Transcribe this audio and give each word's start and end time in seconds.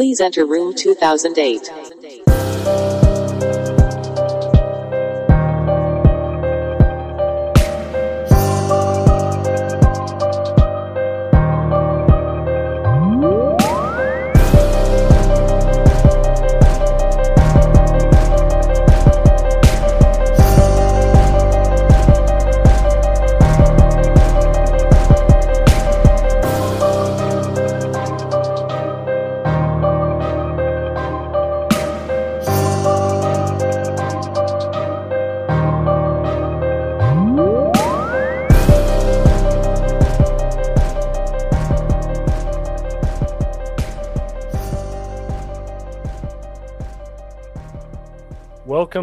Please 0.00 0.18
enter 0.18 0.46
room 0.46 0.72
2008. 0.72 1.99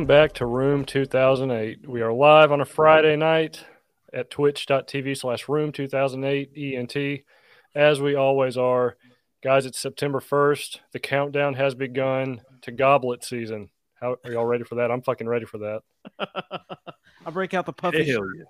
Back 0.07 0.31
to 0.31 0.45
Room 0.45 0.85
2008. 0.85 1.85
We 1.85 2.01
are 2.01 2.13
live 2.13 2.53
on 2.53 2.61
a 2.61 2.65
Friday 2.65 3.17
night 3.17 3.65
at 4.13 4.29
twitch.tv 4.29 5.17
slash 5.17 5.49
room 5.49 5.73
2008 5.73 6.53
ENT, 6.55 7.23
as 7.75 7.99
we 7.99 8.15
always 8.15 8.57
are. 8.57 8.95
Guys, 9.43 9.65
it's 9.65 9.77
September 9.77 10.21
1st. 10.21 10.79
The 10.93 10.99
countdown 10.99 11.55
has 11.55 11.75
begun 11.75 12.39
to 12.61 12.71
goblet 12.71 13.25
season. 13.25 13.69
How 13.95 14.15
are 14.23 14.31
y'all 14.31 14.45
ready 14.45 14.63
for 14.63 14.75
that? 14.75 14.91
I'm 14.91 15.01
fucking 15.01 15.27
ready 15.27 15.45
for 15.45 15.57
that. 15.57 15.81
I'll 17.25 17.33
break 17.33 17.53
out 17.53 17.65
the 17.65 17.73
puffy 17.73 18.05
Hell 18.05 18.21
shirt. 18.21 18.37
yeah. 18.37 18.43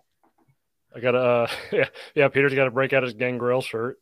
I 0.96 1.00
gotta, 1.00 1.18
uh, 1.18 1.48
yeah, 1.72 1.88
yeah. 2.14 2.28
Peter's 2.28 2.54
got 2.54 2.66
to 2.66 2.72
break 2.72 2.94
out 2.94 3.02
his 3.02 3.14
gangrel 3.16 3.62
shirt 3.62 3.98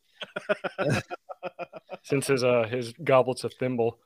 since 2.03 2.27
his 2.27 2.43
uh 2.43 2.67
his 2.69 2.91
goblet's 3.01 3.45
a 3.45 3.49
thimble. 3.49 3.97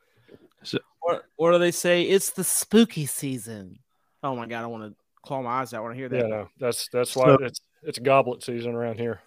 What, 1.14 1.26
what 1.36 1.52
do 1.52 1.60
they 1.60 1.72
say? 1.72 2.04
It's 2.04 2.32
the 2.32 2.44
spooky 2.44 3.06
season. 3.06 3.80
Oh 4.24 4.36
my 4.36 4.46
god, 4.48 4.64
I 4.64 4.68
want 4.68 4.84
to 4.92 4.96
claw 5.24 5.42
my 5.42 5.50
eyes 5.62 5.74
out 5.74 5.84
when 5.84 5.92
I 5.94 5.96
hear 5.96 6.10
that. 6.10 6.18
Yeah, 6.22 6.28
no, 6.28 6.50
that's 6.60 6.88
that's 6.92 7.16
why 7.16 7.26
So- 7.26 7.34
it's 7.44 7.60
it's 7.84 8.00
goblet 8.00 8.44
season 8.44 8.74
around 8.76 9.00
here. 9.00 9.22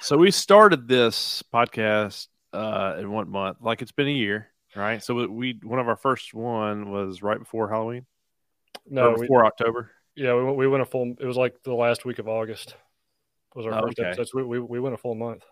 So 0.00 0.16
we 0.18 0.30
started 0.30 0.88
this 0.88 1.42
podcast 1.52 2.26
uh 2.52 2.96
in 2.98 3.10
one 3.10 3.30
month, 3.30 3.58
like 3.60 3.80
it's 3.82 3.92
been 3.92 4.08
a 4.08 4.10
year, 4.10 4.48
right? 4.76 5.02
So 5.02 5.14
we, 5.14 5.26
we 5.26 5.60
one 5.62 5.78
of 5.78 5.88
our 5.88 5.96
first 5.96 6.34
one 6.34 6.90
was 6.90 7.22
right 7.22 7.38
before 7.38 7.68
Halloween, 7.68 8.04
No, 8.88 9.10
or 9.10 9.14
we, 9.14 9.20
before 9.22 9.46
October. 9.46 9.90
Yeah, 10.16 10.34
we 10.34 10.44
went, 10.44 10.56
we 10.56 10.68
went 10.68 10.82
a 10.82 10.86
full. 10.86 11.14
It 11.18 11.24
was 11.26 11.36
like 11.36 11.62
the 11.62 11.74
last 11.74 12.04
week 12.04 12.18
of 12.18 12.28
August. 12.28 12.76
Was 13.54 13.66
our 13.66 13.72
Oh, 13.72 13.82
first 13.82 13.98
okay. 13.98 14.08
episode. 14.08 14.28
So 14.28 14.38
we, 14.38 14.42
we 14.44 14.60
we 14.60 14.80
went 14.80 14.94
a 14.94 14.98
full 14.98 15.14
month. 15.14 15.44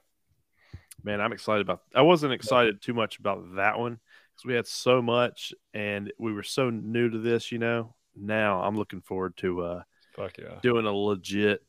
Man, 1.05 1.21
I'm 1.21 1.33
excited 1.33 1.63
about. 1.63 1.83
I 1.95 2.03
wasn't 2.03 2.33
excited 2.33 2.83
too 2.83 2.95
much 2.95 3.19
about 3.19 3.55
that 3.57 3.79
one 3.79 3.99
because 4.43 4.49
we 4.49 4.55
had 4.55 4.67
so 4.67 5.01
much 5.01 5.53
and 5.75 6.13
we 6.19 6.33
were 6.33 6.43
so 6.43 6.71
new 6.71 7.09
to 7.09 7.19
this. 7.19 7.53
You 7.53 7.59
know, 7.59 7.95
now 8.17 8.63
I'm 8.63 8.77
looking 8.77 9.01
forward 9.01 9.37
to 9.39 9.63
uh 9.63 9.83
Fuck 10.15 10.39
yeah. 10.39 10.59
doing 10.63 10.87
a 10.87 10.93
legit 10.93 11.65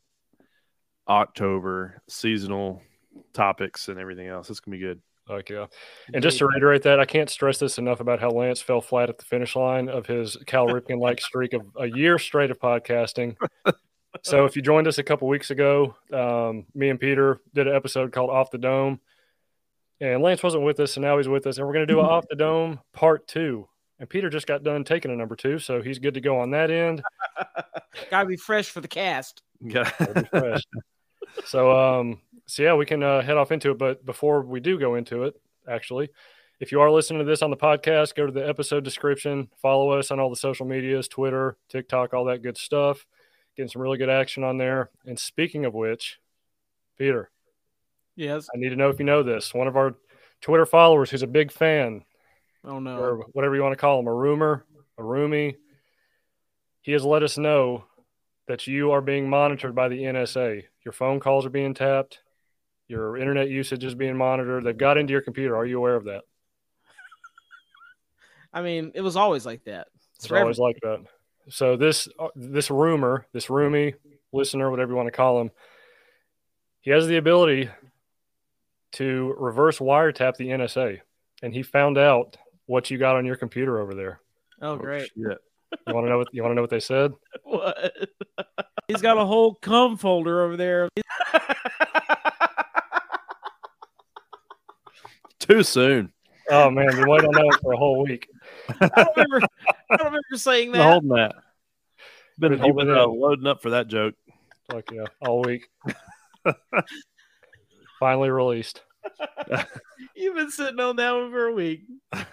October 1.08 2.02
seasonal 2.10 2.82
topics 3.34 3.88
and 3.88 4.00
everything 4.00 4.28
else. 4.28 4.50
It's 4.50 4.60
gonna 4.60 4.78
be 4.78 4.82
good. 4.82 5.02
Fuck 5.28 5.50
yeah. 5.50 5.68
And 6.14 6.22
just 6.22 6.40
to 6.40 6.48
reiterate 6.48 6.84
that, 6.84 7.00
I 7.00 7.06
can't 7.06 7.30
stress 7.30 7.58
this 7.58 7.78
enough 7.78 8.02
about 8.02 8.20
how 8.20 8.30
Lance 8.30 8.62
fell 8.62 8.82
flat 8.82 9.10
at 9.10 9.18
the 9.18 9.26
finish 9.26 9.56
line 9.56 9.88
of 9.88 10.06
his 10.06 10.36
Cal 10.46 10.68
Ripken 10.68 11.00
like 11.00 11.22
streak 11.22 11.54
of 11.54 11.62
a 11.80 11.88
year 11.88 12.20
straight 12.20 12.52
of 12.52 12.60
podcasting. 12.60 13.38
So 14.22 14.46
if 14.46 14.56
you 14.56 14.62
joined 14.62 14.88
us 14.88 15.00
a 15.00 15.04
couple 15.04 15.28
weeks 15.28 15.50
ago, 15.50 15.96
um, 16.12 16.66
me 16.76 16.90
and 16.90 17.00
Peter 17.00 17.42
did 17.54 17.68
an 17.68 17.76
episode 17.76 18.12
called 18.12 18.30
Off 18.30 18.52
the 18.52 18.58
Dome. 18.58 19.00
And 20.04 20.22
Lance 20.22 20.44
wasn't 20.44 20.64
with 20.64 20.82
us, 20.82 20.98
and 20.98 21.06
now 21.06 21.16
he's 21.16 21.30
with 21.30 21.48
us. 21.48 21.58
And 21.58 21.66
we're 21.66 21.74
going 21.74 21.88
to 21.88 21.94
do 21.94 22.02
an 22.02 22.06
Off 22.10 22.26
the 22.30 22.36
Dome 22.36 22.82
part 22.92 23.26
two. 23.26 23.70
And 24.00 24.10
Peter 24.10 24.30
just 24.30 24.48
got 24.48 24.64
done 24.64 24.84
taking 24.84 25.12
a 25.12 25.16
number 25.16 25.38
two, 25.38 25.60
so 25.60 25.82
he's 25.82 26.00
good 26.00 26.16
to 26.16 26.22
go 26.22 26.40
on 26.40 26.52
that 26.52 26.70
end. 26.70 27.02
Gotta 28.10 28.28
be 28.28 28.36
fresh 28.36 28.70
for 28.70 28.82
the 28.82 28.88
cast. 28.88 29.44
Yeah. 29.62 29.90
It'll 30.02 30.14
be 30.14 30.28
fresh. 30.28 30.62
so 31.46 31.72
um 31.72 32.20
so 32.46 32.64
yeah 32.64 32.74
we 32.74 32.86
can 32.86 33.02
uh, 33.02 33.22
head 33.22 33.38
off 33.38 33.52
into 33.52 33.72
it 33.72 33.78
but 33.78 34.06
before 34.06 34.42
we 34.42 34.60
do 34.60 34.78
go 34.78 34.96
into 34.96 35.24
it 35.24 35.34
actually 35.68 36.10
if 36.60 36.72
you 36.72 36.80
are 36.82 36.92
listening 36.92 37.20
to 37.20 37.26
this 37.26 37.42
on 37.42 37.50
the 37.50 37.58
podcast 37.58 38.16
go 38.16 38.26
to 38.26 38.32
the 38.32 38.48
episode 38.48 38.84
description 38.84 39.50
follow 39.62 39.92
us 39.92 40.12
on 40.12 40.20
all 40.20 40.30
the 40.30 40.36
social 40.36 40.66
medias 40.66 41.08
twitter 41.08 41.58
tiktok 41.70 42.14
all 42.14 42.26
that 42.26 42.44
good 42.44 42.58
stuff 42.58 43.06
getting 43.56 43.70
some 43.70 43.82
really 43.82 43.98
good 43.98 44.10
action 44.10 44.44
on 44.44 44.58
there 44.58 44.90
and 45.06 45.18
speaking 45.18 45.66
of 45.66 45.74
which 45.74 46.20
peter 46.98 47.32
Yes. 48.16 48.48
i 48.54 48.58
need 48.58 48.70
to 48.70 48.76
know 48.76 48.90
if 48.90 49.00
you 49.00 49.06
know 49.06 49.24
this 49.24 49.54
one 49.54 49.68
of 49.68 49.76
our 49.76 49.96
twitter 50.42 50.66
followers 50.66 51.10
who's 51.10 51.24
a 51.24 51.28
big 51.28 51.52
fan 51.52 52.04
Oh 52.66 52.80
no. 52.80 52.98
or 52.98 53.26
whatever 53.34 53.56
you 53.56 53.62
want 53.62 53.74
to 53.74 53.78
call 53.82 54.00
him, 54.00 54.08
a 54.08 54.14
rumor, 54.14 54.64
a 54.98 55.02
roomie. 55.02 55.58
He 56.82 56.94
has 56.94 57.04
let 57.04 57.22
us 57.22 57.38
know 57.38 57.84
that 58.48 58.68
you 58.68 58.92
are 58.92 59.02
being 59.02 59.30
monitored 59.30 59.76
by 59.76 59.90
the 59.90 59.98
NSA. 60.02 60.64
Your 60.86 60.94
phone 60.94 61.20
calls 61.20 61.46
are 61.46 61.50
being 61.50 61.74
tapped. 61.74 62.20
Your 62.88 63.18
internet 63.18 63.50
usage 63.50 63.84
is 63.84 63.96
being 63.96 64.16
monitored. 64.16 64.64
They've 64.64 64.78
got 64.78 64.98
into 64.98 65.12
your 65.12 65.20
computer. 65.22 65.58
Are 65.58 65.66
you 65.66 65.78
aware 65.78 65.96
of 65.98 66.06
that? 66.06 66.22
I 68.54 68.62
mean, 68.62 68.94
it 68.96 69.02
was 69.02 69.16
always 69.18 69.46
like 69.46 69.66
that. 69.66 69.88
It's 70.16 70.28
forever. 70.28 70.44
always 70.46 70.60
like 70.60 70.78
that. 70.84 71.04
So 71.50 71.76
this 71.76 72.08
uh, 72.18 72.30
this 72.36 72.72
rumor, 72.72 73.26
this 73.34 73.48
roomie, 73.48 73.96
listener, 74.32 74.72
whatever 74.72 74.92
you 74.92 74.96
want 74.96 75.08
to 75.08 75.12
call 75.12 75.42
him, 75.42 75.52
he 76.80 76.92
has 76.92 77.08
the 77.08 77.18
ability 77.18 77.70
to 78.94 79.36
reverse 79.38 79.80
wiretap 79.80 80.36
the 80.38 80.48
NSA, 80.50 81.00
and 81.42 81.54
he 81.54 81.64
found 81.64 81.98
out 81.98 82.38
what 82.66 82.90
you 82.90 82.98
got 82.98 83.16
on 83.16 83.26
your 83.26 83.36
computer 83.36 83.80
over 83.80 83.94
there. 83.94 84.20
Oh 84.62 84.76
great. 84.78 85.04
shit. 85.16 85.38
You 85.88 85.94
want 85.94 86.06
to 86.06 86.10
know 86.12 86.18
what 86.20 86.28
you 86.32 86.42
want 86.44 86.52
to 86.52 86.56
know 86.56 86.62
what 86.62 86.70
they 86.70 86.80
said? 86.80 87.14
What? 87.44 87.94
He's 88.88 89.02
got 89.02 89.18
a 89.18 89.26
whole 89.26 89.56
cum 89.56 89.98
folder 89.98 90.44
over 90.44 90.58
there. 90.58 90.90
Too 95.40 95.64
soon. 95.64 96.12
Oh 96.50 96.70
man, 96.70 96.88
been 96.88 97.08
waiting 97.10 97.28
on 97.28 97.34
that 97.34 97.60
for 97.62 97.74
a 97.74 97.78
whole 97.78 98.04
week. 98.04 98.28
I 98.80 98.88
don't 98.96 99.08
remember. 99.18 99.48
I 99.92 99.98
don't 99.98 100.06
remember 100.08 100.36
saying 100.36 100.72
Been 100.72 100.80
that. 100.80 100.92
holding 100.92 101.10
that. 101.10 101.36
Been, 102.40 102.52
Been 102.52 102.60
holding 102.60 102.88
been 102.88 102.90
it 102.96 102.98
uh, 102.98 103.04
in. 103.10 103.20
loading 103.20 103.48
up 103.48 103.62
for 103.62 103.72
that 103.72 103.88
joke. 103.88 104.16
Fuck 104.72 104.92
yeah, 104.92 105.06
all 105.22 105.42
week. 105.42 105.68
Finally 108.04 108.32
released. 108.32 108.82
You've 110.18 110.36
been 110.36 110.52
sitting 110.52 110.78
on 110.82 110.98
that 110.98 111.14
one 111.14 111.32
for 111.32 111.48
a 111.48 111.54
week. 111.54 111.86
Oh 112.12 112.26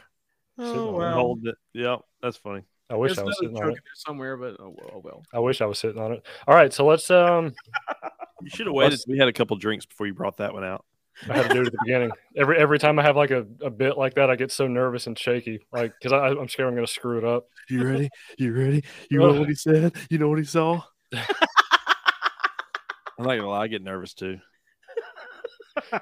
on 0.59 0.69
it. 0.69 0.75
Been 0.75 0.93
wow. 0.95 1.13
holding 1.13 1.47
it. 1.47 1.55
Yep, 1.75 2.01
that's 2.21 2.39
funny. 2.39 2.63
I 2.91 2.97
wish 2.97 3.11
There's 3.11 3.21
I 3.21 3.23
was 3.23 3.39
sitting 3.41 3.57
on 3.57 3.71
it. 3.71 3.79
somewhere, 3.95 4.37
but 4.37 4.57
oh 4.59 4.75
well. 4.77 4.91
Oh, 4.93 5.01
well. 5.05 5.23
I 5.33 5.39
wish 5.39 5.61
I 5.61 5.67
was 5.67 5.79
sitting 5.79 6.03
on 6.03 6.11
it. 6.11 6.27
All 6.49 6.57
right, 6.57 6.73
so 6.73 6.85
let's 6.85 7.09
um 7.09 7.53
You 8.43 8.51
should 8.51 8.67
have 8.67 8.75
waited. 8.75 8.99
till 8.99 9.13
We 9.13 9.19
had 9.19 9.29
a 9.29 9.33
couple 9.33 9.57
drinks 9.59 9.87
before 9.87 10.09
you 10.09 10.15
brought 10.15 10.39
that 10.39 10.53
one 10.53 10.65
out. 10.65 10.85
I 11.29 11.37
had 11.37 11.51
to 11.51 11.55
do 11.55 11.61
it 11.61 11.67
at 11.69 11.73
the 11.73 11.79
beginning. 11.85 12.11
Every 12.37 12.59
every 12.59 12.81
time 12.81 12.99
I 12.99 13.05
have 13.05 13.15
like 13.15 13.31
a, 13.31 13.47
a 13.63 13.71
bit 13.71 13.97
like 13.97 14.15
that, 14.15 14.29
I 14.29 14.35
get 14.35 14.51
so 14.51 14.67
nervous 14.67 15.07
and 15.07 15.17
shaky, 15.17 15.61
like 15.73 15.93
because 16.03 16.13
I'm 16.13 16.49
scared 16.49 16.69
I'm 16.69 16.75
gonna 16.75 16.89
screw 16.89 17.17
it 17.17 17.25
up. 17.25 17.47
You 17.69 17.85
ready? 17.85 18.11
You 18.39 18.53
ready? 18.53 18.83
You 19.09 19.21
know 19.21 19.39
what 19.39 19.49
he 19.49 19.55
said? 19.55 19.95
You 20.11 20.19
know 20.19 20.29
what 20.29 20.41
he 20.41 20.45
saw? 20.45 20.83
I'm 23.21 23.21
not 23.21 23.37
gonna 23.37 23.49
lie, 23.49 23.63
I 23.63 23.69
get 23.69 23.83
nervous 23.83 24.15
too. 24.15 24.39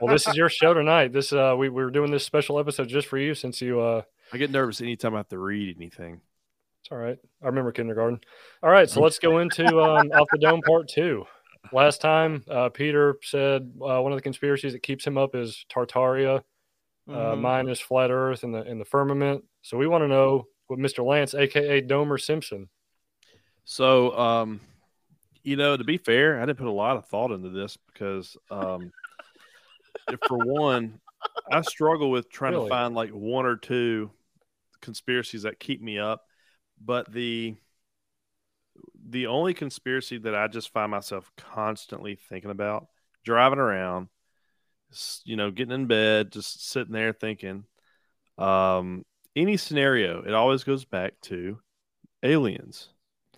Well, 0.01 0.13
this 0.13 0.27
is 0.29 0.37
your 0.37 0.49
show 0.49 0.75
tonight. 0.75 1.13
This 1.13 1.33
uh 1.33 1.55
we 1.59 1.69
we're 1.69 1.91
doing 1.91 2.11
this 2.11 2.25
special 2.25 2.59
episode 2.59 2.89
just 2.89 3.07
for 3.09 3.19
you 3.19 3.35
since 3.35 3.61
you 3.61 3.81
uh 3.81 4.03
I 4.33 4.37
get 4.39 4.51
nervous 4.51 4.81
anytime 4.81 5.15
I 5.15 5.19
have 5.19 5.29
to 5.29 5.39
read 5.39 5.77
anything. 5.77 6.21
it's 6.83 6.91
all 6.93 6.99
right. 6.99 7.19
I 7.43 7.47
remember 7.47 7.73
kindergarten. 7.73 8.21
All 8.63 8.71
right, 8.71 8.89
so 8.89 9.01
let's 9.01 9.19
go 9.19 9.39
into 9.39 9.81
um 9.81 10.11
off 10.13 10.29
the 10.33 10.39
dome 10.39 10.63
part 10.63 10.89
two. 10.89 11.25
Last 11.73 12.01
time, 12.01 12.45
uh, 12.51 12.71
Peter 12.71 13.17
said 13.23 13.71
uh, 13.83 14.01
one 14.01 14.13
of 14.13 14.17
the 14.17 14.23
conspiracies 14.23 14.73
that 14.73 14.83
keeps 14.83 15.07
him 15.07 15.19
up 15.19 15.35
is 15.35 15.65
Tartaria. 15.71 16.43
Uh, 17.07 17.13
Mhm. 17.13 17.41
mine 17.41 17.69
is 17.69 17.81
flat 17.81 18.11
Earth 18.11 18.43
and 18.43 18.55
the 18.55 18.63
in 18.63 18.79
the 18.79 18.85
firmament. 18.85 19.45
So 19.63 19.77
we 19.77 19.87
want 19.87 20.03
to 20.03 20.09
know 20.09 20.47
what 20.69 20.79
Mr. 20.79 21.05
Lance, 21.05 21.35
aka 21.35 21.81
Domer 21.83 22.19
Simpson. 22.21 22.69
So, 23.65 24.17
um, 24.19 24.61
you 25.43 25.57
know, 25.57 25.77
to 25.77 25.85
be 25.85 25.99
fair, 25.99 26.41
I 26.41 26.47
didn't 26.47 26.59
put 26.59 26.67
a 26.69 26.71
lot 26.71 26.97
of 26.97 27.07
thought 27.07 27.33
into 27.33 27.51
this 27.51 27.77
because, 27.93 28.37
um, 28.51 28.93
for 30.27 30.39
one, 30.39 31.01
I 31.51 31.63
struggle 31.63 32.11
with 32.11 32.31
trying 32.31 32.53
Really? 32.53 32.61
to 32.61 32.67
find 32.67 32.95
like 32.95 33.11
one 33.11 33.47
or 33.47 33.57
two 33.57 34.11
conspiracies 34.83 35.43
that 35.43 35.61
keep 35.61 35.83
me 35.83 35.99
up. 35.99 36.23
But 36.81 37.13
the 37.13 37.57
the 39.09 39.27
only 39.27 39.55
conspiracy 39.55 40.19
that 40.19 40.35
I 40.35 40.49
just 40.49 40.73
find 40.73 40.91
myself 40.91 41.31
constantly 41.37 42.17
thinking 42.17 42.51
about, 42.51 42.89
driving 43.25 43.59
around, 43.59 44.09
you 45.25 45.37
know, 45.37 45.51
getting 45.51 45.75
in 45.75 45.87
bed, 45.87 46.33
just 46.33 46.69
sitting 46.69 46.93
there 46.93 47.13
thinking, 47.13 47.65
Um, 48.39 49.05
any 49.37 49.57
scenario, 49.59 50.23
it 50.23 50.35
always 50.35 50.65
goes 50.65 50.85
back 50.85 51.15
to 51.25 51.61
aliens. 52.23 52.89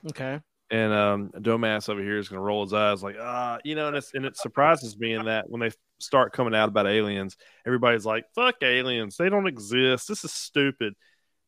Okay. 0.09 0.41
And 0.71 0.93
um, 0.93 1.31
over 1.35 2.01
here 2.01 2.19
is 2.19 2.29
going 2.29 2.39
to 2.39 2.45
roll 2.45 2.63
his 2.63 2.73
eyes 2.73 3.03
like, 3.03 3.17
ah, 3.21 3.59
you 3.65 3.75
know, 3.75 3.89
and, 3.89 3.97
it's, 3.97 4.15
and 4.15 4.25
it 4.25 4.37
surprises 4.37 4.97
me 4.97 5.15
in 5.15 5.25
that 5.25 5.51
when 5.51 5.61
they 5.61 5.73
start 5.99 6.33
coming 6.33 6.55
out 6.55 6.69
about 6.69 6.87
aliens, 6.87 7.37
everybody's 7.67 8.07
like, 8.07 8.25
fuck 8.37 8.57
aliens. 8.63 9.17
They 9.17 9.29
don't 9.29 9.49
exist. 9.49 10.07
This 10.07 10.25
is 10.25 10.33
stupid. 10.33 10.95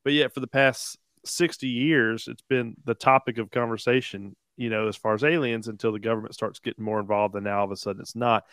But 0.02 0.14
yet, 0.14 0.34
for 0.34 0.40
the 0.40 0.48
past 0.48 0.98
60 1.24 1.68
years, 1.68 2.26
it's 2.26 2.42
been 2.48 2.74
the 2.84 2.94
topic 2.94 3.38
of 3.38 3.50
conversation, 3.50 4.34
you 4.56 4.70
know, 4.70 4.88
as 4.88 4.96
far 4.96 5.14
as 5.14 5.22
aliens 5.22 5.68
until 5.68 5.92
the 5.92 6.00
government 6.00 6.34
starts 6.34 6.58
getting 6.58 6.84
more 6.84 6.98
involved. 6.98 7.36
And 7.36 7.44
now 7.44 7.60
all 7.60 7.64
of 7.66 7.70
a 7.70 7.76
sudden 7.76 8.02
it's 8.02 8.16
not. 8.16 8.44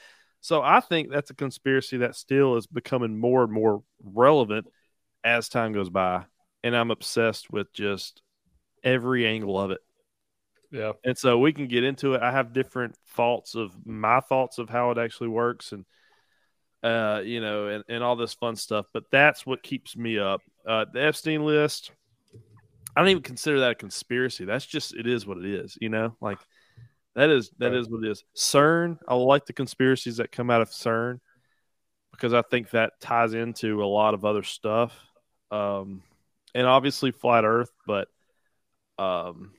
So 0.42 0.62
I 0.62 0.80
think 0.80 1.10
that's 1.10 1.32
a 1.32 1.36
conspiracy 1.36 1.98
that 1.98 2.16
still 2.16 2.56
is 2.56 2.68
becoming 2.68 3.18
more 3.18 3.44
and 3.44 3.52
more 3.52 3.84
relevant 4.04 4.68
as 5.24 5.50
time 5.50 5.74
goes 5.74 5.90
by. 5.90 6.26
And 6.64 6.76
I'm 6.76 6.92
obsessed 6.92 7.50
with 7.52 7.74
just 7.74 8.22
every 8.84 9.26
angle 9.26 9.60
of 9.60 9.72
it. 9.72 9.80
Yeah. 10.72 10.94
And 11.04 11.18
so 11.18 11.40
we 11.40 11.54
can 11.54 11.68
get 11.68 11.84
into 11.84 12.14
it. 12.14 12.22
I 12.22 12.32
have 12.32 12.54
different 12.54 12.96
thoughts 13.16 13.56
of 13.56 13.74
my 13.86 14.20
thoughts 14.20 14.58
of 14.58 14.70
how 14.70 14.92
it 14.92 14.98
actually 14.98 15.30
works 15.30 15.72
and 15.72 15.86
uh, 16.84 17.22
you 17.24 17.42
know, 17.42 17.68
and, 17.68 17.84
and 17.90 18.04
all 18.04 18.16
this 18.16 18.34
fun 18.34 18.56
stuff. 18.56 18.86
But 18.94 19.06
that's 19.12 19.46
what 19.46 19.64
keeps 19.64 19.98
me 19.98 20.18
up. 20.18 20.42
Uh, 20.66 20.86
the 20.92 21.04
Epstein 21.04 21.46
list, 21.46 21.92
I 22.96 23.02
don't 23.02 23.10
even 23.10 23.24
consider 23.24 23.62
that 23.62 23.72
a 23.72 23.76
conspiracy. 23.76 24.46
That's 24.46 24.66
just 24.66 24.96
it 24.96 25.08
is 25.08 25.26
what 25.26 25.38
it 25.38 25.46
is, 25.46 25.78
you 25.82 25.90
know? 25.90 26.16
Like 26.22 26.40
that 27.16 27.30
is 27.30 27.52
that 27.58 27.74
is 27.74 27.90
what 27.90 28.04
it 28.04 28.12
is. 28.12 28.24
CERN, 28.36 28.98
I 29.08 29.16
like 29.16 29.46
the 29.46 29.54
conspiracies 29.54 30.18
that 30.18 30.32
come 30.32 30.50
out 30.50 30.62
of 30.62 30.70
CERN 30.70 31.20
because 32.12 32.34
I 32.34 32.42
think 32.42 32.72
that 32.72 33.00
ties 33.00 33.34
into 33.34 33.84
a 33.84 33.86
lot 33.86 34.14
of 34.14 34.26
other 34.26 34.44
stuff. 34.44 34.98
Um 35.52 36.04
and 36.56 36.66
obviously 36.66 37.12
flat 37.12 37.46
earth, 37.46 37.72
but 37.86 38.08
um 38.98 39.52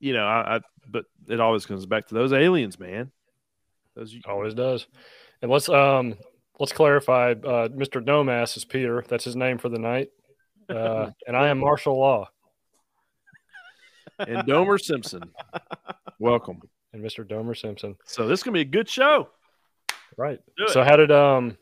you 0.00 0.12
know, 0.14 0.26
I, 0.26 0.56
I 0.56 0.60
but 0.88 1.04
it 1.28 1.40
always 1.40 1.66
comes 1.66 1.86
back 1.86 2.08
to 2.08 2.14
those 2.14 2.32
aliens, 2.32 2.78
man. 2.78 3.12
Those 3.94 4.16
Always 4.26 4.54
does. 4.54 4.86
And 5.42 5.50
let's 5.50 5.68
um 5.68 6.16
let's 6.58 6.72
clarify. 6.72 7.32
Uh, 7.32 7.68
Mr. 7.68 8.04
Domas 8.04 8.56
is 8.56 8.64
Peter. 8.64 9.04
That's 9.06 9.24
his 9.24 9.36
name 9.36 9.58
for 9.58 9.68
the 9.68 9.78
night. 9.78 10.08
Uh, 10.68 11.10
and 11.26 11.36
I 11.36 11.48
am 11.48 11.58
martial 11.58 11.98
law. 11.98 12.28
and 14.18 14.38
Domer 14.48 14.80
Simpson. 14.80 15.22
Welcome. 16.18 16.60
And 16.92 17.04
Mr. 17.04 17.26
Domer 17.26 17.58
Simpson. 17.58 17.96
So 18.04 18.26
this 18.26 18.40
is 18.40 18.42
gonna 18.42 18.54
be 18.54 18.60
a 18.60 18.64
good 18.64 18.88
show. 18.88 19.28
Right. 20.16 20.40
So 20.68 20.82
how 20.82 20.96
did 20.96 21.10
um? 21.10 21.56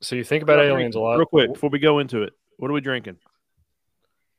So 0.00 0.16
you 0.16 0.24
think 0.24 0.42
about 0.42 0.56
What 0.56 0.66
are 0.66 0.70
aliens 0.70 0.96
a 0.96 1.00
lot. 1.00 1.16
Real 1.16 1.26
quick 1.26 1.52
before 1.52 1.70
we 1.70 1.78
go 1.78 2.00
into 2.00 2.22
it, 2.22 2.32
what 2.56 2.70
are 2.70 2.74
we 2.74 2.80
drinking? 2.80 3.16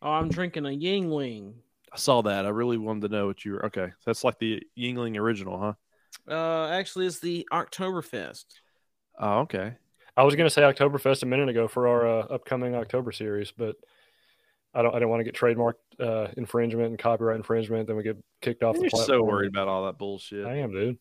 Oh, 0.01 0.11
I'm 0.11 0.29
drinking 0.29 0.65
a 0.65 0.69
Yuengling. 0.69 1.53
I 1.94 1.98
saw 1.98 2.24
that. 2.24 2.45
I 2.45 2.50
really 2.50 2.78
wanted 2.78 3.07
to 3.07 3.16
know 3.16 3.28
what 3.28 3.45
you 3.45 3.54
were. 3.54 3.66
Okay, 3.68 3.88
so 3.88 4.04
that's 4.06 4.24
like 4.24 4.40
the 4.40 4.63
Yuengling 4.78 5.18
original, 5.18 5.60
huh? 5.60 5.74
Uh, 6.28 6.69
actually, 6.69 7.06
it's 7.06 7.19
the 7.19 7.48
Oktoberfest. 7.51 8.45
Oh, 9.19 9.40
okay. 9.42 9.74
I 10.16 10.24
was 10.24 10.36
going 10.36 10.48
to 10.48 10.50
say 10.50 10.62
Oktoberfest 10.62 11.24
a 11.24 11.25
minute 11.25 11.50
ago 11.50 11.68
for 11.68 11.88
our 11.88 12.07
uh, 12.07 12.25
upcoming 12.34 12.75
October 12.75 13.12
series, 13.12 13.51
but 13.51 13.75
I 14.74 14.81
don't. 14.81 14.95
I 14.95 15.00
don't 15.00 15.10
want 15.10 15.19
to 15.19 15.24
get 15.24 15.36
trademark 15.36 15.78
uh, 16.00 16.28
infringement 16.36 16.90
and 16.90 17.00
copyright 17.00 17.38
infringement. 17.38 17.88
Then 17.88 17.95
we 17.95 18.04
get 18.04 18.18
kicked 18.42 18.63
off 18.63 18.75
You're 18.75 18.90
the 18.90 18.98
so 18.98 19.24
worried 19.24 19.50
about 19.50 19.68
all 19.68 19.86
that 19.86 19.98
bullshit. 20.00 20.45
I 20.45 20.57
am, 20.57 20.72
dude. 20.72 20.98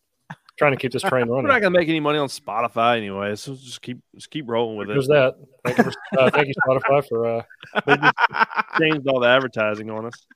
Trying 0.59 0.73
to 0.73 0.79
keep 0.79 0.93
this 0.93 1.03
train 1.03 1.27
running. 1.29 1.45
We're 1.45 1.53
not 1.53 1.63
gonna 1.63 1.79
make 1.79 1.89
any 1.89 2.01
money 2.01 2.19
on 2.19 2.29
Spotify 2.29 2.99
anyway, 2.99 3.35
so 3.37 3.55
just 3.55 3.81
keep 3.81 3.99
just 4.15 4.31
keep 4.31 4.49
rolling 4.49 4.77
with 4.77 4.89
There's 4.89 5.07
it. 5.07 5.09
There's 5.09 5.33
that. 5.33 5.47
Thank 5.65 5.79
you, 5.79 5.85
for, 5.85 6.21
uh, 6.21 6.31
thank 6.31 6.49
you 6.49 6.55
Spotify, 6.67 7.09
for 7.09 7.27
uh, 7.27 7.43
They 8.79 8.91
changed 8.91 9.09
all 9.09 9.21
the 9.21 9.29
advertising 9.29 9.91
on 9.91 10.07
us 10.07 10.27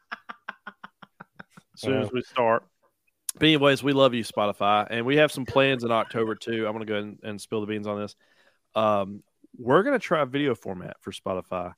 as 1.77 1.81
soon 1.83 2.03
as 2.03 2.13
we 2.13 2.23
start. 2.23 2.65
But 3.35 3.45
anyways, 3.45 3.83
we 3.83 3.93
love 3.93 4.15
you, 4.15 4.25
Spotify, 4.25 4.87
and 4.89 5.05
we 5.05 5.17
have 5.17 5.31
some 5.31 5.45
plans 5.45 5.85
in 5.85 5.91
October 5.93 6.35
too. 6.35 6.67
I'm 6.67 6.73
gonna 6.73 6.87
go 6.87 6.95
ahead 6.95 7.05
and, 7.05 7.19
and 7.23 7.41
spill 7.41 7.61
the 7.61 7.67
beans 7.67 7.87
on 7.87 8.01
this. 8.01 8.17
Um, 8.75 9.23
we're 9.59 9.83
gonna 9.83 9.99
try 9.99 10.23
a 10.23 10.27
video 10.27 10.55
format 10.55 10.97
for 11.01 11.13
Spotify. 11.13 11.75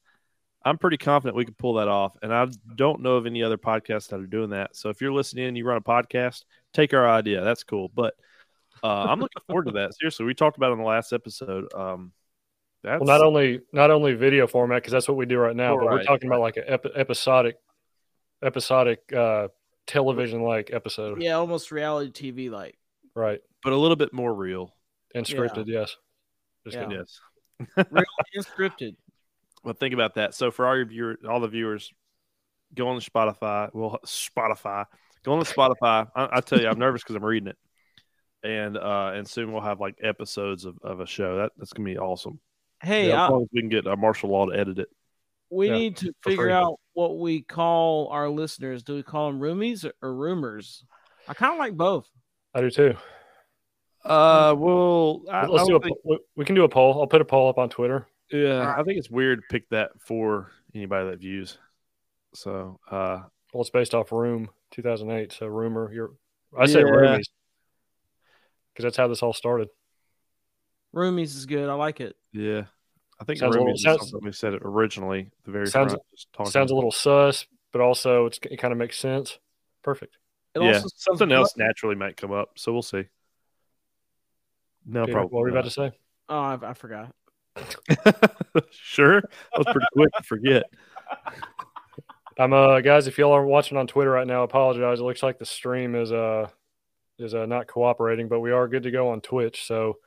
I'm 0.65 0.79
pretty 0.79 0.97
confident 0.99 1.37
we 1.37 1.45
can 1.45 1.55
pull 1.55 1.75
that 1.75 1.89
off, 1.89 2.17
and 2.23 2.33
I 2.33 2.47
don't 2.77 3.00
know 3.00 3.17
of 3.17 3.27
any 3.27 3.43
other 3.43 3.59
podcasts 3.59 4.09
that 4.09 4.21
are 4.21 4.27
doing 4.27 4.50
that. 4.50 4.77
So 4.77 4.89
if 4.89 5.00
you're 5.00 5.12
listening 5.12 5.47
and 5.47 5.56
you 5.56 5.65
run 5.65 5.79
a 5.79 5.81
podcast, 5.81 6.44
take 6.73 6.94
our 6.94 7.09
idea. 7.09 7.43
That's 7.43 7.65
cool. 7.65 7.91
But 7.93 8.15
uh, 8.83 9.06
I'm 9.09 9.21
looking 9.21 9.43
forward 9.47 9.67
to 9.67 9.73
that. 9.73 9.94
Seriously, 9.94 10.27
we 10.27 10.35
talked 10.35 10.56
about 10.56 10.71
it 10.71 10.75
in 10.75 10.79
the 10.79 10.85
last 10.85 11.12
episode. 11.12 11.73
Um, 11.75 12.12
that's 12.85 13.01
well, 13.01 13.19
not 13.19 13.25
only 13.25 13.61
not 13.73 13.91
only 13.91 14.15
video 14.15 14.47
format 14.47 14.83
because 14.83 14.93
that's 14.93 15.09
what 15.09 15.17
we 15.17 15.27
do 15.27 15.39
right 15.39 15.56
now, 15.56 15.77
but 15.77 15.87
we're 15.87 15.97
Right, 15.97 16.06
talking 16.06 16.29
about 16.29 16.41
like 16.41 16.56
an 16.56 16.65
ep- 16.67 16.97
episodic, 16.97 17.56
episodic 18.43 19.12
uh, 19.12 19.49
television 19.88 20.43
like 20.43 20.70
episode, 20.73 21.20
Yeah, 21.20 21.32
almost 21.35 21.73
reality 21.73 22.31
TV 22.32 22.50
like. 22.50 22.79
right? 23.17 23.40
but 23.64 23.73
a 23.73 23.76
little 23.76 23.96
bit 23.96 24.12
more 24.12 24.32
real. 24.32 24.73
And 25.17 25.29
Yeah. 25.29 25.37
scripted, 25.37 25.64
yes. 25.67 25.96
Just 26.64 26.76
Yeah. 26.76 26.85
kidding. 26.85 26.99
Yes. 26.99 27.20
Real 27.90 28.05
and 28.35 28.46
scripted. 28.46 28.94
Well, 29.64 29.75
think 29.75 29.93
about 29.94 30.14
that. 30.14 30.35
So 30.35 30.52
for 30.52 30.64
all 30.69 30.76
your 30.76 30.87
viewers, 30.87 31.17
all 31.29 31.40
the 31.40 31.49
viewers, 31.49 31.93
go 32.75 32.87
on 32.88 33.00
to 33.00 33.11
Spotify. 33.11 33.70
Well, 33.75 33.99
Spotify. 34.06 34.85
Go 35.25 35.32
on 35.32 35.44
to 35.44 35.52
Spotify. 35.52 36.08
I, 36.14 36.29
I 36.37 36.41
tell 36.41 36.61
you, 36.61 36.69
I'm 36.69 36.79
nervous 36.79 37.02
because 37.02 37.17
I'm 37.17 37.25
reading 37.25 37.49
it, 37.49 37.56
and 38.44 38.76
uh, 38.76 39.11
and 39.14 39.26
soon 39.26 39.52
we'll 39.52 39.62
have 39.62 39.81
like 39.81 39.96
episodes 40.00 40.64
of, 40.64 40.79
of 40.82 41.00
a 41.00 41.06
show. 41.06 41.38
That 41.38 41.52
that's 41.56 41.73
gonna 41.73 41.88
be 41.88 41.99
awesome. 41.99 42.38
Hey, 42.81 43.08
Yeah, 43.08 43.23
I- 43.23 43.25
as 43.26 43.31
long 43.32 43.43
as 43.43 43.49
we 43.52 43.61
can 43.62 43.69
get 43.70 43.87
a 43.88 43.96
martial 43.96 44.31
law 44.31 44.46
to 44.46 44.56
edit 44.56 44.79
it. 44.79 44.88
we 45.50 45.67
Yeah, 45.67 45.75
need 45.75 45.96
to 45.96 46.12
figure 46.23 46.44
free. 46.44 46.52
out 46.52 46.79
what 46.99 47.19
we 47.21 47.43
call 47.43 48.09
our 48.09 48.29
listeners. 48.29 48.83
Do 48.83 48.95
we 48.97 49.05
call 49.05 49.31
them 49.31 49.41
roomies 49.41 49.85
or, 49.85 49.93
or 50.03 50.12
rumors? 50.12 50.83
I 51.29 51.35
kind 51.35 51.53
of 51.53 51.59
like 51.61 51.77
both. 51.77 52.09
I 52.53 52.61
do 52.61 52.71
too. 52.71 52.95
Uh, 54.05 54.53
well, 54.59 55.23
I, 55.31 55.47
Let's 55.47 55.62
I 55.62 55.67
do 55.67 55.77
a. 55.77 55.79
don't 55.79 55.85
think- 55.85 55.99
we- 56.05 56.19
We 56.35 56.45
can 56.45 56.56
do 56.56 56.65
a 56.65 56.69
poll. 56.69 57.00
I'll 57.00 57.06
put 57.06 57.21
a 57.21 57.25
poll 57.25 57.49
up 57.49 57.59
on 57.59 57.69
Twitter. 57.69 58.09
yeah, 58.33 58.75
I 58.77 58.83
think 58.83 58.99
it's 58.99 59.09
weird 59.11 59.41
to 59.43 59.47
pick 59.49 59.69
that 59.71 59.91
for 60.00 60.50
anybody 60.75 61.09
that 61.11 61.21
views. 61.21 61.56
So, 62.35 62.81
uh, 62.91 63.23
Well, 63.55 63.61
it's 63.62 63.71
based 63.71 63.94
off 63.94 64.11
Room 64.12 64.51
2008. 64.73 65.33
So 65.33 65.47
rumor, 65.47 65.93
you're. 65.93 66.11
I 66.59 66.67
say 66.67 66.81
Yeah. 66.81 66.87
roomies 66.87 67.25
because 68.73 68.83
that's 68.85 68.97
how 68.97 69.06
this 69.09 69.23
all 69.23 69.33
started. 69.33 69.69
Roomies 70.94 71.37
is 71.37 71.46
good. 71.46 71.69
I 71.69 71.75
like 71.75 72.01
it. 72.01 72.17
yeah, 72.32 72.65
I 73.20 73.25
think 73.25 73.39
Sounds 73.41 73.56
a 73.56 73.58
little- 73.58 73.77
sounds- 73.77 74.10
something 74.10 74.27
we 74.27 74.32
said 74.32 74.55
it 74.55 74.63
originally. 74.65 75.31
The 75.44 75.51
very 75.51 75.67
Sounds- 75.67 75.93
front, 75.93 76.03
just. 76.10 76.53
Sounds 76.53 76.70
a 76.70 76.75
little 76.75 76.93
sus, 76.93 77.46
but 77.72 77.81
also 77.81 78.27
it's, 78.27 78.39
it 78.51 78.58
kind 78.58 78.72
of 78.72 78.79
makes 78.79 78.98
sense. 78.98 79.39
Perfect. 79.82 80.17
It 80.55 80.63
yeah, 80.63 80.75
also 80.75 80.89
something 80.96 81.31
else 81.32 81.53
fun. 81.53 81.67
naturally 81.67 81.94
might 81.94 82.17
come 82.17 82.32
up, 82.32 82.51
so 82.56 82.72
we'll 82.72 82.82
see. 82.82 83.05
No 84.87 85.03
Peter, 85.03 85.13
problem. 85.13 85.32
what 85.32 85.41
were 85.43 85.48
you 85.48 85.55
about 85.55 85.65
to 85.65 85.70
say? 85.70 85.93
Oh, 86.29 86.39
I, 86.39 86.58
I 86.63 86.75
forgot. 86.75 87.15
sure, 88.70 89.20
that 89.20 89.31
was 89.58 89.67
pretty 89.67 89.87
quick 89.93 90.10
to 90.17 90.22
forget. 90.22 90.65
I'm 92.39 92.53
uh 92.53 92.81
guys, 92.81 93.08
if 93.08 93.19
y'all 93.19 93.32
are 93.32 93.44
watching 93.44 93.77
on 93.77 93.87
Twitter 93.89 94.10
right 94.13 94.27
now, 94.27 94.43
I 94.43 94.44
apologize. 94.44 95.01
It 95.01 95.03
looks 95.03 95.22
like 95.25 95.39
the 95.39 95.44
stream 95.46 95.94
is 95.96 96.13
uh 96.13 96.48
is 97.19 97.34
uh, 97.34 97.46
not 97.46 97.67
cooperating, 97.67 98.29
but 98.29 98.39
we 98.41 98.53
are 98.53 98.69
good 98.69 98.84
to 98.84 98.93
go 98.93 99.08
on 99.08 99.20
Twitch. 99.20 99.67
So, 99.67 99.98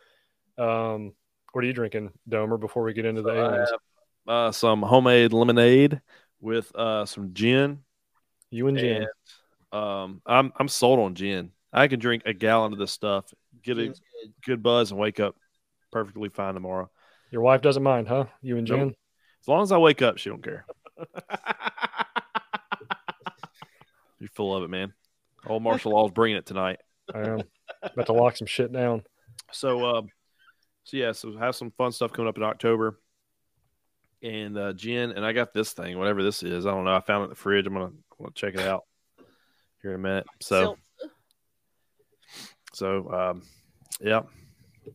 um, 0.57 1.13
what 1.51 1.63
are 1.63 1.67
you 1.67 1.73
drinking, 1.73 2.11
Domer? 2.29 2.59
Before 2.59 2.83
we 2.83 2.93
get 2.93 3.05
into 3.05 3.21
the 3.21 3.31
aliens, 3.31 3.69
have, 3.71 3.79
uh, 4.27 4.51
some 4.51 4.81
homemade 4.81 5.33
lemonade 5.33 6.01
with 6.39 6.73
uh, 6.75 7.05
some 7.05 7.33
gin. 7.33 7.79
you 8.49 8.67
and 8.67 8.77
gin. 8.77 9.03
And, 9.03 9.07
um, 9.81 10.21
I'm 10.25 10.51
I'm 10.57 10.67
sold 10.67 10.99
on 10.99 11.15
gin. 11.15 11.51
I 11.73 11.87
can 11.87 11.99
drink 11.99 12.23
a 12.25 12.33
gallon 12.33 12.73
of 12.73 12.79
this 12.79 12.91
stuff, 12.91 13.33
get 13.63 13.77
a 13.77 13.83
Seems 13.85 13.99
good. 13.99 14.33
good 14.45 14.63
buzz, 14.63 14.91
and 14.91 14.99
wake 14.99 15.19
up 15.19 15.35
perfectly 15.91 16.29
fine 16.29 16.53
tomorrow. 16.53 16.89
Your 17.31 17.41
wife 17.41 17.61
doesn't 17.61 17.83
mind, 17.83 18.07
huh? 18.07 18.25
You 18.41 18.57
and 18.57 18.67
Nope. 18.67 18.79
Jen. 18.79 18.95
As 19.41 19.47
long 19.47 19.63
as 19.63 19.71
I 19.71 19.77
wake 19.77 20.01
up, 20.01 20.17
she 20.17 20.29
don't 20.29 20.43
care. 20.43 20.65
You're 24.19 24.29
full 24.29 24.55
of 24.55 24.63
it, 24.63 24.69
man. 24.69 24.93
Old 25.47 25.63
martial 25.63 25.93
law's 25.93 26.11
bringing 26.11 26.37
it 26.37 26.45
tonight. 26.45 26.79
I 27.13 27.21
am 27.21 27.41
about 27.81 28.05
to 28.05 28.13
lock 28.13 28.37
some 28.37 28.45
shit 28.47 28.71
down. 28.71 29.03
So, 29.51 29.83
um, 29.85 30.09
so 30.83 30.97
yeah, 30.97 31.11
so 31.11 31.37
have 31.37 31.55
some 31.55 31.71
fun 31.71 31.91
stuff 31.91 32.13
coming 32.13 32.29
up 32.29 32.37
in 32.37 32.43
October. 32.43 32.99
And 34.23 34.57
uh, 34.57 34.73
gin, 34.73 35.11
and 35.11 35.25
I 35.25 35.33
got 35.33 35.51
this 35.53 35.73
thing, 35.73 35.97
whatever 35.97 36.21
this 36.21 36.43
is. 36.43 36.65
I 36.65 36.71
don't 36.71 36.85
know. 36.85 36.95
I 36.95 36.99
found 36.99 37.21
it 37.21 37.23
in 37.25 37.29
the 37.31 37.35
fridge. 37.35 37.65
I'm 37.65 37.73
gonna, 37.73 37.91
gonna 38.17 38.31
check 38.35 38.53
it 38.53 38.59
out 38.59 38.83
here 39.81 39.91
in 39.91 39.95
a 39.95 39.99
minute. 39.99 40.27
So, 40.41 40.77
so 42.73 43.11
um, 43.11 43.41
yeah. 43.99 44.21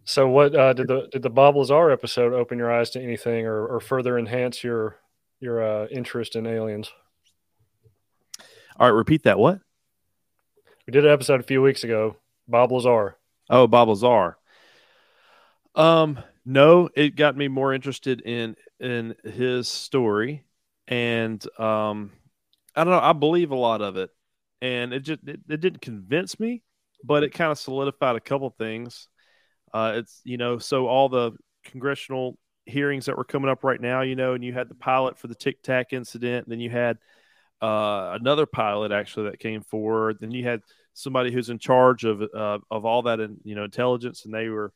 So, 0.04 0.28
what 0.28 0.54
uh, 0.54 0.72
did 0.74 0.86
the 0.86 1.08
did 1.10 1.22
the 1.22 1.30
Bob 1.30 1.56
Lazar 1.56 1.90
episode 1.90 2.32
open 2.32 2.58
your 2.58 2.72
eyes 2.72 2.90
to 2.90 3.02
anything, 3.02 3.46
or, 3.46 3.66
or 3.66 3.80
further 3.80 4.16
enhance 4.16 4.62
your 4.62 4.96
your 5.40 5.62
uh, 5.62 5.86
interest 5.88 6.36
in 6.36 6.46
aliens? 6.46 6.92
All 8.78 8.86
right, 8.86 8.94
repeat 8.94 9.24
that. 9.24 9.38
What? 9.38 9.60
We 10.86 10.92
did 10.92 11.04
an 11.04 11.12
episode 11.12 11.40
a 11.40 11.44
few 11.44 11.62
weeks 11.62 11.82
ago. 11.82 12.16
Bob 12.46 12.70
Lazar. 12.70 13.16
Oh, 13.50 13.66
Bob 13.66 13.88
Lazar. 13.88 14.36
Um, 15.76 16.18
No, 16.44 16.88
it 16.94 17.16
got 17.16 17.36
me 17.36 17.48
more 17.48 17.74
interested 17.74 18.20
in 18.20 18.56
in 18.80 19.16
his 19.24 19.68
story, 19.68 20.44
and 20.86 21.42
um, 21.58 22.12
I 22.76 22.84
don't 22.84 22.92
know. 22.92 23.00
I 23.00 23.12
believe 23.14 23.50
a 23.50 23.56
lot 23.56 23.82
of 23.82 23.96
it, 23.96 24.10
and 24.62 24.92
it 24.92 25.00
just 25.00 25.20
it, 25.26 25.40
it 25.48 25.60
didn't 25.60 25.80
convince 25.82 26.38
me, 26.38 26.62
but 27.04 27.24
it 27.24 27.30
kind 27.34 27.50
of 27.50 27.58
solidified 27.58 28.16
a 28.16 28.20
couple 28.20 28.48
things. 28.50 29.08
Uh, 29.74 29.94
it's 29.96 30.20
you 30.24 30.38
know, 30.38 30.58
so 30.58 30.88
all 30.88 31.08
the 31.08 31.32
congressional 31.64 32.38
hearings 32.66 33.06
that 33.06 33.16
were 33.18 33.24
coming 33.24 33.50
up 33.50 33.64
right 33.64 33.80
now, 33.80 34.02
you 34.02 34.16
know, 34.16 34.34
and 34.34 34.44
you 34.44 34.52
had 34.52 34.68
the 34.68 34.74
pilot 34.76 35.18
for 35.18 35.28
the 35.28 35.34
Tic 35.36 35.62
Tac 35.62 35.92
incident, 35.92 36.48
then 36.48 36.60
you 36.60 36.70
had 36.70 36.98
uh, 37.62 38.16
another 38.20 38.46
pilot 38.46 38.92
actually 38.92 39.30
that 39.30 39.38
came 39.40 39.62
forward, 39.62 40.18
then 40.20 40.30
you 40.30 40.44
had 40.44 40.60
somebody 40.92 41.32
who's 41.32 41.50
in 41.50 41.58
charge 41.58 42.04
of 42.04 42.22
uh, 42.22 42.58
of 42.70 42.84
all 42.84 43.02
that 43.02 43.20
in 43.20 43.38
you 43.44 43.54
know 43.54 43.64
intelligence, 43.64 44.24
and 44.24 44.34
they 44.34 44.48
were 44.48 44.72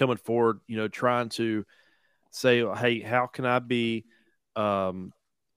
coming 0.00 0.16
forward, 0.16 0.60
you 0.66 0.78
know, 0.78 0.88
trying 0.88 1.28
to 1.28 1.66
say, 2.30 2.64
hey, 2.76 3.00
how 3.00 3.26
can 3.26 3.44
I 3.44 3.58
be 3.58 4.06
um, 4.56 5.12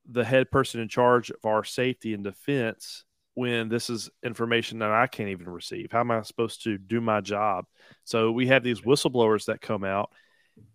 the 0.06 0.26
head 0.26 0.52
person 0.52 0.82
in 0.82 0.90
charge 0.90 1.30
of 1.30 1.46
our 1.46 1.64
safety 1.64 2.14
and 2.14 2.26
defense 2.26 3.06
when 3.36 3.70
this 3.70 3.90
is 3.90 4.10
information 4.22 4.80
that 4.80 4.92
I 4.92 5.08
can't 5.08 5.30
even 5.30 5.48
receive? 5.48 5.94
How 5.94 6.02
am 6.02 6.12
I 6.12 6.22
supposed 6.24 6.66
to 6.66 6.78
do 6.78 7.00
my 7.00 7.22
job? 7.22 7.66
So 8.04 8.34
we 8.34 8.48
have 8.48 8.64
these 8.64 8.82
whistleblowers 8.82 9.46
that 9.46 9.62
come 9.62 9.86
out 9.86 10.12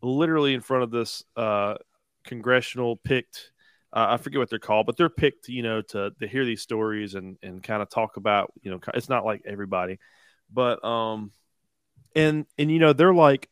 literally 0.03 0.55
in 0.55 0.63
front 0.63 0.85
of 0.85 0.91
this 0.91 1.23
uh, 1.37 1.75
congressional 2.25 2.97
picked. 2.97 3.53
Uh, 3.93 4.07
I 4.09 4.17
forget 4.17 4.39
what 4.39 4.49
they're 4.49 4.59
called, 4.59 4.87
but 4.87 4.97
they're 4.97 5.11
picked, 5.11 5.49
you 5.49 5.63
know, 5.63 5.83
to 5.83 6.11
to 6.21 6.27
hear 6.27 6.47
these 6.47 6.63
stories 6.63 7.15
and 7.15 7.37
and 7.43 7.63
kind 7.63 7.83
of 7.83 7.91
talk 7.91 8.17
about, 8.17 8.51
you 8.63 8.71
know, 8.71 8.81
it's 8.95 9.11
not 9.11 9.27
like 9.27 9.43
everybody, 9.45 9.99
but 10.51 10.83
um, 10.83 11.33
and 12.15 12.47
and 12.57 12.71
you 12.71 12.79
know 12.79 12.93
they're 12.93 13.15
like 13.15 13.49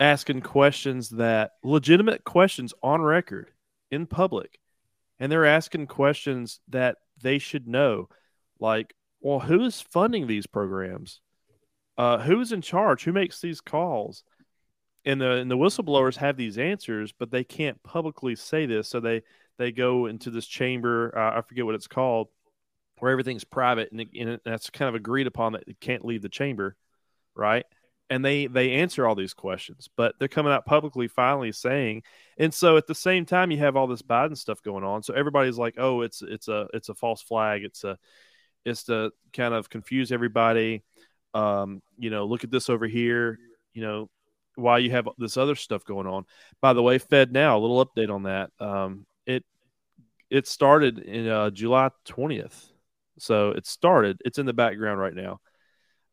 asking 0.00 0.42
questions 0.42 1.10
that 1.10 1.52
legitimate 1.62 2.24
questions 2.24 2.72
on 2.82 3.02
record 3.02 3.50
in 3.90 4.06
public, 4.06 4.58
and 5.18 5.30
they're 5.30 5.46
asking 5.46 5.86
questions 5.86 6.60
that 6.68 6.96
they 7.20 7.38
should 7.38 7.66
know, 7.66 8.08
like, 8.60 8.94
well, 9.20 9.40
who 9.40 9.64
is 9.64 9.80
funding 9.80 10.26
these 10.26 10.46
programs? 10.46 11.20
Uh, 11.96 12.18
who's 12.18 12.52
in 12.52 12.62
charge? 12.62 13.02
Who 13.04 13.12
makes 13.12 13.40
these 13.40 13.60
calls? 13.60 14.22
and 15.08 15.20
the 15.20 15.30
and 15.32 15.50
the 15.50 15.56
whistleblowers 15.56 16.16
have 16.16 16.36
these 16.36 16.58
answers, 16.58 17.12
but 17.12 17.30
they 17.30 17.42
can't 17.42 17.82
publicly 17.82 18.36
say 18.36 18.66
this. 18.66 18.88
So 18.88 19.00
they 19.00 19.22
they 19.56 19.72
go 19.72 20.06
into 20.06 20.30
this 20.30 20.46
chamber. 20.46 21.16
Uh, 21.16 21.38
I 21.38 21.40
forget 21.40 21.64
what 21.64 21.74
it's 21.74 21.88
called, 21.88 22.28
where 22.98 23.10
everything's 23.10 23.44
private, 23.44 23.90
and, 23.90 24.02
it, 24.02 24.08
and 24.18 24.40
that's 24.44 24.70
kind 24.70 24.88
of 24.88 24.94
agreed 24.94 25.26
upon 25.26 25.52
that 25.52 25.64
it 25.66 25.80
can't 25.80 26.04
leave 26.04 26.22
the 26.22 26.28
chamber, 26.28 26.76
right? 27.38 27.64
And 28.10 28.24
they 28.24 28.46
they 28.46 28.72
answer 28.72 29.06
all 29.06 29.14
these 29.14 29.34
questions, 29.34 29.88
but 29.96 30.14
they're 30.18 30.28
coming 30.28 30.52
out 30.52 30.66
publicly, 30.66 31.08
finally 31.08 31.52
saying. 31.52 32.02
And 32.38 32.52
so 32.52 32.76
at 32.76 32.86
the 32.86 32.94
same 32.94 33.26
time, 33.26 33.50
you 33.50 33.58
have 33.58 33.76
all 33.76 33.86
this 33.86 34.02
Biden 34.02 34.36
stuff 34.36 34.62
going 34.62 34.84
on. 34.84 35.02
So 35.02 35.14
everybody's 35.14 35.58
like, 35.58 35.74
"Oh, 35.78 36.00
it's 36.02 36.22
it's 36.22 36.48
a 36.48 36.68
it's 36.72 36.88
a 36.88 36.94
false 36.94 37.22
flag. 37.22 37.64
It's 37.64 37.84
a 37.84 37.98
it's 38.64 38.84
to 38.84 39.12
kind 39.32 39.54
of 39.54 39.68
confuse 39.70 40.10
everybody." 40.10 40.82
Um, 41.34 41.82
you 41.98 42.10
know, 42.10 42.26
look 42.26 42.44
at 42.44 42.50
this 42.50 42.70
over 42.70 42.86
here. 42.86 43.38
You 43.74 43.82
know, 43.82 44.10
why 44.58 44.78
you 44.78 44.90
have 44.90 45.08
this 45.18 45.36
other 45.36 45.54
stuff 45.54 45.84
going 45.84 46.06
on. 46.06 46.24
By 46.60 46.72
the 46.72 46.82
way, 46.82 46.98
Fed 46.98 47.32
now 47.32 47.58
a 47.58 47.60
little 47.60 47.84
update 47.84 48.12
on 48.12 48.24
that. 48.24 48.50
Um, 48.58 49.06
it 49.26 49.44
it 50.30 50.46
started 50.46 50.98
in 50.98 51.28
uh, 51.28 51.50
July 51.50 51.90
twentieth, 52.04 52.70
so 53.18 53.50
it 53.50 53.66
started. 53.66 54.20
It's 54.24 54.38
in 54.38 54.46
the 54.46 54.52
background 54.52 55.00
right 55.00 55.14
now. 55.14 55.40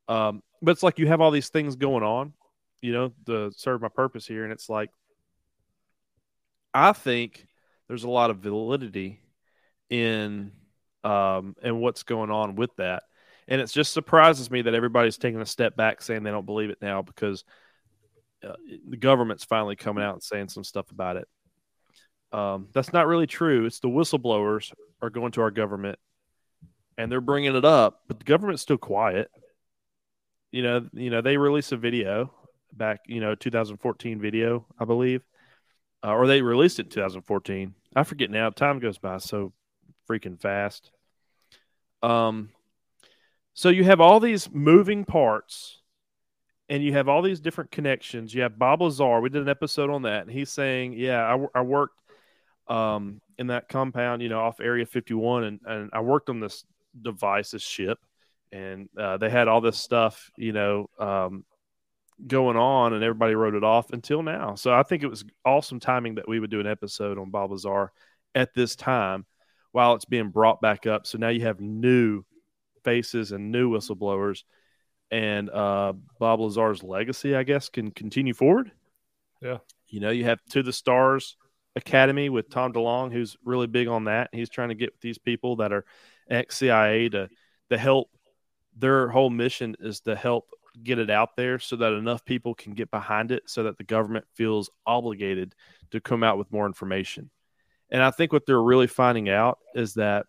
Um, 0.08 0.42
but 0.66 0.72
it's 0.72 0.84
like 0.84 0.98
you 0.98 1.08
have 1.08 1.22
all 1.22 1.32
these 1.32 1.50
things 1.50 1.76
going 1.76 2.04
on, 2.04 2.34
you 2.82 2.92
know, 2.92 3.14
to 3.28 3.52
serve 3.52 3.82
my 3.82 3.88
purpose 3.88 4.26
here, 4.26 4.44
and 4.44 4.52
it's 4.52 4.68
like 4.68 4.90
I 6.74 6.92
think 6.92 7.46
there's 7.88 8.04
a 8.04 8.10
lot 8.10 8.32
of 8.32 8.40
validity 8.40 9.22
in 9.92 10.52
um 11.04 11.56
and 11.62 11.80
what's 11.80 12.04
going 12.04 12.32
on 12.32 12.56
with 12.56 12.76
that. 12.78 13.04
And 13.48 13.62
it 13.62 13.68
just 13.68 13.94
surprises 13.94 14.50
me 14.50 14.64
that 14.64 14.74
everybody's 14.74 15.20
taking 15.20 15.40
a 15.40 15.46
step 15.46 15.76
back 15.76 16.02
saying 16.02 16.24
they 16.24 16.32
don't 16.32 16.48
believe 16.48 16.72
it 16.72 16.80
now 16.82 17.04
because 17.04 17.44
uh, 18.44 18.54
the 18.90 18.98
government's 18.98 19.46
finally 19.46 19.76
coming 19.76 20.04
out 20.04 20.16
and 20.16 20.24
saying 20.24 20.50
some 20.50 20.64
stuff 20.64 20.90
about 20.90 21.18
it. 21.18 21.28
Um, 22.32 22.70
that's 22.74 22.92
not 22.92 23.06
really 23.06 23.28
true. 23.28 23.68
It's 23.68 23.80
the 23.80 23.88
whistleblowers 23.88 24.74
are 25.00 25.12
going 25.12 25.32
to 25.34 25.42
our 25.42 25.52
government 25.52 26.00
and 26.98 27.12
they're 27.12 27.22
bringing 27.22 27.56
it 27.56 27.66
up, 27.66 28.02
but 28.08 28.18
the 28.18 28.26
government's 28.26 28.64
still 28.64 28.80
quiet. 28.80 29.30
You 30.52 30.64
know, 30.64 30.90
you 30.94 31.10
know, 31.10 31.22
they 31.22 31.38
released 31.38 31.72
a 31.72 31.78
video 31.78 32.32
back, 32.74 33.02
you 33.08 33.20
know, 33.20 33.36
2014 33.36 34.20
video, 34.20 34.66
I 34.80 34.86
believe, 34.86 35.22
uh, 36.04 36.14
or 36.14 36.28
they 36.28 36.42
released 36.42 36.80
it 36.80 36.88
in 36.88 36.92
2014. 36.92 37.74
I 37.96 38.04
forget 38.04 38.30
now. 38.30 38.50
Time 38.50 38.80
goes 38.80 38.98
by 38.98 39.18
so 39.18 39.54
freaking 40.10 40.40
fast. 40.40 40.92
Um, 42.04 42.50
so 43.54 43.70
you 43.70 43.84
have 43.86 44.02
all 44.02 44.20
these 44.20 44.50
moving 44.52 45.06
parts 45.06 45.82
and 46.68 46.84
you 46.84 46.94
have 46.94 47.08
all 47.08 47.22
these 47.22 47.40
different 47.40 47.72
connections. 47.72 48.34
You 48.34 48.42
have 48.42 48.60
Bob 48.60 48.82
Lazar. 48.82 49.22
We 49.22 49.30
did 49.30 49.42
an 49.44 49.50
episode 49.50 49.90
on 49.90 50.04
that. 50.04 50.24
And 50.24 50.32
he's 50.32 50.52
saying, 50.52 50.94
yeah, 50.94 51.22
I, 51.22 51.60
I 51.60 51.62
worked 51.62 52.00
um, 52.68 53.22
in 53.38 53.48
that 53.48 53.70
compound, 53.70 54.22
you 54.22 54.30
know, 54.30 54.40
off 54.40 54.60
Area 54.60 54.86
51, 54.86 55.44
and, 55.44 55.60
and 55.66 55.90
I 55.94 56.02
worked 56.02 56.30
on 56.30 56.40
this 56.40 56.66
device, 57.00 57.52
this 57.52 57.62
ship, 57.62 58.00
and 58.52 58.90
uh, 58.98 59.18
they 59.18 59.30
had 59.30 59.48
all 59.48 59.62
this 59.62 59.78
stuff, 59.78 60.30
you 60.38 60.54
know, 60.54 60.90
um, 61.00 61.46
going 62.26 62.58
on, 62.58 62.94
and 62.94 63.04
everybody 63.04 63.36
wrote 63.36 63.56
it 63.56 63.64
off 63.64 63.92
until 63.92 64.24
now. 64.24 64.56
So 64.56 64.74
I 64.74 64.84
think 64.84 65.04
it 65.04 65.10
was 65.10 65.26
awesome 65.44 65.80
timing 65.80 66.16
that 66.16 66.28
we 66.28 66.40
would 66.40 66.52
do 66.52 66.60
an 66.60 66.68
episode 66.68 67.18
on 67.18 67.32
Bob 67.32 67.52
Lazar 67.52 67.92
at 68.34 68.54
this 68.54 68.76
time 68.76 69.26
while 69.72 69.94
it's 69.94 70.06
being 70.06 70.30
brought 70.30 70.62
back 70.62 70.88
up. 70.88 71.06
So 71.06 71.18
now 71.18 71.30
you 71.30 71.42
have 71.42 71.60
new 71.60 72.24
faces 72.84 73.32
and 73.32 73.52
new 73.52 73.70
whistleblowers– 73.72 74.44
and 75.12 75.50
uh, 75.50 75.94
Bob 76.20 76.40
Lazar's 76.40 76.84
legacy, 76.84 77.36
I 77.36 77.44
guess, 77.44 77.70
can 77.70 77.92
continue 77.92 78.34
forward. 78.34 78.72
Yeah. 79.42 79.60
You 79.88 80.00
know, 80.00 80.10
you 80.10 80.26
have 80.26 80.40
To 80.50 80.64
the 80.64 80.74
Stars 80.74 81.38
Academy 81.76 82.30
with 82.30 82.50
Tom 82.50 82.74
DeLonge, 82.74 83.14
who's 83.14 83.38
really 83.44 83.68
big 83.68 83.88
on 83.88 84.06
that. 84.06 84.30
He's 84.32 84.50
trying 84.50 84.70
to 84.70 84.76
get 84.76 85.00
these 85.02 85.18
people 85.18 85.58
that 85.58 85.72
are 85.72 85.86
ex 86.30 86.58
CIA 86.58 87.10
to, 87.10 87.30
to 87.70 87.78
help. 87.78 88.10
Their 88.76 89.10
whole 89.10 89.30
mission 89.30 89.76
is 89.80 90.02
to 90.02 90.16
help 90.16 90.50
get 90.84 91.00
it 91.00 91.10
out 91.10 91.38
there 91.38 91.60
so 91.60 91.78
that 91.78 91.94
enough 91.94 92.26
people 92.26 92.54
can 92.54 92.74
get 92.74 92.92
behind 92.92 93.32
it 93.32 93.44
so 93.46 93.64
that 93.64 93.78
the 93.78 93.84
government 93.84 94.26
feels 94.34 94.70
obligated 94.86 95.56
to 95.92 96.02
come 96.02 96.24
out 96.24 96.38
with 96.38 96.52
more 96.52 96.66
information. 96.66 97.30
And 97.90 98.04
I 98.04 98.12
think 98.12 98.34
what 98.34 98.46
they're 98.46 98.62
really 98.62 98.88
finding 98.88 99.30
out 99.30 99.60
is 99.74 99.94
that 99.94 100.26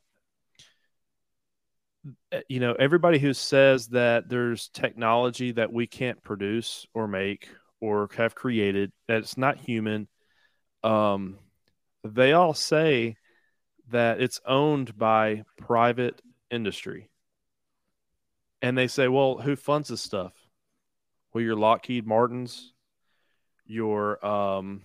Eh, 2.32 2.42
you 2.48 2.60
know, 2.60 2.72
everybody 2.74 3.18
who 3.18 3.32
says 3.32 3.88
that 3.88 4.28
there's 4.28 4.68
technology 4.68 5.52
that 5.52 5.72
we 5.72 5.86
can't 5.86 6.22
produce 6.22 6.86
or 6.94 7.08
make 7.08 7.48
or 7.80 8.08
have 8.16 8.34
created 8.34 8.92
that 9.08 9.18
it's 9.18 9.36
not 9.36 9.58
human, 9.58 10.08
um, 10.82 11.38
they 12.04 12.32
all 12.32 12.54
say 12.54 13.16
that 13.88 14.20
it's 14.20 14.40
owned 14.46 14.96
by 14.96 15.42
private 15.58 16.20
industry. 16.50 17.08
And 18.62 18.76
they 18.76 18.86
say, 18.86 19.08
well, 19.08 19.38
who 19.38 19.54
funds 19.56 19.88
this 19.88 20.00
stuff? 20.00 20.32
Well, 21.32 21.44
your 21.44 21.56
Lockheed 21.56 22.06
Martins, 22.06 22.72
your 23.66 24.25
um, 24.25 24.82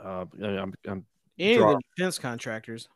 uh, 0.00 0.24
I'm, 0.42 0.74
I'm 0.86 1.06
any 1.38 1.56
of 1.56 1.60
the 1.60 1.80
defense 1.96 2.18
contractors. 2.18 2.88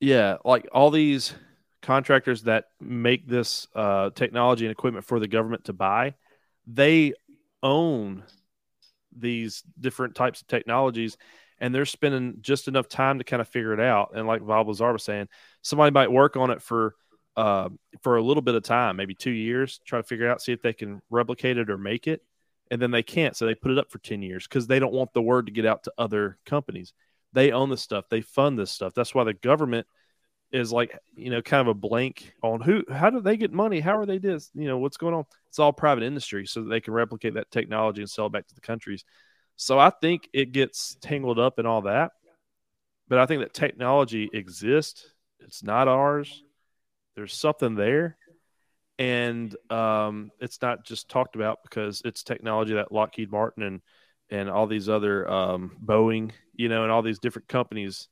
Yeah, 0.00 0.36
like 0.44 0.68
all 0.72 0.90
these 0.90 1.34
contractors 1.82 2.42
that 2.42 2.66
make 2.80 3.26
this 3.26 3.68
uh, 3.74 4.10
technology 4.10 4.66
and 4.66 4.72
equipment 4.72 5.06
for 5.06 5.18
the 5.18 5.28
government 5.28 5.64
to 5.64 5.72
buy, 5.72 6.14
they 6.66 7.14
own 7.62 8.24
these 9.16 9.62
different 9.80 10.14
types 10.14 10.42
of 10.42 10.46
technologies 10.48 11.16
and 11.58 11.74
they're 11.74 11.86
spending 11.86 12.36
just 12.40 12.68
enough 12.68 12.88
time 12.88 13.18
to 13.18 13.24
kind 13.24 13.40
of 13.40 13.48
figure 13.48 13.72
it 13.72 13.80
out. 13.80 14.10
And 14.14 14.26
like 14.26 14.44
Bob 14.46 14.68
Lazar 14.68 14.92
was 14.92 15.04
saying, 15.04 15.28
somebody 15.62 15.90
might 15.90 16.12
work 16.12 16.36
on 16.36 16.50
it 16.50 16.60
for 16.60 16.94
uh, 17.36 17.68
for 18.02 18.16
a 18.16 18.22
little 18.22 18.42
bit 18.42 18.54
of 18.54 18.62
time, 18.62 18.96
maybe 18.96 19.14
two 19.14 19.30
years, 19.30 19.80
try 19.84 19.98
to 19.98 20.06
figure 20.06 20.28
out, 20.28 20.40
see 20.40 20.52
if 20.52 20.62
they 20.62 20.72
can 20.72 21.00
replicate 21.10 21.58
it 21.58 21.70
or 21.70 21.76
make 21.76 22.06
it, 22.06 22.22
and 22.70 22.80
then 22.80 22.90
they 22.90 23.02
can't, 23.02 23.36
so 23.36 23.46
they 23.46 23.54
put 23.54 23.70
it 23.70 23.78
up 23.78 23.90
for 23.90 23.98
ten 23.98 24.22
years 24.22 24.46
because 24.46 24.66
they 24.66 24.78
don't 24.78 24.92
want 24.92 25.12
the 25.12 25.22
word 25.22 25.46
to 25.46 25.52
get 25.52 25.66
out 25.66 25.84
to 25.84 25.92
other 25.98 26.38
companies. 26.46 26.92
They 27.32 27.52
own 27.52 27.68
this 27.70 27.82
stuff, 27.82 28.06
they 28.08 28.22
fund 28.22 28.58
this 28.58 28.70
stuff. 28.70 28.94
That's 28.94 29.14
why 29.14 29.24
the 29.24 29.34
government 29.34 29.86
is 30.52 30.72
like 30.72 30.96
you 31.16 31.28
know 31.28 31.42
kind 31.42 31.60
of 31.60 31.66
a 31.66 31.74
blank 31.74 32.32
on 32.40 32.60
who 32.60 32.84
how 32.90 33.10
do 33.10 33.20
they 33.20 33.36
get 33.36 33.52
money? 33.52 33.80
How 33.80 33.98
are 33.98 34.06
they 34.06 34.18
this? 34.18 34.50
You 34.54 34.68
know 34.68 34.78
what's 34.78 34.96
going 34.96 35.14
on? 35.14 35.24
It's 35.48 35.58
all 35.58 35.72
private 35.72 36.04
industry 36.04 36.46
so 36.46 36.62
that 36.62 36.68
they 36.68 36.80
can 36.80 36.94
replicate 36.94 37.34
that 37.34 37.50
technology 37.50 38.00
and 38.00 38.10
sell 38.10 38.26
it 38.26 38.32
back 38.32 38.46
to 38.48 38.54
the 38.54 38.60
countries. 38.60 39.04
So 39.56 39.78
i 39.78 39.90
think 39.90 40.28
it 40.32 40.52
gets 40.52 40.96
tangled 41.00 41.38
up 41.38 41.58
in 41.58 41.66
all 41.66 41.82
that. 41.82 42.12
But 43.08 43.18
i 43.18 43.26
think 43.26 43.42
that 43.42 43.54
technology 43.54 44.30
exists. 44.32 45.12
It's 45.40 45.62
not 45.62 45.88
ours 45.88 46.42
there's 47.16 47.34
something 47.34 47.74
there 47.74 48.16
and 48.98 49.54
um, 49.70 50.30
it's 50.40 50.62
not 50.62 50.84
just 50.84 51.08
talked 51.08 51.34
about 51.36 51.58
because 51.62 52.02
it's 52.04 52.22
technology 52.22 52.74
that 52.74 52.92
Lockheed 52.92 53.30
Martin 53.30 53.62
and 53.62 53.80
and 54.28 54.50
all 54.50 54.66
these 54.66 54.88
other 54.88 55.28
um, 55.30 55.76
Boeing, 55.84 56.32
you 56.52 56.68
know, 56.68 56.82
and 56.82 56.90
all 56.90 57.02
these 57.02 57.20
different 57.20 57.46
companies 57.46 58.08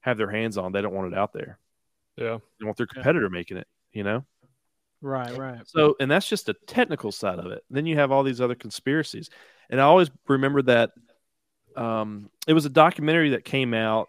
have 0.00 0.18
their 0.18 0.30
hands 0.30 0.58
on. 0.58 0.72
They 0.72 0.82
don't 0.82 0.94
want 0.94 1.12
it 1.12 1.18
out 1.18 1.32
there. 1.32 1.58
Yeah. 2.16 2.38
They 2.60 2.66
want 2.66 2.76
their 2.76 2.86
competitor 2.86 3.30
making 3.30 3.56
it, 3.56 3.66
you 3.90 4.04
know? 4.04 4.26
Right, 5.00 5.34
right. 5.34 5.60
So, 5.66 5.96
and 5.98 6.10
that's 6.10 6.28
just 6.28 6.50
a 6.50 6.56
technical 6.66 7.10
side 7.10 7.38
of 7.38 7.46
it. 7.52 7.62
Then 7.70 7.86
you 7.86 7.96
have 7.96 8.12
all 8.12 8.22
these 8.22 8.40
other 8.40 8.54
conspiracies. 8.54 9.30
And 9.70 9.80
I 9.80 9.84
always 9.84 10.10
remember 10.28 10.60
that 10.62 10.90
um, 11.74 12.28
it 12.46 12.52
was 12.52 12.66
a 12.66 12.70
documentary 12.70 13.30
that 13.30 13.44
came 13.44 13.72
out, 13.72 14.08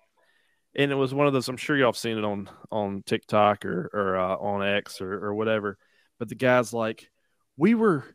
and 0.78 0.92
it 0.92 0.96
was 0.96 1.14
one 1.14 1.28
of 1.28 1.34
those. 1.34 1.48
I'm 1.50 1.58
sure 1.58 1.78
y'all 1.78 1.90
have 1.90 1.98
seen 1.98 2.18
it 2.18 2.24
on 2.24 2.50
on 2.72 3.04
TikTok 3.06 3.66
or 3.66 3.90
or 3.94 4.18
uh, 4.18 4.38
on 4.38 4.64
X 4.66 5.02
or 5.02 5.14
or 5.26 5.34
whatever. 5.36 5.78
But 6.20 6.30
the 6.30 6.36
guy's 6.36 6.74
like, 6.74 7.10
"We 7.58 7.76
were 7.76 8.06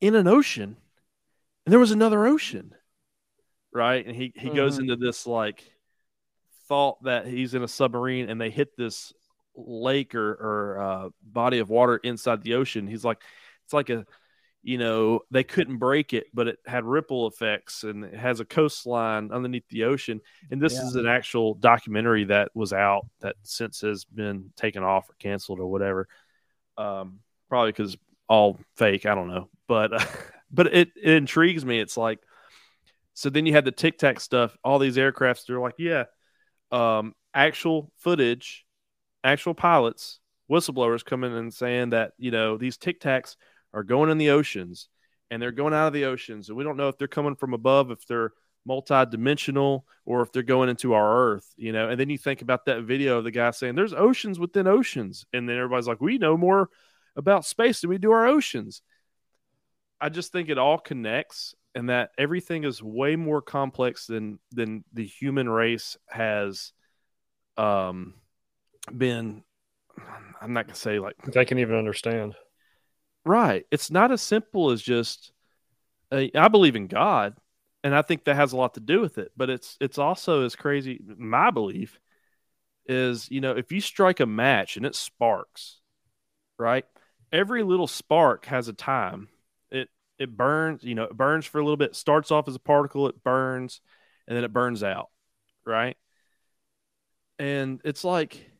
in 0.00 0.14
an 0.14 0.28
ocean, 0.28 0.76
and 1.66 1.72
there 1.72 1.80
was 1.80 1.92
another 1.92 2.26
ocean, 2.26 2.74
right?" 3.72 4.04
And 4.06 4.14
he 4.14 4.32
he 4.36 4.50
goes 4.50 4.78
Mhm. 4.78 4.80
into 4.80 4.96
this 4.96 5.26
like 5.26 5.64
thought 6.68 7.02
that 7.04 7.26
he's 7.26 7.54
in 7.54 7.62
a 7.62 7.68
submarine, 7.68 8.28
and 8.30 8.40
they 8.40 8.50
hit 8.50 8.76
this 8.76 9.12
lake 9.56 10.14
or 10.14 10.32
or 10.32 10.80
uh, 10.80 11.08
body 11.22 11.58
of 11.58 11.70
water 11.70 11.96
inside 11.98 12.42
the 12.42 12.54
ocean. 12.54 12.86
He's 12.86 13.04
like, 13.04 13.22
it's 13.64 13.72
like 13.74 13.90
a 13.90 14.06
you 14.62 14.78
know, 14.78 15.20
they 15.30 15.42
couldn't 15.42 15.78
break 15.78 16.12
it, 16.12 16.26
but 16.32 16.46
it 16.48 16.58
had 16.66 16.84
ripple 16.84 17.26
effects 17.26 17.82
and 17.82 18.04
it 18.04 18.14
has 18.14 18.38
a 18.40 18.44
coastline 18.44 19.30
underneath 19.32 19.68
the 19.68 19.84
ocean. 19.84 20.20
And 20.50 20.60
this 20.60 20.74
Yeah. 20.74 20.86
is 20.86 20.94
an 20.94 21.06
actual 21.06 21.54
documentary 21.54 22.24
that 22.24 22.50
was 22.54 22.72
out 22.72 23.06
that 23.20 23.36
since 23.42 23.80
has 23.80 24.04
been 24.04 24.52
taken 24.56 24.82
off 24.84 25.10
or 25.10 25.14
canceled 25.18 25.58
or 25.58 25.66
whatever. 25.66 26.08
Um, 26.78 27.20
probably 27.48 27.72
because 27.72 27.96
all 28.28 28.58
fake. 28.76 29.04
I 29.04 29.14
don't 29.14 29.28
know, 29.28 29.48
but 29.66 29.90
but 30.52 30.68
it, 30.68 30.90
it 30.96 31.14
intrigues 31.14 31.64
me. 31.64 31.80
It's 31.80 31.96
like 31.96 32.20
so. 33.14 33.30
Then 33.30 33.46
you 33.46 33.52
had 33.52 33.64
the 33.64 33.72
Tic 33.72 33.98
Tac 33.98 34.20
stuff. 34.20 34.56
All 34.62 34.78
these 34.78 34.96
aircrafts. 34.96 35.44
They're 35.46 35.60
like, 35.60 35.74
yeah, 35.78 36.04
um, 36.70 37.14
actual 37.34 37.90
footage, 37.98 38.64
actual 39.24 39.54
pilots, 39.54 40.20
whistleblowers 40.50 41.04
coming 41.04 41.36
and 41.36 41.52
saying 41.52 41.90
that 41.90 42.12
you 42.16 42.30
know 42.30 42.56
these 42.56 42.76
Tic 42.76 43.00
Tacs 43.00 43.36
are 43.74 43.82
going 43.82 44.10
in 44.10 44.18
the 44.18 44.30
oceans 44.30 44.88
and 45.30 45.40
they're 45.40 45.52
going 45.52 45.72
out 45.74 45.86
of 45.86 45.92
the 45.92 46.04
oceans 46.04 46.48
and 46.48 46.58
we 46.58 46.64
don't 46.64 46.76
know 46.76 46.88
if 46.88 46.98
they're 46.98 47.08
coming 47.08 47.34
from 47.34 47.54
above 47.54 47.90
if 47.90 48.06
they're 48.06 48.32
multi-dimensional 48.64 49.84
or 50.04 50.22
if 50.22 50.30
they're 50.30 50.42
going 50.42 50.68
into 50.68 50.92
our 50.92 51.32
earth 51.32 51.52
you 51.56 51.72
know 51.72 51.88
and 51.88 51.98
then 51.98 52.08
you 52.10 52.18
think 52.18 52.42
about 52.42 52.64
that 52.66 52.82
video 52.82 53.18
of 53.18 53.24
the 53.24 53.30
guy 53.30 53.50
saying 53.50 53.74
there's 53.74 53.94
oceans 53.94 54.38
within 54.38 54.66
oceans 54.66 55.24
and 55.32 55.48
then 55.48 55.56
everybody's 55.56 55.88
like 55.88 56.00
we 56.00 56.18
know 56.18 56.36
more 56.36 56.68
about 57.16 57.44
space 57.44 57.80
than 57.80 57.90
we 57.90 57.98
do 57.98 58.12
our 58.12 58.26
oceans 58.26 58.82
i 60.00 60.08
just 60.08 60.30
think 60.32 60.48
it 60.48 60.58
all 60.58 60.78
connects 60.78 61.54
and 61.74 61.88
that 61.88 62.10
everything 62.18 62.64
is 62.64 62.82
way 62.82 63.16
more 63.16 63.42
complex 63.42 64.06
than 64.06 64.38
than 64.52 64.84
the 64.92 65.06
human 65.06 65.48
race 65.48 65.96
has 66.08 66.72
um 67.56 68.14
been 68.96 69.42
i'm 70.40 70.52
not 70.52 70.66
gonna 70.66 70.76
say 70.76 70.98
like 70.98 71.16
They 71.24 71.44
can 71.44 71.58
even 71.58 71.76
understand. 71.76 72.34
Right. 73.24 73.64
It's 73.70 73.90
not 73.90 74.10
as 74.10 74.20
simple 74.20 74.70
as 74.70 74.82
just 74.82 75.32
uh, 76.12 76.26
I 76.34 76.48
believe 76.48 76.76
in 76.76 76.88
God, 76.88 77.36
and 77.84 77.94
I 77.94 78.02
think 78.02 78.24
that 78.24 78.36
has 78.36 78.52
a 78.52 78.56
lot 78.56 78.74
to 78.74 78.80
do 78.80 79.00
with 79.00 79.18
it. 79.18 79.32
But 79.36 79.50
it's 79.50 79.76
it's 79.80 79.98
also 79.98 80.44
as 80.44 80.56
crazy. 80.56 81.00
My 81.18 81.50
belief 81.50 82.00
is, 82.86 83.30
you 83.30 83.40
know, 83.40 83.52
if 83.52 83.72
you 83.72 83.80
strike 83.80 84.20
a 84.20 84.26
match 84.26 84.76
and 84.76 84.86
it 84.86 84.96
sparks, 84.96 85.80
right? 86.58 86.84
Every 87.32 87.62
little 87.64 87.88
spark 87.88 88.46
has 88.46 88.68
a 88.68 88.72
time. 88.74 89.28
It 89.70 89.88
it 90.18 90.36
burns. 90.36 90.84
You 90.84 90.94
know, 90.96 91.04
it 91.04 91.16
burns 91.16 91.46
for 91.46 91.58
a 91.60 91.64
little 91.64 91.76
bit. 91.78 91.96
Starts 91.96 92.30
off 92.30 92.48
as 92.48 92.56
a 92.56 92.60
particle. 92.60 93.08
It 93.08 93.22
burns, 93.24 93.80
and 94.28 94.36
then 94.36 94.44
it 94.44 94.52
burns 94.52 94.82
out, 94.82 95.10
right? 95.66 95.96
And 97.38 97.80
it's 97.84 98.04
like 98.04 98.50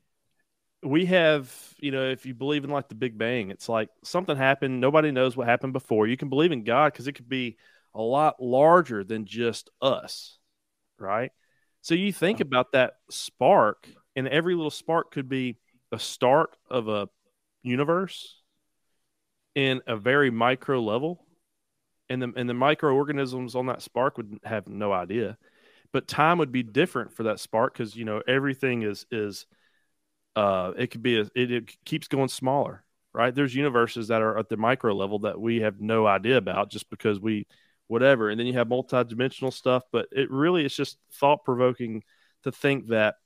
we 0.83 1.07
have, 1.07 1.55
you 1.79 1.93
know, 1.93 2.11
if 2.11 2.27
you 2.27 2.35
believe 2.35 2.65
in 2.65 2.71
like 2.71 2.89
the 2.89 2.95
Big 2.95 3.17
Bang, 3.17 3.51
it's 3.51 3.69
like 3.69 3.89
something 4.03 4.37
happened. 4.37 4.81
Nobody 4.81 5.13
knows 5.13 5.37
what 5.37 5.47
happened 5.47 5.73
before. 5.73 6.07
You 6.07 6.17
can 6.17 6.29
believe 6.29 6.53
in 6.53 6.65
God 6.65 6.93
because 6.93 7.07
it 7.07 7.13
could 7.13 7.29
be 7.29 7.57
a 7.95 8.03
lot 8.03 8.43
larger 8.43 9.05
than 9.05 9.25
just 9.25 9.71
us, 9.81 10.39
right? 10.99 11.31
So 11.83 11.95
you 11.95 12.13
think 12.13 12.41
about 12.41 12.73
that 12.73 12.95
spark, 13.11 13.89
and 14.17 14.29
every 14.29 14.55
little 14.55 14.71
spark 14.71 15.13
could 15.13 15.29
be 15.29 15.59
the 15.91 15.99
start 15.99 16.57
of 16.71 16.89
a 16.89 17.09
universe 17.63 18.41
in 19.55 19.83
a 19.87 19.97
very 19.97 20.31
micro 20.31 20.81
level. 20.81 21.27
And 22.09 22.21
the, 22.21 22.33
and 22.37 22.49
the 22.49 22.55
microorganisms 22.55 23.55
on 23.55 23.67
that 23.67 23.83
spark 23.83 24.17
would 24.17 24.39
have 24.45 24.67
no 24.67 24.93
idea. 24.93 25.39
But 25.93 26.09
time 26.09 26.39
would 26.39 26.53
be 26.53 26.63
different 26.63 27.13
for 27.13 27.23
that 27.25 27.41
spark 27.41 27.73
because, 27.73 27.97
you 27.97 28.05
know, 28.05 28.23
everything 28.27 28.83
is, 28.83 29.07
is, 29.11 29.47
uh, 30.37 30.73
it 30.77 30.89
could 30.89 31.03
be 31.03 31.19
a, 31.19 31.23
it, 31.35 31.51
it 31.51 31.85
keeps 31.85 32.09
going 32.09 32.29
smaller, 32.29 32.85
right? 33.13 33.35
There's 33.35 33.55
universes 33.55 34.09
that 34.09 34.23
are 34.23 34.39
at 34.39 34.49
the 34.49 34.57
micro 34.57 34.95
level 34.95 35.21
that 35.21 35.41
we 35.41 35.61
have 35.61 35.81
no 35.81 36.07
idea 36.07 36.37
about 36.37 36.71
just 36.71 36.89
because 36.91 37.21
we 37.21 37.47
whatever, 37.89 38.31
and 38.31 38.41
then 38.41 38.47
you 38.47 38.55
have 38.55 38.69
multidimensional 38.69 39.53
stuff. 39.53 39.83
But 39.93 40.09
it 40.13 40.31
really 40.31 40.65
is 40.65 40.75
just 40.75 40.99
thought 41.15 41.45
provoking 41.45 42.03
to 42.45 42.53
think 42.53 42.89
that 42.89 43.17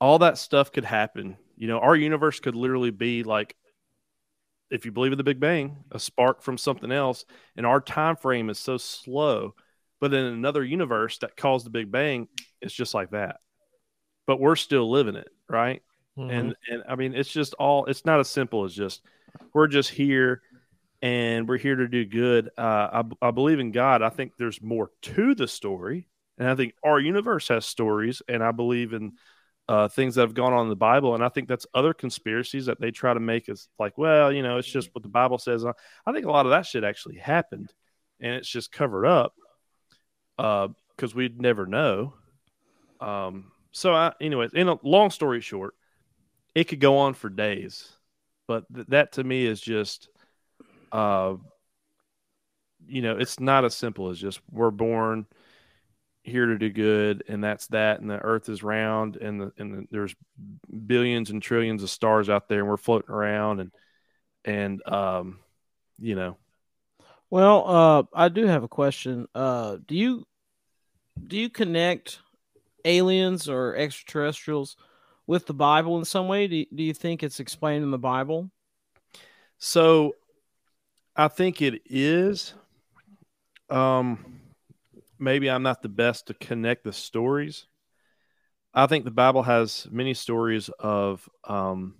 all 0.00 0.20
that 0.20 0.38
stuff 0.38 0.72
could 0.72 0.84
happen. 0.84 1.36
You 1.56 1.68
know, 1.68 1.78
our 1.78 1.94
universe 1.94 2.40
could 2.40 2.56
literally 2.56 2.90
be 2.90 3.22
like, 3.22 3.54
if 4.70 4.86
you 4.86 4.92
believe 4.92 5.12
in 5.12 5.18
the 5.18 5.24
Big 5.24 5.40
Bang, 5.40 5.84
a 5.90 5.98
spark 5.98 6.42
from 6.42 6.56
something 6.56 6.90
else, 6.90 7.26
and 7.56 7.66
our 7.66 7.80
time 7.80 8.16
frame 8.16 8.48
is 8.48 8.58
so 8.58 8.78
slow. 8.78 9.54
But 10.00 10.14
in 10.14 10.24
another 10.24 10.64
universe 10.64 11.18
that 11.18 11.36
caused 11.36 11.66
the 11.66 11.70
Big 11.70 11.90
Bang, 11.92 12.28
it's 12.62 12.72
just 12.72 12.94
like 12.94 13.10
that 13.10 13.40
but 14.30 14.38
we're 14.38 14.54
still 14.54 14.88
living 14.88 15.16
it, 15.16 15.28
right? 15.50 15.82
Mhm. 16.18 16.30
And 16.30 16.56
and 16.70 16.82
I 16.88 16.94
mean, 16.96 17.14
it's 17.14 17.30
just 17.30 17.54
all. 17.54 17.86
It's 17.86 18.04
not 18.04 18.20
as 18.20 18.28
simple 18.28 18.64
as 18.64 18.74
just 18.74 19.02
we're 19.52 19.68
just 19.68 19.90
here 19.90 20.42
and 21.02 21.48
we're 21.48 21.58
here 21.58 21.76
to 21.76 21.88
do 21.88 22.04
good. 22.04 22.50
Uh, 22.58 23.02
I 23.22 23.28
I 23.28 23.30
believe 23.30 23.60
in 23.60 23.72
God. 23.72 24.02
I 24.02 24.10
think 24.10 24.36
there's 24.36 24.60
more 24.62 24.90
to 25.02 25.34
the 25.34 25.48
story, 25.48 26.08
and 26.38 26.48
I 26.48 26.54
think 26.54 26.74
our 26.84 26.98
universe 27.00 27.48
has 27.48 27.66
stories, 27.66 28.22
and 28.28 28.42
I 28.42 28.52
believe 28.52 28.92
in. 28.92 29.12
Uh, 29.68 29.86
things 29.86 30.16
that 30.16 30.22
have 30.22 30.34
gone 30.34 30.52
on 30.52 30.64
in 30.64 30.68
the 30.68 30.74
Bible, 30.74 31.14
and 31.14 31.22
I 31.22 31.28
think 31.28 31.46
that's 31.46 31.64
other 31.72 31.94
conspiracies 31.94 32.66
that 32.66 32.80
they 32.80 32.90
try 32.90 33.14
to 33.14 33.20
make 33.20 33.48
us 33.48 33.68
like, 33.78 33.96
well, 33.96 34.32
you 34.32 34.42
know, 34.42 34.58
it's 34.58 34.66
just 34.66 34.92
what 34.92 35.04
the 35.04 35.08
Bible 35.08 35.38
says. 35.38 35.64
I 35.64 36.12
think 36.12 36.26
a 36.26 36.30
lot 36.30 36.44
of 36.44 36.50
that 36.50 36.66
shit 36.66 36.82
actually 36.82 37.18
happened, 37.18 37.72
and 38.18 38.34
it's 38.34 38.48
just 38.48 38.72
covered 38.72 39.06
up 39.06 39.32
because 40.36 41.14
we'd 41.14 41.40
never 41.40 41.66
know. 41.66 42.14
Um, 43.00 43.52
so, 43.72 43.94
I, 43.94 44.12
anyways, 44.20 44.52
in 44.52 44.68
a 44.68 44.78
long 44.82 45.10
story 45.10 45.40
short, 45.40 45.74
it 46.54 46.64
could 46.64 46.80
go 46.80 46.98
on 46.98 47.14
for 47.14 47.28
days, 47.28 47.88
but 48.48 48.64
th- 48.74 48.86
that 48.88 49.12
to 49.12 49.24
me 49.24 49.46
is 49.46 49.60
just, 49.60 50.08
uh, 50.92 51.34
you 52.86 53.02
know, 53.02 53.16
it's 53.18 53.38
not 53.38 53.64
as 53.64 53.74
simple 53.74 54.08
as 54.08 54.18
just 54.18 54.40
we're 54.50 54.70
born 54.70 55.26
here 56.22 56.46
to 56.46 56.58
do 56.58 56.70
good, 56.70 57.24
and 57.28 57.42
that's 57.42 57.66
that, 57.68 58.00
and 58.00 58.10
the 58.10 58.18
Earth 58.18 58.48
is 58.48 58.62
round, 58.62 59.16
and 59.16 59.40
the, 59.40 59.52
and 59.58 59.74
the, 59.74 59.86
there's 59.90 60.14
billions 60.86 61.30
and 61.30 61.42
trillions 61.42 61.82
of 61.82 61.90
stars 61.90 62.28
out 62.28 62.48
there, 62.48 62.60
and 62.60 62.68
we're 62.68 62.76
floating 62.76 63.10
around, 63.10 63.60
and 63.60 63.72
and 64.44 64.86
um, 64.88 65.38
you 65.98 66.14
know, 66.14 66.36
Well, 67.30 67.64
uh, 67.66 68.02
I 68.14 68.28
do 68.28 68.46
have 68.46 68.64
a 68.64 68.68
question. 68.68 69.26
Uh, 69.34 69.76
do 69.86 69.94
you 69.94 70.26
do 71.26 71.36
you 71.36 71.48
connect 71.48 72.18
aliens 72.84 73.48
or 73.48 73.76
extraterrestrials 73.76 74.76
with 75.26 75.46
the 75.46 75.54
Bible 75.54 75.98
in 75.98 76.04
some 76.04 76.28
way? 76.28 76.46
Do 76.46 76.56
you, 76.56 76.66
do 76.74 76.82
you 76.82 76.94
think 76.94 77.22
it's 77.22 77.40
explained 77.40 77.84
in 77.84 77.90
the 77.90 77.98
Bible? 77.98 78.50
So 79.58 80.14
I 81.14 81.28
think 81.28 81.62
it 81.62 81.82
is. 81.86 82.54
Um, 83.68 84.40
maybe 85.18 85.50
I'm 85.50 85.62
not 85.62 85.82
the 85.82 85.88
best 85.88 86.26
to 86.26 86.34
connect 86.34 86.84
the 86.84 86.92
stories. 86.92 87.66
I 88.72 88.86
think 88.86 89.04
the 89.04 89.10
Bible 89.10 89.42
has 89.42 89.86
many 89.90 90.14
stories 90.14 90.68
of, 90.78 91.28
um, 91.44 91.96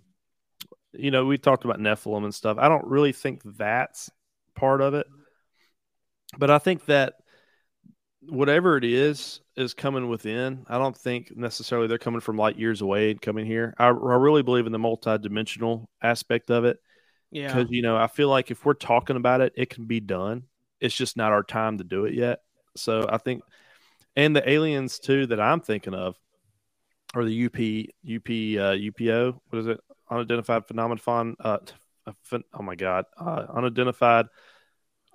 you 0.93 1.11
know, 1.11 1.25
we 1.25 1.37
talked 1.37 1.65
about 1.65 1.79
Nephilim 1.79 2.23
and 2.23 2.35
stuff. 2.35 2.57
I 2.57 2.67
don't 2.67 2.87
really 2.87 3.11
think 3.11 3.41
that's 3.45 4.09
part 4.55 4.81
of 4.81 4.93
it, 4.93 5.07
but 6.37 6.49
I 6.49 6.59
think 6.59 6.85
that 6.85 7.15
whatever 8.27 8.77
it 8.77 8.83
is 8.83 9.41
is 9.55 9.73
coming 9.73 10.07
within. 10.07 10.65
I 10.67 10.77
don't 10.77 10.95
think 10.95 11.35
necessarily 11.35 11.87
they're 11.87 11.97
coming 11.97 12.21
from 12.21 12.37
light 12.37 12.57
years 12.57 12.81
away 12.81 13.11
and 13.11 13.21
coming 13.21 13.45
here. 13.45 13.73
I, 13.77 13.87
I 13.87 13.89
really 13.89 14.43
believe 14.43 14.65
in 14.65 14.71
the 14.71 14.79
multi-dimensional 14.79 15.89
aspect 16.01 16.51
of 16.51 16.65
it 16.65 16.77
Yeah. 17.31 17.47
because 17.47 17.71
you 17.71 17.81
know 17.81 17.97
I 17.97 18.07
feel 18.07 18.29
like 18.29 18.51
if 18.51 18.63
we're 18.65 18.73
talking 18.73 19.15
about 19.15 19.41
it, 19.41 19.53
it 19.55 19.69
can 19.69 19.85
be 19.85 19.99
done. 19.99 20.43
It's 20.79 20.95
just 20.95 21.17
not 21.17 21.31
our 21.31 21.43
time 21.43 21.77
to 21.79 21.83
do 21.83 22.05
it 22.05 22.13
yet. 22.13 22.39
So 22.75 23.07
I 23.09 23.17
think, 23.17 23.43
and 24.15 24.35
the 24.35 24.47
aliens 24.49 24.99
too 24.99 25.27
that 25.27 25.39
I'm 25.39 25.61
thinking 25.61 25.93
of, 25.93 26.15
or 27.13 27.25
the 27.25 27.45
UP 27.45 27.55
UP 27.55 28.27
uh, 28.27 28.75
UPO. 28.77 29.39
What 29.49 29.59
is 29.59 29.67
it? 29.67 29.79
Unidentified 30.09 30.67
phenomenon 30.67 31.35
uh, 31.39 31.57
oh 32.53 32.61
my 32.61 32.75
god, 32.75 33.05
uh, 33.17 33.45
unidentified 33.53 34.27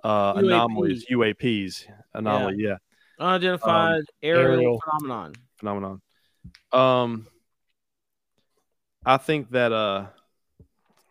uh, 0.03 0.33
UAP. 0.33 0.39
anomalies, 0.45 1.05
UAPs, 1.11 1.85
anomaly, 2.13 2.55
yeah. 2.59 2.77
Unidentified 3.19 4.03
aerial, 4.21 4.51
aerial. 4.51 4.81
phenomenon. 4.81 5.33
phenomenon. 5.57 6.01
Um, 6.71 7.27
I 9.05 9.17
think 9.17 9.51
that 9.51 9.71
uh, 9.71 10.07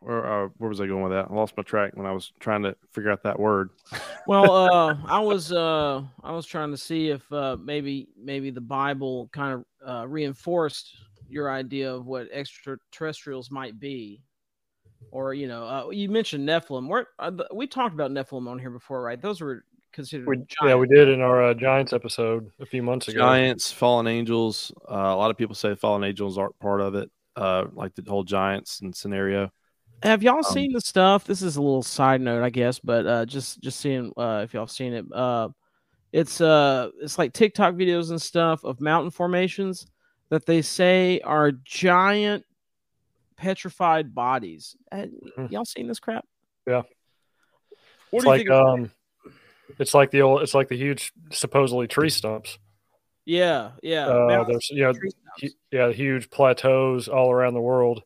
where 0.01 0.45
uh, 0.45 0.49
where 0.59 0.69
was 0.69 0.81
I 0.81 0.87
going 0.87 1.03
with 1.03 1.13
that? 1.13 1.27
I 1.31 1.35
lost 1.35 1.57
my 1.57 1.63
track 1.63 1.97
when 1.97 2.07
I 2.07 2.13
was 2.13 2.33
trying 2.39 2.63
to 2.63 2.77
figure 2.93 3.11
out 3.11 3.23
that 3.25 3.39
word. 3.39 3.71
Well, 4.29 4.51
uh, 4.51 4.97
I 5.07 5.21
was 5.21 5.53
uh, 5.53 6.03
I 6.25 6.33
was 6.33 6.47
trying 6.47 6.73
to 6.73 6.77
see 6.77 7.11
if 7.11 7.33
uh, 7.33 7.57
maybe 7.63 8.09
maybe 8.21 8.51
the 8.51 8.61
Bible 8.61 9.31
kind 9.33 9.55
of 9.55 9.89
uh, 9.89 10.09
reinforced 10.09 10.97
your 11.29 11.49
idea 11.49 11.95
of 11.95 12.07
what 12.07 12.27
extraterrestrials 12.33 13.53
might 13.53 13.79
be, 13.79 14.25
or 15.13 15.33
you 15.33 15.47
know, 15.47 15.65
uh, 15.65 15.91
you 15.91 16.09
mentioned 16.09 16.49
Nephilim. 16.49 16.89
We're, 16.89 17.05
uh, 17.21 17.31
we 17.55 17.69
talked 17.69 17.95
about 17.95 18.11
Nephilim 18.11 18.49
on 18.49 18.59
here 18.59 18.71
before, 18.71 19.01
right? 19.01 19.23
Those 19.23 19.41
were 19.41 19.65
considered. 19.97 20.29
We, 20.29 20.37
yeah, 20.65 20.77
we 20.77 20.87
did 20.87 21.09
in 21.09 21.21
our 21.21 21.43
uh, 21.43 21.55
Giants 21.55 21.93
episode 21.93 22.49
a 22.61 22.67
few 22.67 22.83
months 22.83 23.09
ago. 23.09 23.19
Giants, 23.19 23.73
fallen 23.73 24.07
angels. 24.07 24.71
Uh, 24.89 24.95
a 24.95 25.17
lot 25.17 25.33
of 25.33 25.37
people 25.37 25.57
say 25.57 25.75
fallen 25.75 26.05
angels 26.05 26.39
aren't 26.39 26.57
part 26.61 26.81
of 26.81 26.95
it. 26.95 27.11
Uh, 27.35 27.65
like 27.73 27.95
the 27.97 28.03
whole 28.09 28.23
giants 28.25 28.81
and 28.81 28.95
scenario. 28.95 29.51
Have 30.03 30.23
y'all 30.23 30.37
Um, 30.37 30.43
seen 30.45 30.73
the 30.73 30.81
stuff? 30.81 31.25
This 31.25 31.43
is 31.43 31.57
a 31.57 31.61
little 31.63 31.83
side 31.83 32.21
note, 32.21 32.43
I 32.45 32.51
guess, 32.51 32.79
but 32.79 33.07
uh, 33.07 33.27
just 33.27 33.61
just 33.61 33.81
seeing 33.81 34.13
uh, 34.17 34.43
if 34.45 34.55
y'all 34.55 34.63
have 34.63 34.71
seen 34.71 34.93
it. 34.95 35.05
Uh, 35.13 35.49
it's 36.13 36.41
uh, 36.41 36.91
it's 37.03 37.19
like 37.19 37.33
TikTok 37.33 37.75
videos 37.75 38.11
and 38.11 38.23
stuff 38.23 38.65
of 38.65 38.81
mountain 38.81 39.11
formations 39.11 39.87
that 40.29 40.47
they 40.47 40.63
say 40.63 41.21
are 41.25 41.53
giant 41.53 42.45
petrified 43.37 44.15
bodies. 44.15 44.77
Uh, 44.91 45.07
Hmm. 45.37 45.47
y'all 45.51 45.65
seen 45.65 45.89
this 45.89 46.01
crap? 46.01 46.25
Yeah. 46.67 46.83
What 48.11 48.21
it's 48.21 48.25
do 48.25 48.31
you 48.31 48.31
like 48.31 48.39
think? 48.39 48.51
um, 48.51 48.91
it's 49.79 49.95
like 49.95 50.11
the 50.11 50.23
old, 50.23 50.43
it's 50.43 50.55
like 50.55 50.69
the 50.69 50.77
huge 50.77 51.13
supposedly 51.33 51.87
tree 51.87 52.11
stumps. 52.11 52.59
yeah, 53.25 53.73
yeah. 53.83 54.07
Uh, 54.07 54.45
there's 54.45 54.71
you 54.71 54.83
know, 54.83 54.93
hu- 55.41 55.49
yeah, 55.71 55.91
huge 55.93 56.31
plateaus 56.31 57.09
all 57.09 57.31
around 57.31 57.55
the 57.55 57.61
world 57.61 58.03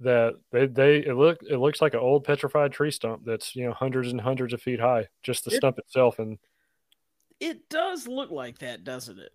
that 0.00 0.34
they 0.50 0.66
they 0.66 0.96
it 0.98 1.14
look 1.14 1.38
it 1.48 1.56
looks 1.58 1.80
like 1.80 1.94
an 1.94 2.00
old 2.00 2.24
petrified 2.24 2.72
tree 2.72 2.90
stump 2.90 3.22
that's 3.24 3.54
you 3.56 3.64
know 3.64 3.72
hundreds 3.72 4.10
and 4.10 4.20
hundreds 4.20 4.52
of 4.52 4.60
feet 4.62 4.80
high, 4.80 5.06
just 5.22 5.44
the 5.44 5.50
It- 5.52 5.56
stump 5.56 5.78
itself, 5.78 6.18
and 6.18 6.38
It 7.40 7.68
does 7.68 8.06
look 8.06 8.30
like 8.30 8.58
that, 8.58 8.84
doesn't 8.84 9.18
it? 9.18 9.30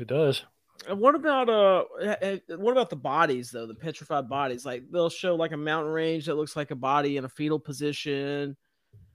it 0.00 0.06
does. 0.08 0.44
And 0.88 0.98
what 0.98 1.14
about 1.14 1.48
uh 1.48 1.84
eh, 2.00 2.16
eh, 2.48 2.54
what 2.56 2.72
about 2.72 2.90
the 2.90 2.96
bodies 2.96 3.50
though 3.50 3.66
the 3.66 3.74
petrified 3.74 4.28
bodies 4.28 4.64
like 4.66 4.82
they'll 4.90 5.10
show 5.10 5.36
like 5.36 5.52
a 5.52 5.56
mountain 5.56 5.92
range 5.92 6.26
that 6.26 6.34
looks 6.34 6.56
like 6.56 6.70
a 6.72 6.74
body 6.76 7.18
in 7.18 7.24
a 7.24 7.28
fetal 7.28 7.60
position 7.60 8.56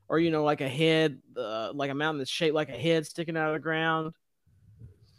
or 0.10 0.20
you 0.20 0.32
know 0.32 0.43
like 0.43 0.62
a 0.62 0.70
head 0.70 1.22
uh, 1.36 1.72
like 1.74 1.91
a 1.91 1.96
mountain 1.96 2.20
that's 2.20 2.30
shaped 2.30 2.56
like 2.56 2.70
a 2.70 2.78
head 2.78 3.06
sticking 3.06 3.38
out 3.38 3.50
of 3.50 3.54
the 3.54 3.60
ground 3.60 4.13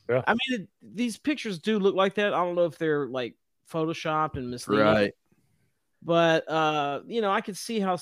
Yeah. 0.08 0.22
i 0.26 0.32
mean 0.32 0.60
it, 0.60 0.68
these 0.82 1.16
pictures 1.18 1.58
do 1.58 1.78
look 1.78 1.94
like 1.94 2.14
that 2.14 2.34
i 2.34 2.38
don't 2.38 2.56
know 2.56 2.64
if 2.64 2.78
they're 2.78 3.06
like 3.06 3.34
photoshopped 3.70 4.36
and 4.36 4.50
misleading 4.50 4.84
Right. 4.84 5.12
but 6.02 6.48
uh 6.48 7.00
you 7.06 7.20
know 7.20 7.30
i 7.30 7.40
could 7.40 7.56
see 7.56 7.80
how 7.80 7.98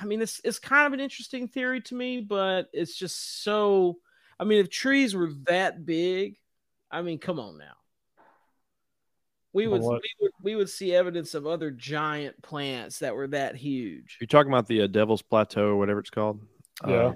I 0.00 0.04
mean 0.04 0.22
it's 0.22 0.40
it's 0.44 0.58
kind 0.58 0.86
of 0.86 0.92
an 0.92 1.00
interesting 1.00 1.48
theory 1.48 1.80
to 1.82 1.94
me 1.94 2.20
but 2.20 2.68
it's 2.72 2.96
just 2.96 3.42
so 3.42 3.98
i 4.40 4.44
mean 4.44 4.60
if 4.60 4.70
trees 4.70 5.14
were 5.14 5.30
that 5.46 5.84
big 5.84 6.38
i 6.90 7.02
mean 7.02 7.18
come 7.18 7.38
on 7.38 7.58
now 7.58 7.74
we 9.54 9.66
would, 9.66 9.80
what? 9.80 10.02
we 10.02 10.10
would 10.20 10.32
we 10.42 10.56
would 10.56 10.68
see 10.68 10.94
evidence 10.94 11.34
of 11.34 11.46
other 11.46 11.70
giant 11.70 12.42
plants 12.42 12.98
that 12.98 13.14
were 13.14 13.28
that 13.28 13.56
huge 13.56 14.18
You're 14.20 14.26
talking 14.26 14.52
about 14.52 14.66
the 14.66 14.82
uh, 14.82 14.86
Devil's 14.86 15.22
Plateau 15.22 15.68
or 15.68 15.76
whatever 15.76 16.00
it's 16.00 16.10
called. 16.10 16.40
Yeah. 16.86 16.94
Uh, 16.94 17.12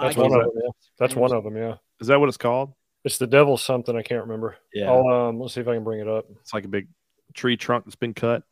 That's 0.00 0.16
I 0.16 0.20
one 0.20 0.32
of 0.32 0.40
them. 0.40 0.50
Yeah. 0.54 0.70
That's 0.98 1.14
one 1.14 1.32
of 1.32 1.44
them. 1.44 1.56
Yeah, 1.56 1.74
is 2.00 2.06
that 2.06 2.18
what 2.18 2.28
it's 2.28 2.38
called? 2.38 2.72
it's 3.06 3.18
the 3.18 3.26
devil's 3.26 3.62
something 3.62 3.96
I 3.96 4.02
can't 4.02 4.22
remember. 4.22 4.56
Yeah. 4.74 4.90
I'll 4.90 5.06
um, 5.08 5.38
let's 5.38 5.54
see 5.54 5.60
if 5.60 5.68
I 5.68 5.74
can 5.74 5.84
bring 5.84 6.00
it 6.00 6.08
up. 6.08 6.26
It's 6.40 6.52
like 6.52 6.64
a 6.64 6.68
big 6.68 6.88
tree 7.34 7.56
trunk 7.56 7.84
that's 7.84 7.94
been 7.94 8.14
cut. 8.14 8.42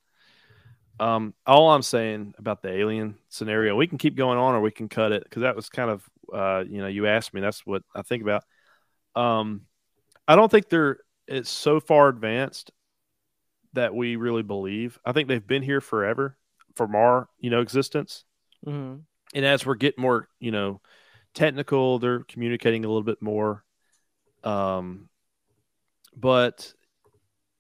Um, 1.01 1.35
all 1.45 1.73
I'm 1.73 1.83
saying 1.83 2.35
about 2.39 2.63
the 2.63 2.71
alien 2.71 3.17
scenario, 3.31 3.75
we 3.75 3.89
can 3.89 3.99
keep 3.99 4.15
going 4.15 4.39
on 4.39 4.55
or 4.55 4.61
we 4.61 4.71
can 4.71 4.89
cut 4.89 5.11
it 5.11 5.25
because 5.25 5.43
that 5.43 5.57
was 5.57 5.69
kind 5.69 5.91
of, 5.91 6.09
uh, 6.33 6.63
you 6.69 6.81
know, 6.81 6.87
you 6.87 7.09
asked 7.09 7.35
me. 7.35 7.41
That's 7.41 7.67
what 7.67 7.83
I 7.97 8.03
think 8.03 8.23
about. 8.23 8.45
Um, 9.17 9.63
I 10.29 10.37
don't 10.37 10.51
think 10.51 10.69
they're 10.69 10.99
it's 11.27 11.51
so 11.51 11.81
far 11.81 12.09
advanced 12.09 12.71
that 13.75 13.95
we 13.95 14.17
really 14.17 14.43
believe. 14.43 14.99
I 15.05 15.13
think 15.13 15.29
they've 15.29 15.47
been 15.47 15.63
here 15.63 15.81
forever 15.81 16.37
from 16.75 16.95
our, 16.95 17.29
you 17.39 17.51
know, 17.51 17.61
existence. 17.61 18.25
Mhm. 18.67 19.03
and 19.35 19.45
as 19.45 19.67
we're 19.67 19.75
getting 19.75 20.01
more 20.03 20.29
you 20.41 20.51
know 20.51 20.81
technical 21.35 21.99
they're 21.99 22.21
communicating 22.25 22.85
a 22.85 22.89
little 22.89 23.03
bit 23.03 23.21
more 23.21 23.65
um 24.45 25.09
but 26.17 26.73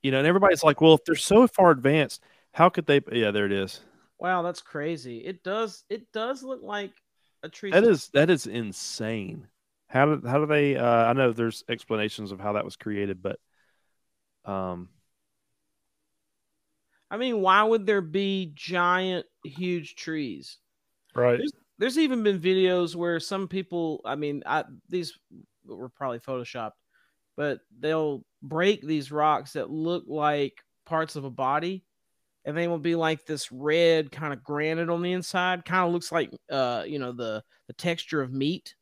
you 0.03 0.11
know 0.11 0.19
and 0.19 0.27
everybody's 0.27 0.63
like 0.63 0.81
well 0.81 0.95
if 0.95 1.05
they're 1.05 1.15
so 1.15 1.47
far 1.47 1.71
advanced 1.71 2.23
how 2.53 2.69
could 2.69 2.87
they 2.87 3.01
yeah 3.13 3.31
there 3.31 3.47
it 3.47 3.53
is 3.53 3.81
wow 4.19 4.43
that's 4.43 4.63
crazy 4.63 5.19
it 5.19 5.43
does 5.43 5.85
it 5.91 6.11
does 6.13 6.43
look 6.43 6.63
like 6.63 6.93
a 7.43 7.49
tree 7.49 7.71
that 7.71 7.85
is 7.85 8.09
that 8.15 8.31
is 8.31 8.47
insane 8.47 9.47
how 9.89 10.15
do 10.15 10.27
how 10.27 10.39
do 10.39 10.47
they 10.47 10.77
uh 10.77 11.05
i 11.07 11.13
know 11.13 11.33
there's 11.33 11.65
explanations 11.69 12.33
of 12.33 12.41
how 12.41 12.53
that 12.53 12.65
was 12.65 12.77
created 12.77 13.23
but 13.23 13.39
um 14.45 14.89
i 17.15 17.17
mean 17.17 17.41
why 17.41 17.63
would 17.63 17.87
there 17.87 18.01
be 18.01 18.53
giant 18.55 19.25
huge 19.45 19.95
trees? 19.95 20.59
Right. 21.15 21.41
there's 21.79 21.97
even 21.97 22.25
been 22.25 22.41
videos 22.41 22.97
where 22.97 23.21
some 23.21 23.47
people 23.47 24.01
i 24.05 24.17
mean 24.17 24.43
I, 24.45 24.65
these 24.89 25.17
were 25.65 25.89
probably 25.89 26.19
photoshopped 26.19 26.73
but 27.37 27.61
they'll 27.79 28.25
break 28.43 28.83
these 28.83 29.13
rocks 29.13 29.53
that 29.53 29.71
look 29.71 30.05
like 30.07 30.55
parts 30.85 31.15
of 31.17 31.25
a 31.25 31.31
body 31.31 31.85
and 32.45 32.57
they 32.57 32.69
will 32.69 32.79
be 32.79 32.95
like 32.95 33.25
this 33.25 33.51
red 33.51 34.11
kind 34.11 34.33
of 34.33 34.43
granite 34.43 34.91
on 34.91 35.03
the 35.03 35.13
inside 35.13 35.65
kind 35.65 35.87
of 35.87 35.93
looks 35.93 36.13
like 36.13 36.31
uh 36.51 36.83
you 36.87 36.99
know 36.99 37.13
the 37.13 37.43
the 37.67 37.73
texture 37.73 38.21
of 38.21 38.33
meat. 38.33 38.75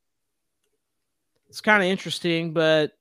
It's 1.49 1.61
kind 1.61 1.83
of 1.83 1.89
interesting 1.89 2.53
but 2.53 2.93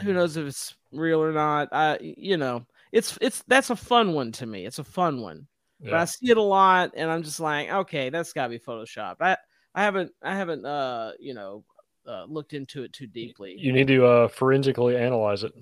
who 0.00 0.12
knows 0.12 0.36
if 0.36 0.46
it's 0.46 0.74
real 0.92 1.22
or 1.22 1.32
not. 1.32 1.68
I 1.72 1.98
you 2.00 2.36
know 2.36 2.66
it's 2.96 3.18
it's 3.20 3.44
that's 3.46 3.70
a 3.70 3.76
fun 3.76 4.12
one 4.12 4.32
to 4.32 4.46
me 4.46 4.66
it's 4.66 4.78
a 4.78 4.84
fun 4.84 5.20
one 5.20 5.46
but 5.80 5.94
I 5.94 6.04
see 6.06 6.30
it 6.30 6.36
a 6.36 6.42
lot, 6.42 6.92
and 6.96 7.10
I'm 7.10 7.22
just 7.22 7.40
like, 7.40 7.70
okay, 7.70 8.10
that's 8.10 8.32
got 8.32 8.44
to 8.44 8.48
be 8.50 8.58
Photoshop. 8.58 9.16
I 9.20 9.36
I 9.74 9.82
haven't 9.82 10.12
I 10.22 10.34
haven't 10.34 10.64
uh 10.64 11.12
you 11.18 11.34
know 11.34 11.64
uh, 12.06 12.24
looked 12.24 12.52
into 12.52 12.82
it 12.82 12.92
too 12.92 13.06
deeply. 13.06 13.56
You 13.58 13.72
need 13.72 13.88
to 13.88 14.06
uh, 14.06 14.28
forensically 14.28 14.96
analyze 14.96 15.42
it. 15.42 15.52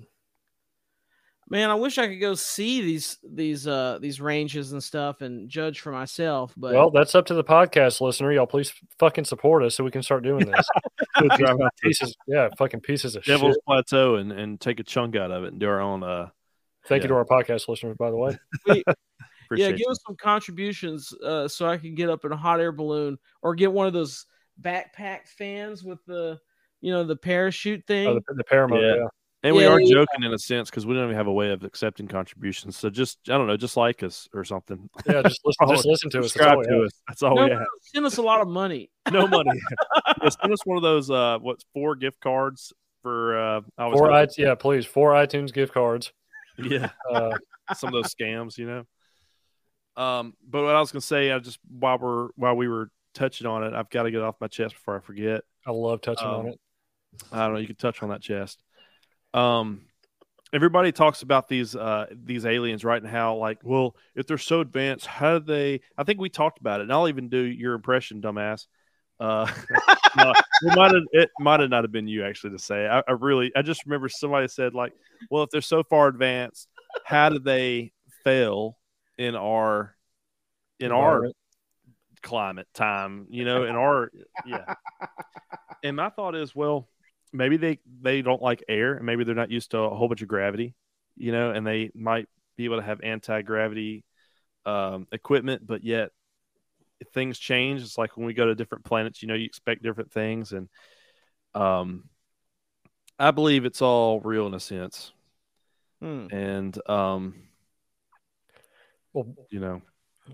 Man, 1.47 1.69
I 1.69 1.75
wish 1.75 1.97
I 1.97 2.07
could 2.07 2.19
go 2.19 2.33
see 2.33 2.81
these 2.81 3.17
these 3.23 3.67
uh 3.67 3.99
these 4.01 4.21
ranges 4.21 4.71
and 4.71 4.83
stuff 4.83 5.21
and 5.21 5.49
judge 5.49 5.81
for 5.81 5.91
myself. 5.91 6.53
But 6.55 6.73
well, 6.73 6.89
that's 6.89 7.13
up 7.13 7.25
to 7.27 7.33
the 7.33 7.43
podcast 7.43 8.01
listener. 8.01 8.31
Y'all 8.31 8.47
please 8.47 8.73
fucking 8.97 9.25
support 9.25 9.63
us 9.63 9.75
so 9.75 9.83
we 9.83 9.91
can 9.91 10.01
start 10.01 10.23
doing 10.23 10.45
this. 10.45 10.67
drive 11.37 11.61
out 11.61 11.73
to 11.77 11.83
pieces, 11.83 12.15
yeah, 12.27 12.49
fucking 12.57 12.79
pieces 12.81 13.15
of 13.15 13.23
devil's 13.25 13.55
shit. 13.55 13.65
plateau 13.65 14.15
and 14.15 14.31
and 14.31 14.59
take 14.59 14.79
a 14.79 14.83
chunk 14.83 15.15
out 15.15 15.31
of 15.31 15.43
it 15.43 15.51
and 15.51 15.59
do 15.59 15.67
our 15.67 15.81
own 15.81 16.03
uh 16.03 16.29
Thank 16.87 17.03
you 17.03 17.09
to 17.09 17.15
our 17.15 17.25
podcast 17.25 17.67
listeners, 17.67 17.95
by 17.97 18.11
the 18.11 18.17
way. 18.17 18.37
yeah, 18.67 19.69
give 19.71 19.79
you. 19.79 19.87
us 19.89 19.99
some 20.05 20.15
contributions 20.15 21.13
uh, 21.23 21.47
so 21.47 21.67
I 21.67 21.77
can 21.77 21.95
get 21.95 22.09
up 22.09 22.25
in 22.25 22.31
a 22.31 22.37
hot 22.37 22.59
air 22.59 22.71
balloon 22.71 23.17
or 23.41 23.55
get 23.55 23.71
one 23.71 23.87
of 23.87 23.93
those 23.93 24.25
backpack 24.61 25.27
fans 25.27 25.83
with 25.83 25.99
the 26.05 26.39
you 26.81 26.91
know 26.91 27.03
the 27.03 27.15
parachute 27.15 27.85
thing. 27.87 28.07
Oh, 28.07 28.19
the, 28.27 28.33
the 28.35 28.43
paramotor, 28.43 28.81
Yeah. 28.81 29.01
yeah. 29.01 29.07
And 29.43 29.55
we 29.55 29.63
are 29.65 29.79
yeah. 29.79 29.93
joking 29.93 30.23
in 30.23 30.33
a 30.33 30.39
sense 30.39 30.71
because 30.71 30.87
we 30.87 30.95
don't 30.95 31.03
even 31.03 31.15
have 31.15 31.27
a 31.27 31.33
way 31.33 31.51
of 31.51 31.63
accepting 31.63 32.07
contributions. 32.07 32.77
So 32.77 32.89
just 32.89 33.19
I 33.27 33.37
don't 33.37 33.45
know, 33.45 33.55
just 33.57 33.77
like 33.77 34.01
us 34.01 34.27
or 34.33 34.43
something. 34.43 34.89
Yeah, 35.05 35.21
just 35.21 35.39
listen, 35.45 35.67
just 35.69 35.85
listen 35.85 36.09
to 36.11 36.19
us. 36.21 36.31
Subscribe 36.33 36.63
to 36.63 36.83
us. 36.83 36.91
That's 37.07 37.21
all 37.21 37.35
no, 37.35 37.43
we 37.43 37.49
no, 37.51 37.59
have. 37.59 37.67
send 37.81 38.05
us 38.07 38.17
a 38.17 38.23
lot 38.23 38.41
of 38.41 38.47
money. 38.47 38.89
No 39.11 39.27
money. 39.27 39.51
yeah, 40.23 40.29
send 40.29 40.51
us 40.51 40.65
one 40.65 40.77
of 40.77 40.83
those 40.83 41.11
uh 41.11 41.37
what's 41.39 41.63
four 41.75 41.95
gift 41.95 42.19
cards 42.21 42.73
for 43.03 43.37
uh 43.37 43.61
I 43.77 43.85
was 43.85 43.99
Four 43.99 44.07
gonna- 44.07 44.21
i 44.21 44.27
yeah, 44.35 44.55
please. 44.55 44.83
Four 44.87 45.11
iTunes 45.11 45.53
gift 45.53 45.75
cards. 45.75 46.11
Yeah, 46.57 46.89
Uh, 47.11 47.37
some 47.75 47.93
of 47.93 47.93
those 47.93 48.13
scams, 48.13 48.57
you 48.57 48.67
know. 48.67 48.83
Um, 49.97 50.33
but 50.47 50.63
what 50.63 50.75
I 50.75 50.79
was 50.79 50.91
gonna 50.91 51.01
say, 51.01 51.31
I 51.31 51.39
just 51.39 51.59
while 51.69 51.97
we're 51.97 52.29
while 52.35 52.55
we 52.55 52.67
were 52.67 52.89
touching 53.13 53.47
on 53.47 53.63
it, 53.63 53.73
I've 53.73 53.89
got 53.89 54.03
to 54.03 54.11
get 54.11 54.21
off 54.21 54.35
my 54.41 54.47
chest 54.47 54.75
before 54.75 54.97
I 54.97 54.99
forget. 54.99 55.41
I 55.65 55.71
love 55.71 56.01
touching 56.01 56.27
on 56.27 56.39
Um, 56.41 56.47
it. 56.47 56.59
I 57.31 57.45
don't 57.45 57.53
know. 57.53 57.59
You 57.59 57.67
can 57.67 57.77
touch 57.77 58.03
on 58.03 58.09
that 58.09 58.21
chest. 58.21 58.61
Um, 59.33 59.85
everybody 60.53 60.91
talks 60.91 61.21
about 61.21 61.47
these 61.47 61.75
uh 61.75 62.07
these 62.11 62.45
aliens, 62.45 62.83
right? 62.83 63.01
And 63.01 63.09
how 63.09 63.35
like, 63.37 63.59
well, 63.63 63.95
if 64.15 64.27
they're 64.27 64.37
so 64.37 64.59
advanced, 64.61 65.05
how 65.05 65.39
do 65.39 65.45
they? 65.45 65.81
I 65.97 66.03
think 66.03 66.19
we 66.19 66.29
talked 66.29 66.59
about 66.59 66.81
it, 66.81 66.83
and 66.83 66.93
I'll 66.93 67.07
even 67.07 67.29
do 67.29 67.39
your 67.39 67.73
impression, 67.73 68.21
dumbass. 68.21 68.67
Uh, 69.19 69.51
no, 70.17 70.31
it 70.31 70.75
might 70.75 70.93
have 70.93 71.03
it 71.11 71.29
might 71.39 71.59
have 71.59 71.69
not 71.69 71.83
have 71.83 71.91
been 71.91 72.07
you 72.07 72.25
actually 72.25 72.51
to 72.51 72.59
say. 72.59 72.87
I, 72.87 73.01
I 73.07 73.11
really, 73.11 73.51
I 73.55 73.61
just 73.61 73.85
remember 73.85 74.09
somebody 74.09 74.47
said 74.47 74.73
like, 74.73 74.93
well, 75.29 75.43
if 75.43 75.49
they're 75.49 75.61
so 75.61 75.83
far 75.83 76.07
advanced, 76.07 76.67
how 77.05 77.29
do 77.29 77.39
they 77.39 77.91
fail 78.23 78.77
in 79.17 79.35
our 79.35 79.95
in 80.79 80.91
our 80.91 81.29
climate 82.21 82.67
time, 82.73 83.27
you 83.29 83.45
know, 83.45 83.65
in 83.65 83.75
our 83.75 84.11
yeah. 84.45 84.73
And 85.83 85.95
my 85.95 86.09
thought 86.09 86.35
is, 86.35 86.55
well, 86.55 86.89
maybe 87.31 87.57
they 87.57 87.79
they 88.01 88.21
don't 88.21 88.41
like 88.41 88.63
air, 88.67 88.95
and 88.95 89.05
maybe 89.05 89.23
they're 89.23 89.35
not 89.35 89.51
used 89.51 89.71
to 89.71 89.79
a 89.79 89.95
whole 89.95 90.07
bunch 90.07 90.21
of 90.21 90.27
gravity, 90.27 90.75
you 91.15 91.31
know, 91.31 91.51
and 91.51 91.65
they 91.65 91.91
might 91.93 92.27
be 92.57 92.65
able 92.65 92.77
to 92.77 92.83
have 92.83 93.01
anti 93.01 93.41
gravity 93.43 94.03
um, 94.65 95.07
equipment, 95.11 95.65
but 95.65 95.83
yet 95.83 96.09
things 97.13 97.39
change. 97.39 97.81
It's 97.81 97.97
like 97.97 98.17
when 98.17 98.25
we 98.25 98.33
go 98.33 98.45
to 98.45 98.55
different 98.55 98.83
planets, 98.83 99.21
you 99.21 99.27
know, 99.27 99.33
you 99.33 99.45
expect 99.45 99.83
different 99.83 100.11
things, 100.11 100.51
and 100.51 100.69
um, 101.53 102.09
I 103.17 103.31
believe 103.31 103.65
it's 103.65 103.81
all 103.81 104.19
real 104.19 104.47
in 104.47 104.53
a 104.53 104.59
sense, 104.59 105.13
Hmm. 106.01 106.27
and 106.31 106.89
um, 106.89 107.35
Well, 109.13 109.33
you 109.49 109.59
know, 109.59 109.81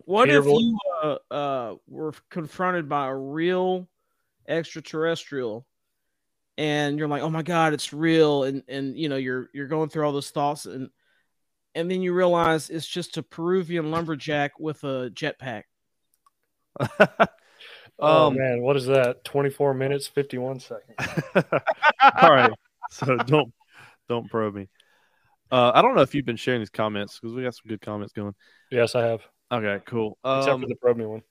What 0.05 0.25
Peter 0.25 0.39
if 0.39 0.45
will- 0.45 0.61
you 0.61 0.77
uh, 1.03 1.17
uh, 1.29 1.75
were 1.87 2.13
confronted 2.29 2.87
by 2.89 3.07
a 3.07 3.15
real 3.15 3.87
extraterrestrial, 4.47 5.67
and 6.57 6.97
you're 6.97 7.07
like, 7.07 7.21
"Oh 7.21 7.29
my 7.29 7.43
god, 7.43 7.73
it's 7.73 7.93
real," 7.93 8.43
and 8.43 8.63
and 8.67 8.97
you 8.97 9.09
know 9.09 9.17
you're 9.17 9.49
you're 9.53 9.67
going 9.67 9.89
through 9.89 10.05
all 10.05 10.11
those 10.13 10.31
thoughts, 10.31 10.65
and 10.65 10.89
and 11.75 11.89
then 11.89 12.01
you 12.01 12.13
realize 12.13 12.69
it's 12.69 12.87
just 12.87 13.17
a 13.17 13.23
Peruvian 13.23 13.91
lumberjack 13.91 14.59
with 14.59 14.83
a 14.83 15.09
jetpack. 15.13 15.63
oh 17.99 18.27
Um, 18.27 18.37
man, 18.37 18.61
what 18.61 18.75
is 18.77 18.85
that? 18.87 19.23
Twenty 19.23 19.49
four 19.49 19.73
minutes, 19.73 20.07
fifty 20.07 20.37
one 20.37 20.59
seconds. 20.59 20.97
all 22.21 22.31
right. 22.31 22.51
So 22.89 23.17
don't 23.17 23.53
don't 24.09 24.29
probe 24.29 24.55
me. 24.55 24.67
Uh, 25.51 25.71
I 25.75 25.81
don't 25.81 25.95
know 25.95 26.01
if 26.01 26.15
you've 26.15 26.25
been 26.25 26.37
sharing 26.37 26.61
these 26.61 26.69
comments 26.69 27.19
because 27.19 27.35
we 27.35 27.43
got 27.43 27.53
some 27.55 27.67
good 27.67 27.81
comments 27.81 28.13
going. 28.13 28.33
Yes, 28.71 28.95
I 28.95 29.05
have. 29.05 29.21
Okay, 29.51 29.83
cool. 29.85 30.17
Except 30.23 30.47
Um, 30.55 30.61
for 30.61 30.67
the 30.67 30.75
probe 30.75 30.97
me 30.97 31.05
one. 31.05 31.21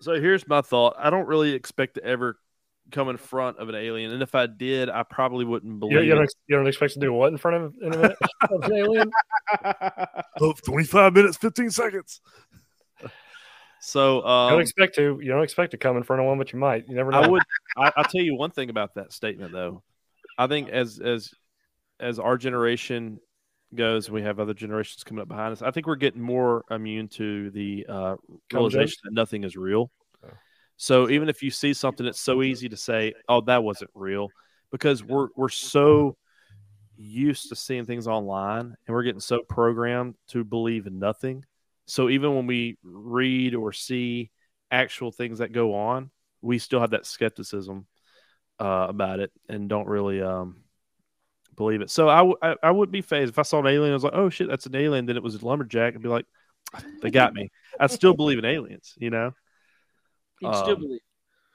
So 0.00 0.14
here's 0.20 0.46
my 0.48 0.62
thought. 0.62 0.96
I 0.98 1.10
don't 1.10 1.26
really 1.28 1.52
expect 1.52 1.94
to 1.94 2.04
ever 2.04 2.38
come 2.90 3.08
in 3.08 3.16
front 3.16 3.58
of 3.58 3.68
an 3.68 3.76
alien, 3.76 4.10
and 4.10 4.20
if 4.22 4.34
I 4.34 4.46
did, 4.46 4.90
I 4.90 5.04
probably 5.04 5.44
wouldn't 5.44 5.78
believe 5.78 6.02
you, 6.02 6.10
don't, 6.10 6.22
it. 6.22 6.24
ex- 6.24 6.34
you 6.48 6.56
don't 6.56 6.66
expect 6.66 6.94
to 6.94 7.00
do 7.00 7.12
what 7.12 7.30
in 7.30 7.38
front 7.38 7.62
of 7.64 7.74
in 7.82 7.94
a 7.94 7.96
minute? 7.98 8.16
of 8.50 8.62
an 8.64 8.72
alien? 8.72 9.10
Oh, 10.40 10.52
25 10.64 11.12
minutes, 11.14 11.36
15 11.36 11.70
seconds. 11.70 12.20
So 13.80 14.18
You 14.18 14.22
don't 14.22 14.52
um, 14.54 14.60
expect 14.60 14.94
to. 14.96 15.18
You 15.22 15.30
don't 15.30 15.42
expect 15.42 15.70
to 15.72 15.78
come 15.78 15.96
in 15.96 16.02
front 16.02 16.20
of 16.20 16.26
one, 16.26 16.38
but 16.38 16.52
you 16.52 16.58
might. 16.58 16.86
You 16.88 16.94
never 16.94 17.10
know. 17.10 17.20
I 17.20 17.28
would. 17.28 17.42
I, 17.76 17.92
I'll 17.96 18.04
tell 18.04 18.22
you 18.22 18.36
one 18.36 18.50
thing 18.50 18.70
about 18.70 18.94
that 18.94 19.12
statement, 19.12 19.52
though. 19.52 19.82
I 20.38 20.46
think 20.46 20.68
as 20.68 21.00
as 21.00 21.32
as 21.98 22.18
our 22.18 22.36
generation 22.36 23.18
goes, 23.74 24.10
we 24.10 24.22
have 24.22 24.38
other 24.38 24.54
generations 24.54 25.04
coming 25.04 25.22
up 25.22 25.28
behind 25.28 25.52
us. 25.52 25.62
I 25.62 25.70
think 25.70 25.86
we're 25.86 25.96
getting 25.96 26.20
more 26.20 26.64
immune 26.70 27.08
to 27.08 27.50
the 27.50 27.86
uh, 27.88 28.16
realization 28.52 28.98
that 29.04 29.12
nothing 29.12 29.44
is 29.44 29.56
real. 29.56 29.90
Oh. 30.24 30.28
So 30.76 31.08
even 31.08 31.28
if 31.28 31.42
you 31.42 31.50
see 31.50 31.72
something, 31.72 32.06
it's 32.06 32.20
so 32.20 32.42
easy 32.42 32.68
to 32.68 32.76
say, 32.76 33.14
"Oh, 33.28 33.40
that 33.42 33.62
wasn't 33.62 33.90
real," 33.94 34.28
because 34.70 35.02
we're 35.02 35.28
we're 35.36 35.48
so 35.48 36.16
used 36.96 37.48
to 37.48 37.56
seeing 37.56 37.86
things 37.86 38.06
online, 38.06 38.74
and 38.86 38.94
we're 38.94 39.04
getting 39.04 39.20
so 39.20 39.40
programmed 39.48 40.16
to 40.28 40.44
believe 40.44 40.86
in 40.86 40.98
nothing. 40.98 41.44
So 41.90 42.08
even 42.08 42.34
when 42.34 42.46
we 42.46 42.78
read 42.82 43.54
or 43.54 43.72
see 43.72 44.30
actual 44.70 45.12
things 45.12 45.38
that 45.38 45.52
go 45.52 45.74
on, 45.74 46.10
we 46.42 46.58
still 46.58 46.80
have 46.80 46.90
that 46.90 47.06
skepticism 47.06 47.86
uh, 48.60 48.86
about 48.88 49.20
it 49.20 49.32
and 49.48 49.68
don't 49.68 49.88
really 49.88 50.22
um, 50.22 50.62
believe 51.56 51.80
it. 51.80 51.90
So 51.90 52.08
I, 52.08 52.18
w- 52.18 52.36
I, 52.42 52.56
I 52.62 52.70
would 52.70 52.90
be 52.90 53.02
phased 53.02 53.30
if 53.32 53.38
I 53.38 53.42
saw 53.42 53.60
an 53.60 53.66
alien. 53.66 53.90
I 53.90 53.94
was 53.94 54.04
like, 54.04 54.14
oh 54.14 54.30
shit, 54.30 54.48
that's 54.48 54.66
an 54.66 54.76
alien. 54.76 55.06
Then 55.06 55.16
it 55.16 55.22
was 55.22 55.34
a 55.34 55.44
lumberjack. 55.44 55.94
I'd 55.94 56.02
be 56.02 56.08
like, 56.08 56.26
they 57.02 57.10
got 57.10 57.34
me. 57.34 57.50
I 57.78 57.88
still 57.88 58.14
believe 58.14 58.38
in 58.38 58.44
aliens. 58.44 58.94
You 58.98 59.10
know, 59.10 59.32
You 60.40 60.54
still 60.54 60.76
Um, 60.76 60.80
believe? 60.82 61.00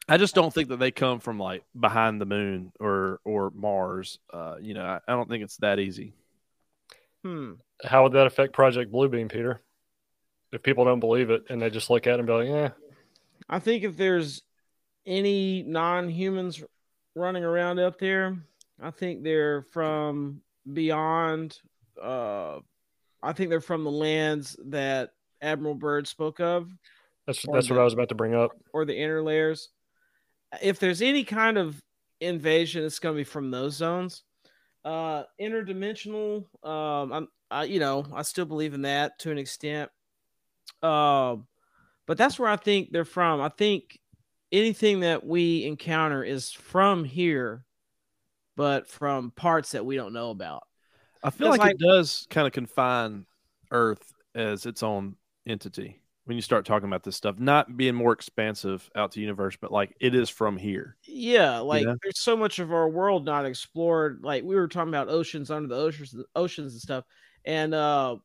I 0.08 0.18
just 0.18 0.36
don't 0.36 0.54
think 0.54 0.70
that 0.70 0.78
they 0.78 0.92
come 0.92 1.20
from 1.20 1.40
like 1.40 1.64
behind 1.80 2.22
the 2.22 2.26
moon 2.26 2.72
or 2.80 3.20
or 3.24 3.52
Mars. 3.52 4.20
Uh, 4.32 4.58
you 4.62 4.74
know, 4.74 4.86
I, 4.86 5.00
I 5.08 5.14
don't 5.14 5.28
think 5.30 5.44
it's 5.44 5.58
that 5.58 5.80
easy. 5.80 6.14
Hmm. 7.24 7.54
How 7.84 8.04
would 8.04 8.14
that 8.14 8.28
affect 8.28 8.54
Project 8.54 8.92
Bluebeam, 8.92 9.30
Peter? 9.32 9.62
If 10.56 10.64
people 10.64 10.86
don't 10.86 11.02
believe 11.02 11.30
it 11.32 11.44
and 11.50 11.62
they 11.62 11.70
just 11.70 11.90
look 11.90 12.08
at 12.08 12.14
it 12.14 12.20
and 12.20 12.28
be 12.28 12.34
like, 12.34 12.48
"Yeah, 12.48 12.70
I 13.50 13.60
think 13.60 13.84
if 13.84 13.98
there's 13.98 14.42
any 15.06 15.64
non-humans 15.64 16.64
running 17.14 17.44
around 17.44 17.80
up 17.80 18.00
there, 18.00 18.38
I 18.82 18.92
think 18.92 19.22
they're 19.22 19.64
from 19.64 20.42
beyond. 20.72 21.60
Uh, 22.02 22.60
I 23.22 23.34
think 23.34 23.50
they're 23.50 23.60
from 23.60 23.84
the 23.84 23.92
lands 23.92 24.56
that 24.68 25.12
Admiral 25.42 25.76
Byrd 25.76 26.08
spoke 26.08 26.40
of, 26.40 26.72
that's 27.28 27.46
that's 27.52 27.70
what 27.70 27.78
I 27.78 27.84
was 27.84 27.94
about 27.94 28.08
to 28.10 28.16
bring 28.16 28.34
up." 28.34 28.52
or 28.72 28.86
the 28.86 28.98
inner 28.98 29.22
layers. 29.22 29.68
If 30.62 30.80
there's 30.80 31.02
any 31.02 31.26
kind 31.26 31.58
of 31.58 31.84
invasion, 32.22 32.86
it's 32.86 33.00
going 33.00 33.16
to 33.16 33.20
be 33.20 33.26
from 33.26 33.52
those 33.52 33.76
zones. 33.76 34.24
Uh, 34.86 35.24
interdimensional. 35.42 36.46
Um, 36.64 37.12
I'm, 37.12 37.28
I, 37.52 37.66
you 37.66 37.82
know, 37.82 38.06
I 38.14 38.22
still 38.22 38.46
believe 38.46 38.74
in 38.74 38.84
that 38.84 39.20
to 39.20 39.32
an 39.32 39.38
extent. 39.38 39.92
Um, 40.86 41.48
but 42.06 42.18
that's 42.18 42.38
where 42.38 42.50
I 42.50 42.56
think 42.56 42.92
they're 42.92 43.06
from. 43.06 43.42
I 43.42 43.50
think 43.50 44.00
anything 44.52 45.02
that 45.02 45.26
we 45.26 45.66
encounter 45.66 46.24
is 46.24 46.52
from 46.52 47.04
here, 47.04 47.66
but 48.56 48.88
from 48.88 49.32
parts 49.32 49.72
that 49.72 49.86
we 49.86 49.96
don't 49.96 50.14
know 50.14 50.30
about. 50.30 50.64
I 51.24 51.32
feel 51.32 51.50
like, 51.50 51.60
like- 51.60 51.76
it 51.76 51.80
does 51.80 52.28
kind 52.30 52.46
of 52.46 52.54
confine 52.54 53.26
Earth 53.72 54.14
as 54.36 54.66
its 54.66 54.84
own 54.84 55.16
entity 55.48 56.02
when 56.26 56.36
you 56.36 56.42
start 56.42 56.66
talking 56.66 56.88
about 56.88 57.04
this 57.04 57.16
stuff, 57.16 57.40
not 57.40 57.78
being 57.78 57.96
more 57.96 58.12
expansive 58.12 58.90
out 58.96 59.12
to 59.12 59.16
the 59.16 59.22
universe, 59.22 59.56
but 59.60 59.72
like 59.72 59.96
it 60.00 60.16
is 60.16 60.30
from 60.30 60.58
here. 60.58 60.98
Yeah, 61.04 61.60
like 61.60 61.86
know? 61.86 61.96
there's 62.02 62.20
so 62.20 62.36
much 62.36 62.60
of 62.60 62.74
our 62.74 62.90
world 62.90 63.26
not 63.26 63.46
explored. 63.46 64.22
Like 64.24 64.44
we 64.44 64.56
were 64.56 64.68
talking 64.68 64.90
about 64.90 65.08
oceans 65.08 65.52
under 65.52 65.68
the 65.68 65.76
oceans, 65.76 66.16
oceans 66.36 66.74
and 66.74 66.82
stuff. 66.82 67.06
And 67.46 67.74
uh 67.74 68.18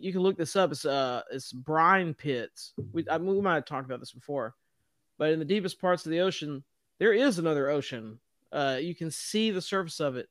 you 0.00 0.12
can 0.12 0.22
look 0.22 0.36
this 0.36 0.56
up. 0.56 0.70
It's 0.72 0.84
uh 0.84 1.22
it's 1.30 1.52
brine 1.52 2.14
pits. 2.14 2.74
We 2.92 3.04
I 3.10 3.18
mean, 3.18 3.34
we 3.34 3.40
might 3.40 3.54
have 3.54 3.64
talked 3.64 3.86
about 3.86 4.00
this 4.00 4.12
before, 4.12 4.54
but 5.18 5.30
in 5.32 5.38
the 5.38 5.44
deepest 5.44 5.80
parts 5.80 6.06
of 6.06 6.10
the 6.10 6.20
ocean, 6.20 6.64
there 6.98 7.12
is 7.12 7.38
another 7.38 7.68
ocean. 7.68 8.20
Uh, 8.52 8.78
you 8.80 8.94
can 8.94 9.10
see 9.10 9.50
the 9.50 9.62
surface 9.62 10.00
of 10.00 10.16
it, 10.16 10.28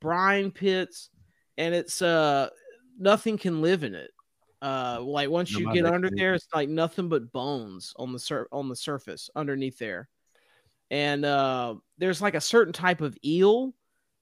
brine 0.00 0.50
pits, 0.50 1.10
and 1.58 1.74
it's 1.74 2.02
uh 2.02 2.50
nothing 2.98 3.38
can 3.38 3.62
live 3.62 3.84
in 3.84 3.94
it. 3.94 4.10
Uh, 4.62 4.98
like 5.02 5.28
once 5.28 5.58
you 5.58 5.70
get 5.72 5.84
under 5.86 6.10
there, 6.16 6.34
it's 6.34 6.48
like 6.54 6.68
nothing 6.70 7.08
but 7.08 7.30
bones 7.32 7.92
on 7.96 8.12
the 8.12 8.18
sur- 8.18 8.48
on 8.52 8.68
the 8.68 8.76
surface 8.76 9.30
underneath 9.36 9.78
there 9.78 10.08
and 10.90 11.24
uh, 11.24 11.74
there's 11.98 12.22
like 12.22 12.34
a 12.34 12.40
certain 12.40 12.72
type 12.72 13.00
of 13.00 13.16
eel 13.24 13.74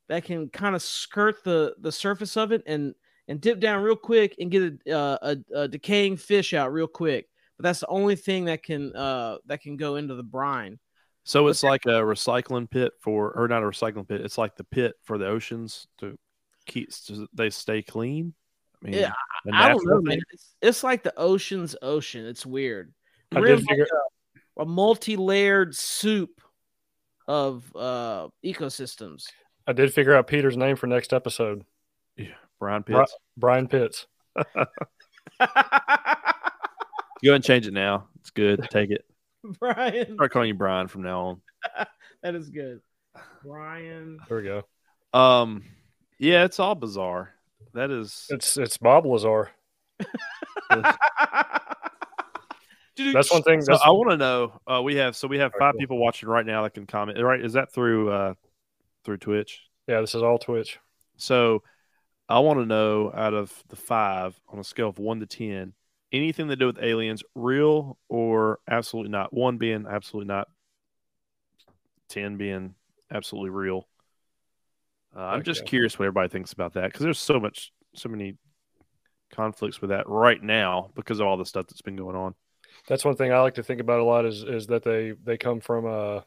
that 0.09 0.24
can 0.24 0.48
kind 0.48 0.74
of 0.74 0.83
skirt 0.83 1.42
the 1.44 1.74
the 1.78 1.92
surface 1.92 2.37
of 2.37 2.52
it 2.52 2.62
and 2.66 2.94
and 3.28 3.40
dip 3.40 3.61
down 3.61 3.82
real 3.82 3.96
quick 3.96 4.37
and 4.38 4.50
get 4.50 4.74
a, 4.87 4.92
uh, 4.96 5.18
a, 5.22 5.61
a 5.61 5.68
decaying 5.68 6.16
fish 6.16 6.54
out 6.54 6.72
real 6.72 6.87
quick. 6.87 7.28
But 7.56 7.64
that's 7.64 7.80
the 7.80 7.88
only 7.88 8.16
thing 8.16 8.46
that 8.46 8.62
can 8.62 8.94
uh, 8.94 9.38
that 9.46 9.61
can 9.61 9.76
go 9.76 9.96
into 9.96 10.14
the 10.14 10.22
brine. 10.22 10.78
So 11.24 11.46
it's 11.46 11.62
like 11.62 11.87
a 11.87 12.00
recycling 12.00 12.68
pit 12.68 12.92
for, 13.00 13.30
or 13.32 13.46
not 13.46 13.62
a 13.62 13.66
recycling 13.66 14.08
pit. 14.08 14.22
It's 14.22 14.38
like 14.38 14.56
the 14.56 14.64
pit 14.64 14.94
for 15.04 15.18
the 15.18 15.26
oceans 15.26 15.87
to 15.98 16.18
keep 16.66 16.92
so 16.92 17.26
they 17.32 17.50
stay 17.50 17.82
clean. 17.82 18.35
I 18.82 18.87
mean, 18.87 19.00
Yeah, 19.00 19.12
a 19.46 19.54
I 19.54 19.68
don't 19.68 19.87
know, 19.87 20.00
man. 20.00 20.18
It's, 20.32 20.54
it's 20.61 20.82
like 20.82 21.04
the 21.04 21.14
ocean's 21.16 21.76
ocean. 21.80 22.26
It's 22.26 22.44
weird. 22.44 22.92
We're 23.32 23.46
did 23.46 23.61
in 23.61 23.66
like 23.66 23.78
a, 24.56 24.62
a 24.62 24.66
multi-layered 24.66 25.76
soup 25.76 26.40
of 27.28 27.70
uh, 27.76 28.28
ecosystems. 28.44 29.26
I 29.66 29.72
did 29.72 29.94
figure 29.94 30.14
out 30.14 30.26
Peter's 30.26 30.56
name 30.56 30.74
for 30.74 30.88
next 30.88 31.12
episode. 31.12 31.64
Brian 32.62 32.83
Bri- 32.83 32.94
Pitts. 32.94 33.16
Brian 33.37 33.66
Pitts. 33.66 34.07
Go 34.37 34.44
ahead 35.40 37.35
and 37.35 37.42
change 37.42 37.66
it 37.66 37.72
now. 37.72 38.07
It's 38.20 38.31
good. 38.31 38.64
Take 38.70 38.90
it. 38.92 39.05
Brian, 39.59 40.14
Start 40.14 40.31
calling 40.31 40.46
you 40.46 40.55
Brian 40.55 40.87
from 40.87 41.03
now 41.03 41.20
on. 41.22 41.40
that 42.22 42.37
is 42.37 42.51
good. 42.51 42.81
Brian. 43.44 44.20
There 44.29 44.37
we 44.37 44.44
go. 44.44 44.62
Um, 45.12 45.64
yeah, 46.20 46.44
it's 46.44 46.61
all 46.61 46.77
bizarre. 46.77 47.35
That 47.75 47.90
is. 47.90 48.29
It's 48.31 48.57
it's 48.57 48.79
Bob 48.79 49.07
Lazar. 49.07 49.51
Dude, 52.94 53.16
That's 53.16 53.33
one 53.33 53.42
thing. 53.42 53.61
So 53.62 53.72
That's, 53.72 53.83
I 53.85 53.90
want 53.90 54.11
to 54.11 54.16
know. 54.16 54.61
Uh, 54.68 54.83
we 54.83 54.94
have 54.96 55.16
so 55.16 55.27
we 55.27 55.38
have 55.38 55.53
All 55.55 55.59
right, 55.59 55.66
five 55.66 55.72
cool. 55.72 55.81
people 55.81 55.98
watching 55.98 56.29
right 56.29 56.46
now 56.46 56.62
that 56.62 56.75
can 56.75 56.87
comment. 56.87 57.20
Right? 57.20 57.44
Is 57.44 57.55
that 57.55 57.72
through 57.72 58.12
uh 58.12 58.35
through 59.05 59.16
Twitch? 59.16 59.62
yeah, 59.88 60.01
this 60.01 60.14
is 60.14 60.22
all 60.22 60.38
Twitch. 60.38 60.79
So 61.16 61.64
I 62.33 62.38
want 62.38 62.61
to 62.61 62.64
know 62.64 63.12
out 63.14 63.35
of 63.35 63.53
the 63.68 63.77
five 63.77 64.40
on 64.49 64.59
a 64.59 64.64
scale 64.64 64.88
of 64.88 64.99
one 64.99 65.21
to 65.21 65.27
ten, 65.27 65.75
anything 66.12 66.49
to 66.49 66.57
do 66.57 66.66
with 66.66 66.79
aliens, 66.81 67.23
real 67.35 67.99
or 68.09 68.59
absolutely 68.66 69.11
not. 69.11 69.35
One 69.35 69.59
being 69.59 69.87
absolutely 69.87 70.29
not, 70.29 70.49
ten 72.09 72.38
being 72.38 72.75
absolutely 73.12 73.51
real. 73.51 73.87
Uh, 75.14 75.21
I'm 75.21 75.42
just 75.42 75.66
curious 75.66 75.99
what 75.99 76.07
everybody 76.07 76.31
thinks 76.31 76.55
about 76.55 76.73
that 76.73 76.85
because 76.85 77.03
there's 77.03 77.18
so 77.18 77.38
much, 77.38 77.71
so 77.95 78.09
many 78.09 78.38
conflicts 79.31 79.83
with 79.83 79.90
that 79.90 80.09
right 80.09 80.42
now 80.42 80.90
because 80.95 81.21
of 81.21 81.27
all 81.27 81.37
the 81.37 81.45
stuff 81.45 81.66
that's 81.66 81.83
been 81.83 81.97
going 81.97 82.16
on. 82.16 82.35
That's 82.88 83.05
one 83.05 83.16
thing 83.16 83.31
I 83.31 83.40
like 83.40 83.57
to 83.57 83.62
think 83.62 83.83
about 83.83 84.01
a 84.01 84.05
lot 84.05 84.25
is 84.25 84.42
is 84.42 84.68
that 84.68 84.85
they 84.85 85.12
they 85.23 85.37
come 85.37 85.61
from 85.61 85.85
uh 85.85 86.21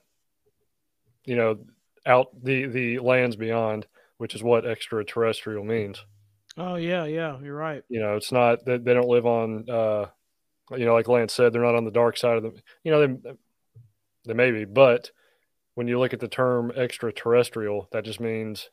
you 1.23 1.35
know 1.35 1.57
out 2.05 2.27
the 2.43 2.67
the 2.67 2.99
lands 2.99 3.35
beyond, 3.35 3.87
which 4.17 4.35
is 4.35 4.43
what 4.43 4.65
extraterrestrial 4.65 5.63
means. 5.63 6.03
Oh 6.57 6.75
yeah, 6.75 7.05
yeah, 7.05 7.39
you're 7.41 7.55
right. 7.55 7.83
You 7.89 7.99
know, 7.99 8.15
it's 8.15 8.31
not 8.31 8.65
that 8.65 8.85
they 8.85 8.93
don't 8.93 9.07
live 9.09 9.25
on 9.25 9.69
uh 9.69 10.05
you 10.71 10.85
know 10.85 10.93
like 10.93 11.07
Lance 11.07 11.33
said 11.33 11.51
they're 11.53 11.61
not 11.61 11.75
on 11.75 11.85
the 11.85 11.91
dark 11.91 12.17
side 12.17 12.37
of 12.37 12.43
the 12.43 12.53
you 12.83 12.91
know 12.91 13.05
they 13.05 13.31
they 14.27 14.33
may 14.33 14.51
be, 14.51 14.65
but 14.65 15.11
when 15.75 15.87
you 15.87 15.99
look 15.99 16.13
at 16.13 16.19
the 16.21 16.27
term 16.29 16.71
extraterrestrial, 16.71 17.87
that 17.91 18.05
just 18.05 18.19
means 18.21 18.69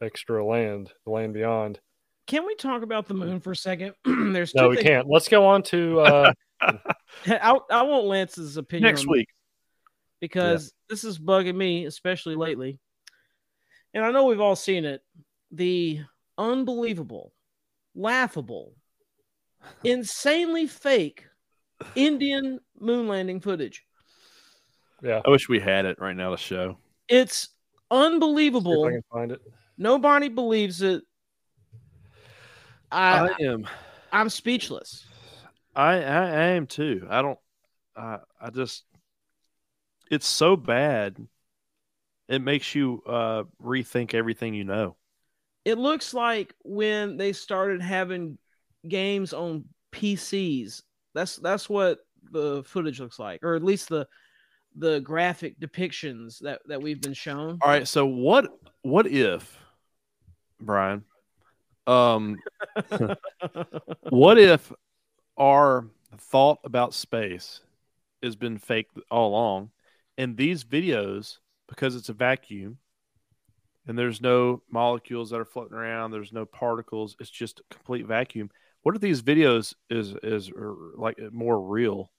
extra 0.00 0.44
land, 0.44 0.92
the 1.04 1.10
land 1.10 1.34
beyond. 1.34 1.80
Can 2.26 2.46
we 2.46 2.54
talk 2.54 2.82
about 2.82 3.06
the 3.08 3.14
moon 3.14 3.40
for 3.40 3.50
a 3.52 3.56
second? 3.56 3.94
There's 4.04 4.54
No, 4.54 4.62
two 4.64 4.68
we 4.70 4.76
things- 4.76 4.86
can't. 4.86 5.08
Let's 5.10 5.28
go 5.28 5.44
on 5.46 5.62
to 5.64 6.00
uh 6.00 6.32
I, 7.26 7.58
I 7.70 7.82
want 7.82 8.06
Lance's 8.06 8.56
opinion 8.56 8.90
Next 8.90 9.06
week. 9.06 9.26
because 10.20 10.72
this 10.88 11.04
is 11.04 11.18
bugging 11.18 11.56
me, 11.56 11.84
especially 11.84 12.36
lately. 12.36 12.78
And 13.94 14.04
I 14.04 14.10
know 14.10 14.26
we've 14.26 14.40
all 14.40 14.56
seen 14.56 14.84
it. 14.84 15.02
The 15.52 16.00
unbelievable, 16.36 17.32
laughable, 17.94 18.74
insanely 19.84 20.66
fake 20.66 21.24
Indian 21.94 22.60
moon 22.78 23.08
landing 23.08 23.40
footage. 23.40 23.86
yeah. 25.02 25.22
I 25.24 25.30
wish 25.30 25.48
we 25.48 25.60
had 25.60 25.84
it 25.84 25.98
right 26.00 26.16
now 26.16 26.30
to 26.30 26.36
show. 26.36 26.76
It's 27.08 27.34
See 27.42 27.46
if 27.46 27.90
unbelievable. 27.90 28.84
I 28.86 28.90
can 28.90 29.04
find 29.12 29.32
it. 29.32 29.40
Nobody 29.78 30.28
believes 30.28 30.82
it. 30.82 31.04
I, 32.90 33.28
I 33.28 33.42
am. 33.42 33.66
I'm 34.12 34.28
speechless. 34.28 35.04
I, 35.74 36.02
I 36.02 36.24
I 36.26 36.46
am 36.50 36.66
too. 36.66 37.06
I 37.10 37.22
don't. 37.22 37.38
I 37.96 38.18
I 38.40 38.50
just. 38.50 38.84
It's 40.10 40.26
so 40.26 40.56
bad. 40.56 41.16
It 42.28 42.40
makes 42.40 42.74
you 42.74 43.02
uh, 43.06 43.44
rethink 43.62 44.14
everything 44.14 44.54
you 44.54 44.64
know. 44.64 44.96
It 45.64 45.78
looks 45.78 46.14
like 46.14 46.54
when 46.64 47.16
they 47.16 47.32
started 47.32 47.80
having 47.82 48.38
games 48.86 49.32
on 49.32 49.64
PCs. 49.92 50.82
That's 51.14 51.36
that's 51.36 51.68
what 51.68 51.98
the 52.30 52.62
footage 52.64 53.00
looks 53.00 53.18
like, 53.18 53.40
or 53.42 53.54
at 53.54 53.62
least 53.62 53.88
the 53.88 54.06
the 54.76 55.00
graphic 55.00 55.58
depictions 55.60 56.38
that 56.40 56.60
that 56.66 56.82
we've 56.82 57.00
been 57.00 57.14
shown. 57.14 57.58
All 57.62 57.70
right. 57.70 57.86
So 57.86 58.06
what? 58.06 58.48
What 58.82 59.06
if, 59.06 59.58
Brian? 60.60 61.04
Um, 61.86 62.38
what 64.10 64.38
if 64.38 64.72
our 65.36 65.86
thought 66.18 66.58
about 66.64 66.94
space 66.94 67.60
has 68.22 68.36
been 68.36 68.58
fake 68.58 68.88
all 69.10 69.30
along, 69.30 69.70
and 70.18 70.36
these 70.36 70.64
videos, 70.64 71.38
because 71.68 71.96
it's 71.96 72.08
a 72.08 72.12
vacuum, 72.14 72.78
and 73.86 73.98
there's 73.98 74.20
no 74.20 74.62
molecules 74.70 75.30
that 75.30 75.40
are 75.40 75.44
floating 75.44 75.76
around, 75.76 76.10
there's 76.10 76.32
no 76.32 76.46
particles, 76.46 77.16
it's 77.20 77.30
just 77.30 77.60
a 77.60 77.74
complete 77.74 78.06
vacuum. 78.06 78.50
What 78.82 78.94
if 78.94 79.00
these 79.00 79.22
videos 79.22 79.74
is 79.90 80.14
is 80.22 80.50
like 80.96 81.18
more 81.32 81.60
real 81.60 82.10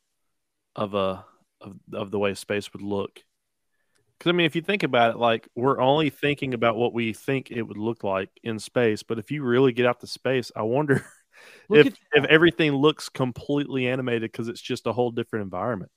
of 0.75 0.93
a 0.93 1.25
of, 1.62 1.77
of 1.93 2.12
the 2.12 2.19
way 2.19 2.34
space 2.34 2.71
would 2.73 2.81
look? 2.81 3.23
Because 4.17 4.29
I 4.29 4.34
mean, 4.34 4.45
if 4.45 4.55
you 4.55 4.62
think 4.62 4.84
about 4.84 5.12
it, 5.15 5.17
like 5.17 5.47
we're 5.55 5.81
only 5.81 6.10
thinking 6.10 6.53
about 6.53 6.75
what 6.75 6.93
we 6.93 7.13
think 7.13 7.51
it 7.51 7.63
would 7.63 7.77
look 7.77 8.03
like 8.03 8.29
in 8.43 8.60
space, 8.60 9.03
but 9.03 9.19
if 9.19 9.29
you 9.31 9.43
really 9.43 9.73
get 9.73 9.86
out 9.86 9.99
to 10.01 10.08
space, 10.08 10.51
I 10.55 10.63
wonder 10.63 11.05
Look 11.69 11.88
if 11.88 11.93
if 12.13 12.25
everything 12.25 12.73
looks 12.73 13.10
completely 13.10 13.88
animated 13.88 14.31
because 14.31 14.47
it's 14.47 14.62
just 14.62 14.88
a 14.88 14.93
whole 14.93 15.12
different 15.12 15.43
environment. 15.43 15.91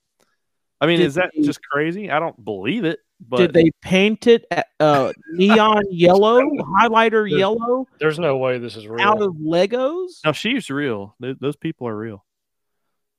I 0.81 0.87
mean, 0.87 0.99
Did 0.99 1.07
is 1.07 1.15
that 1.15 1.31
they- 1.35 1.43
just 1.43 1.61
crazy? 1.63 2.11
I 2.11 2.19
don't 2.21 2.45
believe 2.45 2.85
it, 2.85 3.01
but 3.21 3.39
Did 3.39 3.53
they 3.53 3.71
paint 3.83 4.27
it 4.29 4.47
uh, 4.79 5.13
neon 5.33 5.83
yellow, 5.91 6.41
highlighter 6.81 7.29
There's- 7.29 7.33
yellow, 7.39 7.87
There's 7.99 8.19
no 8.19 8.37
way 8.37 8.59
this 8.59 8.77
is 8.77 8.87
real. 8.87 9.01
out 9.07 9.21
of 9.21 9.35
Legos? 9.35 10.21
no, 10.25 10.33
she's 10.33 10.71
real. 10.71 11.17
Th- 11.21 11.37
those 11.41 11.57
people 11.57 11.89
are 11.89 11.97
real. 11.97 12.25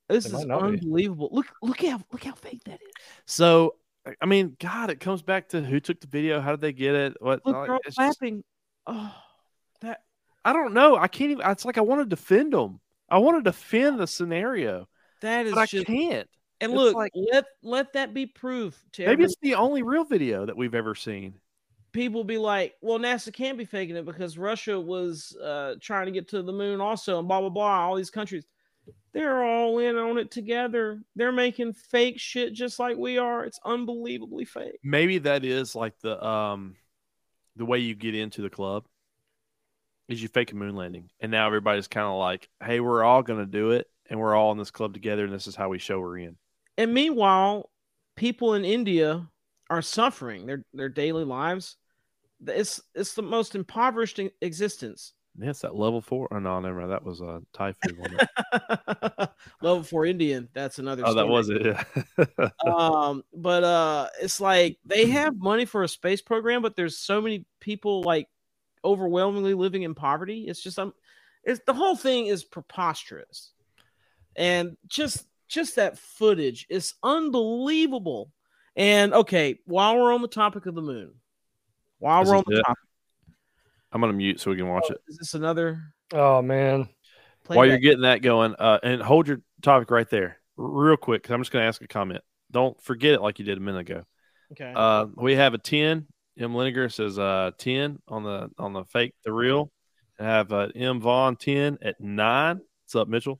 This 0.07 0.25
It 0.25 0.33
is 0.33 0.45
not 0.45 0.61
be. 0.61 0.67
unbelievable. 0.69 1.29
Look, 1.31 1.47
look 1.61 1.81
how 1.85 1.99
look 2.11 2.23
how 2.23 2.33
fake 2.33 2.63
that 2.65 2.81
is. 2.81 2.93
So, 3.25 3.75
I- 4.21 4.25
mean, 4.25 4.55
God, 4.59 4.89
it 4.89 4.99
comes 4.99 5.21
back 5.21 5.49
to 5.49 5.61
who 5.61 5.79
took 5.79 5.99
the 5.99 6.07
video, 6.07 6.39
how 6.39 6.51
did 6.51 6.61
they 6.61 6.73
get 6.73 6.95
it? 6.95 7.17
What? 7.19 7.45
Look, 7.45 7.67
like, 7.67 7.81
it's 7.85 7.95
just- 7.95 8.21
Oh, 8.87 9.13
that 9.81 10.01
I 10.45 10.53
don't 10.53 10.73
know. 10.73 10.95
I 10.95 11.09
can't 11.09 11.31
even. 11.31 11.45
It's 11.51 11.65
like 11.65 11.77
I 11.77 11.81
want 11.81 12.01
to 12.01 12.05
defend 12.05 12.53
them. 12.53 12.79
I 13.09 13.17
want 13.17 13.37
to 13.37 13.43
defend 13.43 13.99
the 13.99 14.07
scenario, 14.07 14.87
that 15.21 15.45
is 15.45 15.53
but 15.53 15.59
I 15.59 15.83
can't. 15.83 16.27
And 16.61 16.71
it's 16.73 16.77
look, 16.77 16.95
like- 16.95 17.11
let 17.15 17.45
let 17.63 17.93
that 17.93 18.13
be 18.13 18.25
proof 18.25 18.83
to 18.93 19.05
Maybe 19.05 19.23
it's 19.23 19.35
the 19.41 19.55
only 19.55 19.81
real 19.83 20.03
video 20.03 20.45
that 20.45 20.57
we've 20.57 20.75
ever 20.75 20.93
seen. 20.95 21.35
people. 21.91 22.23
Be 22.23 22.37
like, 22.37 22.75
well, 22.81 22.99
NASA 22.99 23.33
can't 23.33 23.57
be 23.57 23.65
faking 23.65 23.95
it 23.95 24.05
because 24.05 24.37
Russia 24.37 24.79
was 24.79 25.35
uh, 25.41 25.75
trying 25.81 26.05
to 26.07 26.11
get 26.11 26.27
to 26.29 26.41
the 26.41 26.51
moon 26.53 26.81
also, 26.81 27.19
and 27.19 27.27
blah 27.27 27.39
blah 27.39 27.49
blah. 27.49 27.87
All 27.87 27.95
these 27.95 28.09
countries, 28.11 28.45
they're 29.13 29.43
all 29.43 29.79
in 29.79 29.95
on 29.97 30.17
it 30.17 30.31
together. 30.31 31.01
They're 31.15 31.31
making 31.31 31.73
fake 31.73 32.19
shit 32.19 32.53
just 32.53 32.77
like 32.77 32.97
we 32.97 33.17
are. 33.17 33.45
It's 33.45 33.59
unbelievably 33.65 34.45
fake. 34.45 34.79
maybe 34.83 35.17
that 35.19 35.45
is 35.45 35.75
like 35.75 35.97
the 36.01 36.23
um 36.25 36.75
the 37.55 37.65
way 37.65 37.79
you 37.79 37.95
get 37.95 38.15
into 38.15 38.41
the 38.41 38.49
club 38.49 38.85
is 40.07 40.21
you 40.21 40.27
fake 40.27 40.51
a 40.51 40.55
moon 40.55 40.75
landing 40.75 41.09
and 41.19 41.31
now 41.31 41.45
everybody's 41.45 41.87
kind 41.87 42.07
of 42.07 42.17
like 42.17 42.47
hey 42.63 42.79
we're 42.79 43.03
all 43.03 43.21
gonna 43.21 43.45
do 43.45 43.71
it 43.71 43.87
and 44.09 44.17
we're 44.19 44.33
all 44.33 44.51
in 44.53 44.57
this 44.57 44.71
club 44.71 44.93
together 44.93 45.25
and 45.25 45.33
this 45.33 45.45
is 45.45 45.55
how 45.55 45.67
we 45.69 45.77
show 45.77 45.99
we're 45.99 46.17
in 46.19 46.35
And 46.79 46.93
meanwhile, 46.93 47.69
people 48.15 48.53
in 48.53 48.63
India 48.63 49.27
are 49.69 49.81
suffering 49.81 50.45
their 50.45 50.63
their 50.73 50.87
daily 50.87 51.25
lives. 51.25 51.75
It's 52.47 52.81
it's 52.95 53.15
the 53.15 53.21
most 53.21 53.53
impoverished 53.53 54.17
existence. 54.41 55.11
yeah 55.37 55.49
it's 55.49 55.59
that 55.59 55.75
level 55.75 55.99
four 55.99 56.29
oh 56.31 56.39
no 56.39 56.57
never 56.61 56.79
mind 56.79 56.91
that 56.91 57.03
was 57.03 57.19
a 57.19 57.41
thai 57.53 57.73
food 57.73 57.97
wasn't 57.97 58.21
it? 58.21 59.29
Level 59.61 59.83
four 59.83 60.05
Indian. 60.05 60.47
That's 60.53 60.79
another. 60.79 61.03
oh 61.05 61.13
that 61.13 61.27
was 61.27 61.49
it 61.49 61.65
yeah 61.65 62.49
um 62.65 63.23
but 63.33 63.63
uh 63.65 64.07
it's 64.21 64.39
like 64.39 64.77
they 64.85 65.07
have 65.07 65.35
money 65.37 65.65
for 65.65 65.83
a 65.83 65.87
space 65.87 66.21
program 66.21 66.61
but 66.61 66.77
there's 66.77 66.97
so 66.97 67.21
many 67.21 67.45
people 67.59 68.03
like 68.03 68.27
overwhelmingly 68.85 69.53
living 69.53 69.83
in 69.83 69.93
poverty 69.95 70.45
it's 70.47 70.63
just 70.63 70.79
um 70.79 70.93
it's 71.43 71.59
the 71.65 71.73
whole 71.73 71.97
thing 71.97 72.27
is 72.27 72.45
preposterous 72.45 73.51
and 74.37 74.77
just 74.87 75.27
just 75.49 75.75
that 75.75 75.97
footage 75.97 76.65
is 76.69 76.93
unbelievable 77.03 78.31
and 78.75 79.13
okay 79.13 79.57
while 79.65 79.97
we're 79.97 80.13
on 80.13 80.21
the 80.21 80.27
topic 80.27 80.65
of 80.65 80.75
the 80.75 80.81
moon 80.81 81.11
while 81.97 82.21
This 82.23 82.29
we're 82.31 82.37
on 82.37 82.43
the 82.47 82.59
it. 82.59 82.63
topic 82.63 82.83
i'm 83.91 83.99
gonna 84.01 84.13
mute 84.13 84.39
so 84.39 84.51
we 84.51 84.57
can 84.57 84.67
watch 84.67 84.89
it 84.89 84.99
is 85.07 85.17
this 85.17 85.33
another 85.33 85.81
Oh 86.13 86.41
man. 86.41 86.87
while 87.47 87.65
you're 87.65 87.77
getting 87.77 88.01
that 88.01 88.21
going 88.21 88.55
uh 88.57 88.79
and 88.83 89.01
hold 89.01 89.27
your 89.27 89.41
topic 89.61 89.91
right 89.91 90.09
there 90.09 90.37
real 90.57 90.97
quick 90.97 91.23
because 91.23 91.33
i'm 91.33 91.41
just 91.41 91.51
gonna 91.51 91.65
ask 91.65 91.81
a 91.81 91.87
comment 91.87 92.21
don't 92.51 92.81
forget 92.81 93.13
it 93.13 93.21
like 93.21 93.39
you 93.39 93.45
did 93.45 93.57
a 93.57 93.61
minute 93.61 93.81
ago 93.89 94.03
okay 94.53 94.71
Uh, 94.75 95.05
we 95.15 95.35
have 95.35 95.53
a 95.53 95.57
ten. 95.59 96.07
M. 96.39 96.53
Liniger 96.53 96.91
says 96.91 97.19
uh 97.19 97.51
ten 97.57 97.99
on 98.07 98.23
the 98.23 98.49
on 98.57 98.71
the 98.73 98.85
fake 98.85 99.13
the 99.25 99.33
real. 99.33 99.71
I 100.19 100.23
have 100.23 100.51
uh, 100.53 100.69
M. 100.73 100.99
Vaughn 101.01 101.35
ten 101.35 101.77
at 101.81 101.99
nine. 102.01 102.61
What's 102.85 102.95
up, 102.95 103.07
Mitchell? 103.09 103.39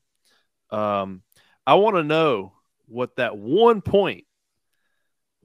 Um, 0.69 1.23
I 1.69 1.75
want 1.75 1.97
to 1.97 2.03
know 2.03 2.53
what 2.87 3.17
that 3.17 3.37
one 3.37 3.81
point. 3.81 4.23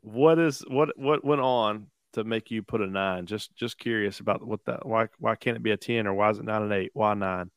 What 0.00 0.38
is 0.38 0.64
what 0.66 0.98
what 0.98 1.22
went 1.22 1.42
on 1.42 1.88
to 2.14 2.24
make 2.24 2.50
you 2.50 2.62
put 2.62 2.80
a 2.80 2.86
nine? 2.86 3.26
Just 3.26 3.54
just 3.54 3.78
curious 3.78 4.20
about 4.20 4.42
what 4.42 4.64
that. 4.64 4.86
Why 4.86 5.08
why 5.18 5.36
can't 5.36 5.58
it 5.58 5.62
be 5.62 5.72
a 5.72 5.76
ten 5.76 6.06
or 6.06 6.14
why 6.14 6.30
is 6.30 6.38
it 6.38 6.46
not 6.46 6.62
an 6.62 6.72
eight? 6.72 6.92
Why 6.94 7.12
nine? 7.12 7.50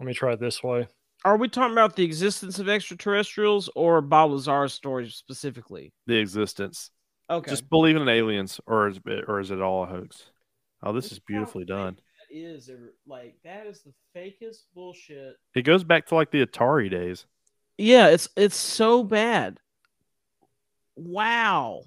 Let 0.00 0.06
me 0.06 0.14
try 0.14 0.32
it 0.32 0.40
this 0.40 0.64
way. 0.64 0.88
are 1.24 1.36
we 1.36 1.48
talking 1.48 1.70
about 1.70 1.94
the 1.94 2.02
existence 2.04 2.58
of 2.58 2.68
extraterrestrials 2.68 3.70
or 3.76 4.00
bob 4.00 4.32
lazar's 4.32 4.74
story 4.74 5.08
specifically 5.08 5.92
The 6.08 6.16
existence. 6.16 6.90
okay 7.30 7.50
Just 7.52 7.70
believing 7.70 8.02
in 8.02 8.08
aliens, 8.08 8.60
or 8.66 8.88
is 8.88 8.98
it, 9.06 9.24
or 9.28 9.38
is 9.38 9.52
it 9.52 9.60
all 9.60 9.84
a 9.84 9.86
hoax? 9.86 10.24
Oh, 10.82 10.92
this 10.92 11.12
is 11.12 11.20
beautifully 11.20 11.64
done. 11.64 12.00
That 12.32 12.38
is 12.38 12.68
a- 12.68 12.90
like 13.06 13.36
that 13.44 13.66
is 13.66 13.82
the 13.82 13.92
fakest 14.16 14.64
bullshit. 14.74 15.36
It 15.54 15.62
goes 15.62 15.84
back 15.84 16.06
to 16.06 16.14
like 16.14 16.30
the 16.30 16.44
Atari 16.44 16.90
days. 16.90 17.26
Yeah, 17.78 18.08
it's 18.08 18.28
it's 18.36 18.56
so 18.56 19.02
bad. 19.02 19.58
Wow. 20.96 21.82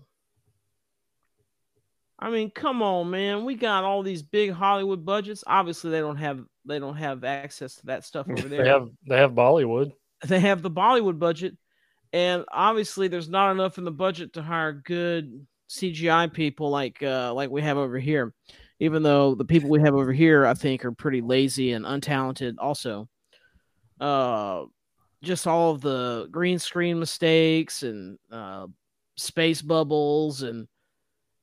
I 2.18 2.30
mean, 2.30 2.50
come 2.50 2.82
on, 2.82 3.10
man. 3.10 3.44
We 3.44 3.56
got 3.56 3.84
all 3.84 4.02
these 4.02 4.24
big 4.24 4.52
Hollywood 4.52 5.06
budgets. 5.06 5.44
Obviously, 5.46 5.92
they 5.92 6.00
don't 6.00 6.16
have 6.18 6.44
they 6.66 6.80
don't 6.80 6.96
have 6.96 7.24
access 7.24 7.76
to 7.76 7.86
that 7.88 8.06
stuff 8.06 8.28
over 8.30 8.48
there. 8.48 8.64
They 8.64 8.70
have 8.70 8.90
they 9.08 9.18
have 9.18 9.32
Bollywood. 9.32 9.92
they 10.26 10.40
have 10.40 10.62
the 10.62 10.72
Bollywood 10.72 11.20
budget, 11.20 11.58
and 12.14 12.46
obviously, 12.52 13.08
there's 13.08 13.30
not 13.30 13.52
enough 13.52 13.78
in 13.78 13.84
the 13.84 13.92
budget 13.92 14.34
to 14.34 14.42
hire 14.42 14.72
good 14.74 15.46
CGI 15.70 16.32
people 16.32 16.70
like 16.70 17.02
uh, 17.04 17.34
like 17.34 17.50
we 17.50 17.62
have 17.62 17.78
over 17.78 18.00
here. 18.00 18.34
Even 18.80 19.04
though 19.04 19.36
the 19.36 19.46
people 19.46 19.70
we 19.70 19.82
have 19.82 19.96
over 19.96 20.12
here, 20.12 20.46
I 20.46 20.54
think, 20.54 20.84
are 20.84 20.92
pretty 20.92 21.22
lazy 21.22 21.72
and 21.72 21.86
untalented. 21.86 22.56
Also, 22.58 23.08
uh, 24.02 24.66
just 25.24 25.48
all 25.48 25.72
of 25.72 25.82
the 25.82 26.28
green 26.30 26.60
screen 26.60 27.00
mistakes 27.00 27.84
and 27.84 28.18
uh, 28.32 28.68
space 29.16 29.62
bubbles 29.62 30.44
and 30.44 30.68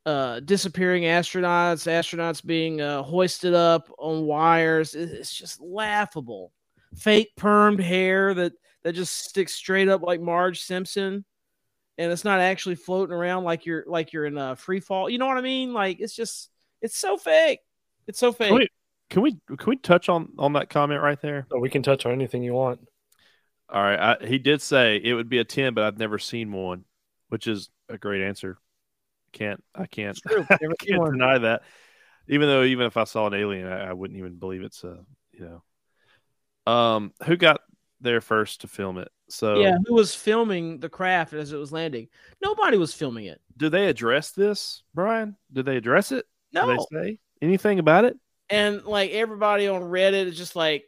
uh, 0.05 0.41
disappearing 0.41 1.05
astronauts, 1.05 1.87
astronauts 1.87 2.45
being 2.45 2.81
uh, 2.81 3.03
hoisted 3.03 3.55
up 3.55 3.91
on 3.99 4.27
wires. 4.27 4.95
It's 4.95 5.33
just 5.33 5.61
laughable. 5.61 6.53
Fake 6.97 7.31
permed 7.39 7.81
hair 7.81 8.35
that 8.35 8.53
that 8.83 8.95
just 8.95 9.17
sticks 9.17 9.55
straight 9.55 9.89
up 9.89 10.03
like 10.03 10.21
Marge 10.21 10.61
Simpson, 10.61 11.25
and 11.99 12.13
it's 12.13 12.25
not 12.25 12.41
actually 12.41 12.75
floating 12.75 13.15
around 13.15 13.45
like 13.45 13.65
you're 13.65 13.85
like 13.87 14.13
you're 14.13 14.27
in 14.27 14.37
a 14.37 14.57
free 14.57 14.81
fall. 14.81 15.09
You 15.09 15.19
know 15.19 15.27
what 15.27 15.39
I 15.39 15.43
mean? 15.43 15.73
Like 15.73 16.01
it's 16.01 16.15
just 16.15 16.51
it's 16.83 16.99
so 16.99 17.17
fake. 17.17 17.61
It's 18.07 18.19
so 18.19 18.33
fake. 18.33 18.49
Can 18.49 18.59
we, 18.59 18.69
can 19.09 19.23
we 19.23 19.57
can 19.57 19.71
we 19.71 19.77
touch 19.77 20.09
on 20.09 20.31
on 20.39 20.55
that 20.55 20.69
comment 20.69 21.01
right 21.01 21.21
there? 21.21 21.47
Oh, 21.53 21.61
we 21.61 21.71
can 21.71 21.83
touch 21.83 22.05
on 22.05 22.13
anything 22.13 22.43
you 22.43 22.53
want. 22.53 22.81
All 23.69 23.83
right, 23.83 24.19
I, 24.21 24.27
he 24.27 24.39
did 24.39 24.61
say 24.61 25.01
it 25.03 25.15
would 25.15 25.29
be 25.29 25.39
a 25.39 25.45
ten, 25.45 25.75
but 25.75 25.85
I've 25.85 25.99
never 25.99 26.19
seen 26.19 26.53
one, 26.53 26.85
which 27.29 27.47
is 27.47 27.71
a 27.89 27.97
great 27.97 28.23
answer. 28.23 28.59
Can't 29.33 29.63
I 29.75 29.87
can't, 29.87 30.17
true. 30.17 30.47
I 30.51 30.57
can't 30.79 31.13
deny 31.13 31.39
that. 31.39 31.63
Even 32.29 32.49
though 32.49 32.65
even 32.65 32.87
if 32.87 32.97
I 32.97 33.05
saw 33.05 33.27
an 33.27 33.35
alien, 33.35 33.67
I, 33.67 33.91
I 33.91 33.93
wouldn't 33.93 34.19
even 34.19 34.35
believe 34.35 34.63
it's 34.63 34.85
a 34.85 34.99
you 35.33 35.63
know. 36.67 36.73
Um, 36.73 37.13
who 37.25 37.37
got 37.37 37.61
there 38.01 38.21
first 38.21 38.61
to 38.61 38.69
film 38.69 38.99
it? 38.99 39.11
So 39.29 39.61
Yeah, 39.61 39.77
who 39.87 39.95
was 39.95 40.15
filming 40.15 40.79
the 40.81 40.89
craft 40.89 41.33
as 41.33 41.53
it 41.53 41.57
was 41.57 41.73
landing? 41.73 42.09
Nobody 42.43 42.77
was 42.77 42.93
filming 42.93 43.27
it. 43.27 43.41
do 43.57 43.69
they 43.69 43.87
address 43.87 44.33
this, 44.33 44.83
Brian? 44.95 45.37
Did 45.53 45.67
they 45.67 45.77
address 45.77 46.13
it? 46.13 46.27
No. 46.53 46.67
Did 46.67 46.79
they 46.79 46.85
say 46.97 47.19
anything 47.41 47.79
about 47.79 48.05
it? 48.05 48.17
and 48.51 48.85
like 48.85 49.13
everybody 49.13 49.67
on 49.69 49.81
Reddit 49.83 50.27
is 50.27 50.37
just 50.37 50.55
like, 50.57 50.85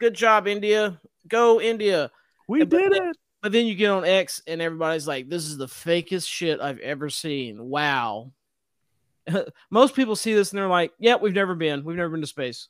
"Good 0.00 0.14
job, 0.14 0.46
India! 0.46 0.98
Go 1.28 1.60
India!" 1.60 2.10
We 2.48 2.60
But 2.60 2.70
did 2.70 2.92
then- 2.92 3.08
it. 3.10 3.16
But 3.42 3.52
then 3.52 3.66
you 3.66 3.74
get 3.74 3.90
on 3.90 4.06
X 4.06 4.40
and 4.46 4.62
everybody's 4.62 5.06
like, 5.06 5.28
"This 5.28 5.44
is 5.44 5.58
the 5.58 5.66
fakest 5.66 6.26
shit 6.26 6.60
I've 6.60 6.78
ever 6.78 7.10
seen." 7.10 7.62
Wow. 7.68 8.32
Most 9.70 9.94
people 9.94 10.16
see 10.16 10.32
this 10.34 10.50
and 10.50 10.58
they're 10.58 10.66
like, 10.68 10.92
"Yeah, 10.98 11.16
we've 11.16 11.34
never 11.34 11.54
been. 11.54 11.84
We've 11.84 11.96
never 11.96 12.08
been 12.10 12.22
to 12.22 12.26
space." 12.26 12.68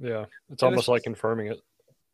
Yeah, 0.00 0.24
it's 0.50 0.62
And 0.62 0.68
almost 0.68 0.82
it's 0.82 0.88
like 0.88 1.02
confirming 1.04 1.48
it. 1.48 1.60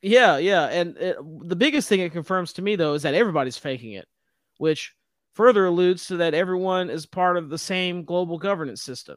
Yeah, 0.02 0.36
yeah, 0.38 0.66
and 0.66 0.96
it, 0.98 1.16
the 1.48 1.56
biggest 1.56 1.88
thing 1.88 2.00
it 2.00 2.12
confirms 2.12 2.52
to 2.54 2.62
me 2.62 2.76
though 2.76 2.94
is 2.94 3.02
that 3.02 3.14
everybody's 3.14 3.56
faking 3.56 3.92
it, 3.92 4.06
which 4.58 4.94
further 5.32 5.64
alludes 5.66 6.06
to 6.08 6.18
that 6.18 6.34
everyone 6.34 6.90
is 6.90 7.06
part 7.06 7.36
of 7.38 7.48
the 7.48 7.58
same 7.58 8.04
global 8.04 8.36
governance 8.38 8.82
system. 8.82 9.16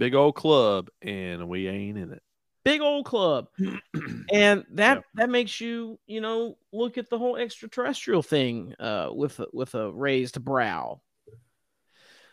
Big 0.00 0.14
old 0.14 0.34
club, 0.34 0.88
and 1.02 1.46
we 1.46 1.68
ain't 1.68 1.98
in 1.98 2.10
it. 2.14 2.22
Big 2.64 2.80
old 2.80 3.04
club. 3.04 3.48
and 4.32 4.64
that 4.70 4.96
Yeah. 4.96 5.02
that 5.14 5.28
makes 5.28 5.60
you 5.60 5.98
you 6.06 6.22
know 6.22 6.56
look 6.72 6.96
at 6.96 7.10
the 7.10 7.18
whole 7.18 7.36
extraterrestrial 7.36 8.22
thing 8.22 8.74
uh 8.80 9.10
with 9.12 9.38
a, 9.40 9.46
with 9.52 9.74
a 9.74 9.92
raised 9.92 10.42
brow 10.42 11.02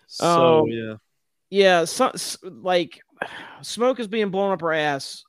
So 0.07 0.59
Um, 0.59 0.68
yeah, 0.68 0.93
yeah 1.49 1.86
so, 1.86 2.13
like 2.43 3.01
smoke 3.61 3.99
is 3.99 4.07
being 4.07 4.30
blown 4.30 4.53
up 4.53 4.63
our 4.63 4.72
ass 4.72 5.26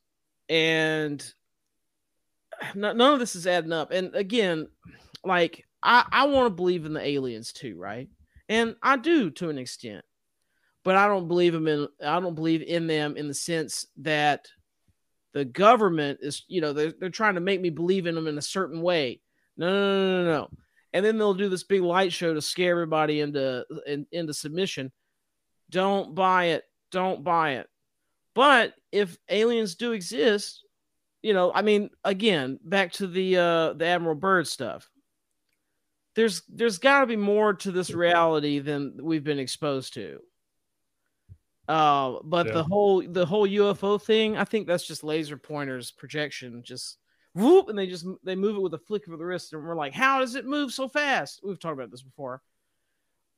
and 0.49 1.20
none 2.76 3.01
of 3.01 3.18
this 3.18 3.34
is 3.34 3.49
adding 3.49 3.72
up 3.72 3.91
and 3.91 4.14
again 4.14 4.68
like 5.24 5.64
i 5.82 6.05
i 6.12 6.26
want 6.26 6.47
to 6.47 6.51
believe 6.55 6.84
in 6.86 6.93
the 6.93 7.05
aliens 7.05 7.53
too 7.53 7.76
right 7.76 8.09
and 8.49 8.76
i 8.82 8.97
do 8.97 9.28
to 9.30 9.49
an 9.49 9.59
extent 9.59 10.05
but 10.89 10.97
i 10.97 11.07
don't 11.07 11.28
believe 11.28 11.53
them 11.53 11.68
in 11.68 11.86
i 12.03 12.18
don't 12.18 12.34
believe 12.34 12.62
in 12.62 12.86
them 12.86 13.14
in 13.18 13.28
the 13.28 13.34
sense 13.34 13.84
that 13.99 14.49
the 15.32 15.45
government 15.45 16.18
is 16.22 16.45
you 16.49 16.61
know 16.61 16.72
they're, 16.72 16.93
they're 16.99 17.11
trying 17.11 17.34
to 17.34 17.41
make 17.41 17.61
me 17.61 17.70
believe 17.70 18.07
in 18.07 18.14
them 18.14 18.26
in 18.26 18.39
a 18.39 18.43
certain 18.43 18.80
way. 18.80 19.20
No 19.57 19.70
no 19.70 19.99
no 19.99 20.24
no 20.24 20.30
no 20.30 20.51
and 20.93 21.05
then 21.05 21.18
they'll 21.18 21.34
do 21.34 21.49
this 21.49 21.64
big 21.64 21.82
light 21.82 22.12
show 22.12 22.32
to 22.32 22.41
scare 22.41 22.72
everybody 22.72 23.20
into 23.20 23.64
in, 23.86 24.07
into 24.11 24.32
submission. 24.32 24.91
Don't 25.70 26.14
buy 26.14 26.47
it. 26.47 26.64
Don't 26.91 27.22
buy 27.22 27.57
it. 27.57 27.68
But 28.34 28.74
if 28.91 29.18
aliens 29.28 29.74
do 29.74 29.93
exist 29.93 30.64
you 31.20 31.34
know 31.34 31.53
i 31.53 31.62
mean 31.62 31.91
again 32.05 32.61
back 32.64 32.93
to 32.93 33.09
the 33.09 33.36
uh 33.36 33.72
the 33.74 33.84
admiral 33.84 34.14
byrd 34.14 34.47
stuff. 34.47 34.89
There's 36.14 36.43
there's 36.49 36.78
got 36.78 37.01
to 37.01 37.07
be 37.07 37.16
more 37.16 37.55
to 37.55 37.70
this 37.70 37.91
reality 37.91 38.59
than 38.59 38.97
we've 39.01 39.24
been 39.24 39.39
exposed 39.39 39.95
to 39.95 40.20
uh 41.69 42.16
but 42.25 42.47
Yeah. 42.47 42.53
the 42.55 42.64
whole 42.64 43.03
the 43.07 43.27
whole 43.27 43.47
ufo 43.47 44.01
thing 44.03 44.37
i 44.37 44.45
think 44.45 44.66
that's 44.66 44.87
just 44.87 45.05
laser 45.05 45.37
pointers 45.37 45.91
projection 45.91 46.62
just 46.62 46.99
whoop 47.35 47.69
and 47.69 47.79
they 47.79 47.87
just 47.87 48.07
they 48.25 48.35
move 48.35 48.57
it 48.57 48.61
with 48.62 48.73
a 48.75 48.79
flick 48.79 49.07
of 49.07 49.19
the 49.19 49.25
wrist 49.25 49.53
and 49.53 49.62
we're 49.62 49.77
like 49.77 49.93
how 49.93 50.19
does 50.21 50.35
it 50.35 50.47
move 50.47 50.73
so 50.73 50.89
fast 50.89 51.41
we've 51.45 51.61
talked 51.61 51.75
about 51.75 51.91
this 51.91 52.03
before 52.03 52.41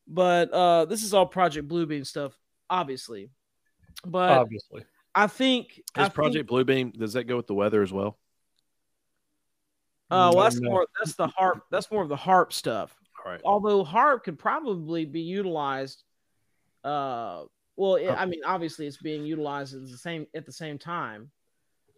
but 0.06 0.50
uh 0.52 0.84
this 0.84 1.02
is 1.02 1.12
all 1.12 1.26
project 1.26 1.66
bluebeam 1.68 2.06
stuff 2.06 2.32
obviously 2.68 3.30
but 4.06 4.30
Obviously, 4.30 4.84
i 5.14 5.26
think 5.26 5.82
I 5.96 6.02
Does 6.02 6.06
think- 6.08 6.14
Project 6.14 6.48
Bluebeam 6.50 6.92
does 6.96 7.14
that 7.14 7.24
go 7.24 7.36
with 7.36 7.48
the 7.48 7.54
weather 7.54 7.82
as 7.82 7.92
well? 7.92 8.16
Uh, 10.10 10.32
well, 10.34 10.42
that's 10.44 10.60
more. 10.60 10.86
That's 10.98 11.14
the 11.14 11.28
HAARP. 11.28 11.60
That's 11.70 11.88
more 11.90 12.02
of 12.02 12.08
the 12.08 12.16
HAARP 12.16 12.52
stuff. 12.52 12.92
All 13.24 13.30
right. 13.30 13.40
Although 13.44 13.84
HAARP 13.84 14.24
could 14.24 14.38
probably 14.40 15.04
be 15.04 15.20
utilized. 15.20 16.02
Uh, 16.82 17.44
well, 17.80 17.94
it, 17.94 18.10
I 18.10 18.26
mean, 18.26 18.40
obviously, 18.44 18.86
it's 18.86 18.98
being 18.98 19.24
utilized 19.24 19.74
at 19.74 19.90
the 19.90 19.96
same 19.96 20.26
at 20.34 20.44
the 20.44 20.52
same 20.52 20.78
time. 20.78 21.30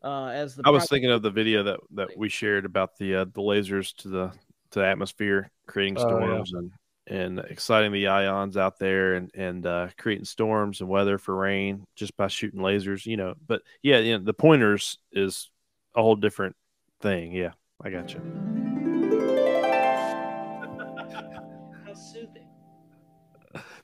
Uh, 0.00 0.26
as 0.26 0.54
the 0.54 0.62
I 0.64 0.70
was 0.70 0.88
thinking 0.88 1.10
of 1.10 1.22
the 1.22 1.30
video 1.30 1.64
that 1.64 1.80
that 1.94 2.16
we 2.16 2.28
shared 2.28 2.64
about 2.64 2.96
the 2.98 3.16
uh, 3.16 3.24
the 3.24 3.40
lasers 3.40 3.92
to 3.96 4.08
the 4.08 4.28
to 4.70 4.78
the 4.78 4.86
atmosphere, 4.86 5.50
creating 5.66 5.98
Oh, 5.98 6.02
yeah. 6.02 6.06
storms 6.06 6.52
and 6.52 6.70
and 7.08 7.40
exciting 7.40 7.90
the 7.90 8.06
ions 8.06 8.56
out 8.56 8.78
there 8.78 9.14
and 9.14 9.32
and 9.34 9.66
uh, 9.66 9.88
creating 9.98 10.24
storms 10.24 10.80
and 10.80 10.88
weather 10.88 11.18
for 11.18 11.34
rain 11.34 11.84
just 11.96 12.16
by 12.16 12.28
shooting 12.28 12.60
lasers. 12.60 13.04
You 13.04 13.16
know, 13.16 13.34
but 13.44 13.62
yeah, 13.82 13.98
you 13.98 14.16
know, 14.16 14.24
the 14.24 14.32
pointers 14.32 14.98
is 15.10 15.50
a 15.96 16.02
whole 16.02 16.14
different 16.14 16.54
thing. 17.00 17.32
Yeah, 17.32 17.54
I 17.82 17.90
got 17.90 18.14
you. 18.14 18.20
How 21.86 21.94
soothing. 21.94 22.46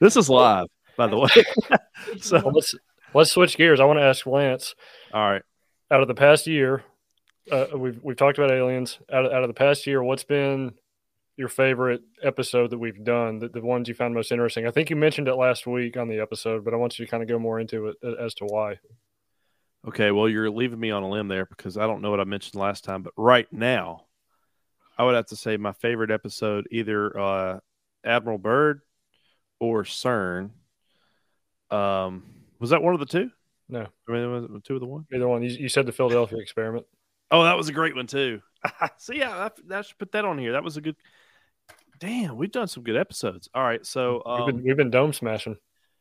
This 0.01 0.17
is 0.17 0.31
live, 0.31 0.69
by 0.99 1.07
the 1.07 1.19
way. 1.19 1.29
So- 2.21 2.43
well, 2.45 2.53
let's 2.53 2.75
let's 3.15 3.33
switch 3.33 3.57
gears. 3.57 3.81
I 3.81 3.85
want 3.85 3.99
to 3.99 4.05
ask 4.05 4.27
Lance. 4.27 4.75
All 5.13 5.31
right. 5.31 5.43
Out 5.91 6.03
of 6.03 6.09
the 6.09 6.15
past 6.15 6.47
year, 6.47 6.85
uh, 7.51 7.67
we've 7.75 7.99
we've 8.03 8.17
talked 8.17 8.37
about 8.39 8.51
aliens. 8.51 8.99
Out 9.11 9.25
of, 9.25 9.33
out 9.33 9.43
of 9.43 9.49
the 9.49 9.55
past 9.55 9.87
year, 9.87 10.03
what's 10.03 10.25
been 10.25 10.75
your 11.37 11.49
favorite 11.49 12.03
episode 12.23 12.71
that 12.71 12.79
we've 12.79 13.03
done? 13.05 13.39
The, 13.39 13.49
the 13.49 13.61
ones 13.63 13.89
you 13.89 13.95
found 13.95 14.15
most 14.15 14.31
interesting. 14.33 14.67
I 14.67 14.71
think 14.71 14.91
you 14.91 14.97
mentioned 14.97 15.29
it 15.29 15.35
last 15.35 15.67
week 15.67 15.97
on 15.97 16.09
the 16.09 16.21
episode, 16.21 16.65
but 16.65 16.75
I 16.75 16.77
want 16.77 16.99
you 16.99 17.05
to 17.07 17.11
kind 17.11 17.23
of 17.23 17.29
go 17.29 17.39
more 17.39 17.59
into 17.59 17.89
it 17.89 17.97
uh, 18.05 18.15
as 18.25 18.35
to 18.35 18.45
why. 18.45 18.79
Okay, 19.87 20.11
well, 20.11 20.29
you're 20.29 20.51
leaving 20.51 20.81
me 20.81 20.91
on 20.91 21.03
a 21.03 21.09
limb 21.09 21.29
there 21.29 21.47
because 21.47 21.77
I 21.79 21.87
don't 21.87 22.03
know 22.03 22.11
what 22.11 22.21
I 22.21 22.25
mentioned 22.25 22.61
last 22.61 22.85
time, 22.85 23.03
but 23.03 23.13
right 23.17 23.51
now, 23.53 24.05
I 24.99 25.05
would 25.05 25.15
have 25.15 25.27
to 25.27 25.37
say 25.37 25.57
my 25.57 25.73
favorite 25.73 26.11
episode 26.11 26.67
either 26.71 27.19
uh, 27.19 27.61
Admiral 28.05 28.39
Byrd 28.39 28.83
or 29.61 29.85
CERN. 29.85 30.51
Um, 31.71 32.25
was 32.59 32.71
that 32.71 32.83
one 32.83 32.95
of 32.95 33.01
the 33.01 33.07
two? 33.07 33.31
No. 33.69 33.87
I 34.09 34.13
mean, 34.13 34.33
was 34.33 34.45
it 34.45 34.65
two 34.65 34.75
of 34.75 34.81
the 34.81 34.87
one? 34.87 35.07
Either 35.13 35.29
one. 35.29 35.43
You, 35.43 35.51
you 35.51 35.69
said 35.69 35.87
the 35.87 35.93
Philadelphia 35.93 36.39
experiment. 36.39 36.87
Oh, 37.31 37.45
that 37.45 37.57
was 37.57 37.69
a 37.69 37.73
great 37.73 37.95
one 37.95 38.07
too. 38.07 38.41
See, 38.99 39.19
yeah, 39.19 39.49
I, 39.71 39.75
I 39.75 39.83
should 39.83 39.99
put 39.99 40.13
that 40.13 40.25
on 40.25 40.39
here. 40.39 40.53
That 40.53 40.65
was 40.65 40.77
a 40.77 40.81
good. 40.81 40.97
Damn, 42.01 42.37
we've 42.37 42.53
done 42.53 42.69
some 42.69 42.85
good 42.85 42.97
episodes. 42.97 43.49
All 43.55 43.63
right, 43.63 43.85
so 43.85 44.23
we've 44.25 44.41
um, 44.41 44.47
been 44.47 44.65
we've 44.65 44.77
been 44.77 44.91
dome 44.91 45.13
smashing. 45.13 45.57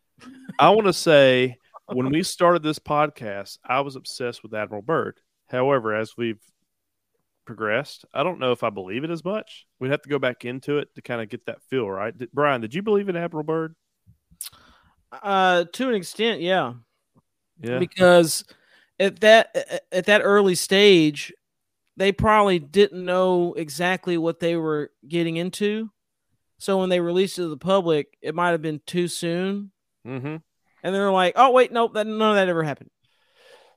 I 0.60 0.70
want 0.70 0.88
to 0.88 0.94
say 0.94 1.58
when 1.88 2.10
we 2.10 2.24
started 2.24 2.64
this 2.64 2.80
podcast, 2.80 3.58
I 3.66 3.82
was 3.82 3.96
obsessed 3.96 4.44
with 4.44 4.54
Admiral 4.54 4.82
Byrd. 4.82 5.20
However, 5.48 5.96
as 5.96 6.16
we've 6.18 6.42
progressed, 7.46 8.06
I 8.14 8.24
don't 8.24 8.40
know 8.40 8.52
if 8.52 8.64
I 8.64 8.70
believe 8.70 9.04
it 9.04 9.10
as 9.10 9.24
much. 9.24 9.66
We'd 9.80 9.92
have 9.92 10.02
to 10.02 10.10
go 10.10 10.20
back 10.20 10.46
into 10.46 10.78
it 10.78 10.94
to 10.96 11.02
kind 11.02 11.22
of 11.22 11.30
get 11.30 11.46
that 11.46 11.64
feel, 11.64 11.90
right? 11.90 12.16
Did, 12.16 12.32
Brian, 12.32 12.62
did 12.62 12.74
you 12.74 12.82
believe 12.82 13.10
in 13.10 13.16
Admiral 13.16 13.44
Byrd? 13.44 13.76
Uh, 15.12 15.66
to 15.74 15.90
an 15.90 15.96
extent, 15.96 16.42
yeah. 16.42 16.74
Yeah. 17.60 17.80
because 17.80 18.44
at 19.00 19.20
that 19.22 19.82
at 19.92 20.06
that 20.06 20.22
early 20.24 20.56
stage 20.56 21.34
they 21.96 22.12
probably 22.12 22.60
didn't 22.60 23.04
know 23.04 23.54
exactly 23.54 24.18
what 24.18 24.40
they 24.40 24.56
were 24.56 24.92
getting 25.08 25.38
into 25.38 25.90
so 26.60 26.80
when 26.80 26.90
they 26.90 27.00
released 27.00 27.40
it 27.40 27.44
to 27.44 27.48
the 27.48 27.58
public 27.58 28.16
it 28.22 28.36
might 28.36 28.52
have 28.52 28.62
been 28.62 28.82
too 28.86 29.08
soon 29.08 29.72
mm-hmm. 30.06 30.36
and 30.84 30.96
they 30.96 31.00
were 31.00 31.12
like 31.12 31.34
oh 31.36 31.52
wait 31.52 31.72
nope 31.72 31.94
that 31.94 32.06
none 32.06 32.30
of 32.30 32.36
that 32.36 32.48
ever 32.48 32.64
happened 32.64 32.92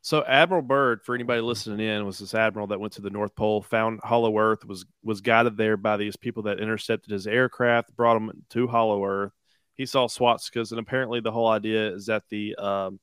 So 0.03 0.25
Admiral 0.25 0.63
Byrd, 0.63 1.03
for 1.05 1.15
anybody 1.15 1.43
listening 1.43 1.87
in, 1.87 2.07
was 2.07 2.19
this 2.19 2.35
admiral 2.35 2.69
that 2.69 2.81
went 2.81 2.95
to 2.95 3.03
the 3.03 3.11
North 3.11 3.35
Pole, 3.35 3.61
found 3.61 4.01
Hollow 4.03 4.39
Earth, 4.39 4.65
was 4.65 4.87
was 5.05 5.21
guided 5.21 5.59
there 5.59 5.77
by 5.77 5.99
these 5.99 6.17
people 6.17 6.45
that 6.45 6.59
intercepted 6.59 7.13
his 7.13 7.27
aircraft, 7.27 7.95
brought 7.95 8.17
him 8.17 8.31
to 8.51 8.67
Hollow 8.67 9.05
Earth. 9.05 9.33
He 9.81 9.87
saw 9.87 10.09
swastikas, 10.09 10.73
and 10.73 10.79
apparently 10.79 11.21
the 11.21 11.33
whole 11.33 11.49
idea 11.49 11.95
is 11.95 12.05
that 12.05 12.25
the 12.29 12.55
um, 12.57 13.01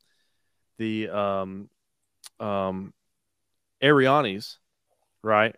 the 0.77 1.09
um, 1.09 1.69
um, 2.39 2.93
Ariannis, 3.81 4.57
right, 5.23 5.55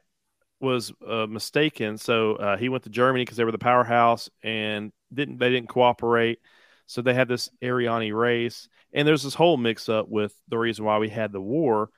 was 0.62 0.94
uh, 1.06 1.28
mistaken. 1.28 1.98
So 1.98 2.36
uh, 2.36 2.56
he 2.56 2.70
went 2.70 2.86
to 2.86 2.90
Germany 2.90 3.26
because 3.26 3.36
they 3.36 3.44
were 3.44 3.52
the 3.52 3.58
powerhouse 3.58 4.30
and 4.44 4.94
didn't 5.14 5.40
they 5.40 5.50
didn't 5.50 5.68
cooperate. 5.68 6.40
So 6.86 7.02
they 7.02 7.14
had 7.14 7.28
this 7.28 7.50
Arianni 7.62 8.18
race, 8.18 8.70
and 8.94 9.06
there's 9.06 9.24
this 9.24 9.36
whole 9.36 9.58
mix 9.58 9.90
up 9.90 10.08
with 10.08 10.34
the 10.48 10.58
reason 10.58 10.86
why 10.86 11.00
we 11.00 11.10
had 11.10 11.34
the 11.34 11.42
war 11.42 11.90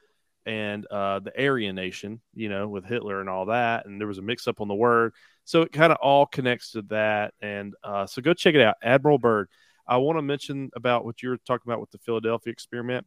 and 0.48 0.88
uh, 0.88 1.20
the 1.20 1.40
Aryan 1.40 1.76
nation, 1.76 2.22
you 2.34 2.50
know, 2.50 2.68
with 2.68 2.86
Hitler 2.86 3.20
and 3.20 3.30
all 3.30 3.46
that, 3.46 3.86
and 3.86 4.02
there 4.02 4.08
was 4.08 4.18
a 4.18 4.24
mix 4.24 4.48
up 4.48 4.62
on 4.62 4.68
the 4.68 4.74
word. 4.74 5.14
So 5.52 5.64
it 5.64 5.74
kind 5.74 5.92
of 5.92 5.98
all 6.02 6.26
connects 6.26 6.72
to 6.72 6.82
that, 6.84 7.34
and 7.42 7.74
uh, 7.84 8.06
so 8.06 8.22
go 8.22 8.34
check 8.34 8.56
it 8.56 8.62
out, 8.62 8.78
Admiral 8.82 9.18
Byrd. 9.18 9.50
I 9.86 9.98
want 9.98 10.18
to 10.18 10.22
mention 10.22 10.70
about 10.78 11.04
what 11.04 11.22
you 11.22 11.28
were 11.28 11.40
talking 11.46 11.70
about 11.70 11.82
with 11.82 11.92
the 11.92 11.98
Philadelphia 11.98 12.54
experiment. 12.54 13.06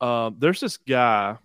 Um, 0.00 0.36
there's 0.38 0.58
this 0.58 0.78
guy 0.78 1.36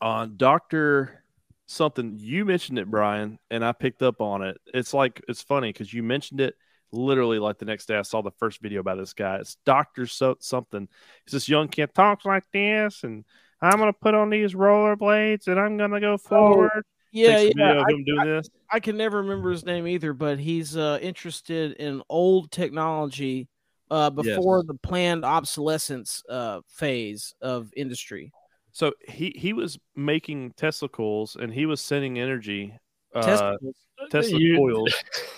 on 0.00 0.36
Doctor 0.36 1.24
something. 1.66 2.18
You 2.20 2.44
mentioned 2.44 2.78
it, 2.78 2.88
Brian, 2.88 3.36
and 3.50 3.64
I 3.64 3.72
picked 3.72 4.00
up 4.00 4.20
on 4.20 4.42
it. 4.42 4.58
It's 4.72 4.94
like 4.94 5.20
it's 5.26 5.42
funny 5.42 5.70
because 5.70 5.92
you 5.92 6.04
mentioned 6.04 6.40
it 6.40 6.54
literally 6.92 7.40
like 7.40 7.58
the 7.58 7.64
next 7.64 7.86
day. 7.86 7.98
I 7.98 8.02
saw 8.02 8.22
the 8.22 8.30
first 8.38 8.62
video 8.62 8.78
about 8.78 8.98
this 8.98 9.12
guy. 9.12 9.38
It's 9.38 9.56
Doctor 9.66 10.06
so 10.06 10.36
something. 10.38 10.86
He's 11.26 11.32
this 11.32 11.48
young 11.48 11.66
kid 11.66 11.92
talks 11.96 12.24
like 12.24 12.44
this, 12.52 13.02
and 13.02 13.24
I'm 13.60 13.80
gonna 13.80 13.92
put 13.92 14.14
on 14.14 14.30
these 14.30 14.54
rollerblades, 14.54 15.48
and 15.48 15.58
I'm 15.58 15.76
gonna 15.76 16.00
go 16.00 16.16
forward. 16.16 16.84
Yeah, 17.12 17.36
Takes 17.36 17.54
a 17.54 17.58
yeah. 17.58 17.66
video 17.68 17.80
of 17.82 17.86
I, 17.86 17.92
him 17.92 18.04
doing 18.04 18.26
this. 18.26 18.50
I 18.70 18.80
can 18.80 18.96
never 18.96 19.18
remember 19.18 19.50
his 19.50 19.64
name 19.66 19.86
either, 19.86 20.12
but 20.14 20.38
he's 20.38 20.76
uh, 20.76 20.98
interested 21.02 21.72
in 21.72 22.02
old 22.08 22.50
technology 22.50 23.48
uh, 23.90 24.08
before 24.10 24.58
Yes. 24.60 24.66
the 24.66 24.74
planned 24.82 25.24
obsolescence 25.24 26.22
uh, 26.28 26.60
phase 26.68 27.34
of 27.42 27.70
industry. 27.76 28.32
So 28.72 28.92
he 29.06 29.34
he 29.36 29.52
was 29.52 29.78
making 29.94 30.52
Tesla 30.56 30.88
coils, 30.88 31.36
and 31.36 31.52
he 31.52 31.66
was 31.66 31.82
sending 31.82 32.18
energy. 32.18 32.74
Uh, 33.14 33.20
Testicles. 33.22 33.74
Tesla 34.10 34.38
You- 34.38 34.56
coils. 34.56 34.94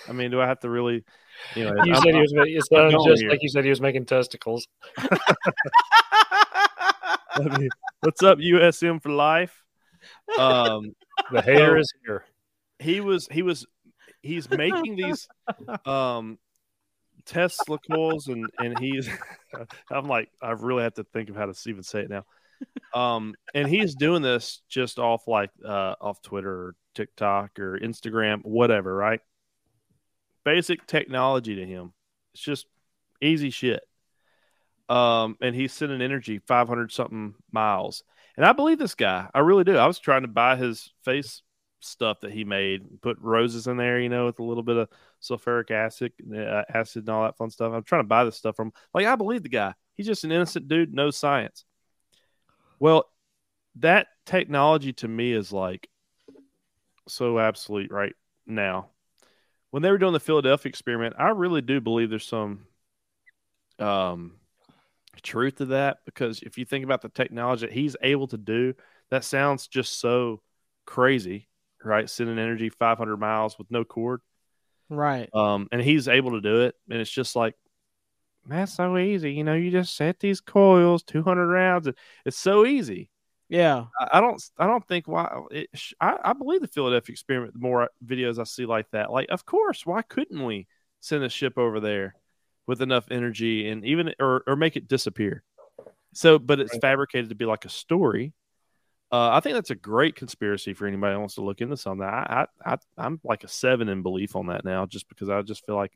I 0.07 0.13
mean, 0.13 0.31
do 0.31 0.39
I 0.39 0.47
have 0.47 0.61
to 0.61 0.69
really? 0.69 1.03
You 1.53 1.65
know, 1.65 1.83
You 1.83 1.93
I'm- 1.93 2.01
said 2.01 2.13
he 2.15 2.21
was. 2.21 2.33
ma- 2.33 2.43
It 2.43 2.65
sounded 2.65 2.95
going 2.95 3.09
just 3.11 3.21
here. 3.23 3.29
like 3.29 3.43
you 3.43 3.49
said 3.49 3.65
he 3.65 3.69
was 3.69 3.81
making 3.81 4.05
testicles. 4.05 4.65
I 7.37 7.57
mean, 7.59 7.69
what's 7.99 8.23
up, 8.23 8.37
USM 8.39 9.01
for 9.01 9.09
life? 9.09 9.61
Um, 10.39 10.93
The 11.31 11.41
hater 11.41 11.77
is 11.77 11.91
here. 12.05 12.25
he 12.79 13.01
was 13.01 13.27
he 13.31 13.41
was 13.41 13.65
he's 14.21 14.49
making 14.49 14.95
these 14.95 15.27
um 15.85 16.37
Tesla 17.25 17.77
coils 17.79 18.27
and 18.27 18.45
and 18.59 18.77
he's 18.79 19.09
I'm 19.91 20.07
like 20.07 20.29
I 20.41 20.51
really 20.51 20.83
have 20.83 20.93
to 20.95 21.03
think 21.03 21.29
of 21.29 21.35
how 21.35 21.45
to 21.47 21.69
even 21.69 21.83
say 21.83 22.01
it 22.01 22.09
now. 22.09 22.25
Um 22.93 23.33
and 23.53 23.67
he's 23.67 23.95
doing 23.95 24.21
this 24.21 24.61
just 24.69 24.99
off 24.99 25.27
like 25.27 25.51
uh 25.65 25.95
off 25.99 26.21
Twitter 26.21 26.51
or 26.51 26.75
TikTok 26.93 27.59
or 27.59 27.79
Instagram, 27.79 28.45
whatever, 28.45 28.95
right? 28.95 29.21
Basic 30.43 30.85
technology 30.85 31.55
to 31.55 31.65
him. 31.65 31.93
It's 32.33 32.43
just 32.43 32.67
easy 33.21 33.49
shit. 33.49 33.81
Um 34.89 35.37
and 35.41 35.55
he's 35.55 35.73
sending 35.73 36.01
energy 36.01 36.39
500 36.39 36.91
something 36.91 37.33
miles. 37.51 38.03
And 38.37 38.45
I 38.45 38.53
believe 38.53 38.79
this 38.79 38.95
guy. 38.95 39.29
I 39.33 39.39
really 39.39 39.63
do. 39.63 39.77
I 39.77 39.87
was 39.87 39.99
trying 39.99 40.23
to 40.23 40.27
buy 40.27 40.55
his 40.55 40.91
face 41.03 41.41
stuff 41.79 42.21
that 42.21 42.31
he 42.31 42.43
made, 42.43 43.01
put 43.01 43.17
roses 43.19 43.67
in 43.67 43.77
there, 43.77 43.99
you 43.99 44.09
know, 44.09 44.25
with 44.25 44.39
a 44.39 44.43
little 44.43 44.63
bit 44.63 44.77
of 44.77 44.89
sulfuric 45.21 45.71
acid, 45.71 46.11
uh, 46.35 46.63
acid, 46.73 47.03
and 47.03 47.09
all 47.09 47.23
that 47.23 47.37
fun 47.37 47.49
stuff. 47.49 47.73
I'm 47.73 47.83
trying 47.83 48.03
to 48.03 48.07
buy 48.07 48.25
this 48.25 48.35
stuff 48.35 48.55
from. 48.55 48.73
Like, 48.93 49.05
I 49.05 49.15
believe 49.15 49.43
the 49.43 49.49
guy. 49.49 49.73
He's 49.93 50.07
just 50.07 50.23
an 50.23 50.31
innocent 50.31 50.67
dude, 50.67 50.93
no 50.93 51.11
science. 51.11 51.63
Well, 52.79 53.05
that 53.77 54.07
technology 54.25 54.93
to 54.93 55.07
me 55.07 55.31
is 55.31 55.51
like 55.51 55.89
so 57.07 57.39
absolute 57.39 57.91
right 57.91 58.13
now. 58.45 58.89
When 59.71 59.83
they 59.83 59.91
were 59.91 59.97
doing 59.97 60.13
the 60.13 60.19
Philadelphia 60.19 60.69
experiment, 60.69 61.15
I 61.17 61.29
really 61.29 61.61
do 61.61 61.81
believe 61.81 62.09
there's 62.09 62.27
some 62.27 62.67
um 63.77 64.37
truth 65.21 65.55
to 65.57 65.65
that 65.67 65.97
because 66.05 66.41
if 66.41 66.57
you 66.57 66.65
think 66.65 66.83
about 66.83 67.01
the 67.01 67.09
technology 67.09 67.65
that 67.65 67.73
he's 67.73 67.95
able 68.01 68.27
to 68.27 68.37
do, 68.37 68.73
that 69.11 69.23
sounds 69.23 69.67
just 69.67 69.99
so 69.99 70.41
crazy, 70.85 71.47
right? 71.83 72.09
Sending 72.09 72.39
energy 72.39 72.69
500 72.69 73.17
miles 73.17 73.57
with 73.57 73.69
no 73.71 73.83
cord. 73.83 74.21
Right. 74.89 75.29
Um, 75.33 75.67
and 75.71 75.81
he's 75.81 76.07
able 76.07 76.31
to 76.31 76.41
do 76.41 76.61
it. 76.61 76.75
And 76.89 76.99
it's 76.99 77.11
just 77.11 77.35
like, 77.35 77.55
that's 78.47 78.73
so 78.75 78.97
easy. 78.97 79.33
You 79.33 79.43
know, 79.43 79.55
you 79.55 79.71
just 79.71 79.95
set 79.95 80.19
these 80.19 80.39
coils, 80.39 81.03
200 81.03 81.47
rounds. 81.47 81.87
and 81.87 81.95
It's 82.25 82.37
so 82.37 82.65
easy. 82.65 83.09
Yeah. 83.49 83.85
I, 83.99 84.17
I 84.17 84.21
don't, 84.21 84.41
I 84.57 84.67
don't 84.67 84.87
think 84.87 85.07
why 85.07 85.41
it, 85.51 85.69
sh- 85.73 85.93
I, 85.99 86.17
I 86.23 86.33
believe 86.33 86.61
the 86.61 86.67
Philadelphia 86.67 87.13
experiment. 87.13 87.53
The 87.53 87.59
more 87.59 87.89
videos 88.05 88.39
I 88.39 88.43
see 88.43 88.65
like 88.65 88.89
that, 88.91 89.11
like, 89.11 89.29
of 89.29 89.45
course, 89.45 89.85
why 89.85 90.01
couldn't 90.03 90.43
we 90.43 90.67
send 90.99 91.23
a 91.23 91.29
ship 91.29 91.57
over 91.57 91.79
there 91.79 92.15
with 92.67 92.81
enough 92.81 93.05
energy 93.11 93.69
and 93.69 93.85
even, 93.85 94.13
or, 94.19 94.43
or 94.47 94.55
make 94.55 94.75
it 94.75 94.87
disappear? 94.87 95.43
So, 96.13 96.39
but 96.39 96.59
it's 96.59 96.73
Right. 96.73 96.81
fabricated 96.81 97.29
to 97.29 97.35
be 97.35 97.45
like 97.45 97.65
a 97.65 97.69
story. 97.69 98.33
Uh, 99.11 99.29
I 99.31 99.39
think 99.39 99.53
that's 99.55 99.69
a 99.69 99.75
great 99.75 100.15
conspiracy 100.15 100.73
for 100.73 100.87
anybody 100.87 101.13
who 101.13 101.19
wants 101.19 101.35
to 101.35 101.41
look 101.41 101.61
into 101.61 101.77
something. 101.77 102.05
I, 102.05 102.47
I, 102.65 102.73
I, 102.73 102.77
I'm 102.97 103.19
like 103.23 103.43
a 103.43 103.47
seven 103.47 103.87
in 103.89 104.01
belief 104.01 104.35
on 104.35 104.47
that 104.47 104.65
now, 104.65 104.85
just 104.85 105.07
because 105.09 105.29
I 105.29 105.41
just 105.41 105.65
feel 105.65 105.75
like, 105.75 105.93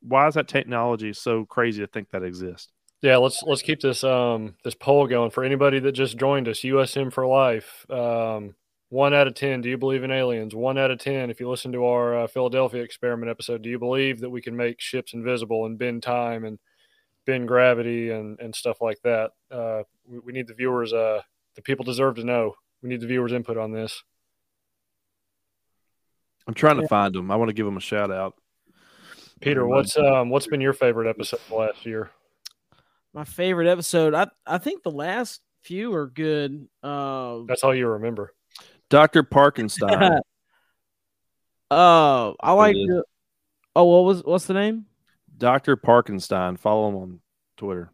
why 0.00 0.28
is 0.28 0.34
that 0.34 0.48
technology 0.48 1.12
so 1.12 1.44
crazy 1.44 1.80
to 1.80 1.86
think 1.86 2.10
that 2.10 2.22
exists? 2.22 2.68
Yeah, 3.02 3.16
let's 3.16 3.42
let's 3.42 3.62
keep 3.62 3.80
this 3.80 4.04
um 4.04 4.54
this 4.62 4.74
poll 4.76 5.06
going 5.08 5.30
for 5.30 5.42
anybody 5.44 5.80
that 5.80 5.92
just 5.92 6.16
joined 6.16 6.46
us. 6.46 6.60
USM 6.62 7.12
for 7.12 7.26
life. 7.26 7.84
Um, 7.90 8.54
one 8.92 9.14
out 9.14 9.26
of 9.26 9.34
ten. 9.34 9.62
Do 9.62 9.70
you 9.70 9.78
believe 9.78 10.04
in 10.04 10.10
aliens? 10.10 10.54
One 10.54 10.76
out 10.76 10.90
of 10.90 10.98
ten. 10.98 11.30
If 11.30 11.40
you 11.40 11.48
listen 11.48 11.72
to 11.72 11.86
our 11.86 12.24
uh, 12.24 12.26
Philadelphia 12.26 12.82
experiment 12.82 13.30
episode, 13.30 13.62
do 13.62 13.70
you 13.70 13.78
believe 13.78 14.20
that 14.20 14.28
we 14.28 14.42
can 14.42 14.54
make 14.54 14.82
ships 14.82 15.14
invisible 15.14 15.64
and 15.64 15.78
bend 15.78 16.02
time 16.02 16.44
and 16.44 16.58
bend 17.24 17.48
gravity 17.48 18.10
and 18.10 18.38
and 18.38 18.54
stuff 18.54 18.82
like 18.82 19.00
that? 19.02 19.30
Uh, 19.50 19.84
we, 20.04 20.18
we 20.18 20.32
need 20.34 20.46
the 20.46 20.52
viewers. 20.52 20.92
Uh, 20.92 21.22
the 21.56 21.62
people 21.62 21.86
deserve 21.86 22.16
to 22.16 22.24
know. 22.24 22.54
We 22.82 22.90
need 22.90 23.00
the 23.00 23.06
viewers' 23.06 23.32
input 23.32 23.56
on 23.56 23.72
this. 23.72 24.02
I'm 26.46 26.52
trying 26.52 26.78
to 26.78 26.86
find 26.86 27.14
them. 27.14 27.30
I 27.30 27.36
want 27.36 27.48
to 27.48 27.54
give 27.54 27.64
them 27.64 27.78
a 27.78 27.80
shout 27.80 28.10
out. 28.10 28.34
Peter, 29.40 29.66
what's 29.66 29.96
um 29.96 30.28
what's 30.28 30.48
been 30.48 30.60
your 30.60 30.74
favorite 30.74 31.08
episode 31.08 31.40
of 31.46 31.52
last 31.52 31.86
year? 31.86 32.10
My 33.14 33.24
favorite 33.24 33.68
episode. 33.68 34.12
I 34.12 34.26
I 34.46 34.58
think 34.58 34.82
the 34.82 34.90
last 34.90 35.40
few 35.62 35.94
are 35.94 36.08
good. 36.08 36.68
Uh, 36.82 37.38
That's 37.48 37.64
all 37.64 37.74
you 37.74 37.88
remember. 37.88 38.34
Dr. 38.92 39.22
Parkenstein. 39.22 40.20
uh 41.70 42.32
I 42.40 42.52
like. 42.52 42.74
the- 42.74 43.04
oh, 43.74 43.84
what 43.84 44.04
was 44.04 44.22
what's 44.22 44.44
the 44.46 44.52
name? 44.54 44.84
Dr. 45.38 45.76
Parkenstein. 45.78 46.58
Follow 46.58 46.88
him 46.90 46.96
on 46.96 47.20
Twitter. 47.56 47.90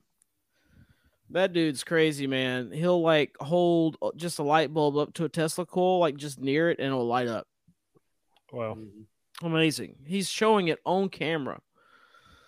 That 1.30 1.52
dude's 1.52 1.84
crazy, 1.84 2.26
man. 2.26 2.72
He'll 2.72 3.00
like 3.00 3.36
hold 3.38 3.96
just 4.16 4.38
a 4.40 4.42
light 4.42 4.74
bulb 4.74 4.96
up 4.96 5.14
to 5.14 5.24
a 5.24 5.28
Tesla 5.28 5.64
coil, 5.64 6.00
like 6.00 6.16
just 6.16 6.40
near 6.40 6.68
it, 6.70 6.78
and 6.78 6.88
it'll 6.88 7.06
light 7.06 7.28
up. 7.28 7.46
Wow. 8.52 8.78
Amazing. 9.42 9.96
He's 10.04 10.28
showing 10.28 10.66
it 10.68 10.80
on 10.84 11.10
camera. 11.10 11.60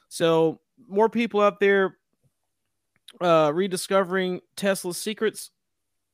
So 0.08 0.60
more 0.88 1.08
people 1.08 1.40
out 1.40 1.60
there 1.60 1.96
uh 3.20 3.52
rediscovering 3.54 4.40
Tesla's 4.56 4.96
secrets. 4.98 5.50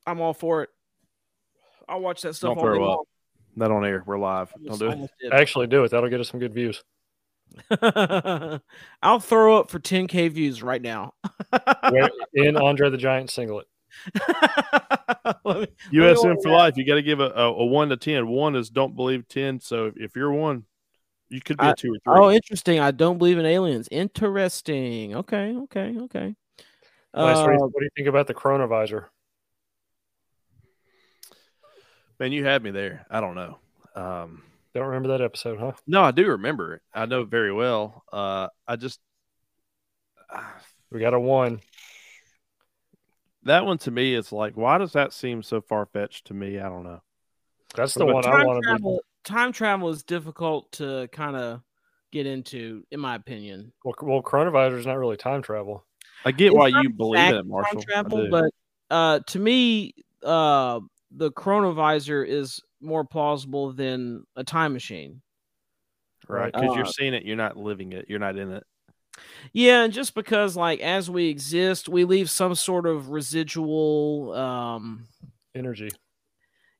I'm 0.06 0.20
all 0.20 0.34
for 0.34 0.62
it. 0.64 0.70
I'll 1.88 2.00
watch 2.00 2.22
that 2.22 2.34
stuff 2.34 2.50
Don't 2.50 2.58
all 2.58 2.64
throw 2.64 2.74
day 2.78 2.82
up. 2.84 2.88
long. 2.88 3.04
Not 3.56 3.70
on 3.70 3.84
air. 3.84 4.02
We're 4.06 4.18
live. 4.18 4.52
Don't 4.64 4.78
do 4.78 4.86
it. 4.86 4.90
almost 4.92 5.12
did. 5.20 5.32
Actually, 5.32 5.66
do 5.68 5.84
it. 5.84 5.90
That'll 5.90 6.10
get 6.10 6.20
us 6.20 6.28
some 6.28 6.40
good 6.40 6.52
views. 6.54 6.82
I'll 9.02 9.20
throw 9.20 9.58
up 9.58 9.70
for 9.70 9.78
10k 9.78 10.30
views 10.30 10.62
right 10.62 10.82
now. 10.82 11.14
In 12.34 12.56
Andre 12.56 12.90
the 12.90 12.98
Giant 12.98 13.30
singlet. 13.30 13.66
Let 15.44 15.60
me- 15.60 15.66
USM 15.92 16.42
for 16.42 16.50
life. 16.50 16.76
You 16.76 16.84
got 16.84 16.96
to 16.96 17.02
give 17.02 17.20
a, 17.20 17.30
a, 17.30 17.52
a 17.54 17.64
one 17.64 17.88
to 17.90 17.96
10. 17.96 18.26
One 18.28 18.56
is 18.56 18.68
don't 18.68 18.94
believe 18.96 19.26
10. 19.28 19.60
So 19.60 19.86
if, 19.86 19.96
if 19.96 20.16
you're 20.16 20.32
one, 20.32 20.64
you 21.28 21.40
could 21.40 21.56
be 21.56 21.66
a 21.66 21.70
I- 21.70 21.74
two 21.74 21.94
or 21.94 21.98
three. 22.16 22.24
oh, 22.24 22.30
interesting. 22.30 22.78
I 22.80 22.90
don't 22.90 23.18
believe 23.18 23.38
in 23.38 23.46
aliens. 23.46 23.88
Interesting. 23.90 25.14
Okay, 25.14 25.54
okay, 25.56 25.94
okay. 26.02 26.34
Lance, 27.14 27.38
what, 27.38 27.46
do 27.46 27.52
you, 27.52 27.58
Uh, 27.58 27.66
what 27.66 27.78
do 27.78 27.84
you 27.84 27.90
think 27.96 28.08
about 28.08 28.26
the 28.26 28.34
chronovisor? 28.34 29.06
Man, 32.18 32.32
you 32.32 32.44
had 32.44 32.62
me 32.62 32.70
there. 32.70 33.06
I 33.10 33.20
don't 33.20 33.34
know. 33.34 33.58
Um, 33.94 34.42
Don't 34.74 34.86
remember 34.86 35.08
that 35.08 35.20
episode, 35.20 35.58
huh? 35.58 35.72
no, 35.86 36.02
I 36.02 36.10
do 36.10 36.26
remember 36.28 36.74
it. 36.74 36.82
I 36.94 37.06
know 37.06 37.24
very 37.24 37.52
well. 37.52 38.04
Uh, 38.12 38.48
I 38.66 38.76
just 38.76 39.00
We 40.90 41.00
got 41.00 41.14
a 41.14 41.20
one. 41.20 41.60
that 43.42 43.64
one 43.66 43.78
to 43.78 43.90
me 43.90 44.14
is 44.14 44.32
like, 44.32 44.56
why 44.56 44.78
does 44.78 44.92
that 44.92 45.12
seem 45.12 45.42
so 45.42 45.60
far 45.60 45.86
fetched 45.86 46.26
to 46.28 46.34
me? 46.34 46.58
I 46.58 46.68
don't 46.68 46.84
know. 46.84 47.02
That's 47.74 47.94
the 47.94 48.06
What 48.06 48.14
one 48.14 48.26
I 48.26 48.30
time 48.30 48.46
want 48.46 48.56
to 48.58 48.60
be. 48.62 48.66
travel, 48.66 49.00
time 49.24 49.52
travel 49.52 49.88
is 49.90 50.02
difficult 50.02 50.72
to 50.72 51.08
kind 51.12 51.36
of 51.36 51.60
get 52.12 52.26
into, 52.26 52.84
in 52.90 53.00
my 53.00 53.14
opinion. 53.16 53.72
Well, 53.84 53.94
well, 54.02 54.22
chronovisor 54.22 54.78
is 54.78 54.86
not 54.86 54.98
really 54.98 55.16
time 55.16 55.42
travel. 55.42 55.84
I 56.24 56.32
get 56.32 56.46
It's 56.48 56.56
why 56.56 56.68
you 56.68 56.90
believe 56.90 57.20
in 57.20 57.26
exact 57.28 57.46
it, 57.46 57.48
Marshall. 57.48 57.82
Time 57.82 58.08
travel, 58.10 58.28
but 58.30 58.50
uh, 58.90 59.20
to 59.26 59.38
me, 59.38 59.94
uh, 60.22 60.80
the 61.16 61.32
chronovisor 61.32 62.26
is 62.26 62.60
more 62.80 63.04
plausible 63.04 63.72
than 63.72 64.24
a 64.36 64.44
time 64.44 64.72
machine. 64.72 65.22
right? 66.28 66.52
Because 66.52 66.72
Uh, 66.72 66.76
you're 66.76 66.84
seeing 66.86 67.14
it, 67.14 67.24
you're 67.24 67.36
not 67.36 67.56
living 67.56 67.92
it, 67.92 68.06
you're 68.08 68.18
not 68.18 68.36
in 68.36 68.52
it. 68.52 68.64
Yeah, 69.52 69.82
and 69.84 69.92
just 69.92 70.14
because 70.14 70.56
like 70.56 70.80
as 70.80 71.10
we 71.10 71.28
exist, 71.28 71.88
we 71.88 72.04
leave 72.04 72.30
some 72.30 72.54
sort 72.54 72.86
of 72.86 73.08
residual 73.10 74.32
um 74.34 75.06
Energy. 75.54 75.88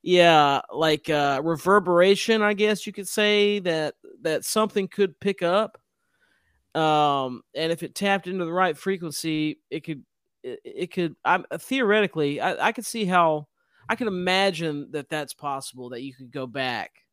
yeah, 0.03 0.61
like 0.73 1.09
uh 1.11 1.41
reverberation, 1.43 2.43
I 2.43 2.55
guess 2.55 2.87
you 2.87 2.93
could 2.93 3.09
say 3.09 3.59
that 3.61 3.95
that 4.23 4.45
something 4.45 4.89
could 4.89 5.19
pick 5.21 5.43
up. 5.43 5.79
Um 6.75 7.43
and 7.55 7.73
if 7.73 7.83
it 7.83 7.95
tapped 7.95 8.27
into 8.27 8.45
the 8.45 8.53
right 8.53 8.77
frequency, 8.77 9.61
it 9.71 9.81
could 9.85 10.05
it, 10.43 10.61
it 10.65 10.93
could 10.93 11.17
I'm 11.25 11.45
theoretically 11.59 12.41
I, 12.41 12.69
I 12.69 12.73
could 12.73 12.87
see 12.87 13.05
how 13.07 13.49
I 13.89 13.97
can 13.97 14.09
imagine 14.09 14.91
that 14.93 15.09
that's 15.09 15.35
possible 15.35 15.91
that 15.91 16.03
you 16.03 16.15
could 16.15 16.31
go 16.31 16.47
back 16.47 17.05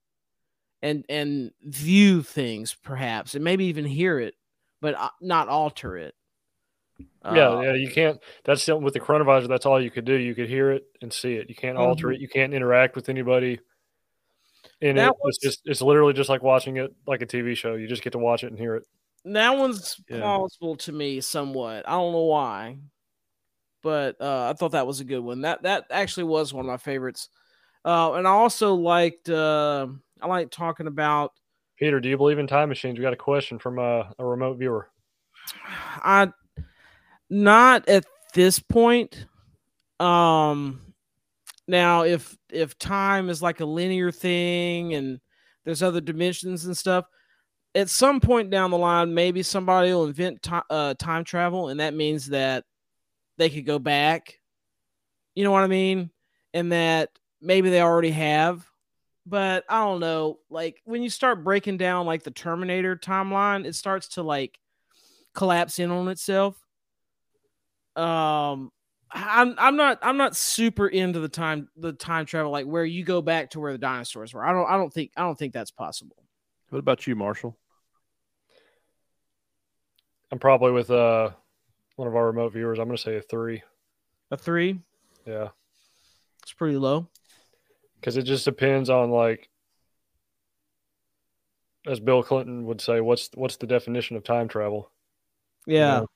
and 0.81 1.05
and 1.09 1.51
view 1.63 2.23
things 2.23 2.75
perhaps 2.75 3.35
and 3.35 3.43
maybe 3.43 3.65
even 3.65 3.85
hear 3.85 4.19
it 4.19 4.35
but 4.81 4.95
uh, 4.95 5.09
not 5.21 5.47
alter 5.49 5.97
it. 5.97 6.15
yeah, 7.29 7.49
Uh, 7.49 7.63
yeah, 7.63 7.73
you 7.73 7.89
can't. 7.91 8.21
That's 8.43 8.63
something 8.63 8.83
with 8.83 8.93
the 8.93 8.99
chronovisor. 8.99 9.47
That's 9.47 9.65
all 9.65 9.81
you 9.81 9.91
could 9.91 10.05
do. 10.05 10.13
You 10.15 10.35
could 10.35 10.49
hear 10.49 10.71
it 10.71 10.83
and 11.01 11.11
see 11.11 11.35
it. 11.35 11.49
You 11.49 11.55
can't 11.55 11.77
alter 11.77 12.11
Mhm. 12.11 12.15
it. 12.15 12.21
You 12.21 12.27
can't 12.27 12.53
interact 12.53 12.95
with 12.95 13.09
anybody. 13.09 13.59
And 14.81 14.97
it, 14.97 15.13
it's 15.23 15.37
just 15.39 15.61
it's 15.65 15.81
literally 15.81 16.13
just 16.13 16.29
like 16.29 16.41
watching 16.43 16.77
it 16.77 16.91
like 17.07 17.21
a 17.21 17.25
TV 17.25 17.55
show. 17.55 17.75
You 17.75 17.87
just 17.87 18.03
get 18.03 18.13
to 18.13 18.19
watch 18.19 18.43
it 18.43 18.47
and 18.47 18.59
hear 18.59 18.75
it. 18.75 18.83
That 19.25 19.57
one's 19.57 19.99
Yeah. 20.09 20.17
plausible 20.19 20.75
to 20.77 20.91
me 20.91 21.21
somewhat. 21.21 21.87
I 21.87 21.91
don't 21.91 22.11
know 22.11 22.23
why, 22.23 22.79
but 23.83 24.19
uh, 24.19 24.49
I 24.49 24.53
thought 24.53 24.71
that 24.71 24.87
was 24.87 25.01
a 25.01 25.05
good 25.05 25.19
one. 25.19 25.41
That 25.41 25.61
that 25.63 25.85
actually 25.91 26.23
was 26.23 26.53
one 26.53 26.65
of 26.65 26.71
my 26.71 26.77
favorites. 26.77 27.29
Uh, 27.85 28.13
and 28.13 28.27
I 28.27 28.31
also 28.31 28.73
liked 28.73 29.29
uh, 29.29 29.87
I 30.21 30.27
like 30.27 30.49
talking 30.49 30.87
about 30.87 31.33
Peter, 31.77 31.99
do 31.99 32.07
you 32.07 32.17
believe 32.17 32.39
in 32.39 32.47
time 32.47 32.69
machines? 32.69 32.97
We 32.97 33.03
got 33.03 33.13
a 33.13 33.17
question 33.17 33.59
from 33.59 33.77
uh, 33.77 34.03
a 34.17 34.25
remote 34.25 34.57
viewer. 34.57 34.89
I 35.65 36.31
not 37.29 37.87
at 37.89 38.05
this 38.33 38.59
point. 38.59 39.27
Um 39.99 40.81
now 41.67 42.03
if 42.03 42.37
if 42.51 42.77
time 42.77 43.29
is 43.29 43.41
like 43.41 43.59
a 43.59 43.65
linear 43.65 44.11
thing 44.11 44.93
and 44.93 45.19
there's 45.65 45.83
other 45.83 46.01
dimensions 46.01 46.65
and 46.65 46.77
stuff, 46.77 47.05
at 47.75 47.89
some 47.89 48.19
point 48.19 48.49
down 48.49 48.71
the 48.71 48.77
line, 48.77 49.13
maybe 49.13 49.43
somebody 49.43 49.93
will 49.93 50.05
invent 50.05 50.41
ti- 50.41 50.59
uh, 50.69 50.93
time 50.95 51.23
travel, 51.23 51.69
and 51.69 51.79
that 51.79 51.93
means 51.93 52.27
that 52.27 52.65
they 53.37 53.49
could 53.49 53.65
go 53.65 53.79
back. 53.79 54.39
You 55.35 55.43
know 55.43 55.51
what 55.51 55.63
I 55.63 55.67
mean? 55.67 56.11
And 56.53 56.71
that 56.71 57.09
maybe 57.41 57.69
they 57.69 57.81
already 57.81 58.11
have. 58.11 58.65
But 59.25 59.63
I 59.69 59.79
don't 59.83 59.99
know. 59.99 60.39
Like 60.49 60.81
when 60.85 61.01
you 61.01 61.09
start 61.09 61.43
breaking 61.43 61.77
down 61.77 62.05
like 62.05 62.23
the 62.23 62.31
Terminator 62.31 62.95
timeline, 62.95 63.65
it 63.65 63.75
starts 63.75 64.09
to 64.09 64.23
like 64.23 64.59
collapse 65.33 65.79
in 65.79 65.91
on 65.91 66.07
itself. 66.09 66.57
Um, 67.95 68.71
I'm 69.11 69.55
I'm 69.57 69.75
not 69.77 69.99
I'm 70.01 70.17
not 70.17 70.35
super 70.35 70.87
into 70.87 71.19
the 71.19 71.29
time 71.29 71.69
the 71.77 71.93
time 71.93 72.25
travel 72.25 72.51
like 72.51 72.65
where 72.65 72.83
you 72.83 73.03
go 73.03 73.21
back 73.21 73.51
to 73.51 73.59
where 73.59 73.71
the 73.71 73.77
dinosaurs 73.77 74.33
were. 74.33 74.43
I 74.43 74.51
don't 74.51 74.67
I 74.67 74.75
don't 74.75 74.91
think 74.91 75.11
I 75.15 75.21
don't 75.21 75.37
think 75.37 75.53
that's 75.53 75.71
possible. 75.71 76.15
What 76.69 76.79
about 76.79 77.05
you, 77.05 77.15
Marshall? 77.15 77.55
I'm 80.31 80.39
probably 80.39 80.71
with 80.71 80.89
uh, 80.89 81.29
one 81.95 82.07
of 82.07 82.15
our 82.15 82.27
remote 82.27 82.53
viewers. 82.53 82.79
I'm 82.79 82.87
going 82.87 82.97
to 82.97 83.01
say 83.03 83.17
a 83.17 83.21
three. 83.21 83.61
A 84.31 84.37
three, 84.37 84.79
Yeah, 85.27 85.49
it's 86.41 86.53
pretty 86.53 86.77
low. 86.77 87.07
because 87.99 88.17
it 88.17 88.23
just 88.23 88.45
depends 88.45 88.89
on 88.89 89.11
like, 89.11 89.47
as 91.85 91.99
Bill 91.99 92.23
Clinton 92.23 92.65
would 92.65 92.81
say, 92.81 92.99
what's 93.01 93.29
what's 93.35 93.57
the 93.57 93.67
definition 93.67 94.15
of 94.15 94.23
time 94.23 94.47
travel? 94.47 94.89
You 95.67 95.75
Yeah, 95.75 95.99
know? 95.99 96.07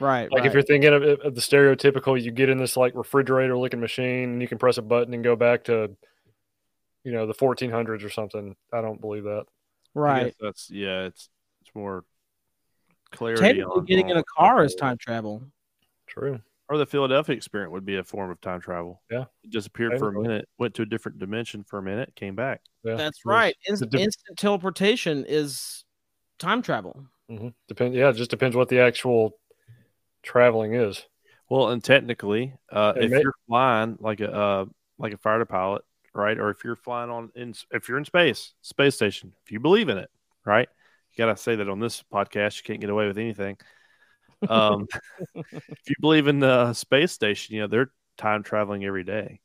right. 0.00 0.30
Like 0.32 0.40
right. 0.40 0.46
if 0.46 0.54
you're 0.54 0.62
thinking 0.62 0.92
of, 0.94 1.02
it- 1.02 1.20
of 1.20 1.34
the 1.34 1.40
stereotypical, 1.40 2.20
you 2.20 2.30
get 2.30 2.48
in 2.48 2.58
this 2.58 2.76
like 2.76 2.94
refrigerator 2.94 3.58
looking 3.58 3.80
machine 3.80 4.30
and 4.30 4.42
you 4.42 4.48
can 4.48 4.58
press 4.58 4.78
a 4.78 4.82
button 4.82 5.12
and 5.14 5.22
go 5.22 5.36
back 5.36 5.64
to, 5.64 5.94
you 7.04 7.12
know, 7.12 7.26
the 7.26 7.34
1400s 7.34 8.04
or 8.04 8.10
something. 8.10 8.56
I 8.72 8.80
don't 8.80 9.00
believe 9.00 9.24
that. 9.24 9.44
Right. 9.94 10.34
that's 10.40 10.70
yeah, 10.70 11.02
it's 11.04 11.28
it's 11.62 11.74
more 11.74 12.04
clarity 13.16 13.42
Technically, 13.42 13.80
on 13.80 13.84
getting 13.84 14.04
on 14.06 14.10
in 14.12 14.16
a 14.18 14.24
car 14.24 14.64
is 14.64 14.74
time 14.74 14.96
travel. 14.98 15.42
True. 16.06 16.40
Or 16.68 16.78
the 16.78 16.86
Philadelphia 16.86 17.36
experiment 17.36 17.72
would 17.72 17.84
be 17.86 17.96
a 17.96 18.04
form 18.04 18.30
of 18.30 18.40
time 18.40 18.60
travel. 18.60 19.02
Yeah. 19.10 19.26
It 19.44 19.50
disappeared 19.50 19.98
for 19.98 20.08
a 20.08 20.20
minute, 20.20 20.48
went 20.58 20.74
to 20.74 20.82
a 20.82 20.86
different 20.86 21.18
dimension 21.18 21.62
for 21.64 21.78
a 21.78 21.82
minute, 21.82 22.12
came 22.16 22.34
back. 22.34 22.60
Yeah, 22.82 22.96
That's 22.96 23.24
right. 23.24 23.54
The 23.66 23.72
Instant, 23.72 23.94
instant 23.94 24.38
teleportation 24.38 25.24
is 25.28 25.84
time 26.38 26.62
travel. 26.62 27.06
hmm 27.28 27.48
Depend. 27.68 27.94
Yeah, 27.94 28.08
it 28.10 28.14
just 28.16 28.30
depends 28.30 28.56
what 28.56 28.68
the 28.68 28.80
actual 28.80 29.38
traveling 30.22 30.74
is. 30.74 31.04
Well, 31.48 31.68
and 31.70 31.82
technically, 31.82 32.54
uh, 32.70 32.94
It 32.96 33.04
if 33.04 33.10
may- 33.12 33.20
you're 33.22 33.34
flying 33.46 33.96
like 34.00 34.20
a 34.20 34.32
uh, 34.32 34.64
like 34.98 35.12
a 35.12 35.18
fighter 35.18 35.44
pilot, 35.44 35.82
right, 36.14 36.38
or 36.38 36.50
if 36.50 36.64
you're 36.64 36.74
flying 36.74 37.10
on 37.10 37.30
in 37.36 37.54
if 37.70 37.88
you're 37.88 37.98
in 37.98 38.04
space, 38.04 38.54
space 38.62 38.96
station, 38.96 39.32
if 39.44 39.52
you 39.52 39.60
believe 39.60 39.88
in 39.88 39.98
it, 39.98 40.10
right, 40.44 40.68
you 40.68 40.75
gotta 41.16 41.36
say 41.36 41.56
that 41.56 41.68
on 41.68 41.80
this 41.80 42.02
podcast. 42.12 42.58
You 42.58 42.64
can't 42.64 42.80
get 42.80 42.90
away 42.90 43.06
with 43.06 43.18
anything. 43.18 43.56
Um, 44.48 44.86
if 45.34 45.88
you 45.88 45.94
believe 46.00 46.26
in 46.28 46.40
the 46.40 46.72
space 46.74 47.12
station, 47.12 47.54
you 47.54 47.62
know 47.62 47.66
they're 47.66 47.90
time 48.16 48.42
traveling 48.42 48.84
every 48.84 49.04
day 49.04 49.40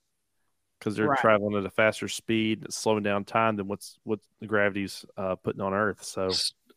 because 0.79 0.95
they're 0.95 1.07
Right. 1.07 1.19
traveling 1.19 1.55
at 1.55 1.65
a 1.65 1.69
faster 1.69 2.07
speed, 2.07 2.63
it's 2.65 2.75
slowing 2.75 3.03
down 3.03 3.23
time 3.23 3.55
than 3.55 3.67
what's 3.67 3.99
what 4.03 4.19
the 4.39 4.47
gravity's 4.47 5.05
uh, 5.17 5.35
putting 5.35 5.61
on 5.61 5.73
Earth. 5.73 6.03
So 6.03 6.29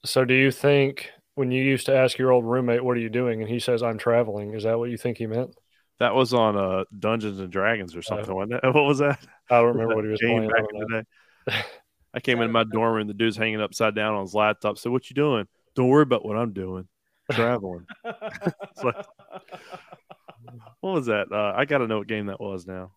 So, 0.05 0.24
do 0.24 0.34
you 0.34 0.51
think 0.51 1.11
when 1.34 1.51
you 1.51 1.62
used 1.62 1.86
to 1.86 1.97
ask 1.97 2.18
your 2.18 2.30
old 2.30 2.45
roommate, 2.45 2.84
"What 2.84 2.97
are 2.97 3.01
you 3.01 3.11
doing?" 3.11 3.40
and 3.40 3.51
he 3.51 3.59
says, 3.59 3.82
"I'm 3.82 3.99
traveling," 3.99 4.55
is 4.55 4.64
that 4.64 4.78
what 4.78 4.90
you 4.90 4.99
think 4.99 5.18
he 5.18 5.26
meant? 5.26 5.55
that 6.01 6.14
was 6.14 6.34
on 6.34 6.57
uh, 6.57 6.84
Dungeons 6.99 7.38
and 7.38 7.51
Dragons 7.51 7.95
or 7.95 8.03
something, 8.03 8.34
wasn't 8.34 8.55
it? 8.55 8.64
What 8.74 8.84
was 8.84 8.99
that? 8.99 9.24
I 9.51 9.61
don't 9.61 9.68
remember 9.68 9.95
what 9.95 10.05
he 10.05 10.11
was 10.11 10.20
game 10.20 10.36
playing. 10.36 10.51
Back 10.51 10.64
don't 10.70 10.82
in 10.82 10.88
the 10.88 11.03
day. 11.53 11.62
I 12.15 12.21
came 12.21 12.41
into 12.41 12.53
my 12.53 12.65
dorm 12.65 13.01
and 13.01 13.11
the 13.11 13.15
dude's 13.15 13.37
hanging 13.37 13.61
upside 13.61 13.95
down 13.95 14.15
on 14.15 14.23
his 14.23 14.35
laptop. 14.35 14.79
So 14.79 14.91
what 14.91 15.11
you 15.11 15.15
doing? 15.15 15.47
Don't 15.75 15.89
worry 15.89 16.03
about 16.05 16.25
what 16.25 16.37
I'm 16.37 16.53
doing. 16.53 16.87
Traveling. 17.33 17.87
It's 18.05 18.85
like- 18.85 19.07
what 20.81 20.93
was 20.93 21.07
that? 21.07 21.33
Uh, 21.33 21.53
I 21.57 21.65
got 21.65 21.79
to 21.79 21.87
know 21.87 21.99
what 21.99 22.07
game 22.07 22.27
that 22.27 22.41
was 22.41 22.67
now. 22.67 22.93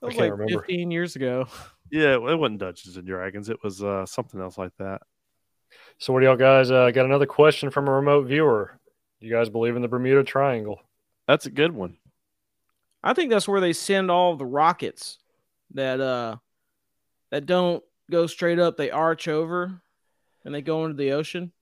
That 0.00 0.06
was 0.06 0.14
can't 0.16 0.30
like 0.30 0.32
remember. 0.32 0.62
15 0.62 0.90
years 0.90 1.16
ago. 1.16 1.46
Yeah, 1.90 2.14
it 2.14 2.20
wasn't 2.22 2.58
Dungeons 2.58 2.96
and 2.96 3.06
Dragons. 3.06 3.48
It 3.48 3.62
was 3.62 3.82
uh, 3.82 4.06
something 4.06 4.40
else 4.40 4.58
like 4.58 4.72
that. 4.78 5.02
So, 5.98 6.12
what 6.12 6.20
do 6.20 6.26
y'all 6.26 6.36
guys 6.36 6.70
uh, 6.70 6.90
got? 6.90 7.04
Another 7.04 7.26
question 7.26 7.70
from 7.70 7.88
a 7.88 7.92
remote 7.92 8.26
viewer. 8.26 8.78
Do 9.20 9.26
you 9.26 9.32
guys 9.32 9.48
believe 9.48 9.76
in 9.76 9.82
the 9.82 9.88
Bermuda 9.88 10.24
Triangle? 10.24 10.80
That's 11.26 11.46
a 11.46 11.50
good 11.50 11.72
one. 11.72 11.96
I 13.02 13.14
think 13.14 13.30
that's 13.30 13.48
where 13.48 13.60
they 13.60 13.72
send 13.72 14.10
all 14.10 14.36
the 14.36 14.46
rockets 14.46 15.18
that 15.74 16.00
uh 16.00 16.36
that 17.30 17.46
don't 17.46 17.82
go 18.10 18.26
straight 18.26 18.58
up. 18.58 18.76
They 18.76 18.90
arch 18.90 19.28
over 19.28 19.80
and 20.44 20.54
they 20.54 20.62
go 20.62 20.84
into 20.84 20.96
the 20.96 21.12
ocean. 21.12 21.52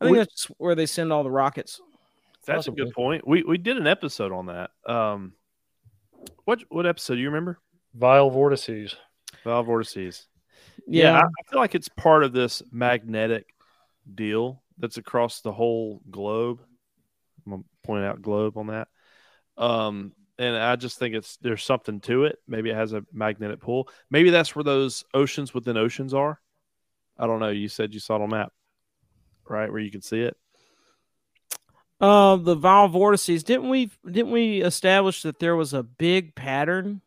I 0.00 0.04
think 0.06 0.12
We- 0.12 0.18
that's 0.18 0.44
where 0.58 0.74
they 0.74 0.86
send 0.86 1.12
all 1.12 1.22
the 1.22 1.30
rockets. 1.30 1.80
That's 2.46 2.66
a 2.68 2.72
good 2.72 2.92
point. 2.92 3.26
We 3.28 3.42
we 3.42 3.58
did 3.58 3.76
an 3.76 3.86
episode 3.86 4.32
on 4.32 4.46
that. 4.46 4.70
Um, 4.86 5.34
what 6.44 6.64
what 6.70 6.86
episode 6.86 7.16
do 7.16 7.20
you 7.20 7.28
remember? 7.28 7.58
Vile 7.94 8.30
vortices. 8.30 8.96
Vile 9.44 9.62
Vortices. 9.62 10.26
Yeah, 10.86 11.16
I, 11.18 11.20
I 11.20 11.50
feel 11.50 11.60
like 11.60 11.74
it's 11.74 11.88
part 11.88 12.24
of 12.24 12.32
this 12.32 12.62
magnetic 12.72 13.54
deal 14.12 14.62
that's 14.78 14.96
across 14.96 15.42
the 15.42 15.52
whole 15.52 16.00
globe. 16.10 16.60
I'm 17.44 17.52
gonna 17.52 17.62
point 17.84 18.04
out 18.04 18.22
globe 18.22 18.56
on 18.56 18.68
that. 18.68 18.88
Um, 19.56 20.12
and 20.40 20.56
I 20.56 20.74
just 20.76 20.98
think 20.98 21.14
it's 21.14 21.36
there's 21.36 21.62
something 21.62 22.00
to 22.00 22.24
it. 22.24 22.38
Maybe 22.48 22.70
it 22.70 22.74
has 22.74 22.94
a 22.94 23.04
magnetic 23.12 23.60
pull. 23.60 23.88
Maybe 24.10 24.30
that's 24.30 24.56
where 24.56 24.64
those 24.64 25.04
oceans 25.12 25.52
within 25.52 25.76
oceans 25.76 26.14
are. 26.14 26.40
I 27.18 27.26
don't 27.26 27.40
know. 27.40 27.50
You 27.50 27.68
said 27.68 27.92
you 27.92 28.00
saw 28.00 28.16
it 28.16 28.22
on 28.22 28.30
the 28.30 28.36
map, 28.36 28.52
right? 29.46 29.70
Where 29.70 29.80
you 29.80 29.90
can 29.90 30.00
see 30.00 30.20
it. 30.22 30.36
Uh, 32.00 32.36
the 32.36 32.54
Val 32.54 32.88
vortices. 32.88 33.44
Didn't 33.44 33.68
we? 33.68 33.90
Didn't 34.10 34.30
we 34.32 34.62
establish 34.62 35.22
that 35.22 35.38
there 35.38 35.56
was 35.56 35.74
a 35.74 35.82
big 35.82 36.34
pattern? 36.34 37.02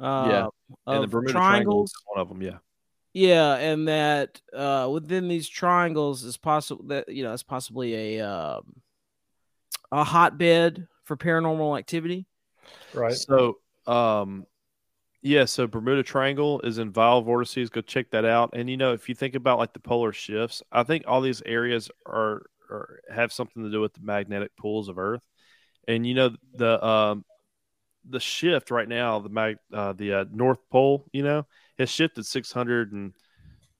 Uh, 0.00 0.28
Yeah, 0.30 0.46
and 0.86 1.02
the 1.02 1.08
Bermuda 1.08 1.32
Triangle 1.32 1.72
triangles. 1.72 1.92
one 2.06 2.20
of 2.20 2.28
them. 2.30 2.40
Yeah. 2.40 2.58
Yeah, 3.12 3.56
and 3.56 3.88
that 3.88 4.40
uh, 4.54 4.88
within 4.90 5.28
these 5.28 5.48
triangles 5.48 6.24
is 6.24 6.38
possible 6.38 6.84
that 6.86 7.10
you 7.10 7.22
know 7.22 7.34
it's 7.34 7.42
possibly 7.42 8.16
a 8.18 8.26
um, 8.26 8.80
a 9.92 10.04
hotbed 10.04 10.86
for 11.04 11.16
paranormal 11.16 11.78
activity. 11.78 12.26
Right. 12.94 13.14
So, 13.14 13.58
um, 13.86 14.46
yeah, 15.22 15.44
so 15.46 15.66
Bermuda 15.66 16.02
Triangle 16.02 16.60
is 16.60 16.78
in 16.78 16.92
Vile 16.92 17.22
vortices. 17.22 17.70
Go 17.70 17.80
check 17.80 18.10
that 18.10 18.24
out. 18.24 18.50
And 18.52 18.70
you 18.70 18.76
know, 18.76 18.92
if 18.92 19.08
you 19.08 19.14
think 19.14 19.34
about 19.34 19.58
like 19.58 19.72
the 19.72 19.80
polar 19.80 20.12
shifts, 20.12 20.62
I 20.70 20.84
think 20.84 21.04
all 21.06 21.20
these 21.20 21.42
areas 21.44 21.90
are, 22.06 22.42
are 22.70 23.00
have 23.12 23.32
something 23.32 23.62
to 23.64 23.70
do 23.70 23.80
with 23.80 23.94
the 23.94 24.00
magnetic 24.02 24.56
poles 24.56 24.88
of 24.88 24.98
Earth. 24.98 25.22
And 25.88 26.06
you 26.06 26.14
know, 26.14 26.30
the 26.54 26.84
um, 26.84 27.24
the 28.08 28.20
shift 28.20 28.70
right 28.70 28.88
now, 28.88 29.18
the 29.18 29.28
mag, 29.28 29.56
uh, 29.72 29.92
the 29.92 30.12
uh, 30.14 30.24
North 30.32 30.58
Pole, 30.70 31.04
you 31.12 31.22
know, 31.22 31.46
has 31.78 31.90
shifted 31.90 32.24
600 32.24 32.92
and 32.92 33.14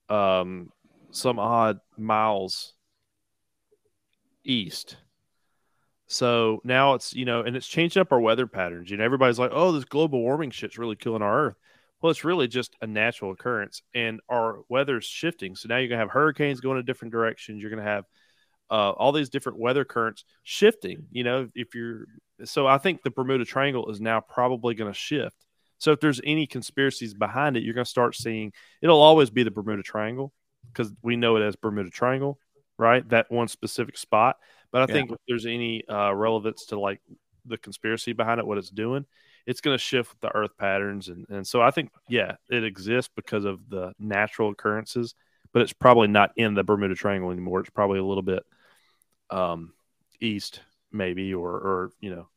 um, 0.09 0.70
some 1.11 1.39
odd 1.39 1.78
miles 1.97 2.74
east. 4.45 4.97
So 6.09 6.61
now 6.64 6.94
it's, 6.94 7.14
you 7.14 7.26
know, 7.26 7.42
and 7.42 7.54
it's 7.54 7.68
changed 7.68 7.98
up 7.98 8.12
our 8.12 8.20
weather 8.20 8.46
patterns. 8.46 8.90
You 8.90 8.96
know, 8.96 9.04
everybody's 9.04 9.38
like, 9.38 9.50
oh, 9.52 9.72
this 9.72 9.84
global 9.84 10.20
warming 10.20 10.50
shit's 10.50 10.78
really 10.78 10.96
killing 10.96 11.22
our 11.22 11.46
Earth. 11.46 11.56
Well, 12.00 12.11
it's 12.11 12.24
really 12.24 12.48
just 12.48 12.76
a 12.80 12.86
natural 12.86 13.32
occurrence, 13.32 13.82
and 13.92 14.20
our 14.28 14.61
weather's 14.68 15.04
shifting. 15.04 15.56
So 15.56 15.68
now 15.68 15.78
you're 15.78 15.88
going 15.88 15.98
to 15.98 16.04
have 16.04 16.11
hurricanes 16.11 16.61
going 16.61 16.78
in 16.78 16.84
different 16.84 17.12
directions. 17.12 17.61
You're 17.61 17.70
going 17.70 17.84
to 17.84 17.90
have 17.90 18.04
uh, 18.70 18.90
all 18.90 19.12
these 19.12 19.30
different 19.30 19.59
weather 19.59 19.84
currents 19.84 20.24
shifting. 20.44 21.06
You 21.11 21.24
know, 21.24 21.48
if 21.54 21.74
you're 21.74 22.06
so, 22.44 22.66
I 22.66 22.78
think 22.78 23.02
the 23.02 23.11
Bermuda 23.11 23.44
Triangle 23.44 23.90
is 23.90 24.00
now 24.00 24.20
probably 24.20 24.74
going 24.74 24.92
to 24.92 24.98
shift. 24.98 25.44
So 25.78 25.92
if 25.92 26.00
there's 26.00 26.20
any 26.24 26.46
conspiracies 26.46 27.14
behind 27.14 27.56
it, 27.56 27.62
you're 27.62 27.74
going 27.74 27.84
to 27.84 27.90
start 27.90 28.14
seeing 28.14 28.52
it'll 28.80 29.02
always 29.02 29.30
be 29.30 29.42
the 29.42 29.50
Bermuda 29.50 29.82
Triangle 29.82 30.32
because 30.72 30.92
we 31.02 31.16
know 31.16 31.36
it 31.36 31.42
as 31.42 31.56
Bermuda 31.56 31.90
Triangle, 31.90 32.38
right? 32.78 33.09
That 33.09 33.30
one 33.30 33.48
specific 33.48 33.96
spot. 33.96 34.36
But 34.70 34.82
I 34.82 34.86
Yeah. 34.86 34.94
think 34.94 35.10
if 35.12 35.18
there's 35.26 35.46
any 35.46 35.86
uh, 35.88 36.12
relevance 36.12 36.66
to 36.66 36.78
like 36.78 37.00
the 37.46 37.58
conspiracy 37.58 38.12
behind 38.12 38.40
it, 38.40 38.46
what 38.46 38.58
it's 38.58 38.70
doing, 38.70 39.06
it's 39.46 39.60
going 39.60 39.74
to 39.74 39.82
shift 39.82 40.20
the 40.20 40.34
Earth 40.34 40.56
patterns, 40.58 41.08
and 41.08 41.26
and 41.30 41.46
so 41.46 41.62
I 41.62 41.70
think 41.70 41.90
yeah, 42.08 42.36
it 42.50 42.64
exists 42.64 43.10
because 43.16 43.44
of 43.44 43.68
the 43.70 43.92
natural 43.98 44.50
occurrences, 44.50 45.14
but 45.52 45.62
it's 45.62 45.72
probably 45.72 46.08
not 46.08 46.32
in 46.36 46.54
the 46.54 46.64
Bermuda 46.64 46.94
Triangle 46.94 47.30
anymore. 47.30 47.60
It's 47.60 47.70
probably 47.70 47.98
a 47.98 48.04
little 48.04 48.22
bit 48.22 48.42
um, 49.30 49.72
east, 50.20 50.60
maybe, 50.92 51.32
or 51.32 51.50
or 51.52 51.90
you 52.00 52.10
know 52.10 52.28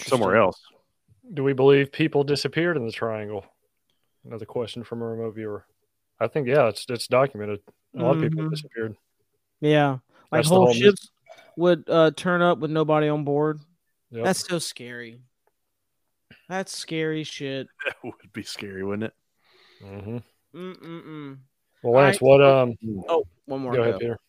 somewhere 0.00 0.36
else. 0.36 0.58
Do 1.34 1.44
we 1.44 1.52
believe 1.52 1.92
people 1.92 2.24
disappeared 2.24 2.76
in 2.76 2.86
the 2.86 2.92
triangle? 2.92 3.44
Another 4.24 4.46
question 4.46 4.84
from 4.84 5.02
a 5.02 5.06
remote 5.06 5.34
viewer. 5.34 5.66
I 6.18 6.28
think 6.28 6.48
yeah, 6.48 6.68
it's 6.68 6.86
it's 6.88 7.08
documented. 7.08 7.60
A 7.98 8.02
lot 8.02 8.16
of 8.16 8.22
people 8.22 8.44
Mhm. 8.44 8.50
disappeared. 8.50 8.96
Yeah, 9.60 9.98
like 10.30 10.30
That's 10.30 10.48
whole 10.48 10.64
whole 10.64 10.74
ships 10.74 11.10
would 11.56 11.84
uh, 11.88 12.10
turn 12.16 12.42
up 12.42 12.58
with 12.58 12.70
nobody 12.70 13.08
on 13.08 13.24
board. 13.24 13.60
Yep. 14.10 14.24
That's 14.24 14.46
so 14.46 14.58
scary. 14.58 15.18
That's 16.48 16.76
scary 16.76 17.24
shit. 17.24 17.68
That 17.86 17.96
would 18.04 18.32
be 18.32 18.42
scary, 18.42 18.84
wouldn't 18.84 19.04
it? 19.04 19.14
hmm 19.82 20.18
Mm-mm-mm. 20.54 21.38
Well, 21.82 21.94
Lance, 21.94 22.16
I- 22.16 22.24
what 22.24 22.42
um? 22.42 22.74
Oh, 23.08 23.24
one 23.46 23.60
more. 23.60 23.74
Go 23.74 23.82
ahead, 23.82 23.94
go. 23.94 23.98
Peter. 23.98 24.20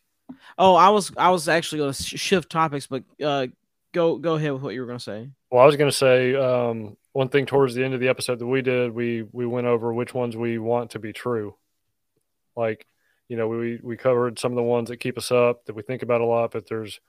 Oh, 0.58 0.76
I 0.76 0.90
was 0.90 1.12
I 1.18 1.30
was 1.30 1.48
actually 1.50 1.80
going 1.80 1.94
to 1.94 2.04
shift 2.04 2.50
topics, 2.50 2.88
but 2.88 3.04
uh, 3.24 3.48
go 3.92 4.18
go 4.18 4.36
ahead 4.36 4.54
with 4.54 4.62
what 4.62 4.74
you 4.74 4.82
were 4.82 4.88
going 4.88 5.00
to 5.00 5.04
say. 5.04 5.30
Well, 5.52 5.62
I 5.62 5.66
was 5.66 5.76
going 5.76 5.92
to 5.92 5.96
say 5.96 6.34
um, 6.36 6.98
one 7.12 7.30
thing 7.30 7.46
towards 7.46 7.76
the 7.76 7.84
end 7.84 7.94
of 7.94 8.00
the 8.00 8.08
episode 8.08 8.40
that 8.40 8.48
we 8.48 8.62
did. 8.62 8.94
We 8.94 9.24
we 9.32 9.46
went 9.46 9.68
over 9.68 9.94
which 9.94 10.14
ones 10.14 10.36
we 10.36 10.58
want 10.58 10.92
to 10.92 11.00
be 11.00 11.14
true. 11.14 11.56
Like, 12.56 12.88
you 13.28 13.38
know, 13.38 13.48
we 13.48 13.80
we 13.84 13.98
covered 13.98 14.40
some 14.40 14.52
of 14.52 14.56
the 14.56 14.64
ones 14.64 14.90
that 14.90 14.98
keep 14.98 15.18
us 15.18 15.32
up 15.32 15.66
that 15.66 15.76
we 15.76 15.84
think 15.84 16.02
about 16.02 16.22
a 16.22 16.26
lot, 16.26 16.52
but 16.52 16.68
there's 16.68 17.00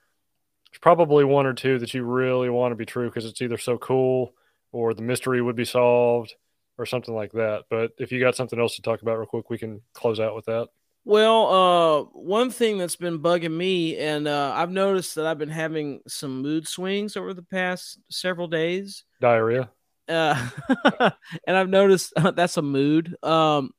there's 0.75 0.81
probably 0.81 1.23
one 1.23 1.47
or 1.47 1.53
two 1.53 1.79
that 1.79 1.95
you 1.95 2.03
really 2.03 2.51
want 2.51 2.73
to 2.73 2.77
be 2.77 2.85
true 2.85 3.09
because 3.09 3.25
it's 3.25 3.41
either 3.41 3.59
so 3.59 3.79
cool 3.79 4.35
or 4.73 4.93
the 4.93 5.03
mystery 5.03 5.41
would 5.41 5.55
be 5.55 5.65
solved 5.65 6.35
or 6.79 6.85
something 6.85 7.15
like 7.15 7.31
that. 7.33 7.67
But 7.71 7.93
if 7.97 8.11
you 8.11 8.19
got 8.19 8.35
something 8.35 8.59
else 8.59 8.75
to 8.75 8.83
talk 8.83 9.01
about 9.01 9.17
real 9.17 9.27
quick, 9.27 9.51
we 9.51 9.59
can 9.59 9.83
close 9.93 10.19
out 10.19 10.35
with 10.35 10.47
that. 10.47 10.67
Well, 11.05 11.47
uh, 11.47 12.03
one 12.19 12.51
thing 12.51 12.79
that's 12.79 12.97
been 12.97 13.21
bugging 13.21 13.57
me, 13.57 13.99
and 13.99 14.27
uh, 14.27 14.53
I've 14.57 14.71
noticed 14.71 15.15
that 15.15 15.27
I've 15.27 15.39
been 15.39 15.49
having 15.49 16.01
some 16.09 16.43
mood 16.43 16.67
swings 16.67 17.17
over 17.17 17.35
the 17.35 17.43
past 17.43 18.01
several 18.11 18.49
days. 18.49 19.05
Diarrhea. 19.21 19.71
uh, 20.09 20.51
and 21.47 21.57
I've 21.57 21.69
noticed 21.69 22.15
that's 22.35 22.57
a 22.57 22.63
mood. 22.63 23.15
Um, 23.23 23.71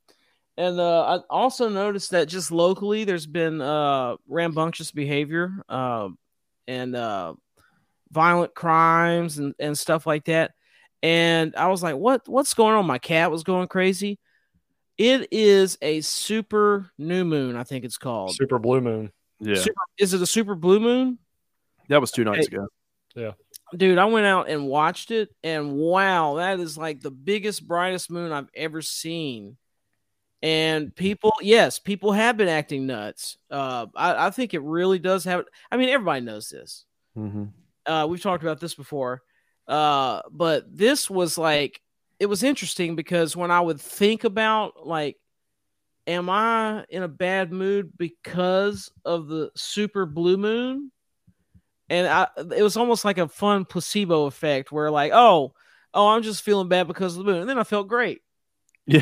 and 0.56 0.80
uh, 0.80 1.02
I 1.04 1.20
also 1.30 1.68
noticed 1.68 2.12
that 2.12 2.30
just 2.30 2.52
locally, 2.52 3.04
there's 3.04 3.26
been 3.26 3.60
uh, 3.60 4.16
rambunctious 4.30 4.92
behavior 4.92 5.52
um, 5.68 6.18
and 6.68 6.96
uh, 6.96 7.34
violent 8.12 8.56
crimes 8.56 9.38
and, 9.38 9.54
and 9.60 9.78
stuff 9.78 10.06
like 10.08 10.26
that. 10.26 10.54
And 11.04 11.56
I 11.56 11.68
was 11.68 11.84
like, 11.84 11.96
"What? 11.96 12.28
What's 12.28 12.54
going 12.54 12.76
on?" 12.76 12.86
My 12.86 12.98
cat 12.98 13.32
was 13.32 13.44
going 13.44 13.68
crazy. 13.68 14.20
It 14.98 15.28
is 15.32 15.78
a 15.82 16.00
super 16.02 16.90
new 16.98 17.26
moon, 17.26 17.56
I 17.58 17.64
think 17.64 17.84
it's 17.84 17.98
called. 17.98 18.34
Super 18.36 18.60
blue 18.60 18.80
moon. 18.80 19.12
Yeah, 19.42 19.56
Super, 19.56 19.82
is 20.00 20.14
it 20.14 20.22
a 20.22 20.26
super 20.26 20.56
blue 20.56 20.80
moon? 20.80 21.20
that 21.90 22.00
was 22.02 22.12
two 22.12 22.24
nights 22.24 22.48
Hey. 22.48 22.56
ago. 22.56 22.68
Yeah. 23.16 23.32
Dude 23.76 23.98
i 23.98 24.06
went 24.06 24.26
out 24.26 24.48
and 24.48 24.68
watched 24.68 25.12
it 25.12 25.30
and 25.44 25.74
wow 25.74 26.36
that 26.36 26.60
is 26.60 26.78
like 26.78 27.02
the 27.02 27.12
biggest 27.12 27.68
brightest 27.68 28.10
moon 28.12 28.32
i've 28.32 28.50
ever 28.56 28.82
seen 28.82 29.58
and 30.42 30.96
people 30.96 31.34
yes 31.42 31.80
people 31.80 32.12
have 32.12 32.38
been 32.38 32.48
acting 32.48 32.86
nuts. 32.86 33.38
Uh 33.50 33.88
i, 33.96 34.28
I 34.28 34.30
think 34.30 34.54
it 34.54 34.62
really 34.62 35.00
does 35.00 35.24
have 35.24 35.46
i 35.72 35.78
mean 35.78 35.90
everybody 35.90 36.22
knows 36.22 36.50
this. 36.50 36.86
Mm-hmm. 37.18 37.46
uh 37.86 38.06
we've 38.06 38.22
talked 38.22 38.44
about 38.44 38.60
this 38.60 38.76
before. 38.76 39.22
Uh 39.68 40.22
but 40.32 40.66
this 40.76 41.10
was 41.10 41.38
like 41.38 41.82
it 42.20 42.28
was 42.28 42.44
interesting 42.44 42.96
because 42.96 43.36
when 43.36 43.52
i 43.52 43.60
would 43.60 43.82
think 43.82 44.24
about 44.24 44.86
like 44.86 45.18
am 46.06 46.30
i 46.30 46.86
in 46.90 47.02
a 47.04 47.08
bad 47.08 47.52
mood 47.52 47.92
because 47.98 48.92
of 49.04 49.28
the 49.28 49.50
super 49.56 50.06
blue 50.06 50.38
moon? 50.38 50.92
And 51.90 52.08
I, 52.08 52.28
it 52.56 52.64
was 52.64 52.78
almost 52.78 53.06
like 53.06 53.20
a 53.20 53.28
fun 53.28 53.64
placebo 53.66 54.26
effect 54.26 54.72
where 54.72 54.92
like 54.92 55.12
oh 55.14 55.54
oh 55.94 56.08
i'm 56.10 56.24
just 56.24 56.44
feeling 56.44 56.68
bad 56.68 56.88
because 56.88 57.18
of 57.18 57.26
the 57.26 57.32
moon. 57.32 57.42
And 57.42 57.50
then 57.50 57.58
i 57.58 57.64
felt 57.64 57.88
great. 57.88 58.22
Yeah. 58.86 59.02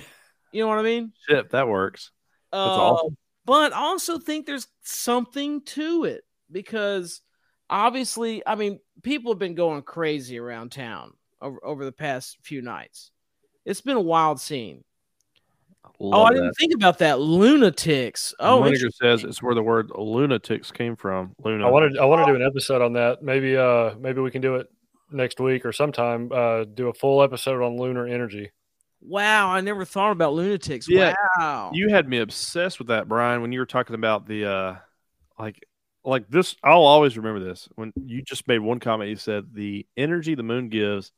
You 0.53 0.61
know 0.61 0.67
what 0.67 0.79
i 0.79 0.83
mean 0.83 1.11
Shit, 1.27 1.49
that 1.51 1.67
works. 1.67 2.11
That's 2.51 2.59
uh, 2.59 2.81
awesome. 2.81 3.17
But 3.45 3.73
I 3.73 3.77
also 3.77 4.19
think 4.19 4.45
there's 4.45 4.67
something 4.83 5.61
to 5.63 6.05
it 6.05 6.23
because 6.51 7.21
obviously, 7.69 8.45
I 8.45 8.55
mean, 8.55 8.79
people 9.01 9.31
have 9.31 9.39
been 9.39 9.55
going 9.55 9.81
crazy 9.81 10.39
around 10.39 10.71
town 10.71 11.13
over, 11.41 11.59
over 11.65 11.85
the 11.85 11.91
past 11.91 12.37
few 12.41 12.61
nights. 12.61 13.11
It's 13.65 13.81
been 13.81 13.97
a 13.97 14.01
wild 14.01 14.39
scene. 14.39 14.83
oh, 15.99 16.09
Love 16.09 16.27
I 16.27 16.33
didn't 16.33 16.53
think 16.53 16.73
about 16.73 16.99
that. 16.99 17.19
Lunatics. 17.19 18.33
Oh, 18.39 18.61
Winiger 18.61 18.93
says 18.93 19.23
it's 19.23 19.41
where 19.41 19.55
the 19.55 19.63
word 19.63 19.91
lunatics 19.95 20.71
came 20.71 20.95
from. 20.95 21.33
Luna. 21.43 21.67
I 21.67 21.71
wanted 21.71 21.97
I 21.97 22.05
want 22.05 22.25
to 22.25 22.31
do 22.31 22.35
an 22.35 22.45
episode 22.45 22.81
on 22.81 22.93
that. 22.93 23.23
Maybe 23.23 23.57
uh 23.57 23.95
maybe 23.95 24.21
we 24.21 24.31
can 24.31 24.41
do 24.41 24.55
it 24.55 24.67
next 25.11 25.39
week 25.39 25.65
or 25.65 25.71
sometime. 25.71 26.29
Uh, 26.31 26.65
do 26.65 26.89
a 26.89 26.93
full 26.93 27.23
episode 27.23 27.61
on 27.63 27.77
lunar 27.77 28.07
energy. 28.07 28.51
Wow, 29.05 29.49
I 29.49 29.61
never 29.61 29.85
thought 29.85 30.11
about 30.11 30.33
lunatics. 30.33 30.87
Yeah, 30.89 31.13
wow. 31.37 31.71
You 31.73 31.89
had 31.89 32.07
me 32.07 32.19
obsessed 32.19 32.79
with 32.79 32.87
that, 32.87 33.07
Brian, 33.07 33.41
when 33.41 33.51
you 33.51 33.59
were 33.59 33.65
talking 33.65 33.95
about 33.95 34.27
the 34.27 34.45
uh 34.45 34.75
like 35.39 35.63
like 36.03 36.27
this 36.29 36.55
I'll 36.63 36.83
always 36.83 37.17
remember 37.17 37.43
this. 37.43 37.69
When 37.75 37.93
you 38.05 38.21
just 38.21 38.47
made 38.47 38.59
one 38.59 38.79
comment, 38.79 39.09
you 39.09 39.15
said 39.15 39.53
the 39.53 39.85
energy 39.97 40.35
the 40.35 40.43
moon 40.43 40.69
gives, 40.69 41.11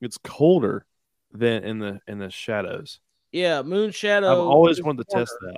it's 0.00 0.18
colder 0.18 0.84
than 1.32 1.64
in 1.64 1.78
the 1.78 2.00
in 2.06 2.18
the 2.18 2.30
shadows. 2.30 3.00
yeah, 3.32 3.62
moon 3.62 3.90
shadow. 3.92 4.32
I've 4.32 4.38
always 4.38 4.82
wanted 4.82 5.08
to 5.08 5.16
test 5.16 5.32
that. 5.42 5.56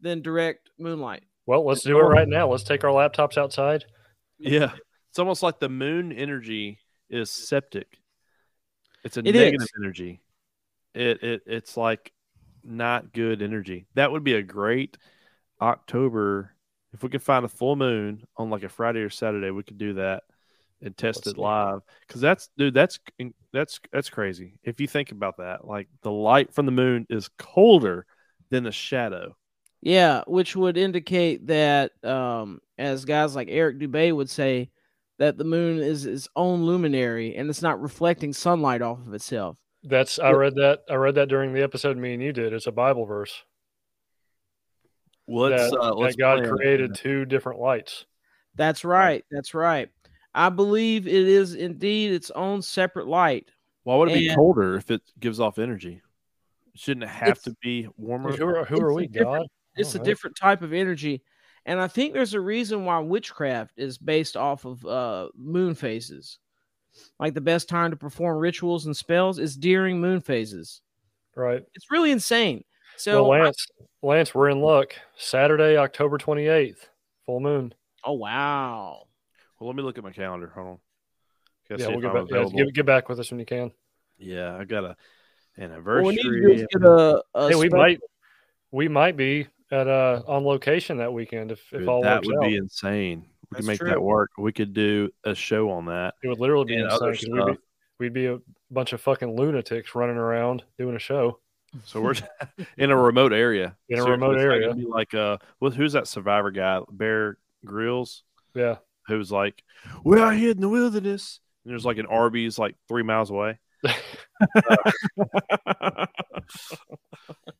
Than 0.00 0.20
direct 0.22 0.70
moonlight. 0.78 1.22
Well, 1.46 1.64
let's 1.64 1.82
do 1.82 1.98
it 1.98 2.02
right 2.02 2.26
now. 2.28 2.48
Let's 2.48 2.64
take 2.64 2.84
our 2.84 2.90
laptops 2.90 3.38
outside. 3.38 3.84
Yeah. 4.38 4.72
It's 5.10 5.18
almost 5.18 5.42
like 5.42 5.60
the 5.60 5.68
moon 5.68 6.10
energy 6.12 6.78
is 7.08 7.30
septic. 7.30 7.98
It's 9.04 9.16
a 9.16 9.20
It 9.20 9.34
negative 9.34 9.62
is. 9.62 9.72
energy. 9.78 10.20
It 10.94 11.22
it 11.22 11.42
it's 11.46 11.76
like 11.76 12.12
not 12.62 13.12
good 13.12 13.42
energy. 13.42 13.86
That 13.94 14.12
would 14.12 14.24
be 14.24 14.34
a 14.34 14.42
great 14.42 14.96
October 15.60 16.54
if 16.94 17.02
we 17.02 17.08
could 17.08 17.22
find 17.22 17.44
a 17.44 17.48
full 17.48 17.76
moon 17.76 18.24
on 18.36 18.50
like 18.50 18.62
a 18.62 18.68
Friday 18.68 19.00
or 19.00 19.10
Saturday, 19.10 19.50
we 19.50 19.64
could 19.64 19.78
do 19.78 19.94
that 19.94 20.22
and 20.80 20.96
test 20.96 21.26
Let's 21.26 21.36
it 21.36 21.38
live. 21.38 21.80
Cause 22.08 22.20
that's 22.20 22.48
dude, 22.56 22.72
that's 22.72 23.00
that's 23.52 23.80
that's 23.92 24.10
crazy. 24.10 24.54
If 24.62 24.80
you 24.80 24.86
think 24.86 25.10
about 25.10 25.38
that, 25.38 25.66
like 25.66 25.88
the 26.02 26.12
light 26.12 26.54
from 26.54 26.66
the 26.66 26.72
moon 26.72 27.06
is 27.10 27.28
colder 27.36 28.06
than 28.50 28.62
the 28.62 28.72
shadow. 28.72 29.36
Yeah, 29.82 30.22
which 30.26 30.56
would 30.56 30.78
indicate 30.78 31.48
that, 31.48 31.92
um, 32.04 32.60
as 32.78 33.04
guys 33.04 33.36
like 33.36 33.48
Eric 33.50 33.78
Dubay 33.78 34.14
would 34.14 34.30
say, 34.30 34.70
that 35.18 35.36
the 35.36 35.44
moon 35.44 35.78
is 35.78 36.06
its 36.06 36.28
own 36.34 36.64
luminary 36.64 37.36
and 37.36 37.50
it's 37.50 37.62
not 37.62 37.82
reflecting 37.82 38.32
sunlight 38.32 38.82
off 38.82 39.00
of 39.06 39.12
itself. 39.14 39.58
That's 39.84 40.18
I 40.18 40.30
read 40.32 40.54
that 40.56 40.80
I 40.88 40.94
read 40.94 41.16
that 41.16 41.28
during 41.28 41.52
the 41.52 41.62
episode 41.62 41.96
me 41.96 42.14
and 42.14 42.22
you 42.22 42.32
did. 42.32 42.52
It's 42.52 42.66
a 42.66 42.72
Bible 42.72 43.04
verse 43.04 43.44
Let's 45.26 45.70
that, 45.70 45.78
uh, 45.78 45.86
that 45.88 45.94
let's 45.98 46.16
God 46.16 46.38
plan. 46.38 46.50
created 46.50 46.94
two 46.94 47.24
different 47.24 47.60
lights. 47.60 48.06
That's 48.56 48.84
right. 48.84 49.24
That's 49.30 49.54
right. 49.54 49.88
I 50.34 50.48
believe 50.48 51.06
it 51.06 51.14
is 51.14 51.54
indeed 51.54 52.12
its 52.12 52.30
own 52.30 52.62
separate 52.62 53.06
light. 53.06 53.48
Why 53.84 53.96
would 53.96 54.10
it 54.10 54.14
be 54.14 54.34
colder 54.34 54.76
if 54.76 54.90
it 54.90 55.02
gives 55.18 55.40
off 55.40 55.58
energy? 55.58 56.02
Shouldn't 56.74 57.04
it 57.04 57.10
have 57.10 57.40
to 57.42 57.54
be 57.62 57.88
warmer? 57.96 58.32
Who 58.32 58.46
are, 58.46 58.64
who 58.64 58.80
are 58.80 58.92
we, 58.92 59.06
God? 59.06 59.46
It's 59.76 59.94
a 59.94 59.98
Alright. 59.98 60.06
different 60.06 60.36
type 60.36 60.62
of 60.62 60.72
energy. 60.72 61.22
And 61.66 61.80
I 61.80 61.88
think 61.88 62.12
there's 62.12 62.34
a 62.34 62.40
reason 62.40 62.84
why 62.84 62.98
witchcraft 62.98 63.74
is 63.76 63.96
based 63.96 64.36
off 64.36 64.64
of 64.64 64.84
uh, 64.84 65.28
moon 65.36 65.74
phases. 65.74 66.38
Like 67.18 67.34
the 67.34 67.40
best 67.40 67.68
time 67.68 67.90
to 67.90 67.96
perform 67.96 68.38
rituals 68.38 68.86
and 68.86 68.96
spells 68.96 69.38
is 69.38 69.56
during 69.56 70.00
moon 70.00 70.20
phases. 70.20 70.80
Right. 71.36 71.64
It's 71.74 71.90
really 71.90 72.10
insane. 72.10 72.64
So, 72.96 73.26
well, 73.28 73.40
Lance, 73.42 73.66
Lance, 74.02 74.34
we're 74.34 74.50
in 74.50 74.60
luck. 74.60 74.94
Saturday, 75.16 75.76
October 75.76 76.16
28th, 76.18 76.86
full 77.26 77.40
moon. 77.40 77.74
oh 78.04 78.12
wow. 78.12 79.02
Well, 79.58 79.68
let 79.68 79.76
me 79.76 79.82
look 79.82 79.98
at 79.98 80.04
my 80.04 80.12
calendar. 80.12 80.52
Hold 80.54 80.66
on. 80.68 80.78
Gotta 81.68 81.82
Yeah, 81.82 81.88
we'll 81.88 82.00
get 82.00 82.12
back, 82.14 82.24
yeah, 82.30 82.64
get, 82.64 82.74
get 82.74 82.86
back 82.86 83.08
with 83.08 83.18
us 83.18 83.30
when 83.30 83.40
you 83.40 83.46
can. 83.46 83.72
Yeah, 84.18 84.56
I 84.56 84.64
got 84.64 84.84
a 84.84 84.96
Well, 85.56 85.70
anniversary. 85.70 86.04
we 86.40 86.54
need 86.54 86.58
to 86.58 86.66
do 86.68 86.78
get 86.80 86.88
a, 86.88 87.24
a 87.34 87.48
hey, 87.48 87.54
we 87.56 87.68
might 87.70 88.00
we 88.70 88.86
might 88.88 89.16
be 89.16 89.46
at 89.72 89.88
uh 89.88 90.22
on 90.26 90.44
location 90.44 90.98
that 90.98 91.12
weekend 91.12 91.50
if, 91.50 91.60
if 91.72 91.80
Dude, 91.80 91.88
all 91.88 92.02
that 92.02 92.16
works 92.16 92.26
would 92.28 92.36
out. 92.36 92.42
be 92.48 92.56
insane. 92.56 93.26
We 93.54 93.58
That's 93.58 93.66
could 93.66 93.66
make 93.72 93.78
true. 93.80 93.88
that 93.90 94.02
work. 94.02 94.30
We 94.38 94.52
could 94.52 94.72
do 94.74 95.10
a 95.24 95.34
show 95.34 95.70
on 95.70 95.86
that. 95.86 96.14
it 96.22 96.28
would 96.28 96.40
literally 96.40 96.64
be 96.66 96.74
and 96.76 96.90
insane 96.90 97.32
we'd 97.32 97.46
be, 97.46 97.58
we'd 98.00 98.12
be 98.12 98.26
a 98.26 98.38
bunch 98.70 98.92
of 98.92 99.00
fucking 99.00 99.36
lunatics 99.36 99.94
running 99.94 100.16
around 100.16 100.64
doing 100.78 100.96
a 100.96 100.98
show. 100.98 101.38
So 101.84 102.00
we're 102.00 102.14
in 102.78 102.90
a 102.90 102.96
remote 102.96 103.32
area. 103.32 103.76
In 103.88 103.98
a 103.98 104.04
remote 104.04 104.38
area. 104.38 104.74
be 104.74 104.84
like 104.84 105.14
uh, 105.14 105.38
what, 105.58 105.74
who's 105.74 105.92
that 105.94 106.08
Survivor 106.08 106.50
guy? 106.50 106.80
Bear 106.90 107.38
Grylls, 107.64 108.22
Yeah. 108.54 108.76
who's 109.06 109.30
like, 109.32 109.62
we're 110.04 110.18
out 110.18 110.34
here 110.36 110.50
in 110.52 110.60
the 110.60 110.68
wilderness, 110.68 111.40
and 111.64 111.70
there's 111.72 111.84
like 111.84 111.98
an 111.98 112.06
Arby's 112.06 112.58
like 112.58 112.76
three 112.88 113.02
miles 113.02 113.30
away. 113.30 113.58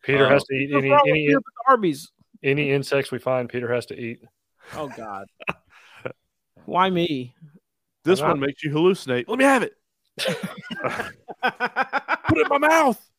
Peter 0.02 0.26
Uh, 0.26 0.30
has 0.30 0.44
to 0.44 0.54
eat 0.54 0.72
What's 0.72 0.84
any 0.84 0.94
any 1.10 1.34
Arby's? 1.68 2.10
any 2.42 2.70
insects 2.72 3.10
we 3.10 3.18
find. 3.18 3.48
Peter 3.48 3.72
has 3.72 3.86
to 3.86 3.94
eat. 3.98 4.20
Oh 4.74 4.88
God. 4.88 5.26
Why 6.66 6.90
me? 6.90 7.34
This 8.04 8.20
Wow. 8.20 8.28
one 8.28 8.40
makes 8.40 8.62
you 8.62 8.70
hallucinate. 8.70 9.24
Let 9.28 9.38
me 9.38 9.44
have 9.44 9.62
it. 9.62 9.72
Put 10.18 10.36
it 12.38 12.42
in 12.42 12.48
my 12.48 12.58
mouth. 12.58 13.10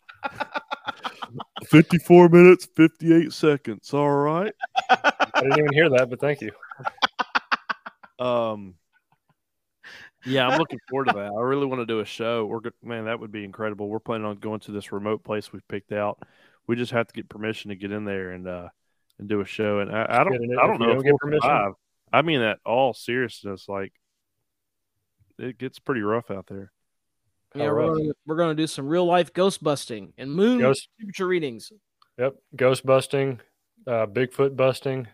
54 1.68 2.30
minutes, 2.30 2.68
58 2.76 3.34
seconds. 3.34 3.94
All 3.94 4.10
right. 4.10 4.54
I 4.90 5.42
didn't 5.42 5.58
even 5.60 5.74
hear 5.74 5.90
that, 5.90 6.10
but 6.10 6.20
thank 6.20 6.42
you. 6.42 6.52
Um, 8.20 8.76
yeah, 10.26 10.48
I'm 10.48 10.58
looking 10.58 10.80
forward 10.90 11.08
to 11.10 11.14
that. 11.14 11.32
I 11.32 11.42
really 11.42 11.66
want 11.66 11.82
to 11.82 11.86
do 11.86 12.00
a 12.00 12.06
show. 12.06 12.46
We're 12.46 12.62
good, 12.62 12.74
man. 12.84 13.06
That 13.06 13.20
would 13.20 13.32
be 13.32 13.44
incredible. 13.44 13.90
We're 13.90 14.00
planning 14.00 14.26
on 14.26 14.38
going 14.38 14.60
to 14.62 14.72
this 14.72 14.92
remote 14.92 15.24
place 15.24 15.52
we've 15.52 15.68
picked 15.68 15.92
out. 15.92 16.20
We 16.68 16.76
just 16.76 16.92
have 16.94 17.08
to 17.08 17.14
get 17.14 17.30
permission 17.30 17.70
to 17.70 17.76
get 17.76 17.92
in 17.92 18.06
there 18.06 18.32
and 18.32 18.48
uh 18.48 18.70
and 19.20 19.28
do 19.30 19.42
a 19.42 19.46
show. 19.46 19.80
And 19.80 19.92
I, 19.96 20.06
I 20.10 20.24
don't, 20.24 20.34
Get. 20.34 20.42
I 20.58 20.68
don't 20.68 20.80
you 20.82 20.88
know 20.88 20.94
don't 20.94 20.98
if 20.98 21.04
get 21.04 21.12
we'll 21.12 21.18
permission? 21.20 21.42
survive. 21.42 21.74
I 22.16 22.22
mean 22.22 22.40
that 22.40 22.60
all 22.66 22.94
seriousness. 22.94 23.68
Like, 23.68 23.92
it 25.38 25.58
gets 25.58 25.80
pretty 25.80 26.02
rough 26.02 26.32
out 26.32 26.48
there. 26.48 26.72
Yeah, 27.54 27.64
How 27.66 27.70
we're 27.70 27.76
rough. 27.76 27.98
gonna, 27.98 28.12
we're 28.26 28.36
gonna 28.38 28.56
do 28.56 28.68
some 28.68 28.88
real 28.88 29.06
life 29.06 29.34
ghost 29.34 29.62
busting 29.64 30.14
and 30.18 30.32
moon 30.32 30.60
Ghost 30.60 30.88
temperature 31.00 31.28
readings. 31.28 31.72
Yep. 32.18 32.36
Ghost 32.56 32.86
busting, 32.86 33.40
uh, 33.88 34.06
Bigfoot 34.08 34.56
busting. 34.56 35.08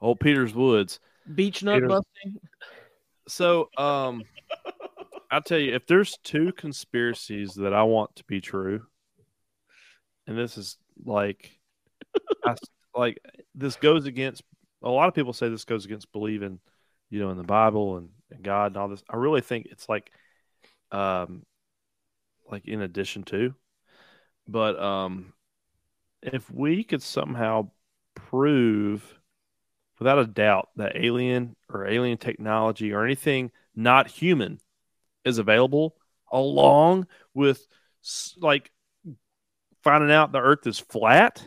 Old 0.00 0.18
Peter's 0.20 0.54
Woods. 0.54 0.98
Beach 1.34 1.62
nut 1.62 1.76
Peter's- 1.76 1.88
busting. 1.90 2.40
So, 3.28 3.68
um, 3.76 4.24
I'll 5.30 5.42
tell 5.42 5.58
you, 5.58 5.74
if 5.74 5.86
there's 5.86 6.16
two 6.24 6.52
conspiracies 6.52 7.54
that 7.54 7.72
I 7.74 7.82
want 7.84 8.16
to 8.16 8.24
be 8.24 8.40
true, 8.40 8.86
and 10.26 10.36
this 10.38 10.56
is 10.58 10.78
like, 11.04 11.50
I, 12.44 12.54
like 12.94 13.18
this 13.54 13.76
goes 13.76 14.06
against 14.06 14.42
a 14.82 14.88
lot 14.88 15.08
of 15.08 15.14
people 15.14 15.32
say 15.32 15.48
this 15.48 15.64
goes 15.64 15.84
against 15.84 16.12
believing, 16.12 16.60
you 17.10 17.20
know, 17.20 17.30
in 17.30 17.36
the 17.36 17.42
Bible 17.42 17.98
and, 17.98 18.08
and 18.30 18.42
God 18.42 18.68
and 18.68 18.76
all 18.76 18.88
this. 18.88 19.02
I 19.08 19.16
really 19.16 19.40
think 19.40 19.66
it's 19.70 19.88
like, 19.88 20.10
um, 20.90 21.44
like 22.50 22.66
in 22.66 22.80
addition 22.80 23.22
to, 23.24 23.54
but 24.48 24.80
um, 24.80 25.32
if 26.22 26.50
we 26.50 26.84
could 26.84 27.02
somehow 27.02 27.70
prove 28.14 29.18
without 29.98 30.18
a 30.18 30.26
doubt 30.26 30.70
that 30.76 30.96
alien 30.96 31.54
or 31.68 31.86
alien 31.86 32.18
technology 32.18 32.92
or 32.92 33.04
anything 33.04 33.50
not 33.74 34.08
human 34.08 34.58
is 35.24 35.38
available 35.38 35.94
along 36.32 37.06
with 37.34 37.66
like 38.38 38.70
finding 39.82 40.10
out 40.10 40.32
the 40.32 40.40
earth 40.40 40.66
is 40.66 40.78
flat 40.78 41.46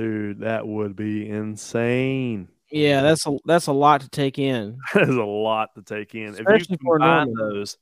dude 0.00 0.40
that 0.40 0.66
would 0.66 0.96
be 0.96 1.28
insane 1.28 2.48
Yeah, 2.70 3.02
that's 3.02 3.26
a 3.26 3.36
that's 3.44 3.66
a 3.66 3.72
lot 3.72 4.02
to 4.02 4.08
take 4.08 4.38
in. 4.38 4.78
that 4.94 5.08
is 5.08 5.16
a 5.16 5.22
lot 5.24 5.74
to 5.74 5.82
take 5.82 6.14
in 6.14 6.34
if 6.34 6.40
Especially 6.40 6.78
you 6.80 6.86
for 6.86 6.96
a 6.96 7.00
combine 7.00 7.34
those 7.34 7.76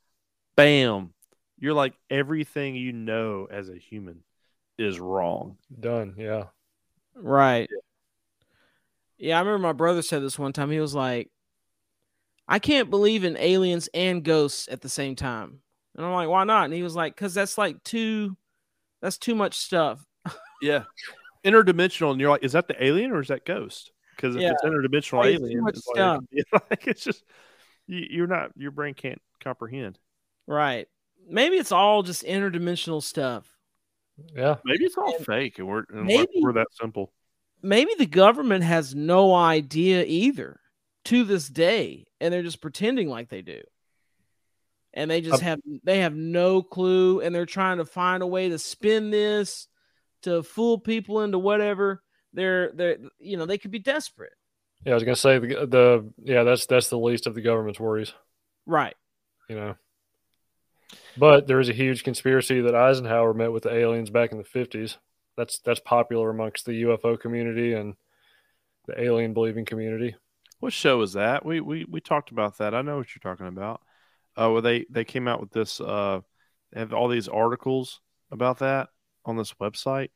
bam 0.57 1.13
you're 1.59 1.75
like 1.75 1.95
everything 2.11 2.75
you 2.75 2.93
know 2.93 3.47
as 3.51 3.69
a 3.69 3.77
human 3.77 4.23
is 4.79 5.01
wrong 5.01 5.57
Done. 5.81 6.15
Yeah. 6.17 6.45
Right. 7.15 7.69
Yeah, 9.19 9.37
I 9.37 9.41
remember 9.41 9.59
my 9.59 9.73
brother 9.73 10.03
said 10.03 10.23
this 10.23 10.39
one 10.39 10.53
time. 10.53 10.71
He 10.71 10.79
was 10.79 10.95
like, 10.95 11.29
I 12.47 12.61
can't 12.61 12.89
believe 12.89 13.25
in 13.25 13.37
aliens 13.37 13.89
and 13.93 14.23
ghosts 14.23 14.69
at 14.71 14.81
the 14.81 14.89
same 14.89 15.17
time. 15.17 15.61
And 15.97 16.07
I'm 16.07 16.13
like, 16.13 16.29
why 16.29 16.45
not? 16.45 16.67
And 16.67 16.75
he 16.75 16.85
was 16.85 16.95
like, 16.95 17.15
because 17.15 17.35
that's 17.35 17.59
like 17.59 17.83
too 17.83 18.37
that's 19.03 19.19
too 19.19 19.35
much 19.35 19.59
stuff. 19.59 20.05
yeah 20.63 20.85
interdimensional 21.45 22.11
and 22.13 22.21
you're 22.21 22.31
like 22.31 22.43
is 22.45 22.53
that 22.53 22.69
the 22.69 22.85
alien 22.85 23.11
or 23.13 23.21
is 23.21 23.29
that 23.29 23.45
ghost 23.45 23.93
because 24.17 24.35
if 24.37 24.43
Yeah. 24.43 24.53
it's 24.53 24.63
interdimensional 24.65 25.21
Way 25.21 25.37
too 25.37 25.45
alien 25.45 25.69
it's 25.69 25.87
like, 25.87 25.97
stuff. 25.97 26.25
like, 26.71 26.87
it's 26.87 27.05
just 27.05 27.25
you, 27.87 28.07
you're 28.11 28.27
not 28.27 28.51
your 28.57 28.71
brain 28.71 28.95
can't 28.95 29.21
comprehend 29.41 29.99
Right. 30.47 30.89
Maybe 31.29 31.57
it's 31.57 31.73
all 31.73 32.03
just 32.03 32.25
interdimensional 32.25 33.03
stuff. 33.03 33.51
Yeah. 34.35 34.57
maybe 34.65 34.85
it's 34.85 34.97
all 34.97 35.19
fake 35.21 35.59
and 35.59 35.69
we're 35.69 35.85
and 35.91 36.05
Maybe- 36.07 36.27
we're, 36.37 36.49
we're 36.51 36.53
that 36.55 36.69
simple 36.73 37.13
Maybe 37.63 37.91
the 37.99 38.07
government 38.07 38.63
has 38.65 38.95
no 38.95 39.35
idea 39.35 40.05
either 40.07 40.61
to 41.07 41.25
this 41.25 41.49
day, 41.49 42.07
and 42.21 42.33
they're 42.33 42.43
just 42.45 42.61
pretending 42.61 43.09
like 43.09 43.31
they 43.31 43.43
do. 43.43 43.61
And 44.95 45.11
they 45.11 45.21
just 45.21 45.43
Um, 45.43 45.49
have 45.49 45.61
they 45.83 45.99
have 45.99 46.15
no 46.15 46.63
clue, 46.63 47.21
and 47.21 47.35
they're 47.35 47.47
trying 47.47 47.79
to 47.79 47.85
find 47.85 48.23
a 48.23 48.27
way 48.29 48.49
to 48.51 48.59
spin 48.59 49.11
this 49.11 49.67
to 50.23 50.43
fool 50.43 50.79
people 50.79 51.23
into 51.23 51.39
whatever. 51.39 52.03
They're 52.33 52.73
they're 52.73 52.99
you 53.19 53.37
know 53.37 53.47
they 53.47 53.59
could 53.59 53.71
be 53.71 53.79
desperate, 53.79 54.33
Yeah. 54.85 54.93
I 54.93 54.95
was 54.95 55.05
gonna 55.05 55.17
say 55.17 55.39
the 55.39 55.67
the 55.67 56.13
yeah 56.23 56.43
that's 56.45 56.67
that's 56.67 56.89
the 56.89 56.99
least 56.99 57.27
of 57.27 57.35
the 57.35 57.41
government's 57.43 57.81
worries. 57.81 58.13
right? 58.67 58.95
You 59.49 59.57
know. 59.57 59.75
But 61.17 61.47
there 61.47 61.61
is 61.61 61.69
a 61.69 61.73
huge 61.75 62.05
conspiracy 62.05 62.61
that 62.61 62.75
Eisenhower 62.75 63.35
met 63.35 63.53
with 63.53 63.65
the 63.65 63.75
aliens 63.75 64.11
back 64.11 64.33
in 64.33 64.39
the 64.39 64.45
fifties. 64.45 64.99
That's 65.37 65.59
that's 65.61 65.81
popular 65.81 66.31
amongst 66.31 66.65
the 66.67 66.83
UFO 66.83 67.19
community 67.19 67.73
and 67.73 67.95
the 68.87 69.01
alien 69.01 69.35
believing 69.35 69.65
community. 69.65 70.15
what 70.61 70.73
show 70.73 71.01
is 71.03 71.13
that 71.15 71.45
we 71.45 71.61
we 71.61 71.85
we 71.89 72.01
talked 72.01 72.31
about 72.31 72.57
that 72.59 72.75
i 72.75 72.81
know 72.83 72.97
what 72.97 73.09
you're 73.15 73.31
talking 73.31 73.47
about 73.47 73.81
uh 74.37 74.51
where 74.51 74.63
they 74.63 74.87
they 74.91 75.05
came 75.05 75.29
out 75.29 75.41
with 75.41 75.51
this 75.53 75.79
uh 75.81 76.21
they 76.73 76.81
have 76.81 76.93
all 76.95 77.07
these 77.07 77.29
articles 77.29 78.01
about 78.33 78.59
that 78.61 78.89
on 79.29 79.37
this 79.37 79.53
website 79.55 80.09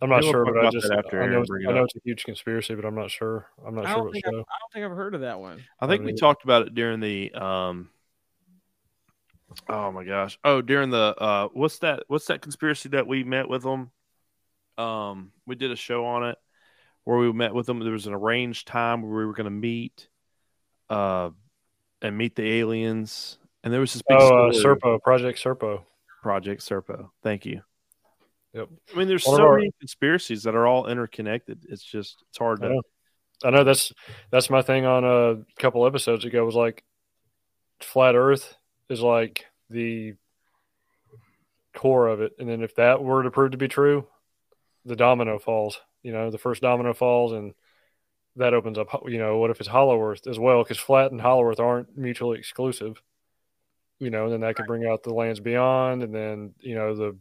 I'm 0.00 0.10
not 0.10 0.20
Maybe 0.20 0.30
sure, 0.30 0.44
but 0.44 0.64
I 0.64 0.70
just 0.70 0.90
after 0.92 1.20
I 1.20 1.26
know, 1.26 1.40
it's, 1.40 1.50
I 1.50 1.72
know 1.72 1.82
it's 1.82 1.96
a 1.96 2.00
huge 2.04 2.22
conspiracy, 2.24 2.72
but 2.76 2.84
I'm 2.84 2.94
not 2.94 3.10
sure. 3.10 3.48
I'm 3.66 3.74
not 3.74 3.84
I 3.84 3.88
sure 3.88 3.96
don't 3.96 4.04
what 4.04 4.12
think 4.12 4.26
I've, 4.28 4.32
I 4.32 4.36
don't 4.36 4.72
think 4.72 4.84
I've 4.84 4.96
heard 4.96 5.14
of 5.16 5.22
that 5.22 5.40
one. 5.40 5.64
I 5.80 5.88
think 5.88 6.02
I 6.02 6.04
we 6.04 6.12
mean- 6.12 6.16
talked 6.16 6.44
about 6.44 6.62
it 6.68 6.74
during 6.74 7.00
the 7.00 7.32
um 7.32 7.90
oh 9.68 9.90
my 9.90 10.04
gosh. 10.04 10.38
Oh, 10.44 10.62
during 10.62 10.90
the 10.90 11.16
uh 11.18 11.48
what's 11.52 11.80
that 11.80 12.04
what's 12.06 12.26
that 12.26 12.42
conspiracy 12.42 12.90
that 12.90 13.08
we 13.08 13.24
met 13.24 13.48
with 13.48 13.64
them? 13.64 13.90
Um 14.76 15.32
we 15.46 15.56
did 15.56 15.72
a 15.72 15.76
show 15.76 16.06
on 16.06 16.28
it 16.28 16.38
where 17.02 17.18
we 17.18 17.32
met 17.32 17.52
with 17.52 17.66
them. 17.66 17.80
There 17.80 17.92
was 17.92 18.06
an 18.06 18.14
arranged 18.14 18.68
time 18.68 19.02
where 19.02 19.10
we 19.10 19.26
were 19.26 19.32
gonna 19.34 19.50
meet 19.50 20.08
uh 20.88 21.30
and 22.02 22.16
meet 22.16 22.36
the 22.36 22.48
aliens. 22.60 23.36
And 23.64 23.72
there 23.72 23.80
was 23.80 23.94
this 23.94 24.02
big 24.08 24.18
Oh, 24.20 24.50
uh. 24.50 24.52
Serpo, 24.52 25.02
Project 25.02 25.42
Serpo. 25.42 25.82
Project 26.28 26.60
Serpo. 26.60 27.08
Thank 27.22 27.46
you. 27.46 27.62
Yep. 28.52 28.68
I 28.92 28.98
mean, 28.98 29.08
there's 29.08 29.24
One 29.24 29.36
so 29.38 29.46
our- 29.46 29.56
many 29.56 29.72
conspiracies 29.80 30.42
that 30.42 30.54
are 30.54 30.66
all 30.66 30.86
interconnected. 30.86 31.64
It's 31.70 31.82
just 31.82 32.22
it's 32.28 32.36
hard 32.36 32.62
I 32.62 32.68
to 32.68 32.74
know. 32.74 32.82
I 33.44 33.50
know 33.50 33.64
that's 33.64 33.94
that's 34.30 34.50
my 34.50 34.60
thing 34.60 34.84
on 34.84 35.04
a 35.04 35.42
couple 35.58 35.86
episodes 35.86 36.26
ago 36.26 36.44
was 36.44 36.54
like 36.54 36.84
flat 37.80 38.14
Earth 38.14 38.54
is 38.90 39.00
like 39.00 39.46
the 39.70 40.16
core 41.74 42.08
of 42.08 42.20
it, 42.20 42.32
and 42.38 42.46
then 42.46 42.62
if 42.62 42.74
that 42.74 43.02
were 43.02 43.22
to 43.22 43.30
prove 43.30 43.52
to 43.52 43.56
be 43.56 43.68
true, 43.68 44.06
the 44.84 44.96
domino 44.96 45.38
falls. 45.38 45.80
You 46.02 46.12
know, 46.12 46.30
the 46.30 46.36
first 46.36 46.60
domino 46.60 46.92
falls, 46.92 47.32
and 47.32 47.54
that 48.36 48.52
opens 48.52 48.76
up. 48.76 48.88
You 49.06 49.18
know, 49.18 49.38
what 49.38 49.50
if 49.50 49.60
it's 49.60 49.68
Hollow 49.68 49.98
Earth 50.02 50.26
as 50.26 50.38
well? 50.38 50.62
Because 50.62 50.78
flat 50.78 51.10
and 51.10 51.20
Hollow 51.22 51.44
Earth 51.44 51.60
aren't 51.60 51.96
mutually 51.96 52.38
exclusive. 52.38 53.00
You 53.98 54.10
know, 54.10 54.24
and 54.24 54.32
then 54.32 54.40
that 54.40 54.54
could 54.54 54.66
bring 54.66 54.86
out 54.86 55.02
the 55.02 55.12
lands 55.14 55.40
beyond, 55.40 56.02
and 56.02 56.14
then 56.14 56.54
you 56.60 56.74
know 56.74 56.94
the 56.94 57.16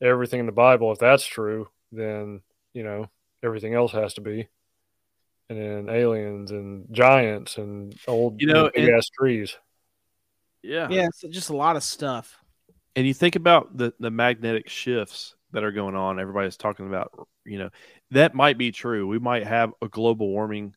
everything 0.00 0.40
in 0.40 0.46
the 0.46 0.52
Bible. 0.52 0.90
If 0.92 0.98
that's 0.98 1.24
true, 1.24 1.68
then 1.92 2.40
you 2.72 2.82
know 2.82 3.10
everything 3.42 3.74
else 3.74 3.92
has 3.92 4.14
to 4.14 4.20
be 4.22 4.48
and 5.48 5.58
then 5.58 5.94
aliens 5.94 6.50
and 6.50 6.86
giants 6.90 7.58
and 7.58 7.94
old 8.06 8.40
You 8.40 8.48
know, 8.48 8.70
big 8.74 8.88
ass 8.88 9.08
trees. 9.08 9.56
yeah. 10.62 10.88
Yeah, 10.90 11.06
it's 11.06 11.20
just 11.34 11.50
a 11.50 11.56
lot 11.56 11.76
of 11.76 11.82
stuff. 11.82 12.38
And 12.96 13.06
you 13.06 13.14
think 13.14 13.36
about 13.36 13.76
the 13.76 13.92
the 13.98 14.10
magnetic 14.10 14.68
shifts 14.68 15.34
that 15.52 15.64
are 15.64 15.72
going 15.72 15.94
on. 15.94 16.20
Everybody's 16.20 16.56
talking 16.56 16.86
about, 16.86 17.28
you 17.44 17.58
know, 17.58 17.70
that 18.12 18.34
might 18.34 18.56
be 18.56 18.72
true. 18.72 19.06
We 19.06 19.18
might 19.18 19.46
have 19.46 19.72
a 19.82 19.88
global 19.88 20.28
warming 20.28 20.74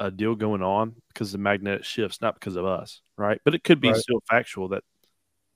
uh, 0.00 0.10
deal 0.10 0.34
going 0.34 0.62
on 0.62 0.94
because 1.08 1.32
the 1.32 1.38
magnetic 1.38 1.84
shifts, 1.84 2.20
not 2.20 2.34
because 2.34 2.56
of 2.56 2.64
us, 2.64 3.00
right? 3.16 3.40
But 3.44 3.54
it 3.54 3.64
could 3.64 3.80
be 3.80 3.90
Right. 3.90 4.00
still 4.00 4.20
factual 4.28 4.68
that 4.68 4.82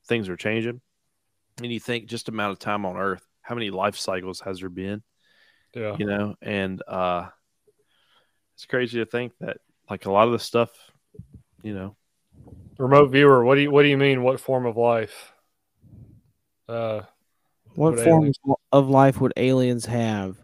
things 0.07 0.29
are 0.29 0.37
changing. 0.37 0.81
And 1.63 1.73
you 1.73 1.81
think 1.81 2.07
just 2.07 2.29
amount 2.29 2.53
of 2.53 2.59
time 2.59 2.87
on 2.87 2.97
Earth, 2.97 3.27
how 3.43 3.55
many 3.55 3.71
life 3.71 3.97
cycles 3.97 4.41
has 4.41 4.61
there 4.61 4.69
been? 4.69 5.03
Yeah. 5.75 5.97
You 5.97 6.07
know, 6.07 6.35
and 6.41 6.83
uh, 6.87 7.29
it's 8.55 8.67
crazy 8.67 8.99
to 8.99 9.07
think 9.07 9.33
that 9.41 9.59
like 9.91 10.07
a 10.07 10.11
lot 10.11 10.27
of 10.27 10.33
the 10.33 10.39
stuff, 10.39 10.71
you 11.63 11.75
know, 11.75 11.97
Remote 12.79 13.09
viewer, 13.09 13.45
what 13.45 13.57
do 13.57 13.63
you 13.63 13.71
what 13.73 13.83
do 13.83 13.89
you 13.89 13.99
mean? 13.99 14.23
What 14.23 14.39
form 14.39 14.65
of 14.65 14.77
life? 14.77 15.33
Uh, 16.69 17.03
What 17.75 17.97
Would 17.97 18.05
form 18.05 18.33
of 18.71 18.89
life 18.89 19.21
would 19.21 19.33
aliens 19.37 19.87
have? 19.87 20.37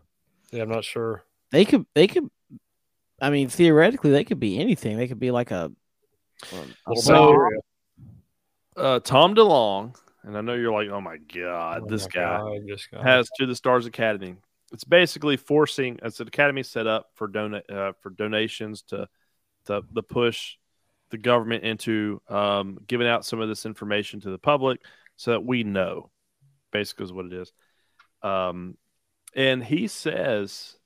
yeah, 0.51 0.63
I'm 0.63 0.69
not 0.69 0.85
sure. 0.85 1.25
They 1.53 1.65
could. 1.65 1.87
They 1.95 2.09
could. 2.09 2.29
I 3.21 3.31
mean, 3.31 3.49
theoretically, 3.49 4.11
they 4.11 4.25
could 4.25 4.41
be 4.41 4.59
anything. 4.59 4.97
They 4.97 5.09
could 5.09 5.21
be 5.21 5.31
like 5.31 5.51
a. 5.51 5.73
a 6.53 6.97
So- 6.97 7.49
uh, 8.77 9.01
Tom 9.01 9.35
DeLonge, 9.35 9.95
and 10.25 10.37
I 10.37 10.41
know 10.41 10.55
you're 10.55 10.73
like, 10.73 10.89
oh 10.89 11.01
my 11.01 11.19
God, 11.19 11.83
Oh 11.85 11.87
this 11.87 12.03
my 12.03 12.09
guy. 12.21 12.39
God, 12.39 12.61
this 12.67 12.87
guy. 12.87 13.03
has 13.03 13.29
to 13.39 13.47
the 13.47 13.55
Stars 13.55 13.87
Academy. 13.87 14.37
It's 14.73 14.85
basically 14.85 15.37
forcing 15.37 16.01
it's 16.03 16.19
an 16.19 16.27
academy 16.27 16.65
set 16.65 16.89
up 16.89 17.11
for 17.15 17.29
donate 17.29 17.71
uh, 17.71 17.93
for 18.01 18.11
donations 18.11 18.83
to 18.89 19.09
to 19.67 19.83
the 19.93 20.03
push 20.03 20.57
the 21.11 21.19
government 21.19 21.62
into 21.62 22.21
um, 22.29 22.79
giving 22.89 23.07
out 23.07 23.25
some 23.25 23.41
of 23.41 23.49
this 23.49 23.67
information 23.67 24.21
to 24.21 24.31
the 24.31 24.39
public 24.39 24.81
so 25.17 25.31
that 25.31 25.45
we 25.45 25.62
know. 25.62 26.11
Basically, 26.73 27.05
is 27.05 27.12
what 27.12 27.27
it 27.27 27.33
is. 27.33 27.53
Um, 28.23 28.77
and 29.37 29.62
he 29.62 29.87
says, 29.87 30.77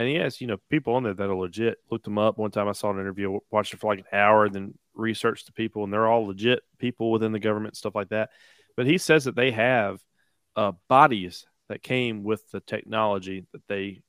and 0.00 0.08
he 0.08 0.14
has 0.14 0.40
you 0.40 0.46
know 0.46 0.56
people 0.70 0.94
on 0.94 1.02
there 1.02 1.12
that 1.12 1.28
are 1.28 1.34
legit. 1.36 1.76
Looked 1.90 2.04
them 2.04 2.16
up 2.16 2.38
one 2.38 2.50
time. 2.50 2.68
I 2.68 2.72
saw 2.72 2.90
an 2.90 2.98
interview, 2.98 3.38
watched 3.50 3.74
it 3.74 3.80
for 3.80 3.92
like 3.92 3.98
an 3.98 4.18
hour, 4.18 4.48
then 4.48 4.72
researched 4.94 5.44
the 5.44 5.52
people, 5.52 5.84
and 5.84 5.92
they're 5.92 6.06
all 6.06 6.26
legit 6.26 6.62
people 6.78 7.10
within 7.10 7.32
the 7.32 7.38
government, 7.38 7.76
stuff 7.76 7.94
like 7.94 8.08
that. 8.08 8.30
But 8.78 8.86
he 8.86 8.96
says 8.96 9.24
that 9.24 9.36
they 9.36 9.50
have 9.50 10.00
uh, 10.56 10.72
bodies 10.88 11.44
that 11.68 11.82
came 11.82 12.24
with 12.24 12.50
the 12.50 12.60
technology 12.60 13.44
that 13.52 13.60
they 13.68 14.00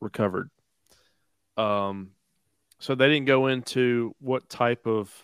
recovered. 0.00 0.50
Um, 1.56 2.10
so 2.80 2.96
they 2.96 3.08
didn't 3.08 3.26
go 3.26 3.46
into 3.46 4.16
what 4.18 4.48
type 4.48 4.86
of, 4.86 5.14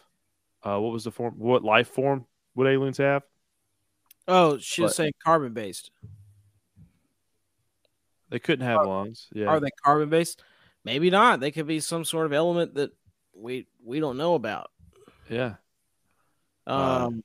uh, 0.63 0.79
what 0.79 0.93
was 0.93 1.03
the 1.03 1.11
form, 1.11 1.35
what 1.37 1.65
life 1.65 1.89
form 1.89 2.27
would 2.55 2.69
aliens 2.69 2.99
have? 2.99 3.25
Oh, 4.29 4.59
she 4.59 4.83
was 4.83 4.93
But- 4.93 4.97
saying 4.97 5.13
carbon 5.25 5.53
based. 5.53 5.91
They 8.31 8.39
couldn't 8.39 8.67
have 8.67 8.87
lungs. 8.87 9.29
Yeah, 9.33 9.47
Are 9.47 9.61
they 9.61 9.71
carbon 9.85 10.09
based? 10.09 10.43
Maybe 10.85 11.11
not. 11.11 11.41
They 11.41 11.51
could 11.51 11.67
be 11.67 11.81
some 11.81 12.05
sort 12.05 12.27
of 12.27 12.33
element 12.33 12.75
that 12.75 12.91
we 13.35 13.67
we 13.85 14.01
don't 14.01 14.17
know 14.17 14.35
about. 14.35 14.71
yeah. 15.29 15.55
Um, 16.67 17.23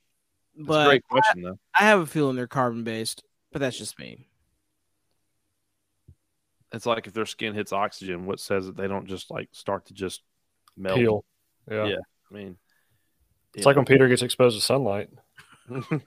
That's 0.56 0.68
but 0.68 0.86
a 0.86 0.90
great 0.90 1.08
question 1.08 1.42
though. 1.42 1.58
I 1.78 1.84
have 1.84 2.00
a 2.00 2.06
feeling 2.06 2.36
they're 2.36 2.46
carbon 2.46 2.84
based. 2.84 3.24
But 3.52 3.60
that's 3.60 3.76
just 3.76 3.98
me. 3.98 4.28
It's 6.72 6.86
like 6.86 7.06
if 7.06 7.12
their 7.12 7.26
skin 7.26 7.52
hits 7.54 7.72
oxygen, 7.72 8.24
what 8.24 8.40
says 8.40 8.64
that 8.64 8.76
they 8.76 8.88
don't 8.88 9.06
just 9.06 9.30
like 9.30 9.48
start 9.52 9.86
to 9.86 9.94
just 9.94 10.22
melt? 10.74 10.96
Peel. 10.98 11.24
Yeah. 11.70 11.84
Yeah. 11.84 11.96
I 12.30 12.34
mean, 12.34 12.56
It's 13.54 13.66
like 13.66 13.76
when 13.76 13.84
Peter 13.84 14.08
gets 14.08 14.22
exposed 14.22 14.56
to 14.58 14.64
sunlight. 14.64 15.10
That's 15.68 16.00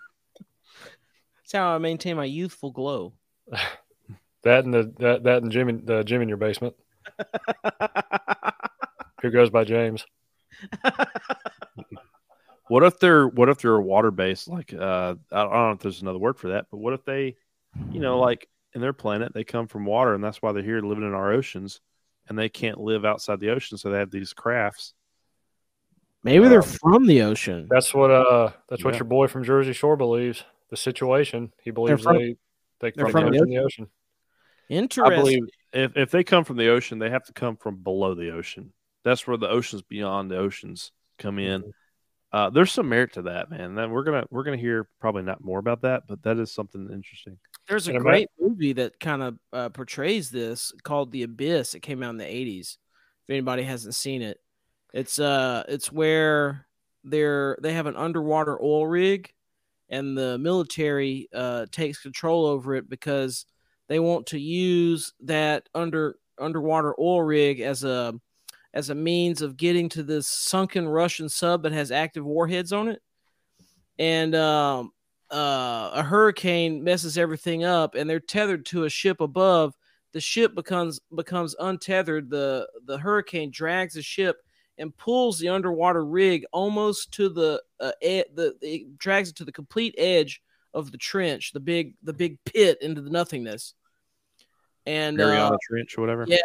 how 1.53 1.75
I 1.75 1.77
maintain 1.77 2.17
my 2.17 2.25
youthful 2.25 2.71
glow. 2.71 3.13
That 4.45 4.63
and 4.63 4.73
the 4.73 4.93
that 4.99 5.23
that 5.23 5.43
and 5.43 5.51
Jim 5.51 5.85
the 5.85 6.03
gym 6.03 6.21
in 6.21 6.29
your 6.29 6.37
basement. 6.37 6.75
Who 9.21 9.31
goes 9.31 9.49
by 9.49 9.65
James? 9.65 10.05
What 12.67 12.81
if 12.81 12.99
they're 12.99 13.27
what 13.27 13.47
if 13.47 13.59
they're 13.59 13.75
a 13.75 13.81
water 13.81 14.09
based? 14.09 14.47
Like 14.47 14.73
uh, 14.73 15.13
I 15.31 15.43
don't 15.43 15.51
know 15.51 15.71
if 15.73 15.79
there's 15.79 16.01
another 16.01 16.17
word 16.17 16.39
for 16.39 16.47
that, 16.49 16.65
but 16.71 16.77
what 16.77 16.93
if 16.93 17.05
they, 17.05 17.35
you 17.91 17.99
know, 17.99 18.19
like 18.19 18.49
in 18.73 18.81
their 18.81 18.91
planet 18.91 19.35
they 19.35 19.43
come 19.43 19.67
from 19.67 19.85
water, 19.85 20.15
and 20.15 20.23
that's 20.23 20.41
why 20.41 20.51
they're 20.51 20.63
here 20.63 20.81
living 20.81 21.03
in 21.03 21.13
our 21.13 21.31
oceans, 21.31 21.79
and 22.27 22.39
they 22.39 22.49
can't 22.49 22.79
live 22.79 23.05
outside 23.05 23.39
the 23.39 23.51
ocean, 23.51 23.77
so 23.77 23.91
they 23.91 23.99
have 23.99 24.09
these 24.09 24.33
crafts. 24.33 24.95
Maybe 26.23 26.47
they're 26.47 26.63
Um, 26.63 26.69
from 26.81 27.05
the 27.05 27.21
ocean. 27.21 27.67
That's 27.69 27.93
what 27.93 28.09
uh 28.09 28.49
that's 28.67 28.83
what 28.83 28.95
your 28.95 29.05
boy 29.05 29.27
from 29.27 29.43
Jersey 29.43 29.73
Shore 29.73 29.95
believes. 29.95 30.43
The 30.71 30.77
situation. 30.77 31.53
He 31.61 31.69
believes 31.69 32.01
from- 32.01 32.17
they 32.17 32.35
they 32.79 32.91
come 32.93 33.11
from 33.11 33.25
from 33.25 33.31
the 33.31 33.45
the 33.45 33.59
ocean. 33.59 33.91
Interesting. 34.69 35.13
I 35.13 35.15
believe 35.15 35.43
if 35.73 35.95
if 35.95 36.11
they 36.11 36.23
come 36.23 36.43
from 36.43 36.57
the 36.57 36.69
ocean, 36.69 36.99
they 36.99 37.09
have 37.09 37.25
to 37.25 37.33
come 37.33 37.57
from 37.57 37.77
below 37.77 38.15
the 38.15 38.31
ocean. 38.31 38.73
That's 39.03 39.27
where 39.27 39.37
the 39.37 39.49
oceans 39.49 39.83
beyond 39.83 40.31
the 40.31 40.37
oceans 40.37 40.91
come 41.19 41.37
in. 41.37 41.73
Uh, 42.31 42.49
there's 42.49 42.71
some 42.71 42.89
merit 42.89 43.13
to 43.13 43.21
that, 43.23 43.49
man. 43.49 43.75
Then 43.75 43.91
we're 43.91 44.03
gonna 44.03 44.25
we're 44.29 44.43
gonna 44.43 44.57
hear 44.57 44.89
probably 44.99 45.23
not 45.23 45.43
more 45.43 45.59
about 45.59 45.81
that, 45.83 46.03
but 46.07 46.23
that 46.23 46.37
is 46.37 46.51
something 46.51 46.89
interesting. 46.91 47.37
There's 47.67 47.87
a 47.87 47.91
And 47.91 47.99
I 47.99 48.01
great 48.01 48.29
movie 48.39 48.73
that 48.73 48.99
kind 48.99 49.23
of 49.23 49.39
uh, 49.53 49.69
portrays 49.69 50.29
this 50.29 50.73
called 50.83 51.11
The 51.11 51.23
Abyss. 51.23 51.75
It 51.75 51.79
came 51.81 52.03
out 52.03 52.09
in 52.11 52.17
the 52.17 52.25
80s. 52.25 52.77
If 53.23 53.29
anybody 53.29 53.63
hasn't 53.63 53.95
seen 53.95 54.21
it, 54.21 54.39
it's 54.93 55.19
uh 55.19 55.63
it's 55.67 55.91
where 55.91 56.67
they're 57.03 57.57
they 57.61 57.73
have 57.73 57.85
an 57.85 57.95
underwater 57.95 58.61
oil 58.61 58.87
rig 58.87 59.31
and 59.89 60.17
the 60.17 60.37
military 60.37 61.27
uh 61.33 61.65
takes 61.71 62.01
control 62.01 62.45
over 62.45 62.75
it 62.75 62.89
because 62.89 63.45
they 63.87 63.99
want 63.99 64.27
to 64.27 64.39
use 64.39 65.13
that 65.21 65.67
under 65.73 66.17
underwater 66.39 66.93
oil 66.99 67.21
rig 67.21 67.61
as 67.61 67.83
a 67.83 68.13
as 68.73 68.89
a 68.89 68.95
means 68.95 69.41
of 69.41 69.55
getting 69.55 69.87
to 69.87 70.03
this 70.03 70.27
sunken 70.27 70.87
Russian 70.87 71.29
sub 71.29 71.63
that 71.63 71.71
has 71.71 71.91
active 71.91 72.25
warheads 72.25 72.73
on 72.73 72.89
it. 72.89 73.01
And 73.97 74.35
um 74.35 74.91
uh, 75.31 75.89
a 75.93 76.03
hurricane 76.03 76.83
messes 76.83 77.17
everything 77.17 77.63
up 77.63 77.95
and 77.95 78.07
they're 78.07 78.19
tethered 78.19 78.63
to 78.63 78.83
a 78.83 78.89
ship 78.89 79.21
above 79.21 79.73
the 80.13 80.21
ship 80.21 80.53
becomes 80.53 80.99
becomes 81.15 81.55
untethered 81.59 82.29
the 82.29 82.69
the 82.85 82.97
hurricane 82.97 83.49
drags 83.51 83.95
the 83.95 84.01
ship 84.01 84.37
and 84.77 84.95
pulls 84.97 85.39
the 85.39 85.49
underwater 85.49 86.05
rig 86.05 86.45
almost 86.53 87.11
to 87.11 87.27
the 87.27 87.61
uh, 87.79 87.91
the 88.01 88.55
it 88.61 88.97
drags 88.97 89.29
it 89.29 89.35
to 89.35 89.43
the 89.43 89.51
complete 89.51 89.95
edge 89.97 90.41
of 90.75 90.91
the 90.91 90.97
trench 90.97 91.51
the 91.53 91.59
big 91.59 91.95
the 92.03 92.13
big 92.13 92.37
pit 92.45 92.77
into 92.81 93.01
the 93.01 93.09
nothingness 93.09 93.73
and 94.85 95.19
uh, 95.19 95.57
Trench 95.67 95.97
or 95.97 96.01
whatever. 96.01 96.25
yeah. 96.27 96.37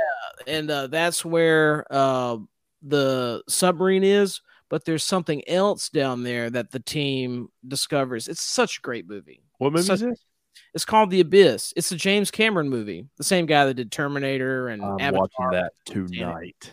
and 0.46 0.70
uh, 0.70 0.86
that's 0.86 1.22
where 1.24 1.84
uh, 1.90 2.38
the 2.82 3.42
submarine 3.48 4.04
is. 4.04 4.40
But 4.70 4.84
there's 4.84 5.02
something 5.04 5.46
else 5.48 5.88
down 5.88 6.22
there 6.22 6.48
that 6.48 6.70
the 6.70 6.78
team 6.80 7.48
discovers. 7.66 8.28
It's 8.28 8.40
such 8.40 8.78
a 8.78 8.80
great 8.80 9.06
movie. 9.08 9.42
What 9.58 9.72
movie 9.72 9.84
Such- 9.84 9.96
is 9.96 10.00
this? 10.02 10.24
It's 10.74 10.84
called 10.84 11.10
The 11.10 11.20
Abyss. 11.20 11.74
It's 11.76 11.90
a 11.90 11.96
James 11.96 12.30
Cameron 12.30 12.68
movie, 12.68 13.06
the 13.18 13.24
same 13.24 13.46
guy 13.46 13.64
that 13.66 13.74
did 13.74 13.90
Terminator 13.90 14.68
and 14.68 14.80
I'm 14.82 15.00
Avatar. 15.00 15.28
watching 15.38 15.50
that 15.60 15.72
tonight. 15.84 16.72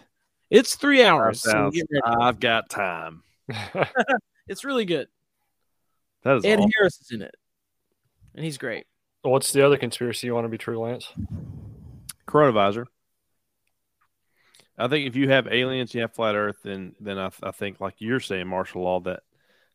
It's 0.51 0.75
three 0.75 1.03
hours. 1.03 1.41
Sounds- 1.41 1.75
ready. 1.75 2.17
I've 2.21 2.39
got 2.39 2.69
time. 2.69 3.23
it's 4.47 4.63
really 4.63 4.85
good. 4.85 5.07
That 6.23 6.37
is 6.37 6.45
Ed. 6.45 6.59
Harris 6.77 7.01
is 7.01 7.11
in 7.11 7.21
it, 7.23 7.35
and 8.37 8.45
he's 8.45 8.57
great. 8.57 8.85
What's 9.23 9.51
the 9.51 9.65
other 9.65 9.77
conspiracy 9.77 10.27
you 10.27 10.33
want 10.33 10.45
to 10.45 10.49
be 10.49 10.57
true, 10.57 10.79
Lance? 10.79 11.11
coronavisor. 12.27 12.85
I 14.77 14.87
think 14.87 15.07
if 15.07 15.15
you 15.15 15.29
have 15.29 15.47
aliens, 15.47 15.93
you 15.95 16.01
have 16.01 16.13
flat 16.13 16.35
Earth, 16.35 16.57
then 16.63 16.93
then 16.99 17.17
I, 17.17 17.31
I 17.41 17.51
think 17.51 17.81
like 17.81 17.95
you're 17.97 18.19
saying, 18.19 18.47
martial 18.47 18.83
law, 18.83 18.99
that 19.01 19.21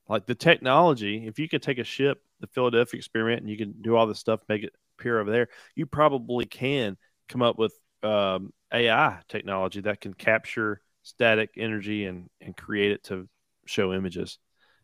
like 0.09 0.27
the 0.27 0.35
technology, 0.35 1.27
if 1.27 1.39
you 1.39 1.49
could 1.49 1.63
take 1.63 1.79
a 1.79 1.85
ship, 1.85 2.23
the 2.41 2.47
Philadelphia 2.47 2.99
experiment, 2.99 3.41
and 3.41 3.51
you 3.51 3.57
can 3.57 3.75
do 3.83 3.97
all 3.97 4.07
this 4.07 4.21
stuff, 4.21 4.41
make 4.49 4.63
it 4.63 4.73
appear 4.99 5.19
over 5.19 5.31
there, 5.31 5.49
you 5.75 5.87
probably 5.87 6.45
can 6.45 6.97
come 7.29 7.43
up 7.43 7.59
with 7.59 7.75
um, 8.03 8.53
AI 8.73 9.19
technology 9.29 9.81
that 9.81 10.01
can 10.01 10.15
capture 10.15 10.81
static 11.03 11.51
energy 11.57 12.05
and 12.05 12.29
and 12.41 12.57
create 12.57 12.93
it 12.93 13.03
to 13.05 13.29
show 13.67 13.93
images. 13.93 14.39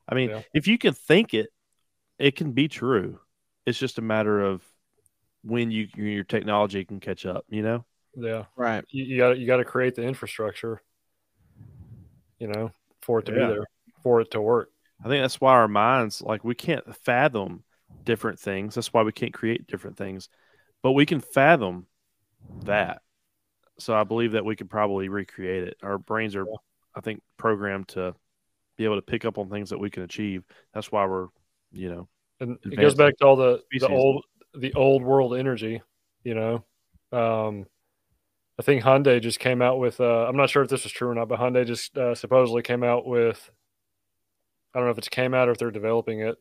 I 0.09 0.15
mean, 0.15 0.31
Yeah. 0.31 0.43
if 0.53 0.67
you 0.67 0.79
can 0.79 0.95
think 0.95 1.35
it, 1.35 1.49
it 2.19 2.35
can 2.35 2.53
be 2.53 2.67
true. 2.67 3.21
It's 3.69 3.79
just 3.79 3.99
a 3.99 4.03
matter 4.03 4.41
of 4.41 4.63
when 5.43 5.71
you 5.71 5.89
your 5.95 6.25
technology 6.25 6.85
can 6.85 7.01
catch 7.01 7.27
up. 7.27 7.45
You 7.49 7.63
know. 7.63 7.85
Yeah. 8.15 8.45
Right. 8.57 8.85
You, 8.89 9.05
you 9.05 9.17
got 9.19 9.39
you 9.39 9.47
got 9.47 9.59
to 9.59 9.65
create 9.65 9.95
the 9.95 10.03
infrastructure, 10.03 10.83
you 12.39 12.49
know, 12.49 12.73
for 13.03 13.21
it 13.21 13.27
to 13.27 13.33
Yeah. 13.33 13.47
be 13.47 13.53
there, 13.53 13.67
for 14.03 14.21
it 14.21 14.31
to 14.33 14.41
work. 14.41 14.71
I 15.05 15.09
think 15.09 15.23
that's 15.23 15.41
why 15.41 15.53
our 15.53 15.69
minds, 15.69 16.21
like, 16.21 16.43
we 16.43 16.57
can't 16.57 16.97
fathom 17.05 17.63
different 18.05 18.41
things. 18.41 18.75
That's 18.75 18.93
why 18.93 19.03
we 19.03 19.13
can't 19.13 19.33
create 19.33 19.69
different 19.69 19.97
things, 19.97 20.29
but 20.83 20.93
we 20.93 21.07
can 21.07 21.21
fathom 21.21 21.87
that. 22.65 23.03
So 23.79 23.95
I 23.95 24.03
believe 24.03 24.33
that 24.33 24.45
we 24.45 24.57
could 24.57 24.69
probably 24.69 25.09
recreate 25.09 25.69
it. 25.69 25.77
Our 25.85 25.99
brains 25.99 26.35
are, 26.35 26.47
I 26.97 27.01
think, 27.01 27.23
programmed 27.37 27.89
to 27.89 28.17
be 28.77 28.85
able 28.85 28.97
to 28.97 29.03
pick 29.03 29.25
up 29.25 29.39
on 29.39 29.51
things 29.51 29.71
that 29.71 29.79
we 29.79 29.91
can 29.91 30.03
achieve. 30.03 30.43
That's 30.75 30.91
why 30.91 31.07
we're, 31.07 31.29
you 31.71 31.91
know, 31.91 32.09
And 32.41 32.59
it 32.65 32.77
goes 32.77 32.95
back 32.95 33.17
to 33.19 33.25
all 33.27 33.37
the 33.37 33.63
the 33.73 33.89
old 33.89 34.25
the 34.55 34.73
old 34.75 35.03
world 35.03 35.35
energy. 35.37 35.83
You 36.25 36.35
know, 36.35 36.65
um, 37.19 37.67
I 38.59 38.63
think 38.63 38.83
Hyundai 38.83 39.21
just 39.21 39.39
came 39.41 39.63
out 39.63 39.79
with. 39.79 40.01
Uh, 40.01 40.27
I'm 40.27 40.37
not 40.37 40.51
sure 40.51 40.63
if 40.63 40.69
this 40.69 40.85
is 40.87 40.93
true 40.93 41.09
or 41.09 41.15
not, 41.15 41.29
but 41.29 41.39
Hyundai 41.39 41.67
just 41.67 41.97
uh, 41.97 42.15
supposedly 42.15 42.63
came 42.63 42.83
out 42.85 43.07
with. 43.07 43.51
I 44.75 44.79
don't 44.79 44.87
know 44.87 44.93
if 44.93 44.99
it's 44.99 45.09
came 45.09 45.35
out 45.35 45.49
or 45.49 45.53
if 45.53 45.59
they're 45.59 45.71
developing 45.71 46.21
it, 46.21 46.37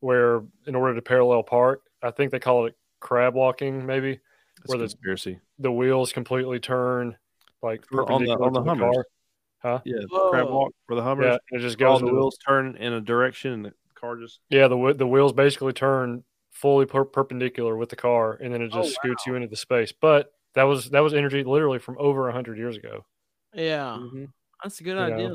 where 0.00 0.42
in 0.66 0.74
order 0.74 0.94
to 0.94 1.02
parallel 1.02 1.42
park, 1.42 1.82
I 2.02 2.10
think 2.10 2.30
they 2.30 2.38
call 2.38 2.66
it 2.66 2.76
crab 3.00 3.34
walking, 3.34 3.84
maybe, 3.86 4.20
That's 4.58 4.68
where 4.68 4.76
a 4.76 4.78
the 4.78 4.84
conspiracy. 4.88 5.40
the 5.58 5.72
wheels 5.72 6.12
completely 6.12 6.60
turn 6.60 7.16
like 7.62 7.80
On 7.90 7.96
the- 7.96 8.02
perpendicular 8.04 8.46
on 8.46 8.52
the 8.52 8.60
to 8.60 8.64
the 8.64 8.68
Hummers. 8.70 8.94
car. 8.94 9.06
Huh? 9.62 9.80
Yeah, 9.84 9.96
crab 10.30 10.48
walk 10.50 10.72
for 10.86 10.96
the 10.96 11.02
Hummers. 11.02 11.38
Yeah, 11.50 11.56
it 11.56 11.60
just 11.60 11.80
all 11.82 11.98
goes 11.98 12.00
the 12.06 12.12
wheels 12.14 12.36
turn 12.46 12.76
in 12.76 12.92
a 12.92 13.00
direction, 13.00 13.52
and 13.52 13.64
the 13.64 13.72
car 14.02 14.16
just 14.16 14.40
Yeah, 14.50 14.68
the 14.68 14.94
the 14.96 15.06
wheels 15.06 15.32
basically 15.32 15.72
turn 15.72 16.24
fully 16.50 16.86
per- 16.86 17.04
perpendicular 17.04 17.76
with 17.76 17.88
the 17.88 17.96
car, 17.96 18.34
and 18.34 18.52
then 18.52 18.62
it 18.62 18.68
Oh, 18.72 18.82
just 18.82 18.94
scoots 18.94 19.26
you 19.26 19.34
into 19.34 19.48
the 19.48 19.56
space. 19.56 19.92
But 19.92 20.32
that 20.54 20.64
was 20.64 20.90
that 20.90 21.00
was 21.00 21.14
energy 21.14 21.44
literally 21.44 21.78
from 21.78 21.96
over 21.98 22.30
hundred 22.30 22.58
years 22.58 22.76
ago. 22.76 23.04
Yeah, 23.54 23.98
Mm-hmm. 23.98 24.24
that's 24.62 24.80
a 24.80 24.84
good 24.84 24.98
You 24.98 25.04
idea. 25.14 25.34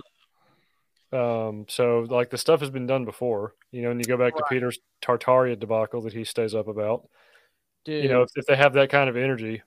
know. 1.12 1.48
Um, 1.50 1.66
so 1.70 2.06
like 2.10 2.30
the 2.30 2.38
stuff 2.38 2.60
has 2.60 2.70
been 2.70 2.88
done 2.88 3.06
before, 3.06 3.56
you 3.72 3.82
know. 3.82 3.92
And 3.92 4.00
you 4.00 4.06
go 4.06 4.18
back 4.18 4.36
to 4.36 4.44
Peter's 4.44 4.80
Tartaria 5.02 5.58
debacle 5.60 6.02
that 6.02 6.14
he 6.14 6.24
stays 6.26 6.54
up 6.54 6.68
about. 6.68 7.08
Dude, 7.86 8.04
You 8.04 8.10
know, 8.10 8.22
if, 8.24 8.30
if 8.36 8.46
they 8.46 8.56
have 8.56 8.74
that 8.74 8.90
kind 8.90 9.10
of 9.10 9.18
energy, 9.18 9.64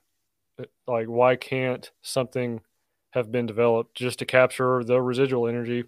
uh, 0.59 0.65
like 0.87 1.07
why 1.07 1.35
can't 1.37 1.91
something 2.01 2.61
have 3.11 3.31
been 3.31 3.45
developed 3.47 3.95
just 3.97 4.19
to 4.19 4.25
capture 4.25 4.83
the 4.83 5.01
residual 5.01 5.47
energy 5.47 5.85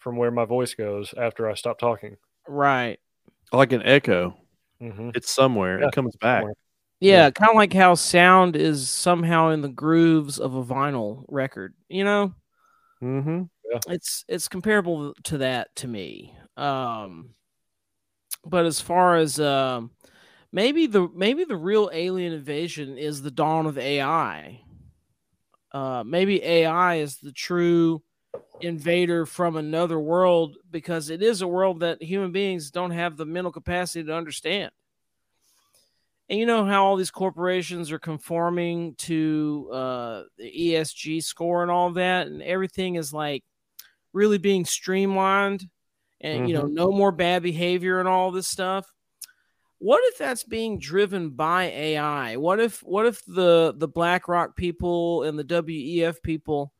from 0.00 0.16
where 0.16 0.30
my 0.32 0.44
voice 0.46 0.74
goes 0.74 1.14
after 1.16 1.50
I 1.50 1.54
stop 1.54 1.78
talking? 1.78 2.18
Right? 2.48 2.98
like 3.52 3.72
an 3.72 3.82
echo. 3.84 4.36
hmm 4.80 5.10
It's 5.14 5.32
somewhere. 5.32 5.80
Yeah, 5.80 5.88
it 5.88 5.92
comes 5.92 6.16
back. 6.16 6.40
somewhere. 6.40 6.54
Yeah, 7.00 7.30
kind 7.30 7.50
of 7.50 7.56
like 7.56 7.72
how 7.72 7.94
sound 7.94 8.56
is 8.56 8.88
somehow 8.90 9.50
in 9.50 9.60
the 9.60 9.68
grooves 9.68 10.38
of 10.38 10.54
a 10.54 10.64
vinyl 10.64 11.24
record. 11.28 11.74
You 11.88 12.04
know, 12.04 12.34
Mm-hmm. 13.02 13.42
it's 13.88 14.24
it's 14.28 14.48
comparable 14.48 15.14
to 15.24 15.38
that 15.38 15.74
to 15.76 15.88
me. 15.88 16.34
Um, 16.56 17.34
but 18.46 18.66
as 18.66 18.80
far 18.80 19.16
as 19.16 19.40
um, 19.40 19.90
maybe 20.52 20.86
the 20.86 21.08
maybe 21.14 21.44
the 21.44 21.56
real 21.56 21.90
alien 21.92 22.32
invasion 22.32 22.98
is 22.98 23.22
the 23.22 23.30
dawn 23.30 23.66
of 23.66 23.78
AI. 23.78 24.60
Uh, 25.72 26.04
maybe 26.06 26.42
AI 26.42 26.96
is 26.96 27.16
the 27.18 27.32
true 27.32 28.02
invader 28.60 29.26
from 29.26 29.56
another 29.56 29.98
world 29.98 30.56
because 30.70 31.10
it 31.10 31.22
is 31.22 31.42
a 31.42 31.48
world 31.48 31.80
that 31.80 32.02
human 32.02 32.32
beings 32.32 32.70
don't 32.70 32.92
have 32.92 33.16
the 33.16 33.26
mental 33.26 33.52
capacity 33.52 34.04
to 34.04 34.14
understand. 34.14 34.70
And 36.28 36.38
you 36.38 36.46
know 36.46 36.64
how 36.64 36.86
all 36.86 36.96
these 36.96 37.10
corporations 37.10 37.92
are 37.92 37.98
conforming 37.98 38.94
to 38.96 39.68
uh, 39.72 40.22
the 40.38 40.50
ESG 40.50 41.22
score 41.22 41.62
and 41.62 41.70
all 41.70 41.90
that, 41.92 42.28
and 42.28 42.42
everything 42.42 42.94
is 42.94 43.12
like 43.12 43.44
really 44.14 44.38
being 44.38 44.64
streamlined, 44.64 45.68
and 46.22 46.48
you 46.48 46.54
know 46.54 46.64
no 46.64 46.90
more 46.90 47.12
bad 47.12 47.42
behavior 47.42 48.00
and 48.00 48.08
all 48.08 48.30
this 48.30 48.48
stuff. 48.48 48.90
What 49.78 50.00
if 50.04 50.16
that's 50.16 50.44
being 50.44 50.78
driven 50.78 51.28
by 51.28 51.64
AI? 51.64 52.38
What 52.38 52.58
if 52.58 52.82
what 52.82 53.04
if 53.04 53.22
the 53.26 53.74
the 53.76 53.88
BlackRock 53.88 54.56
people 54.56 55.24
and 55.24 55.38
the 55.38 55.44
WEF 55.44 56.22
people 56.22 56.72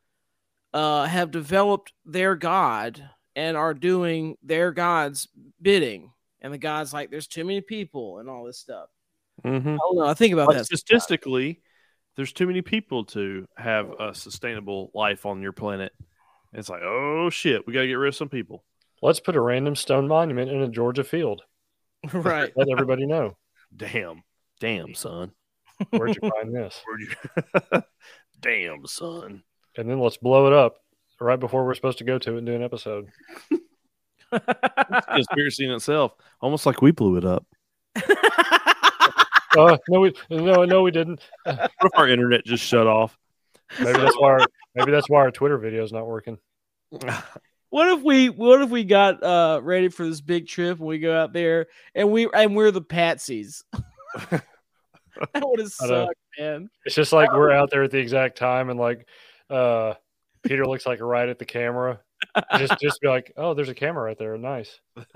uh, 0.74 1.04
have 1.06 1.30
developed 1.30 1.92
their 2.04 2.34
god 2.34 3.08
and 3.36 3.56
are 3.56 3.72
doing 3.72 4.36
their 4.42 4.72
god's 4.72 5.28
bidding, 5.62 6.12
and 6.40 6.52
the 6.52 6.58
god's 6.58 6.92
like, 6.92 7.10
"There's 7.10 7.28
too 7.28 7.44
many 7.44 7.60
people" 7.60 8.18
and 8.18 8.28
all 8.28 8.44
this 8.44 8.58
stuff. 8.58 8.88
Mm-hmm. 9.44 9.68
I 9.68 9.76
don't 9.76 9.96
know. 9.96 10.06
I 10.06 10.14
think 10.14 10.32
about 10.32 10.48
But 10.48 10.58
that. 10.58 10.66
statistically, 10.66 11.62
there's 12.16 12.32
too 12.32 12.46
many 12.46 12.60
people 12.60 13.04
to 13.06 13.46
have 13.56 13.90
a 13.98 14.14
sustainable 14.14 14.90
life 14.94 15.26
on 15.26 15.40
your 15.40 15.52
planet. 15.52 15.92
It's 16.52 16.68
like, 16.68 16.82
oh 16.82 17.30
shit, 17.30 17.66
we 17.66 17.72
got 17.72 17.80
to 17.80 17.86
get 17.86 17.94
rid 17.94 18.08
of 18.08 18.16
some 18.16 18.28
people. 18.28 18.64
Let's 19.02 19.20
put 19.20 19.36
a 19.36 19.40
random 19.40 19.74
stone 19.76 20.08
monument 20.08 20.50
in 20.50 20.60
a 20.60 20.68
Georgia 20.68 21.04
field. 21.04 21.42
right. 22.12 22.52
Let 22.56 22.68
everybody 22.68 23.06
know. 23.06 23.36
Damn, 23.76 24.22
damn, 24.60 24.94
son. 24.94 25.32
Where'd 25.90 26.16
you 26.20 26.30
find 26.30 26.54
this? 26.54 26.80
Where'd 26.84 27.00
you? 27.00 27.82
damn, 28.40 28.86
son. 28.86 29.42
And 29.76 29.88
then 29.88 30.00
let's 30.00 30.16
blow 30.16 30.46
it 30.46 30.52
up 30.52 30.76
right 31.20 31.38
before 31.38 31.64
we're 31.64 31.74
supposed 31.74 31.98
to 31.98 32.04
go 32.04 32.18
to 32.18 32.34
it 32.34 32.38
and 32.38 32.46
do 32.46 32.54
an 32.54 32.62
episode. 32.62 33.08
Conspiracy 35.12 35.64
in 35.64 35.70
itself, 35.70 36.14
almost 36.40 36.66
like 36.66 36.82
we 36.82 36.90
blew 36.90 37.16
it 37.16 37.24
up. 37.24 37.46
Oh 39.56 39.78
no, 39.88 40.00
we 40.00 40.12
no 40.30 40.64
no 40.64 40.82
we 40.82 40.90
didn't. 40.90 41.20
What 41.44 41.70
if 41.82 41.90
our 41.96 42.08
internet 42.08 42.44
just 42.44 42.64
shut 42.64 42.86
off? 42.86 43.16
Maybe 43.78 43.98
that's 43.98 44.18
why 44.18 44.30
our, 44.32 44.46
maybe 44.74 44.90
that's 44.90 45.08
why 45.08 45.20
our 45.20 45.30
Twitter 45.30 45.58
video 45.58 45.82
is 45.84 45.92
not 45.92 46.06
working. 46.06 46.38
What 47.70 47.88
if 47.88 48.02
we 48.02 48.28
what 48.28 48.62
if 48.62 48.70
we 48.70 48.84
got 48.84 49.22
uh 49.22 49.60
ready 49.62 49.88
for 49.88 50.06
this 50.08 50.20
big 50.20 50.46
trip 50.46 50.78
and 50.78 50.86
we 50.86 50.98
go 50.98 51.16
out 51.16 51.32
there 51.32 51.66
and 51.94 52.10
we 52.10 52.28
and 52.32 52.56
we're 52.56 52.70
the 52.70 52.82
patsies? 52.82 53.62
that 54.30 54.44
would 55.34 55.60
have 55.60 55.72
sucked, 55.72 56.14
man. 56.38 56.68
It's 56.84 56.94
just 56.94 57.12
like 57.12 57.32
we're 57.32 57.50
out 57.52 57.70
there 57.70 57.84
at 57.84 57.90
the 57.90 57.98
exact 57.98 58.38
time, 58.38 58.70
and 58.70 58.78
like 58.78 59.06
uh, 59.50 59.94
Peter 60.42 60.66
looks 60.66 60.86
like 60.86 61.00
right 61.00 61.28
at 61.28 61.38
the 61.38 61.44
camera. 61.44 62.00
Just 62.58 62.78
just 62.80 63.00
be 63.00 63.08
like, 63.08 63.32
oh, 63.36 63.54
there's 63.54 63.68
a 63.68 63.74
camera 63.74 64.04
right 64.04 64.18
there. 64.18 64.36
Nice. 64.38 64.80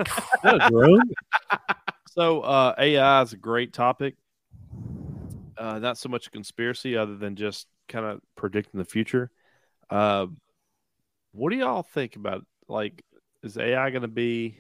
So 2.10 2.40
uh, 2.40 2.74
AI 2.76 3.22
is 3.22 3.32
a 3.32 3.36
great 3.36 3.72
topic. 3.72 4.16
Uh, 5.56 5.78
not 5.78 5.98
so 5.98 6.08
much 6.08 6.26
a 6.26 6.30
conspiracy, 6.30 6.96
other 6.96 7.16
than 7.16 7.36
just 7.36 7.68
kind 7.86 8.04
of 8.04 8.20
predicting 8.34 8.78
the 8.78 8.84
future. 8.84 9.30
Uh, 9.88 10.26
what 11.30 11.50
do 11.50 11.56
y'all 11.56 11.84
think 11.84 12.16
about? 12.16 12.44
Like, 12.66 13.04
is 13.44 13.56
AI 13.56 13.90
going 13.90 14.02
to 14.02 14.08
be 14.08 14.58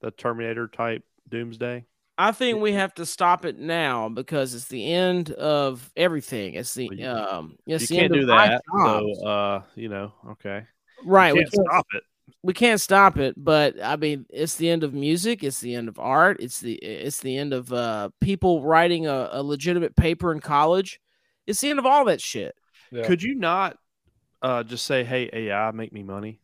the 0.00 0.12
Terminator 0.12 0.68
type 0.68 1.02
doomsday? 1.28 1.86
I 2.20 2.32
think 2.32 2.60
we 2.60 2.72
have 2.72 2.92
to 2.96 3.06
stop 3.06 3.46
it 3.46 3.58
now 3.58 4.10
because 4.10 4.54
it's 4.54 4.66
the 4.68 4.92
end 4.92 5.30
of 5.30 5.90
everything. 5.96 6.52
It's 6.52 6.74
the 6.74 6.90
you- 6.94 7.08
um 7.08 7.56
it's 7.66 7.84
you 7.84 7.86
the 7.88 7.94
can't 7.94 8.04
end 8.04 8.14
do 8.14 8.20
of 8.20 8.26
that. 8.26 8.62
So, 8.84 9.26
uh, 9.26 9.62
you 9.74 9.88
know, 9.88 10.12
okay, 10.32 10.64
right. 11.02 11.32
We 11.32 11.40
can't 11.40 11.50
can't, 11.52 11.66
stop 11.66 11.86
it. 11.94 12.02
we 12.42 12.52
can't 12.52 12.80
stop 12.80 13.16
it, 13.18 13.34
but 13.38 13.82
I 13.82 13.96
mean 13.96 14.26
it's 14.28 14.56
the 14.56 14.68
end 14.68 14.84
of 14.84 14.92
music, 14.92 15.42
it's 15.42 15.60
the 15.60 15.74
end 15.74 15.88
of 15.88 15.98
art, 15.98 16.36
it's 16.40 16.60
the 16.60 16.74
it's 16.74 17.20
the 17.20 17.38
end 17.38 17.54
of 17.54 17.72
uh 17.72 18.10
people 18.20 18.62
writing 18.64 19.06
a, 19.06 19.30
a 19.32 19.42
legitimate 19.42 19.96
paper 19.96 20.30
in 20.30 20.40
college. 20.40 21.00
It's 21.46 21.62
the 21.62 21.70
end 21.70 21.78
of 21.78 21.86
all 21.86 22.04
that 22.04 22.20
shit. 22.20 22.54
Yeah. 22.92 23.06
Could 23.06 23.22
you 23.22 23.34
not 23.34 23.78
uh, 24.42 24.62
just 24.62 24.84
say, 24.84 25.04
"Hey, 25.04 25.30
AI, 25.32 25.70
make 25.70 25.92
me 25.92 26.02
money. 26.02 26.38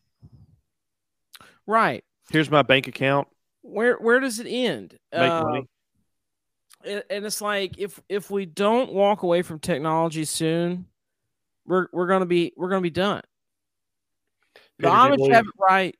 Right. 1.67 2.03
Here's 2.31 2.49
my 2.49 2.63
bank 2.63 2.87
account. 2.87 3.27
Where 3.67 3.95
where 3.97 4.19
does 4.19 4.39
it 4.39 4.47
end? 4.47 4.97
Make 5.11 5.21
Uh, 5.29 5.43
money." 5.43 5.67
and, 6.85 7.03
and 7.09 7.25
it's 7.25 7.41
like 7.41 7.77
if 7.77 7.99
if 8.07 8.31
we 8.31 8.45
don't 8.45 8.93
walk 8.93 9.23
away 9.23 9.41
from 9.41 9.59
technology 9.59 10.25
soon, 10.25 10.85
we're 11.65 11.87
we're 11.91 12.07
gonna 12.07 12.25
be 12.25 12.53
we're 12.55 12.69
gonna 12.69 12.81
be 12.81 12.89
done. 12.89 13.21
The 14.79 14.87
Peter, 14.87 14.89
do 14.89 14.95
you 14.95 14.97
Amish 14.97 15.17
believe- 15.17 15.33
have 15.33 15.45
it 15.47 15.53
right. 15.59 15.95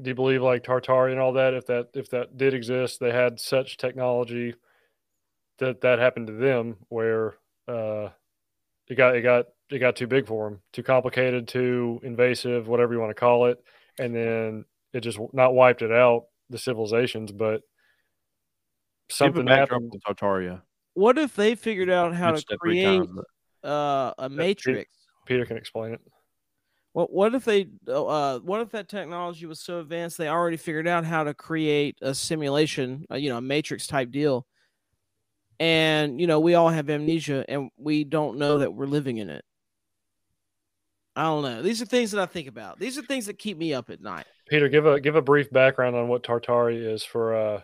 do 0.00 0.10
you 0.10 0.14
believe 0.14 0.42
like 0.42 0.64
Tartari 0.64 1.12
and 1.12 1.20
all 1.20 1.32
that? 1.34 1.54
If 1.54 1.66
that 1.66 1.88
if 1.94 2.10
that 2.10 2.36
did 2.36 2.54
exist, 2.54 3.00
they 3.00 3.12
had 3.12 3.38
such 3.40 3.76
technology 3.76 4.54
that 5.58 5.80
that 5.82 5.98
happened 5.98 6.26
to 6.26 6.32
them, 6.34 6.76
where 6.88 7.34
uh, 7.68 8.08
it 8.88 8.96
got 8.96 9.16
it 9.16 9.22
got 9.22 9.46
it 9.70 9.78
got 9.78 9.96
too 9.96 10.06
big 10.08 10.26
for 10.26 10.50
them, 10.50 10.60
too 10.72 10.82
complicated, 10.82 11.46
too 11.48 12.00
invasive, 12.02 12.68
whatever 12.68 12.92
you 12.94 13.00
want 13.00 13.10
to 13.10 13.14
call 13.14 13.46
it, 13.46 13.62
and 13.98 14.14
then 14.14 14.64
it 14.92 15.00
just 15.00 15.18
not 15.32 15.54
wiped 15.54 15.82
it 15.82 15.92
out 15.92 16.24
the 16.50 16.58
civilizations, 16.58 17.32
but 17.32 17.62
something 19.10 19.46
happened. 19.46 19.92
to 19.92 19.98
Tartaria. 19.98 20.62
What 20.94 21.18
if 21.18 21.34
they 21.34 21.54
figured 21.54 21.90
out 21.90 22.14
how 22.14 22.26
to 22.26 22.32
Mentioned 22.32 22.50
it 22.50 22.58
three 22.62 22.82
create 22.82 23.08
uh, 23.64 24.12
a 24.18 24.28
matrix? 24.28 24.90
Peter 25.26 25.46
can 25.46 25.56
explain 25.56 25.94
it. 25.94 26.00
What 26.92 27.10
what 27.10 27.34
if 27.34 27.46
they 27.46 27.68
uh 27.88 28.40
what 28.40 28.60
if 28.60 28.70
that 28.72 28.88
technology 28.88 29.46
was 29.46 29.60
so 29.60 29.80
advanced 29.80 30.18
they 30.18 30.28
already 30.28 30.58
figured 30.58 30.86
out 30.86 31.06
how 31.06 31.24
to 31.24 31.32
create 31.32 31.96
a 32.02 32.14
simulation, 32.14 33.06
uh, 33.10 33.16
you 33.16 33.30
know, 33.30 33.38
a 33.38 33.42
matrix 33.42 33.86
type 33.86 34.10
deal. 34.10 34.46
And 35.58 36.20
you 36.20 36.26
know, 36.26 36.40
we 36.40 36.54
all 36.54 36.68
have 36.68 36.90
amnesia 36.90 37.46
and 37.48 37.70
we 37.78 38.04
don't 38.04 38.36
know 38.36 38.58
that 38.58 38.74
we're 38.74 38.86
living 38.86 39.16
in 39.16 39.30
it. 39.30 39.44
I 41.14 41.24
don't 41.24 41.42
know. 41.42 41.62
These 41.62 41.82
are 41.82 41.86
things 41.86 42.10
that 42.12 42.20
I 42.20 42.26
think 42.26 42.48
about. 42.48 42.78
These 42.78 42.96
are 42.96 43.02
things 43.02 43.26
that 43.26 43.38
keep 43.38 43.58
me 43.58 43.74
up 43.74 43.90
at 43.90 44.00
night. 44.00 44.24
Peter, 44.48 44.68
give 44.68 44.86
a 44.86 45.00
give 45.00 45.16
a 45.16 45.22
brief 45.22 45.50
background 45.50 45.94
on 45.96 46.08
what 46.08 46.22
Tartari 46.22 46.76
is 46.76 47.04
for 47.04 47.34
uh, 47.34 47.60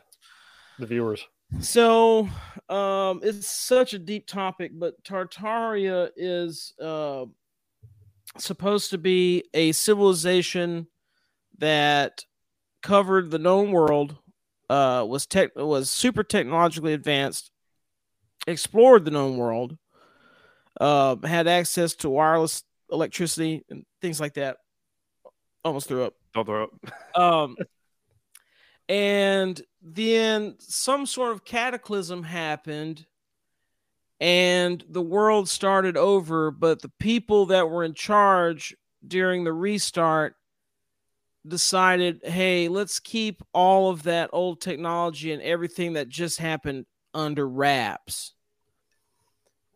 the 0.78 0.86
viewers. 0.86 1.26
So, 1.60 2.28
um, 2.68 3.20
it's 3.22 3.50
such 3.50 3.94
a 3.94 3.98
deep 3.98 4.26
topic, 4.26 4.72
but 4.74 5.02
Tartaria 5.02 6.10
is 6.14 6.74
uh, 6.80 7.24
supposed 8.36 8.90
to 8.90 8.98
be 8.98 9.44
a 9.54 9.72
civilization 9.72 10.88
that 11.56 12.24
covered 12.82 13.30
the 13.30 13.38
known 13.38 13.70
world 13.70 14.16
uh, 14.68 15.04
was 15.08 15.26
tech 15.26 15.50
was 15.56 15.90
super 15.90 16.22
technologically 16.22 16.92
advanced, 16.92 17.50
explored 18.46 19.04
the 19.04 19.10
known 19.10 19.38
world, 19.38 19.78
uh, 20.80 21.16
had 21.24 21.46
access 21.46 21.94
to 21.94 22.10
wireless 22.10 22.62
electricity 22.90 23.64
and 23.70 23.84
things 24.00 24.20
like 24.20 24.34
that. 24.34 24.58
Almost 25.64 25.88
threw 25.88 26.04
up. 26.04 26.14
Don't 26.34 26.46
throw 26.46 26.64
up. 26.64 26.70
Um, 27.20 27.56
and 28.88 29.60
then 29.82 30.54
some 30.60 31.04
sort 31.04 31.32
of 31.32 31.44
cataclysm 31.44 32.22
happened 32.22 33.04
and 34.20 34.84
the 34.88 35.02
world 35.02 35.48
started 35.48 35.96
over, 35.96 36.50
but 36.50 36.82
the 36.82 36.90
people 36.98 37.46
that 37.46 37.68
were 37.68 37.84
in 37.84 37.94
charge 37.94 38.74
during 39.06 39.44
the 39.44 39.52
restart 39.52 40.34
decided, 41.46 42.20
hey, 42.24 42.68
let's 42.68 42.98
keep 42.98 43.42
all 43.52 43.90
of 43.90 44.02
that 44.04 44.30
old 44.32 44.60
technology 44.60 45.32
and 45.32 45.42
everything 45.42 45.92
that 45.94 46.08
just 46.08 46.38
happened 46.38 46.86
under 47.14 47.48
wraps. 47.48 48.34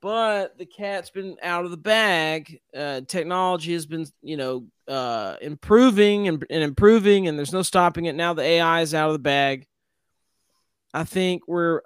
But 0.02 0.58
the 0.58 0.66
cat's 0.66 1.10
been 1.10 1.36
out 1.42 1.64
of 1.64 1.70
the 1.70 1.76
bag. 1.76 2.60
Uh, 2.76 3.02
technology 3.06 3.72
has 3.72 3.86
been, 3.86 4.04
you 4.20 4.36
know, 4.36 4.66
uh, 4.88 5.36
improving 5.40 6.26
and, 6.26 6.44
and 6.50 6.62
improving, 6.62 7.28
and 7.28 7.38
there's 7.38 7.52
no 7.52 7.62
stopping 7.62 8.06
it. 8.06 8.16
Now 8.16 8.34
the 8.34 8.42
AI 8.42 8.80
is 8.80 8.94
out 8.94 9.10
of 9.10 9.12
the 9.12 9.20
bag. 9.20 9.68
I 10.92 11.04
think 11.04 11.46
we're 11.46 11.82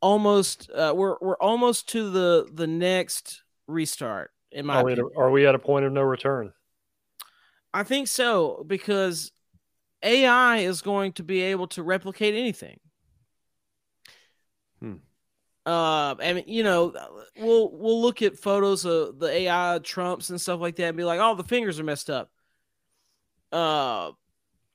almost 0.00 0.70
uh, 0.70 0.94
we're 0.96 1.16
we're 1.20 1.36
almost 1.36 1.88
to 1.90 2.08
the 2.08 2.48
the 2.52 2.68
next 2.68 3.42
restart. 3.66 4.30
In 4.52 4.64
my 4.64 4.76
Are 4.76 4.84
we, 4.84 4.92
a, 4.94 5.04
are 5.16 5.30
we 5.30 5.46
at 5.46 5.56
a 5.56 5.58
point 5.58 5.84
of 5.84 5.92
no 5.92 6.02
return? 6.02 6.52
I 7.74 7.82
think 7.82 8.06
so 8.06 8.64
because 8.66 9.32
AI 10.04 10.58
is 10.58 10.82
going 10.82 11.12
to 11.14 11.24
be 11.24 11.42
able 11.42 11.66
to 11.68 11.82
replicate 11.82 12.34
anything. 12.34 12.78
Uh, 15.68 16.14
I 16.18 16.32
mean, 16.32 16.44
you 16.46 16.62
know, 16.62 16.94
we'll 17.38 17.70
we'll 17.76 18.00
look 18.00 18.22
at 18.22 18.38
photos 18.38 18.86
of 18.86 19.18
the 19.18 19.28
AI 19.30 19.78
Trumps 19.82 20.30
and 20.30 20.40
stuff 20.40 20.60
like 20.60 20.76
that 20.76 20.84
and 20.88 20.96
be 20.96 21.04
like, 21.04 21.20
"Oh, 21.20 21.34
the 21.34 21.44
fingers 21.44 21.78
are 21.78 21.84
messed 21.84 22.08
up." 22.08 22.30
Uh, 23.52 24.12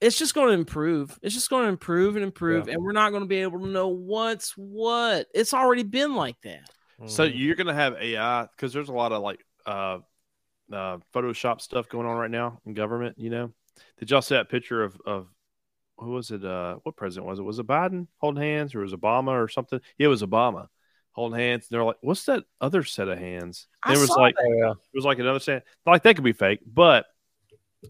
it's 0.01 0.17
just 0.19 0.35
going 0.35 0.49
to 0.49 0.53
improve. 0.53 1.17
It's 1.21 1.33
just 1.35 1.49
going 1.49 1.63
to 1.63 1.69
improve 1.69 2.15
and 2.15 2.23
improve, 2.23 2.67
and 2.67 2.83
we're 2.83 2.91
not 2.93 3.11
going 3.11 3.23
to 3.23 3.27
be 3.27 3.37
able 3.37 3.59
to 3.59 3.67
know 3.67 3.89
what's 3.89 4.51
what. 4.57 5.27
It's 5.33 5.53
already 5.53 5.83
been 5.83 6.15
like 6.15 6.39
that. 6.43 6.61
So 7.05 7.23
Mhm. 7.23 7.37
you're 7.37 7.55
gonna 7.55 7.73
have 7.73 7.95
AI 7.95 8.43
because 8.43 8.71
there's 8.73 8.89
a 8.89 8.93
lot 8.93 9.11
of 9.11 9.21
like 9.21 9.43
uh, 9.65 9.99
uh, 10.71 10.97
Photoshop 11.13 11.61
stuff 11.61 11.89
going 11.89 12.07
on 12.07 12.17
right 12.17 12.31
now 12.31 12.61
in 12.65 12.73
government. 12.73 13.17
You 13.19 13.29
know, 13.29 13.53
did 13.99 14.11
y'all 14.11 14.21
see 14.21 14.35
that 14.35 14.49
picture 14.49 14.83
of 14.83 14.97
of 15.05 15.27
who 15.97 16.11
was 16.11 16.31
it? 16.31 16.45
Uh, 16.45 16.77
what 16.83 16.95
president 16.95 17.27
was 17.27 17.39
it? 17.39 17.43
Was 17.43 17.59
it 17.59 17.67
Biden 17.67 18.07
holding 18.17 18.43
hands 18.43 18.75
or 18.75 18.79
was 18.81 18.93
it 18.93 19.01
Obama 19.01 19.31
or 19.31 19.47
something? 19.47 19.79
Yeah, 19.97 20.05
it 20.05 20.09
was 20.09 20.23
Obama 20.23 20.67
holding 21.13 21.39
hands. 21.39 21.67
And 21.69 21.75
they're 21.75 21.85
like, 21.85 21.97
"What's 22.01 22.25
that 22.25 22.43
other 22.61 22.83
set 22.83 23.07
of 23.09 23.17
hands?" 23.19 23.67
I 23.83 23.93
There 23.93 23.99
was 23.99 24.13
saw 24.13 24.21
like 24.21 24.35
yeah. 24.39 24.71
it 24.71 24.77
was 24.95 25.05
like 25.05 25.19
another 25.19 25.39
set. 25.39 25.65
Like 25.85 26.03
that 26.03 26.15
could 26.15 26.23
be 26.25 26.33
fake, 26.33 26.61
but 26.65 27.05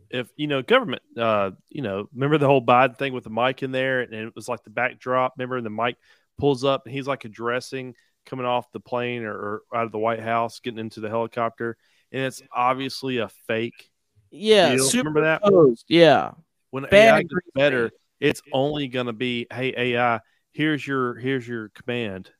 if 0.09 0.27
you 0.35 0.47
know 0.47 0.61
government, 0.61 1.01
uh, 1.17 1.51
you 1.69 1.81
know, 1.81 2.07
remember 2.13 2.37
the 2.37 2.47
whole 2.47 2.65
Biden 2.65 2.97
thing 2.97 3.13
with 3.13 3.23
the 3.23 3.29
mic 3.29 3.63
in 3.63 3.71
there, 3.71 4.01
and 4.01 4.13
it 4.13 4.35
was 4.35 4.47
like 4.47 4.63
the 4.63 4.69
backdrop. 4.69 5.33
Remember, 5.37 5.57
and 5.57 5.65
the 5.65 5.69
mic 5.69 5.97
pulls 6.37 6.63
up, 6.63 6.85
and 6.85 6.93
he's 6.93 7.07
like 7.07 7.25
addressing 7.25 7.95
coming 8.25 8.45
off 8.45 8.71
the 8.71 8.79
plane 8.79 9.23
or, 9.23 9.33
or 9.33 9.61
out 9.75 9.85
of 9.85 9.91
the 9.91 9.99
White 9.99 10.21
House, 10.21 10.59
getting 10.59 10.79
into 10.79 10.99
the 11.01 11.09
helicopter, 11.09 11.77
and 12.11 12.23
it's 12.23 12.41
obviously 12.51 13.17
a 13.17 13.29
fake. 13.47 13.89
Yeah, 14.31 14.75
deal. 14.75 14.89
super 14.89 15.09
Remember 15.09 15.21
that? 15.21 15.43
posed. 15.43 15.85
Yeah, 15.87 16.31
When 16.71 16.85
Bad 16.89 17.15
AI 17.15 17.21
gets 17.23 17.47
better, 17.55 17.91
it's 18.19 18.41
only 18.51 18.87
going 18.87 19.07
to 19.07 19.13
be, 19.13 19.47
hey 19.53 19.73
AI, 19.77 20.21
here's 20.53 20.85
your 20.85 21.15
here's 21.15 21.47
your 21.47 21.69
command. 21.69 22.31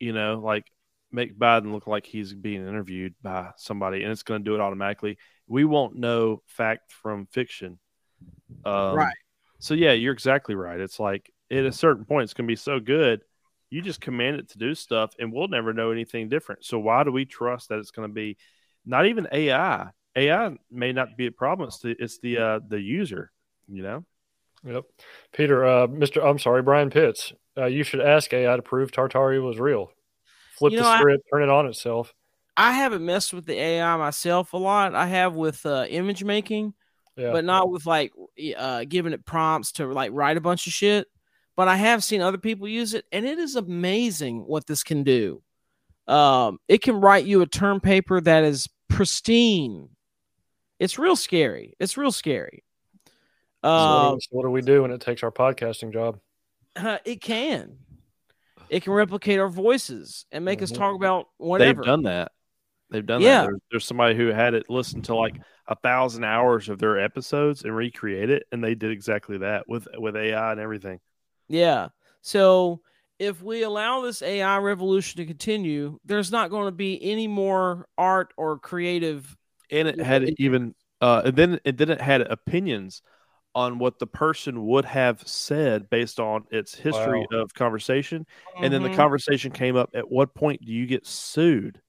You 0.00 0.12
know, 0.12 0.40
like 0.42 0.64
make 1.12 1.38
Biden 1.38 1.72
look 1.72 1.86
like 1.86 2.06
he's 2.06 2.32
being 2.32 2.66
interviewed 2.66 3.14
by 3.22 3.50
somebody, 3.56 4.02
and 4.02 4.12
it's 4.12 4.22
going 4.22 4.42
to 4.42 4.48
do 4.48 4.54
it 4.54 4.60
automatically. 4.60 5.18
We 5.46 5.64
won't 5.64 5.96
know 5.96 6.42
fact 6.46 6.92
from 6.92 7.26
fiction. 7.26 7.78
Um, 8.64 8.94
Right. 8.94 9.14
So 9.58 9.74
yeah, 9.74 9.92
you're 9.92 10.12
exactly 10.12 10.54
right. 10.54 10.80
It's 10.80 10.98
like 10.98 11.30
at 11.50 11.64
a 11.64 11.72
certain 11.72 12.04
point, 12.04 12.24
it's 12.24 12.34
going 12.34 12.46
to 12.46 12.52
be 12.52 12.56
so 12.56 12.80
good. 12.80 13.20
You 13.68 13.82
just 13.82 14.00
command 14.00 14.36
it 14.36 14.50
to 14.50 14.58
do 14.58 14.74
stuff, 14.74 15.14
and 15.18 15.32
we'll 15.32 15.48
never 15.48 15.72
know 15.72 15.90
anything 15.90 16.28
different. 16.28 16.64
So 16.64 16.78
why 16.78 17.04
do 17.04 17.12
we 17.12 17.24
trust 17.24 17.68
that 17.68 17.78
it's 17.78 17.92
going 17.92 18.08
to 18.08 18.14
be 18.14 18.36
not 18.84 19.06
even 19.06 19.28
AI? 19.30 19.90
AI 20.16 20.56
may 20.70 20.92
not 20.92 21.16
be 21.16 21.26
a 21.26 21.32
problem. 21.32 21.68
It's 21.68 21.78
the 21.78 21.94
it's 21.98 22.18
the 22.18 22.38
uh, 22.38 22.60
the 22.66 22.80
user. 22.80 23.30
You 23.68 23.82
know. 23.82 24.04
Yep. 24.64 24.84
Peter, 25.32 25.64
uh, 25.64 25.86
Mr. 25.86 26.24
I'm 26.24 26.38
sorry, 26.38 26.62
Brian 26.62 26.90
Pitts. 26.90 27.32
Uh, 27.56 27.66
you 27.66 27.82
should 27.82 28.00
ask 28.00 28.32
AI 28.32 28.56
to 28.56 28.62
prove 28.62 28.90
Tartaria 28.92 29.42
was 29.42 29.58
real. 29.58 29.90
Flip 30.56 30.72
You 30.72 30.78
the 30.78 30.84
know, 30.84 30.90
I- 30.90 30.98
script, 30.98 31.24
turn 31.32 31.42
it 31.42 31.48
on 31.48 31.66
itself. 31.66 32.14
I 32.56 32.72
haven't 32.72 33.04
messed 33.04 33.32
with 33.32 33.46
the 33.46 33.54
AI 33.58 33.96
myself 33.96 34.52
a 34.52 34.56
lot. 34.58 34.94
I 34.94 35.06
have 35.06 35.34
with 35.34 35.64
uh, 35.64 35.86
image 35.88 36.22
making, 36.24 36.74
Yeah. 37.16 37.32
but 37.32 37.44
not 37.44 37.70
with 37.70 37.86
like 37.86 38.12
uh, 38.56 38.84
giving 38.86 39.12
it 39.14 39.24
prompts 39.24 39.72
to 39.72 39.86
like 39.86 40.10
write 40.12 40.36
a 40.36 40.40
bunch 40.42 40.66
of 40.66 40.72
shit. 40.72 41.06
But 41.56 41.68
I 41.68 41.76
have 41.76 42.04
seen 42.04 42.20
other 42.20 42.38
people 42.38 42.68
use 42.68 42.92
it, 42.92 43.04
and 43.12 43.24
it 43.24 43.38
is 43.38 43.56
amazing 43.56 44.40
what 44.46 44.66
this 44.66 44.82
can 44.82 45.04
do. 45.04 45.42
Um, 46.06 46.58
it 46.68 46.82
can 46.82 47.00
write 47.00 47.24
you 47.24 47.40
a 47.40 47.46
term 47.46 47.80
paper 47.80 48.20
that 48.20 48.44
is 48.44 48.68
pristine. 48.88 49.88
It's 50.78 50.98
real 50.98 51.16
scary. 51.16 51.76
It's 51.80 51.96
real 51.96 52.12
scary. 52.12 52.64
Um, 53.62 54.18
so 54.20 54.28
what 54.30 54.42
do 54.44 54.50
we 54.50 54.60
do 54.62 54.82
when 54.82 54.90
it 54.90 55.00
takes 55.00 55.22
our 55.22 55.30
podcasting 55.30 55.92
job? 55.92 56.18
Uh, 56.76 56.98
it 57.04 57.20
can. 57.20 57.76
It 58.68 58.84
can 58.84 58.92
replicate 58.92 59.40
our 59.40 59.48
voices 59.48 60.26
and 60.30 60.44
make 60.44 60.62
us 60.62 60.70
Mhm. 60.70 60.76
talk 60.76 60.94
about 60.94 61.26
whatever. 61.38 61.82
They've 61.82 61.86
done 61.86 62.02
that. 62.04 62.32
They've 62.90 63.06
done 63.06 63.20
Yeah. 63.20 63.40
that. 63.42 63.46
There's, 63.46 63.60
there's 63.70 63.84
somebody 63.86 64.16
who 64.16 64.28
had 64.28 64.54
it 64.54 64.68
listen 64.68 65.02
to 65.02 65.14
like 65.14 65.36
a 65.66 65.76
thousand 65.76 66.24
hours 66.24 66.68
of 66.68 66.78
their 66.78 66.98
episodes 66.98 67.62
and 67.64 67.74
recreate 67.74 68.30
it, 68.30 68.44
and 68.52 68.62
they 68.62 68.74
did 68.74 68.90
exactly 68.90 69.38
that 69.38 69.68
with 69.68 69.86
with 69.96 70.16
AI 70.16 70.52
and 70.52 70.60
everything. 70.60 71.00
Yeah. 71.48 71.88
So 72.20 72.82
if 73.18 73.42
we 73.42 73.62
allow 73.62 74.00
this 74.00 74.22
AI 74.22 74.58
revolution 74.58 75.18
to 75.18 75.26
continue, 75.26 75.98
there's 76.04 76.32
not 76.32 76.50
going 76.50 76.66
to 76.66 76.72
be 76.72 77.00
any 77.02 77.28
more 77.28 77.86
art 77.98 78.32
or 78.36 78.58
creative. 78.58 79.36
And 79.70 79.86
it 79.88 80.00
had 80.00 80.34
even 80.38 80.74
uh, 81.00 81.22
and 81.26 81.36
then 81.36 81.60
and 81.64 81.78
then 81.78 81.90
it 81.90 82.00
had 82.00 82.22
opinions 82.22 83.02
on 83.54 83.78
what 83.78 83.98
the 83.98 84.06
person 84.06 84.64
would 84.66 84.84
have 84.84 85.26
said 85.26 85.90
based 85.90 86.20
on 86.20 86.44
its 86.50 86.74
history 86.74 87.26
of 87.32 87.52
conversation. 87.54 88.26
And 88.62 88.72
then 88.72 88.82
the 88.82 88.90
Mhm. 88.90 88.96
conversation 88.96 89.50
came 89.52 89.76
up 89.76 89.90
at 89.94 90.10
what 90.10 90.34
point 90.34 90.64
do 90.64 90.72
you 90.72 90.86
get 90.86 91.06
sued 91.06 91.80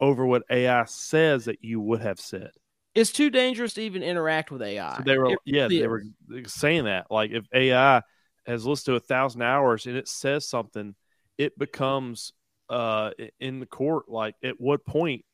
over 0.00 0.26
what 0.26 0.42
AI 0.50 0.84
says 0.86 1.44
that 1.44 1.62
you 1.62 1.80
would 1.80 2.00
have 2.00 2.18
said? 2.20 2.50
it's 2.94 3.10
too 3.10 3.30
dangerous 3.30 3.72
to 3.72 3.80
even 3.80 4.02
interact 4.02 4.50
with 4.50 4.60
AI. 4.60 4.96
So 4.98 5.02
they 5.02 5.16
were, 5.16 5.30
It 5.30 5.38
yeah, 5.46 5.62
really 5.62 5.80
they 5.80 5.86
were 5.86 6.02
saying 6.46 6.84
that. 6.84 7.10
Like, 7.10 7.30
if 7.30 7.46
AI 7.54 8.02
has 8.46 8.66
listened 8.66 8.92
to 8.92 8.96
a 8.96 9.00
thousand 9.00 9.40
hours 9.40 9.86
and 9.86 9.96
it 9.96 10.08
says 10.08 10.46
something, 10.46 10.94
it 11.38 11.58
becomes 11.58 12.32
uh 12.68 13.12
in 13.40 13.60
the 13.60 13.66
court. 13.66 14.08
Like, 14.10 14.34
at 14.42 14.60
what 14.60 14.84
point 14.84 15.24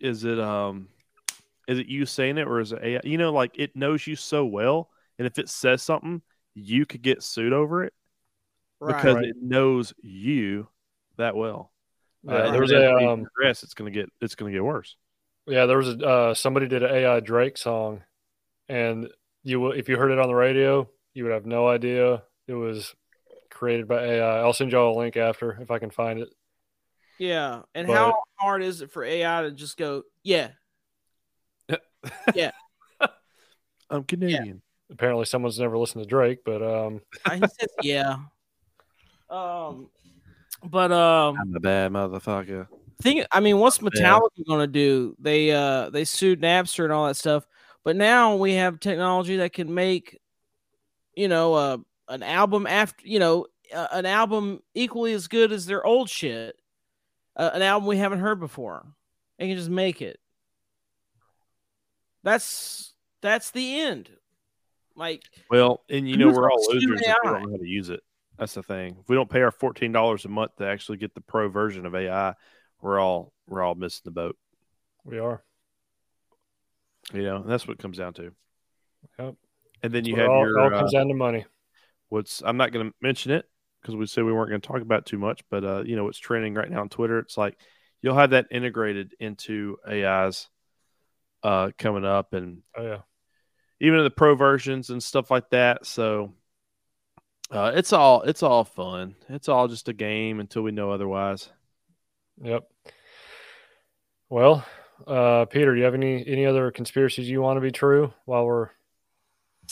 is 0.00 0.24
it 0.24 0.38
um 0.38 0.88
is 1.70 1.78
it 1.78 1.86
you 1.86 2.04
saying 2.06 2.38
it 2.38 2.46
or 2.48 2.60
is 2.60 2.72
it 2.72 2.80
AI? 2.82 3.00
You 3.04 3.18
know, 3.18 3.32
like 3.32 3.52
it 3.54 3.74
knows 3.76 4.06
you 4.06 4.16
so 4.16 4.44
well, 4.44 4.90
and 5.18 5.26
if 5.26 5.38
it 5.38 5.48
says 5.48 5.82
something, 5.82 6.22
you 6.54 6.84
could 6.86 7.02
get 7.02 7.22
sued 7.22 7.52
over 7.52 7.84
it 7.84 7.92
because 8.84 9.14
Right. 9.16 9.24
it 9.26 9.36
knows 9.40 9.92
you 10.02 10.68
that 11.16 11.36
well. 11.36 11.72
Yeah, 12.24 12.32
Uh, 12.32 12.44
and 12.46 12.54
there 12.54 12.60
was 12.60 12.72
as 12.72 12.82
a 12.82 12.94
we 12.96 13.06
um, 13.06 13.22
progress, 13.24 13.62
it's 13.62 13.74
gonna 13.74 13.90
get 13.90 14.10
it's 14.20 14.34
gonna 14.34 14.52
get 14.52 14.64
worse. 14.64 14.96
yeah, 15.46 15.66
there 15.66 15.78
was 15.78 15.88
a 15.88 16.06
uh, 16.06 16.34
somebody 16.34 16.66
did 16.68 16.82
an 16.82 16.90
AI 16.90 17.20
Drake 17.20 17.56
song, 17.56 18.02
and 18.68 19.08
you 19.42 19.60
will 19.60 19.72
if 19.72 19.88
you 19.88 19.96
heard 19.96 20.10
it 20.10 20.18
on 20.18 20.28
the 20.28 20.34
radio, 20.34 20.88
you 21.14 21.24
would 21.24 21.32
have 21.32 21.46
no 21.46 21.68
idea 21.68 22.22
it 22.46 22.54
was 22.54 22.94
created 23.50 23.86
by 23.88 24.02
AI. 24.04 24.38
I'll 24.40 24.52
send 24.52 24.72
y'all 24.72 24.96
a 24.96 24.98
link 24.98 25.16
after 25.16 25.52
if 25.60 25.70
I 25.70 25.78
can 25.78 25.90
find 25.90 26.18
it. 26.20 26.28
yeah. 27.18 27.62
And 27.74 27.86
But- 27.86 27.94
how 27.96 28.14
hard 28.38 28.62
is 28.62 28.80
it 28.80 28.90
for 28.90 29.04
AI 29.04 29.42
to 29.42 29.50
just 29.50 29.76
go, 29.76 30.02
yeah, 30.22 30.50
I'm 33.90 34.04
Canadian. 34.04 34.62
Apparently, 34.90 35.24
someone's 35.24 35.58
never 35.58 35.78
listened 35.78 36.02
to 36.04 36.08
Drake, 36.08 36.40
but 36.44 36.62
um, 36.62 37.00
Uh, 37.24 37.30
he 37.36 37.40
says, 37.40 37.68
yeah. 37.82 38.16
Um, 39.30 39.88
but 40.64 40.90
um, 40.90 41.36
I'm 41.40 41.54
a 41.54 41.60
bad 41.60 41.92
motherfucker. 41.92 42.66
thing 43.00 43.24
I 43.30 43.38
mean, 43.38 43.58
what's 43.58 43.80
Yeah. 43.80 43.88
Metallica 43.90 44.44
gonna 44.48 44.66
do? 44.66 45.14
They 45.20 45.52
uh 45.52 45.90
they 45.90 46.04
sued 46.04 46.40
Napster 46.42 46.82
and 46.82 46.92
all 46.92 47.06
that 47.06 47.14
stuff, 47.16 47.46
but 47.84 47.94
now 47.94 48.34
we 48.34 48.54
have 48.54 48.80
technology 48.80 49.36
that 49.36 49.52
can 49.52 49.72
make, 49.72 50.18
you 51.14 51.28
know, 51.28 51.54
uh, 51.54 51.76
an 52.08 52.24
album 52.24 52.66
after 52.66 53.06
you 53.06 53.20
know 53.20 53.46
uh, 53.72 53.86
an 53.92 54.04
album 54.04 54.58
equally 54.74 55.12
as 55.12 55.28
good 55.28 55.52
as 55.52 55.64
their 55.64 55.86
old 55.86 56.10
shit, 56.10 56.56
uh, 57.36 57.50
an 57.54 57.62
album 57.62 57.86
we 57.86 57.98
haven't 57.98 58.18
heard 58.18 58.40
before. 58.40 58.84
They 59.38 59.46
can 59.46 59.56
just 59.56 59.70
make 59.70 60.02
it. 60.02 60.18
That's 62.22 62.94
that's 63.22 63.50
the 63.50 63.80
end. 63.80 64.10
Like, 64.96 65.22
Well, 65.50 65.82
and 65.88 66.08
you 66.08 66.16
know 66.16 66.28
we're 66.28 66.50
all 66.50 66.58
gonna 66.68 66.80
sue 66.80 66.88
losers 66.88 67.00
if 67.00 67.16
we 67.24 67.28
don't 67.30 67.42
know 67.42 67.50
how 67.52 67.56
to 67.56 67.66
use 67.68 67.90
it. 67.90 68.00
That's 68.38 68.54
the 68.54 68.62
thing. 68.62 68.96
If 69.00 69.08
we 69.08 69.16
don't 69.16 69.30
pay 69.30 69.40
our 69.42 69.50
fourteen 69.50 69.92
dollars 69.92 70.24
a 70.24 70.28
month 70.28 70.56
to 70.56 70.66
actually 70.66 70.98
get 70.98 71.14
the 71.14 71.20
pro 71.20 71.48
version 71.48 71.86
of 71.86 71.94
AI, 71.94 72.34
we're 72.80 72.98
all 72.98 73.32
we're 73.46 73.62
all 73.62 73.74
missing 73.74 74.02
the 74.04 74.10
boat. 74.10 74.36
We 75.04 75.18
are. 75.18 75.42
You 77.12 77.22
know, 77.22 77.36
and 77.36 77.50
that's 77.50 77.66
what 77.66 77.74
it 77.74 77.80
comes 77.82 77.98
down 77.98 78.14
to. 78.14 78.32
Yep. 79.18 79.34
And 79.82 79.92
then 79.92 80.04
you 80.04 80.14
It 80.14 80.18
have 80.18 80.28
all, 80.28 80.46
your 80.46 80.58
it 80.58 80.60
all 80.60 80.74
uh, 80.74 80.78
comes 80.78 80.92
down 80.92 81.08
to 81.08 81.14
money. 81.14 81.44
what's 82.08 82.42
I'm 82.44 82.56
not 82.56 82.72
going 82.72 82.88
to 82.88 82.94
mention 83.00 83.32
it 83.32 83.46
because 83.80 83.96
we 83.96 84.06
said 84.06 84.24
we 84.24 84.32
weren't 84.32 84.50
going 84.50 84.60
to 84.60 84.66
talk 84.68 84.82
about 84.82 85.00
it 85.00 85.06
too 85.06 85.18
much, 85.18 85.42
but 85.50 85.64
uh, 85.64 85.82
you 85.84 85.96
know 85.96 86.04
what's 86.04 86.18
trending 86.18 86.54
right 86.54 86.70
now 86.70 86.80
on 86.80 86.88
Twitter. 86.88 87.18
It's 87.18 87.36
like 87.36 87.58
you'll 88.02 88.14
have 88.16 88.30
that 88.30 88.46
integrated 88.50 89.14
into 89.18 89.78
AIs 89.88 90.48
uh, 91.42 91.70
coming 91.78 92.04
up, 92.04 92.32
and 92.34 92.62
Oh 92.76 92.82
yeah. 92.82 92.98
even 93.80 93.98
in 93.98 94.04
the 94.04 94.10
pro 94.10 94.34
versions 94.34 94.90
and 94.90 95.02
stuff 95.02 95.30
like 95.30 95.50
that. 95.50 95.86
So 95.86 96.32
uh, 97.50 97.72
it's 97.74 97.92
all 97.92 98.22
it's 98.22 98.42
all 98.42 98.64
fun. 98.64 99.14
It's 99.28 99.48
all 99.48 99.68
just 99.68 99.88
a 99.88 99.92
game 99.92 100.40
until 100.40 100.62
we 100.62 100.70
know 100.72 100.90
otherwise. 100.90 101.48
Yep. 102.42 102.68
Well, 104.28 104.64
uh, 105.06 105.46
Peter, 105.46 105.72
do 105.74 105.78
you 105.78 105.84
have 105.84 105.94
any 105.94 106.26
any 106.26 106.46
other 106.46 106.70
conspiracies 106.70 107.28
you 107.28 107.42
want 107.42 107.56
to 107.56 107.60
be 107.60 107.72
true 107.72 108.12
while 108.24 108.44
we're 108.44 108.70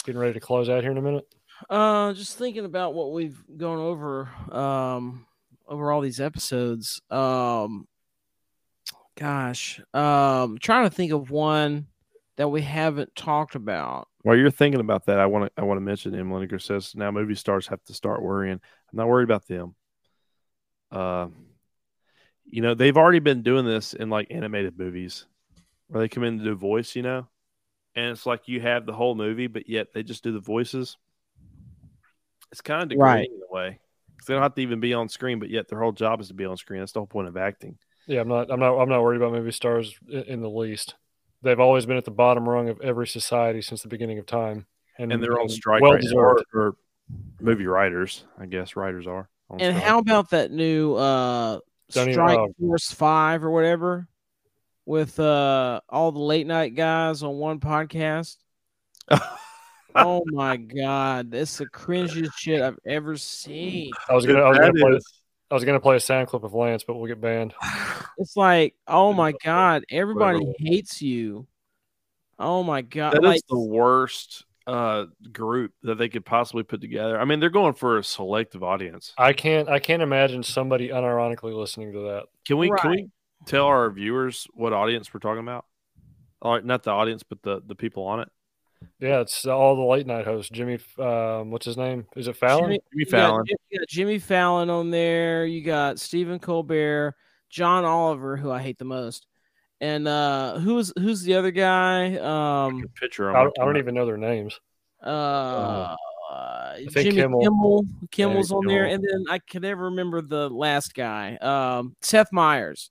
getting 0.05 0.21
ready 0.21 0.35
to 0.35 0.41
close 0.41 0.69
out 0.69 0.83
here 0.83 0.91
in 0.93 0.99
a 0.99 1.03
minute? 1.03 1.27
uh, 1.71 2.13
just 2.13 2.39
thinking 2.39 2.65
about 2.65 2.95
what 2.95 3.13
we've 3.13 3.43
gone 3.57 3.79
over, 3.81 4.29
um, 4.53 5.27
over 5.67 5.91
all 5.91 6.01
these 6.01 6.21
episodes. 6.21 7.01
Um, 7.11 7.89
gosh, 9.19 9.81
um, 9.95 10.59
trying 10.59 10.89
to 10.89 10.95
think 10.95 11.13
of 11.13 11.31
one 11.31 11.87
that 12.37 12.49
we 12.49 12.63
haven't 12.63 13.15
talked 13.17 13.55
about. 13.57 14.09
While 14.23 14.37
you're 14.37 14.51
thinking 14.51 14.81
about 14.81 15.07
that, 15.07 15.19
I 15.19 15.27
want 15.27 15.47
to 15.47 15.61
I 15.61 15.65
want 15.65 15.79
to 15.79 15.83
mention 15.83 16.15
Emily 16.15 16.47
Lineker 16.47 16.63
says 16.63 16.95
now 16.95 17.11
movie 17.11 17.35
stars 17.35 17.67
have 17.69 17.83
to 17.85 17.95
start 17.95 18.23
worrying. 18.23 18.55
I'm 18.55 18.97
not 18.97 19.09
worried 19.09 19.25
about 19.25 19.47
them. 19.47 19.75
Uh, 20.91 21.29
you 22.45 22.63
know 22.63 22.75
they've 22.75 22.97
already 22.97 23.19
been 23.19 23.43
doing 23.43 23.67
this 23.67 23.93
in 23.95 24.09
like 24.09 24.29
animated 24.31 24.79
movies, 24.79 25.27
where 25.89 26.01
they 26.01 26.09
come 26.09 26.25
in 26.25 26.39
to 26.39 26.45
do 26.45 26.55
voice. 26.55 26.95
You 26.95 27.03
know, 27.03 27.29
and 27.95 28.13
it's 28.13 28.27
like 28.27 28.49
you 28.49 28.61
have 28.61 28.87
the 28.87 28.93
whole 28.93 29.15
movie, 29.15 29.49
but 29.49 29.69
yet 29.69 29.89
they 29.93 30.03
just 30.03 30.23
do 30.23 30.33
the 30.33 30.41
voices. 30.41 30.97
It's 32.53 32.61
kind 32.61 32.83
of 32.83 32.89
degrading 32.89 33.17
Right. 33.17 33.29
in 33.31 33.41
a 33.49 33.55
way. 33.55 33.81
They 34.27 34.35
don't 34.35 34.43
have 34.43 34.55
to 34.55 34.63
even 34.63 34.81
be 34.81 34.95
on 34.95 35.09
screen, 35.09 35.39
but 35.39 35.51
yet 35.51 35.69
their 35.69 35.81
whole 35.81 35.93
job 35.93 36.21
is 36.21 36.29
to 36.29 36.35
be 36.35 36.45
on 36.45 36.57
screen. 36.57 36.81
That's 36.81 36.93
the 36.93 37.01
whole 37.01 37.07
point 37.07 37.29
of 37.29 37.37
acting. 37.37 37.79
Yeah, 38.09 38.23
I'm 38.23 38.29
not. 38.29 38.51
I'm 38.51 38.59
not. 38.59 38.77
I'm 38.79 38.89
not 38.89 39.03
worried 39.03 39.19
about 39.19 39.33
movie 39.33 39.53
stars 39.53 39.95
in, 40.09 40.23
in 40.25 40.41
the 40.41 40.49
least. 40.51 40.95
They've 41.43 41.61
always 41.61 41.87
been 41.87 41.97
at 41.99 42.05
the 42.05 42.11
bottom 42.11 42.49
rung 42.49 42.69
of 42.69 42.81
every 42.81 43.07
society 43.07 43.63
since 43.63 43.83
the 43.83 43.89
beginning 43.89 44.19
of 44.19 44.27
time, 44.27 44.67
And 44.99 45.13
they're 45.23 45.39
on 45.41 45.49
strike 45.49 45.83
Well 45.83 45.93
right 45.93 46.03
now, 46.03 46.11
deserved. 46.11 46.45
or, 46.53 46.61
or 46.61 46.77
movie 47.41 47.67
writers, 47.67 48.25
I 48.41 48.47
guess 48.47 48.75
writers 48.75 49.07
are. 49.07 49.29
And 49.51 49.77
strike. 49.77 49.83
how 49.89 49.99
about 49.99 50.31
that 50.31 50.51
new 50.51 50.95
uh 50.97 51.61
Don't 51.93 52.05
even- 52.09 52.15
Strike 52.15 52.39
oh. 52.39 52.49
Force 52.59 52.91
Five 52.91 53.45
or 53.45 53.51
whatever 53.51 54.09
with 54.85 55.21
uh 55.21 55.81
all 55.89 56.11
the 56.13 56.19
late 56.19 56.47
night 56.47 56.75
guys 56.75 57.23
on 57.23 57.37
one 57.37 57.61
podcast? 57.61 58.37
oh 59.95 60.23
my 60.27 60.57
god, 60.57 61.31
that's 61.31 61.59
the 61.59 61.67
cringiest 61.67 62.33
shit 62.37 62.61
I've 62.63 62.79
ever 62.87 63.17
seen. 63.17 63.91
I 64.09 64.15
was 64.15 64.27
gonna. 64.27 64.41
I 64.41 64.49
was 64.51 64.59
gonna 64.59 64.73
play. 64.73 64.91
is- 64.97 65.13
I 65.51 65.55
was 65.55 65.65
gonna 65.65 65.81
play 65.81 65.97
a 65.97 66.01
sound 66.01 66.29
clip 66.29 66.45
of 66.45 66.55
Lance, 66.55 66.85
but 66.85 66.95
we'll 66.95 67.07
get 67.07 67.21
banned. 67.21 67.55
It's 68.19 68.37
like, 68.37 68.75
oh 68.87 69.13
my 69.13 69.33
god, 69.45 69.85
everybody 69.91 70.39
Whatever. 70.39 70.55
hates 70.59 71.01
you. 71.01 71.47
Oh 72.39 72.63
my 72.63 72.83
god, 72.83 73.15
That 73.15 73.25
is 73.25 73.29
like 73.29 73.47
the 73.49 73.59
worst 73.59 74.45
uh, 74.67 75.07
group 75.33 75.73
that 75.83 75.97
they 75.97 76.09
could 76.09 76.25
possibly 76.25 76.63
put 76.63 76.81
together. 76.81 77.19
I 77.19 77.25
mean, 77.25 77.41
they're 77.41 77.49
going 77.51 77.73
for 77.73 77.99
a 77.99 78.05
selective 78.05 78.63
audience. 78.63 79.15
I 79.17 79.33
can't. 79.33 79.69
I 79.69 79.79
can't 79.79 80.03
imagine 80.03 80.43
somebody 80.43 80.91
unironically 80.91 81.55
listening 81.55 81.93
to 81.95 82.01
that. 82.01 82.25
Can 82.47 82.59
we 82.59 82.71
can 82.79 82.91
we 82.91 83.09
tell 83.47 83.65
our 83.67 83.91
viewers 83.91 84.47
what 84.53 84.73
audience 84.73 85.13
we're 85.13 85.21
talking 85.21 85.43
about? 85.43 85.65
All 86.43 86.53
right, 86.53 86.65
not 86.65 86.83
the 86.83 86.91
audience, 86.91 87.23
but 87.23 87.43
the 87.43 87.63
the 87.67 87.75
people 87.75 88.05
on 88.05 88.21
it. 88.21 88.29
Yeah, 89.01 89.21
it's 89.21 89.47
all 89.47 89.77
the 89.77 89.83
late 89.83 90.07
night 90.07 90.25
hosts. 90.25 90.51
Jimmy, 90.51 90.79
um, 90.99 91.51
what's 91.51 91.67
his 91.67 91.77
name? 91.77 92.07
Is 92.17 92.27
it 92.29 92.37
Fallon? 92.37 92.65
Jimmy, 92.65 92.81
Jimmy 92.93 93.01
you 93.01 93.05
got 93.07 93.11
Fallon. 93.11 93.45
You 93.71 93.79
got 93.79 93.89
Jimmy 93.89 94.19
Fallon 94.19 94.71
on 94.71 94.91
there. 94.91 95.47
You 95.47 95.63
got 95.63 95.99
Stephen 96.01 96.39
Colbert, 96.39 97.15
John 97.51 97.85
Oliver, 97.85 98.37
who 98.37 98.51
I 98.51 98.61
hate 98.61 98.79
the 98.79 98.85
most, 98.85 99.27
and 99.81 100.07
uh, 100.09 100.59
who's 100.59 100.93
who's 100.99 101.23
the 101.23 101.35
other 101.35 101.51
guy? 101.53 102.17
Um, 102.17 102.81
Good 102.83 102.95
picture. 102.97 103.37
I, 103.37 103.45
I 103.47 103.51
don't 103.65 103.77
even 103.79 103.95
know 103.95 104.07
their 104.07 104.17
names. 104.17 104.59
uh, 105.03 105.95
think 106.77 106.93
Jimmy 106.93 107.13
Kimmel. 107.13 107.41
Kimmel. 107.43 107.85
Kimmel's 108.11 108.51
Yeah, 108.51 108.57
on 108.57 108.67
there, 108.67 108.85
and 108.87 109.03
then 109.03 109.25
I 109.31 109.39
can 109.39 109.63
never 109.63 109.85
remember 109.85 110.21
the 110.23 110.49
last 110.51 110.95
guy. 110.95 111.37
Um, 111.37 111.97
Seth 112.01 112.33
Meyers. 112.33 112.91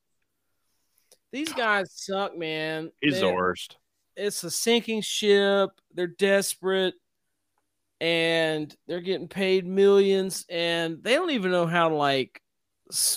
These 1.31 1.51
guys 1.53 1.91
suck, 1.93 2.37
man. 2.37 2.91
He's 3.01 3.15
the 3.15 3.27
They're- 3.27 3.35
worst. 3.35 3.77
It's 4.17 4.43
a 4.43 4.51
sinking 4.51 5.01
ship. 5.01 5.69
They're 5.93 6.07
desperate 6.07 6.95
and 7.99 8.75
they're 8.87 9.01
getting 9.01 9.27
paid 9.27 9.65
millions 9.65 10.45
and 10.49 11.03
they 11.03 11.15
don't 11.15 11.31
even 11.31 11.51
know 11.51 11.65
how 11.65 11.89
to 11.89 11.95
like 11.95 12.41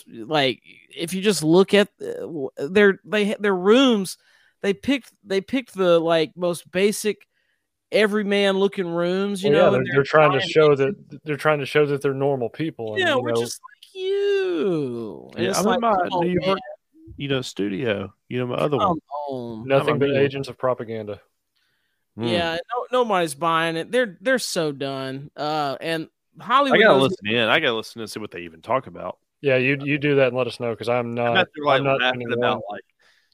like 0.08 0.62
if 0.96 1.12
you 1.12 1.20
just 1.20 1.42
look 1.44 1.74
at 1.74 1.88
uh, 2.00 2.04
the- 2.56 2.68
their 2.70 2.98
they 3.04 3.34
their 3.38 3.54
rooms 3.54 4.16
they 4.62 4.72
picked 4.72 5.12
they 5.22 5.40
picked 5.40 5.74
the 5.74 5.98
like 6.00 6.32
most 6.34 6.70
basic 6.70 7.26
everyman 7.92 8.58
looking 8.58 8.88
rooms 8.88 9.42
you 9.44 9.50
Well, 9.50 9.58
know 9.58 9.70
yeah, 9.72 9.76
and 9.76 9.86
they're, 9.86 9.92
they're 9.96 10.02
trying 10.04 10.32
to 10.32 10.40
show 10.40 10.74
that 10.74 11.20
they're 11.24 11.36
trying 11.36 11.58
to 11.58 11.66
show 11.66 11.84
that 11.86 12.00
they're 12.02 12.14
normal 12.14 12.48
people. 12.48 12.94
And, 12.94 13.00
yeah 13.02 13.16
you 13.16 13.22
we're 13.22 13.32
know, 13.32 13.40
just 13.42 13.60
like 13.62 13.94
you 14.02 15.30
and 15.36 15.44
Yeah, 15.44 15.50
it's 15.50 15.58
I'm 15.58 15.64
in 15.66 15.70
like 15.72 15.80
my 15.80 15.90
come 15.90 16.12
on, 16.12 16.26
New 16.26 16.32
York- 16.32 16.46
man, 16.46 16.56
You 17.20 17.28
know, 17.28 17.42
studio. 17.42 18.14
You 18.30 18.38
know, 18.38 18.46
my 18.46 18.54
other 18.54 18.78
one. 18.78 18.86
come 18.86 19.00
on. 19.28 19.68
nothing 19.68 19.98
but 19.98 20.08
mean- 20.08 20.18
agents 20.18 20.48
of 20.48 20.56
propaganda. 20.56 21.20
Hmm. 22.16 22.24
Yeah, 22.24 22.54
no, 22.54 22.86
nobody's 22.90 23.34
buying 23.34 23.76
it. 23.76 23.92
They're 23.92 24.16
they're 24.22 24.38
so 24.38 24.72
done. 24.72 25.30
Uh, 25.36 25.76
and 25.82 26.08
Hollywood. 26.40 26.80
I 26.80 26.82
gotta 26.82 26.98
listen 26.98 27.26
in. 27.28 27.48
I 27.48 27.60
gotta 27.60 27.74
listen 27.74 28.00
and 28.00 28.10
see 28.10 28.20
what 28.20 28.30
they 28.30 28.40
even 28.40 28.62
talk 28.62 28.86
about. 28.86 29.18
Yeah, 29.42 29.56
you 29.58 29.76
you 29.82 29.98
do 29.98 30.16
that 30.16 30.28
and 30.28 30.36
let 30.36 30.46
us 30.46 30.58
know 30.60 30.70
because 30.70 30.88
I'm 30.88 31.12
not. 31.14 31.26
I'm 31.28 31.34
not 31.34 31.48
like 31.62 31.78
I'm 31.80 31.84
not 31.84 32.00
laughing 32.00 32.32
about 32.32 32.62
like, 32.70 32.84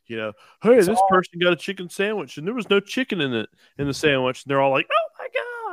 you 0.08 0.16
know, 0.16 0.32
hey, 0.62 0.74
It's 0.78 0.88
this 0.88 0.98
all- 0.98 1.08
person 1.08 1.38
got 1.40 1.52
a 1.52 1.56
chicken 1.56 1.88
sandwich 1.88 2.38
and 2.38 2.46
there 2.46 2.54
was 2.54 2.68
no 2.68 2.80
chicken 2.80 3.20
in 3.20 3.34
it 3.34 3.48
in 3.78 3.86
the 3.86 3.94
sandwich, 3.94 4.44
and 4.44 4.50
they're 4.50 4.60
all 4.60 4.72
like, 4.72 4.88
oh 4.90 5.08
my 5.18 5.28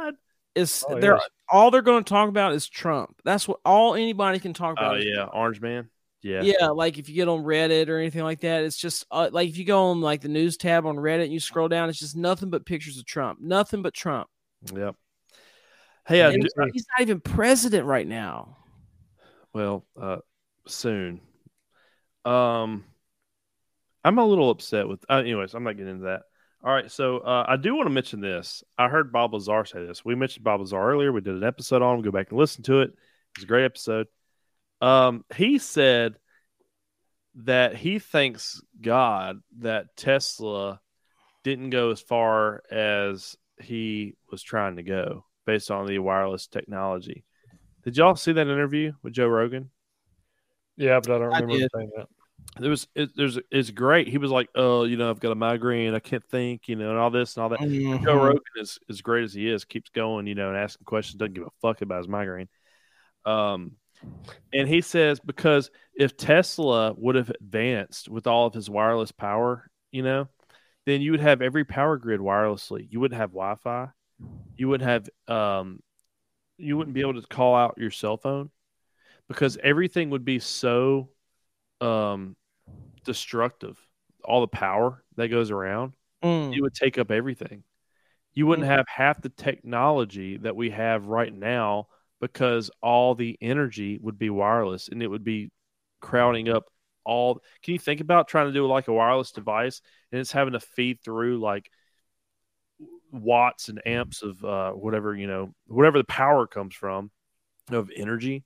god. 0.06 0.14
is 0.56 0.86
Oh, 0.88 1.00
they're 1.00 1.16
yes. 1.16 1.30
all 1.50 1.72
they're 1.72 1.82
going 1.82 2.04
to 2.04 2.10
talk 2.10 2.30
about 2.30 2.54
is 2.54 2.70
Trump. 2.70 3.20
That's 3.26 3.48
what 3.48 3.60
all 3.66 3.96
anybody 3.96 4.38
can 4.40 4.54
talk 4.54 4.74
about. 4.74 4.96
Oh 4.96 4.98
is 5.00 5.06
yeah, 5.06 5.26
Orange 5.26 5.62
Man. 5.62 5.90
Yeah. 6.24 6.42
Yeah, 6.42 6.68
like 6.70 6.98
if 6.98 7.10
you 7.10 7.16
get 7.16 7.28
on 7.28 7.44
Reddit 7.44 7.90
or 7.90 7.98
anything 8.00 8.24
like 8.24 8.40
that, 8.42 8.64
it's 8.64 8.78
just 8.78 9.06
uh, 9.12 9.30
like 9.32 9.50
if 9.50 9.58
you 9.58 9.66
go 9.66 9.86
on 9.92 10.00
like 10.02 10.22
the 10.22 10.30
news 10.30 10.56
tab 10.58 10.86
on 10.86 10.96
Reddit 10.96 11.26
and 11.26 11.34
you 11.34 11.40
scroll 11.42 11.68
down, 11.68 11.90
it's 11.90 12.00
just 12.00 12.16
nothing 12.16 12.50
but 12.50 12.66
pictures 12.66 12.98
of 12.98 13.06
Trump, 13.06 13.40
nothing 13.42 13.82
but 13.82 13.94
Trump. 13.94 14.28
Yep. 14.74 14.96
Hey, 16.08 16.24
I 16.24 16.32
do, 16.32 16.48
I- 16.60 16.70
he's 16.74 16.86
not 16.98 17.02
even 17.02 17.20
president 17.20 17.86
right 17.86 18.08
now. 18.08 18.58
well, 19.54 19.86
uh, 20.02 20.18
soon. 20.68 21.20
Um, 22.26 22.86
I'm 24.04 24.18
a 24.18 24.26
little 24.26 24.50
upset 24.50 24.88
with. 24.88 25.04
Uh, 25.10 25.16
anyways, 25.18 25.54
I'm 25.54 25.64
not 25.64 25.78
getting 25.78 25.92
into 25.94 26.06
that. 26.06 26.22
All 26.64 26.74
right, 26.74 26.90
so 26.90 27.18
uh, 27.18 27.46
I 27.48 27.58
do 27.58 27.76
want 27.76 27.88
to 27.88 27.94
mention 27.94 28.22
this. 28.22 28.64
I 28.78 28.88
heard 28.88 29.12
Bob 29.12 29.34
Lazar 29.34 29.66
say 29.66 29.86
this. 29.86 30.06
We 30.06 30.16
mentioned 30.16 30.46
Bob 30.46 30.62
Lazar 30.62 30.78
earlier. 30.82 31.12
We 31.12 31.20
did 31.20 31.36
an 31.36 31.44
episode 31.44 31.82
on. 31.82 31.98
him. 31.98 32.02
Go 32.04 32.12
back 32.12 32.30
and 32.30 32.40
listen 32.40 32.64
to 32.64 32.80
it. 32.82 32.92
It's 33.36 33.44
a 33.44 33.48
great 33.48 33.66
episode. 33.66 34.08
Um, 34.84 35.24
he 35.34 35.60
said 35.60 36.16
that 37.36 37.76
he 37.78 38.00
thanks 38.00 38.62
God 38.82 39.40
that 39.60 39.96
Tesla 39.96 40.82
didn't 41.44 41.70
go 41.70 41.92
as 41.92 42.02
far 42.02 42.64
as 42.70 43.38
he 43.62 44.16
was 44.30 44.44
trying 44.44 44.76
to 44.76 44.84
go 44.84 45.26
based 45.46 45.72
on 45.72 45.88
the 45.88 46.00
wireless 46.00 46.48
technology. 46.48 47.24
Did 47.84 47.96
y'all 47.96 48.16
see 48.18 48.34
that 48.34 48.48
interview 48.48 48.92
with 49.02 49.14
Joe 49.14 49.28
Rogan? 49.28 49.72
Yeah, 50.76 51.00
but 51.00 51.12
I 51.12 51.20
don't 51.20 51.28
remember 51.28 51.54
him 51.54 51.60
did. 51.62 51.70
saying 51.76 51.92
that. 51.96 52.08
There 52.60 52.70
was 52.70 52.88
it, 52.94 53.16
there's 53.16 53.40
it's 53.52 53.72
great. 53.72 54.10
He 54.10 54.18
was 54.18 54.32
like, 54.32 54.50
"Oh, 54.54 54.84
you 54.84 54.98
know, 54.98 55.10
I've 55.10 55.20
got 55.20 55.32
a 55.32 55.36
migraine. 55.36 55.96
I 55.96 56.00
can't 56.00 56.24
think, 56.26 56.68
you 56.68 56.76
know, 56.76 56.90
and 56.90 57.00
all 57.00 57.10
this 57.10 57.36
and 57.38 57.44
all 57.44 57.50
that." 57.50 57.62
Joe 57.62 57.66
Mhm. 57.66 58.06
Rogan 58.06 58.42
is 58.58 58.80
as 58.90 59.02
great 59.02 59.24
as 59.24 59.34
he 59.34 59.50
is, 59.50 59.64
keeps 59.66 59.90
going, 59.92 60.28
you 60.28 60.36
know, 60.36 60.50
and 60.50 60.58
asking 60.58 60.86
questions. 60.86 61.20
Doesn't 61.20 61.34
give 61.34 61.46
a 61.46 61.52
fuck 61.62 61.82
about 61.82 62.00
his 62.00 62.08
migraine. 62.10 62.50
Um, 63.26 63.78
and 64.54 64.68
he 64.68 64.82
says 64.82 65.20
because 65.20 65.72
if 65.96 66.18
Tesla 66.18 66.94
would 66.98 67.16
have 67.16 67.30
advanced 67.30 68.10
with 68.10 68.28
all 68.28 68.48
of 68.48 68.54
his 68.54 68.70
wireless 68.70 69.12
power, 69.12 69.70
you 69.92 70.02
know, 70.04 70.28
then 70.86 71.02
you 71.02 71.12
would 71.12 71.20
have 71.22 71.42
every 71.42 71.64
power 71.66 71.98
grid 71.98 72.20
wirelessly. 72.20 72.88
You 72.90 73.00
wouldn't 73.00 73.20
have 73.20 73.32
Wi-Fi. 73.32 73.90
You 74.58 74.70
would 74.70 74.82
have 74.82 75.10
um, 75.28 75.80
you 76.58 76.78
wouldn't 76.78 76.94
be 76.94 77.02
able 77.02 77.20
to 77.22 77.28
call 77.28 77.56
out 77.56 77.76
your 77.78 77.92
cell 77.92 78.18
phone 78.18 78.50
because 79.28 79.58
everything 79.64 80.10
would 80.12 80.26
be 80.26 80.40
so 80.40 81.10
um 81.82 82.36
destructive. 83.04 83.78
All 84.24 84.42
the 84.42 84.48
power 84.48 85.04
that 85.18 85.30
goes 85.30 85.52
around 85.52 85.94
Mm. 86.24 86.56
it 86.56 86.62
would 86.62 86.74
take 86.74 86.98
up 86.98 87.12
everything. 87.12 87.64
you 88.34 88.48
wouldn't 88.48 88.68
have 88.68 88.86
half 88.88 89.22
the 89.22 89.30
technology 89.30 90.38
that 90.38 90.56
we 90.56 90.70
have 90.70 91.06
right 91.06 91.34
now 91.34 91.88
because 92.24 92.72
all 92.82 93.16
the 93.16 93.38
energy 93.42 94.00
would 94.02 94.18
be 94.18 94.30
wireless 94.30 94.88
and 94.88 95.04
it 95.04 95.08
would 95.08 95.26
be 95.26 95.52
crowding 96.00 96.48
up 96.48 96.64
all 97.04 97.42
can 97.62 97.74
you 97.74 97.80
think 97.80 98.00
about 98.00 98.30
trying 98.30 98.48
to 98.48 98.54
do 98.54 98.66
like 98.66 98.88
a 98.88 98.94
wireless 98.94 99.34
device 99.34 99.82
and 100.10 100.22
it's 100.22 100.32
having 100.32 100.54
to 100.54 100.60
feed 100.62 101.02
through 101.04 101.38
like 101.38 101.70
watts 103.12 103.68
and 103.68 103.86
amps 103.86 104.24
of 104.24 104.42
uh, 104.46 104.72
whatever 104.72 105.14
you 105.14 105.28
know 105.28 105.54
whatever 105.68 105.98
the 105.98 106.06
power 106.06 106.48
comes 106.48 106.74
from 106.74 107.12
of 107.72 107.92
energy 107.94 108.46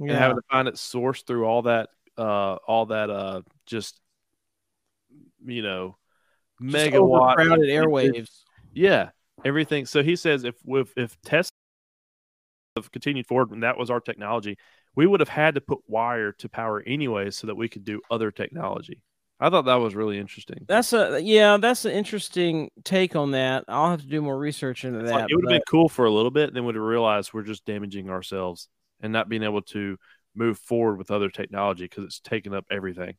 and 0.00 0.10
having 0.10 0.36
to 0.36 0.42
find 0.50 0.66
its 0.66 0.80
source 0.80 1.22
through 1.22 1.44
all 1.44 1.62
that 1.62 1.90
uh 2.16 2.54
all 2.66 2.86
that 2.86 3.10
uh 3.10 3.42
just 3.66 4.00
you 5.44 5.60
know 5.60 5.98
Just 6.62 6.92
megawatt 6.92 7.34
overcrowded 7.34 7.68
airwaves. 7.68 8.30
yeah 8.72 9.10
everything. 9.44 9.84
So 9.84 10.02
he 10.02 10.16
says 10.16 10.44
if 10.44 10.54
if, 10.66 10.92
if 10.96 11.20
tesla 11.20 11.50
have 12.76 12.92
continued 12.92 13.26
forward 13.26 13.50
and 13.50 13.62
that 13.62 13.76
was 13.78 13.90
our 13.90 14.00
technology 14.00 14.56
we 14.94 15.06
would 15.06 15.20
have 15.20 15.28
had 15.28 15.54
to 15.54 15.60
put 15.60 15.78
wire 15.86 16.32
to 16.32 16.48
power 16.48 16.82
anyway 16.86 17.30
so 17.30 17.46
that 17.46 17.54
we 17.54 17.68
could 17.68 17.84
do 17.84 18.00
other 18.10 18.30
technology 18.30 19.00
i 19.40 19.48
thought 19.50 19.64
that 19.64 19.74
was 19.76 19.94
really 19.94 20.18
interesting 20.18 20.64
That's 20.68 20.92
a 20.92 21.20
yeah, 21.22 21.56
that's 21.58 21.84
an 21.84 21.92
interesting 21.92 22.70
take 22.84 23.14
on 23.16 23.32
that. 23.32 23.64
I'll 23.68 23.90
have 23.90 24.00
to 24.02 24.06
do 24.06 24.22
more 24.22 24.38
research 24.38 24.84
into 24.84 25.00
It's 25.00 25.10
that. 25.10 25.14
like, 25.22 25.30
it 25.30 25.34
would 25.34 25.44
have 25.44 25.48
but- 25.50 25.54
been 25.54 25.62
cool 25.68 25.88
for 25.88 26.04
a 26.06 26.10
little 26.10 26.30
bit 26.30 26.54
then 26.54 26.64
we'd 26.64 26.74
have 26.74 26.84
realized 26.84 27.32
we're 27.32 27.42
just 27.42 27.64
damaging 27.66 28.08
ourselves 28.10 28.68
and 29.00 29.12
not 29.12 29.28
being 29.28 29.42
able 29.42 29.62
to 29.62 29.96
move 30.34 30.58
forward 30.58 30.96
with 30.98 31.10
other 31.10 31.28
technology 31.30 31.84
because 31.84 32.04
it's 32.04 32.20
taking 32.20 32.54
up 32.54 32.64
everything 32.70 33.14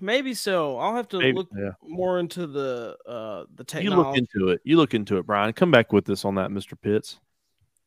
maybe 0.00 0.34
so. 0.34 0.78
I'll 0.78 0.94
have 0.94 1.08
to 1.08 1.18
Maybe- 1.18 1.36
look 1.38 1.48
yeah. 1.56 1.70
more 1.82 2.20
into 2.20 2.46
the 2.46 2.96
uh 3.08 3.44
the 3.56 3.80
you 3.82 3.90
look 3.90 4.16
into 4.16 4.48
it 4.50 4.60
you 4.64 4.76
look 4.76 4.94
into 4.94 5.16
it 5.18 5.26
brian 5.26 5.52
come 5.52 5.72
back 5.72 5.92
with 5.92 6.08
us 6.10 6.24
on 6.24 6.36
that 6.36 6.50
mr 6.50 6.80
pitts 6.80 7.18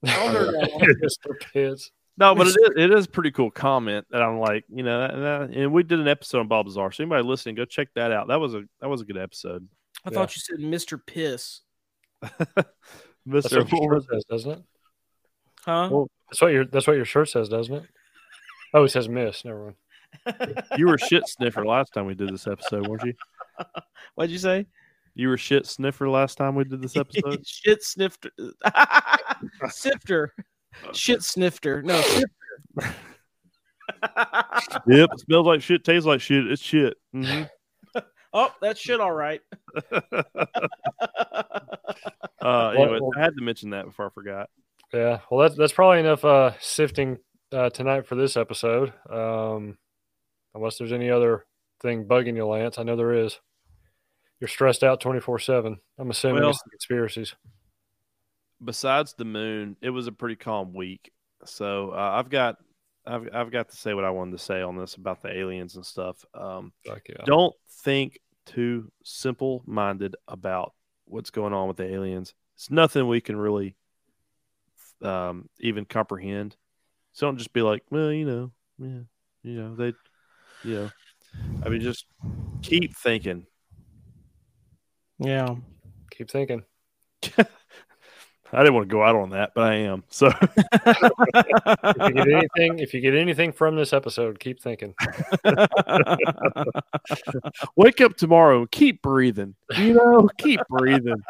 No, 2.20 2.34
but 2.34 2.48
it 2.48 2.50
is, 2.50 2.70
it 2.76 2.92
is 2.92 3.06
a 3.06 3.10
pretty 3.10 3.30
cool 3.30 3.52
comment 3.52 4.08
that 4.10 4.24
I'm 4.24 4.40
like, 4.40 4.66
you 4.70 4.82
know, 4.82 5.02
and, 5.04 5.24
that- 5.24 5.58
and 5.58 5.72
we 5.72 5.84
did 5.84 6.00
an 6.00 6.08
episode 6.08 6.40
on 6.40 6.48
Bob 6.48 6.66
Lazar. 6.66 6.92
So 6.92 7.04
anybody 7.04 7.24
listening, 7.24 7.56
go 7.56 7.66
check 7.66 7.90
that 7.96 8.12
out. 8.12 8.28
That 8.30 8.40
was 8.40 8.56
a 8.56 8.64
that 8.82 8.90
was 8.90 9.02
a 9.02 9.06
good 9.06 9.18
episode. 9.18 9.68
I 10.04 10.10
thought 10.10 10.36
you 10.36 10.42
said 10.42 10.58
Mr. 10.60 11.00
Piss. 11.06 11.62
That's 12.22 12.42
Mister, 13.26 13.64
what 13.64 13.72
your 13.72 14.02
shirt 14.02 14.10
says, 14.12 14.24
doesn't 14.30 14.52
it? 14.52 14.64
Huh? 15.62 15.90
Well, 15.92 16.08
that's 16.30 16.42
what 16.42 16.54
your 16.54 16.66
that's 16.66 16.88
what 16.88 16.96
your 16.96 17.06
shirt 17.06 17.30
says, 17.30 17.50
doesn't 17.50 17.76
it? 17.76 17.84
Oh, 18.74 18.86
it 18.86 18.90
says 18.90 19.10
miss. 19.10 19.44
Never 19.44 19.76
mind. 20.26 20.64
you 20.78 20.88
were 20.88 20.98
shit 20.98 21.28
sniffer 21.28 21.66
last 21.66 21.94
time 21.94 22.06
we 22.06 22.16
did 22.16 22.30
this 22.34 22.48
episode, 22.48 22.88
weren't 22.88 23.04
you? 23.04 23.14
What'd 24.16 24.32
you 24.32 24.38
say? 24.38 24.66
You 25.18 25.30
were 25.30 25.38
shit 25.38 25.66
sniffer 25.66 26.08
last 26.08 26.36
time 26.38 26.54
we 26.54 26.64
did 26.64 26.80
this 26.80 26.96
episode. 26.96 27.46
Shit 27.46 27.84
snifter. 27.84 28.30
Sifter. 29.70 30.34
Shit 30.94 31.24
snifter. 31.24 31.82
No, 31.82 32.00
sifter. 32.02 32.30
yep, 34.86 35.10
it 35.12 35.20
smells 35.22 35.48
like 35.48 35.60
shit, 35.64 35.84
tastes 35.84 36.06
like 36.06 36.22
shit. 36.22 36.46
It's 36.46 36.62
shit. 36.62 36.94
hmm 37.14 37.44
oh, 38.32 38.54
that's 38.62 38.80
shit 38.80 39.00
all 39.00 39.12
right. 39.12 39.42
Uh, 42.40 42.70
anyway, 42.78 43.00
I 43.18 43.20
had 43.20 43.36
to 43.38 43.44
mention 43.44 43.72
that 43.72 43.86
before 43.86 44.06
I 44.06 44.10
forgot. 44.10 44.52
Yeah. 44.94 45.22
Well, 45.32 45.42
that's 45.42 45.58
that's 45.58 45.74
probably 45.74 46.00
enough 46.00 46.24
uh, 46.24 46.52
sifting 46.60 47.18
uh, 47.52 47.72
tonight 47.72 48.06
for 48.06 48.14
this 48.14 48.38
episode. 48.38 48.94
Um, 49.10 49.80
unless 50.54 50.78
there's 50.78 50.94
any 50.94 51.10
other 51.10 51.44
thing 51.82 52.06
bugging 52.06 52.36
you, 52.36 52.46
Lance. 52.46 52.78
I 52.78 52.84
know 52.84 52.96
there 52.96 53.14
is. 53.14 53.40
You're 54.40 54.48
stressed 54.48 54.84
out 54.84 55.02
24 55.02 55.40
seven. 55.40 55.80
I'm 55.98 56.10
assuming 56.10 56.42
Well- 56.42 56.52
it's 56.52 56.62
the 56.64 56.70
conspiracies. 56.70 57.36
Besides 58.64 59.14
the 59.16 59.26
moon, 59.26 59.78
it 59.82 59.92
was 59.92 60.08
a 60.08 60.12
pretty 60.12 60.36
calm 60.36 60.74
week. 60.74 61.12
So 61.46 61.92
uh, 61.92 62.14
I've 62.16 62.30
got, 62.30 62.56
I've, 63.06 63.30
I've 63.32 63.52
got 63.52 63.70
to 63.70 63.76
say 63.78 63.94
what 63.94 64.04
I 64.04 64.10
wanted 64.10 64.32
to 64.32 64.44
say 64.44 64.64
on 64.64 64.76
this 64.76 64.96
about 64.96 65.22
the 65.22 65.32
aliens 65.32 65.76
and 65.76 65.86
stuff. 65.86 66.26
Um, 66.34 66.74
yeah. 66.84 66.94
don't 67.26 67.54
think 67.84 68.20
too 68.48 68.92
simple 69.04 69.62
minded 69.68 70.16
about 70.28 70.74
what's 71.06 71.30
going 71.30 71.54
on 71.54 71.68
with 71.68 71.78
the 71.78 71.86
aliens. 71.86 72.34
It's 72.56 72.72
nothing 72.72 73.08
we 73.08 73.22
can 73.22 73.36
really 73.36 73.76
um, 75.04 75.48
even 75.60 75.86
comprehend. 75.86 76.56
So 77.14 77.28
don't 77.28 77.38
just 77.38 77.54
be 77.54 77.62
like, 77.62 77.84
well, 77.92 78.12
you 78.12 78.26
know, 78.26 78.52
yeah, 78.80 79.02
you 79.44 79.62
know, 79.62 79.76
they, 79.76 79.94
you 80.64 80.76
know, 80.76 80.92
I 81.64 81.70
mean, 81.70 81.82
just 81.82 82.06
keep 82.62 82.96
thinking. 82.98 83.46
Yeah. 85.20 85.56
Keep 86.12 86.32
thinking. 86.32 86.64
I 88.54 88.60
didn't 88.60 88.76
want 88.76 88.88
to 88.88 88.94
go 88.94 89.04
out 89.04 89.16
on 89.16 89.32
that, 89.32 89.52
but 89.54 89.72
I 89.72 89.76
am. 89.76 90.04
So 90.10 90.28
If 90.28 92.08
you 92.08 92.14
get 92.14 92.28
anything, 92.30 92.80
if 92.80 92.94
you 92.94 93.02
get 93.02 93.14
anything 93.14 93.52
from 93.52 93.76
this 93.76 93.92
episode, 93.92 94.40
keep 94.40 94.62
thinking. 94.62 94.94
wake 97.76 98.00
up 98.00 98.16
tomorrow 98.16 98.60
and 98.60 98.72
keep 98.72 99.02
breathing. 99.02 99.56
You 99.76 99.96
know, 99.96 100.30
keep 100.38 100.62
breathing. 100.70 101.22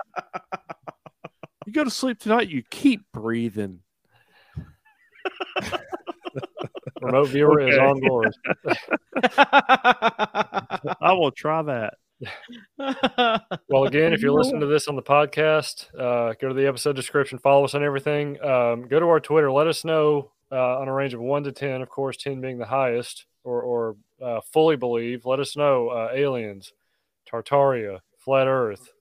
You 1.66 1.74
go 1.74 1.84
to 1.84 1.90
sleep 1.90 2.20
tonight, 2.20 2.50
you 2.50 2.62
keep 2.70 3.02
breathing. 3.12 3.80
Remote 7.02 7.30
viewer 7.30 7.68
is 7.68 7.78
on 7.78 8.00
board. 8.00 8.34
I 11.02 11.14
will 11.14 11.32
try 11.32 11.62
that. 11.64 11.96
Well, 12.78 13.86
again, 13.86 14.14
if 14.14 14.22
you're 14.22 14.32
listening 14.38 14.62
to 14.62 14.68
this 14.68 14.88
on 14.88 14.96
the 14.96 15.02
podcast, 15.02 15.88
uh, 15.96 16.34
go 16.40 16.48
to 16.48 16.54
the 16.54 16.68
episode 16.68 16.96
description, 16.96 17.40
follow 17.40 17.66
us 17.66 17.76
on 17.76 17.84
everything. 17.84 18.42
Um, 18.44 18.88
go 18.88 19.00
to 19.00 19.08
our 19.08 19.20
Twitter, 19.20 19.52
let 19.52 19.68
us 19.68 19.86
know 19.86 20.32
uh, 20.52 20.80
on 20.80 20.88
a 20.88 20.94
range 20.94 21.14
of 21.14 21.20
one 21.20 21.44
to 21.44 21.52
10, 21.52 21.82
of 21.82 21.90
course, 21.90 22.18
10 22.18 22.42
being 22.42 22.58
the 22.58 22.66
highest, 22.66 23.26
or, 23.44 23.62
or 23.62 23.96
uh, 24.22 24.42
fully 24.42 24.76
believe. 24.76 25.26
Let 25.26 25.40
us 25.40 25.56
know 25.56 25.90
uh, 25.90 26.10
aliens, 26.14 26.74
Tartaria, 27.32 28.00
Flat 28.18 28.48
Earth, 28.48 28.92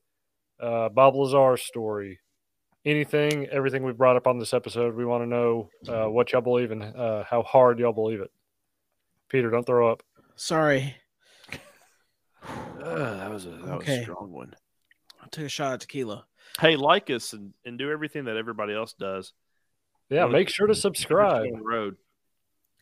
uh, 0.59 0.89
Bob 0.89 1.15
Lazar's 1.15 1.61
story, 1.61 2.19
anything, 2.85 3.47
everything 3.47 3.83
we've 3.83 3.97
brought 3.97 4.17
up 4.17 4.27
on 4.27 4.39
this 4.39 4.53
episode. 4.53 4.95
We 4.95 5.05
want 5.05 5.23
to 5.23 5.27
know 5.27 5.69
uh, 5.87 6.09
what 6.09 6.31
y'all 6.31 6.41
believe 6.41 6.71
and 6.71 6.83
uh, 6.83 7.23
how 7.29 7.43
hard 7.43 7.79
y'all 7.79 7.93
believe 7.93 8.21
it. 8.21 8.31
Peter, 9.29 9.49
don't 9.49 9.65
throw 9.65 9.91
up. 9.91 10.03
Sorry. 10.35 10.95
Uh, 12.81 13.17
that 13.17 13.29
was 13.29 13.45
a 13.45 13.49
that 13.49 13.71
Okay. 13.75 13.91
was 13.91 13.99
a 13.99 14.03
strong 14.03 14.31
one. 14.31 14.53
I 15.23 15.27
took 15.29 15.45
a 15.45 15.49
shot 15.49 15.73
of 15.73 15.79
tequila. 15.79 16.25
Hey, 16.59 16.75
like 16.75 17.09
us 17.09 17.33
and, 17.33 17.53
and 17.65 17.77
do 17.77 17.91
everything 17.91 18.25
that 18.25 18.37
everybody 18.37 18.73
else 18.73 18.93
does. 18.93 19.33
Yeah, 20.09 20.21
Wanna- 20.23 20.33
make 20.33 20.49
sure 20.49 20.67
to 20.67 20.75
subscribe. 20.75 21.51
The 21.51 21.61
road. 21.61 21.97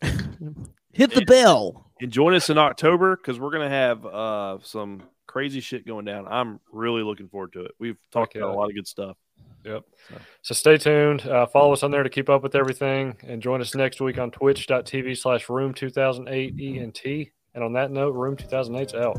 Hit 0.92 1.10
the 1.10 1.20
Yeah. 1.20 1.24
bell. 1.26 1.90
And 2.00 2.10
join 2.12 2.34
us 2.34 2.50
in 2.50 2.58
October 2.58 3.16
because 3.16 3.40
we're 3.40 3.50
gonna 3.50 3.68
have 3.70 4.04
uh, 4.06 4.58
some 4.62 5.02
crazy 5.26 5.60
shit 5.60 5.86
going 5.86 6.04
down. 6.04 6.26
I'm 6.28 6.60
really 6.70 7.02
looking 7.02 7.28
forward 7.28 7.52
to 7.54 7.64
it. 7.64 7.72
We've 7.78 7.96
talked 8.12 8.36
about 8.36 8.50
a 8.50 8.52
lot 8.58 8.68
of 8.68 8.74
good 8.74 8.86
stuff. 8.86 9.16
Yep. 9.64 9.82
So 10.42 10.54
stay 10.54 10.76
tuned. 10.76 11.26
Uh, 11.26 11.46
follow 11.46 11.72
us 11.72 11.82
on 11.82 11.90
there 11.90 12.02
to 12.04 12.08
keep 12.10 12.28
up 12.28 12.42
with 12.42 12.54
everything. 12.54 13.16
And 13.26 13.42
join 13.42 13.60
us 13.60 13.74
next 13.74 14.00
week 14.00 14.18
on 14.18 14.30
twitch.tv 14.30 15.16
slash 15.18 15.48
room 15.48 15.74
2008 15.74 16.54
ENT. 16.60 17.28
And 17.54 17.64
on 17.64 17.72
that 17.72 17.90
note, 17.90 18.14
room 18.14 18.36
2008's 18.36 18.94
out. 18.94 19.16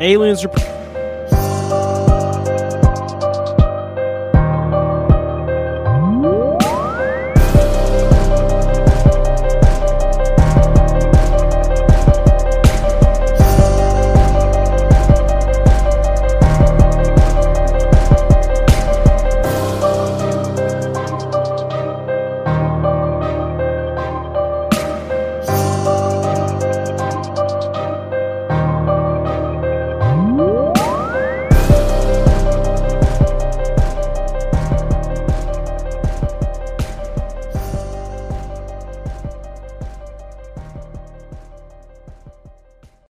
Aliens 0.00 0.46
are. 0.46 0.79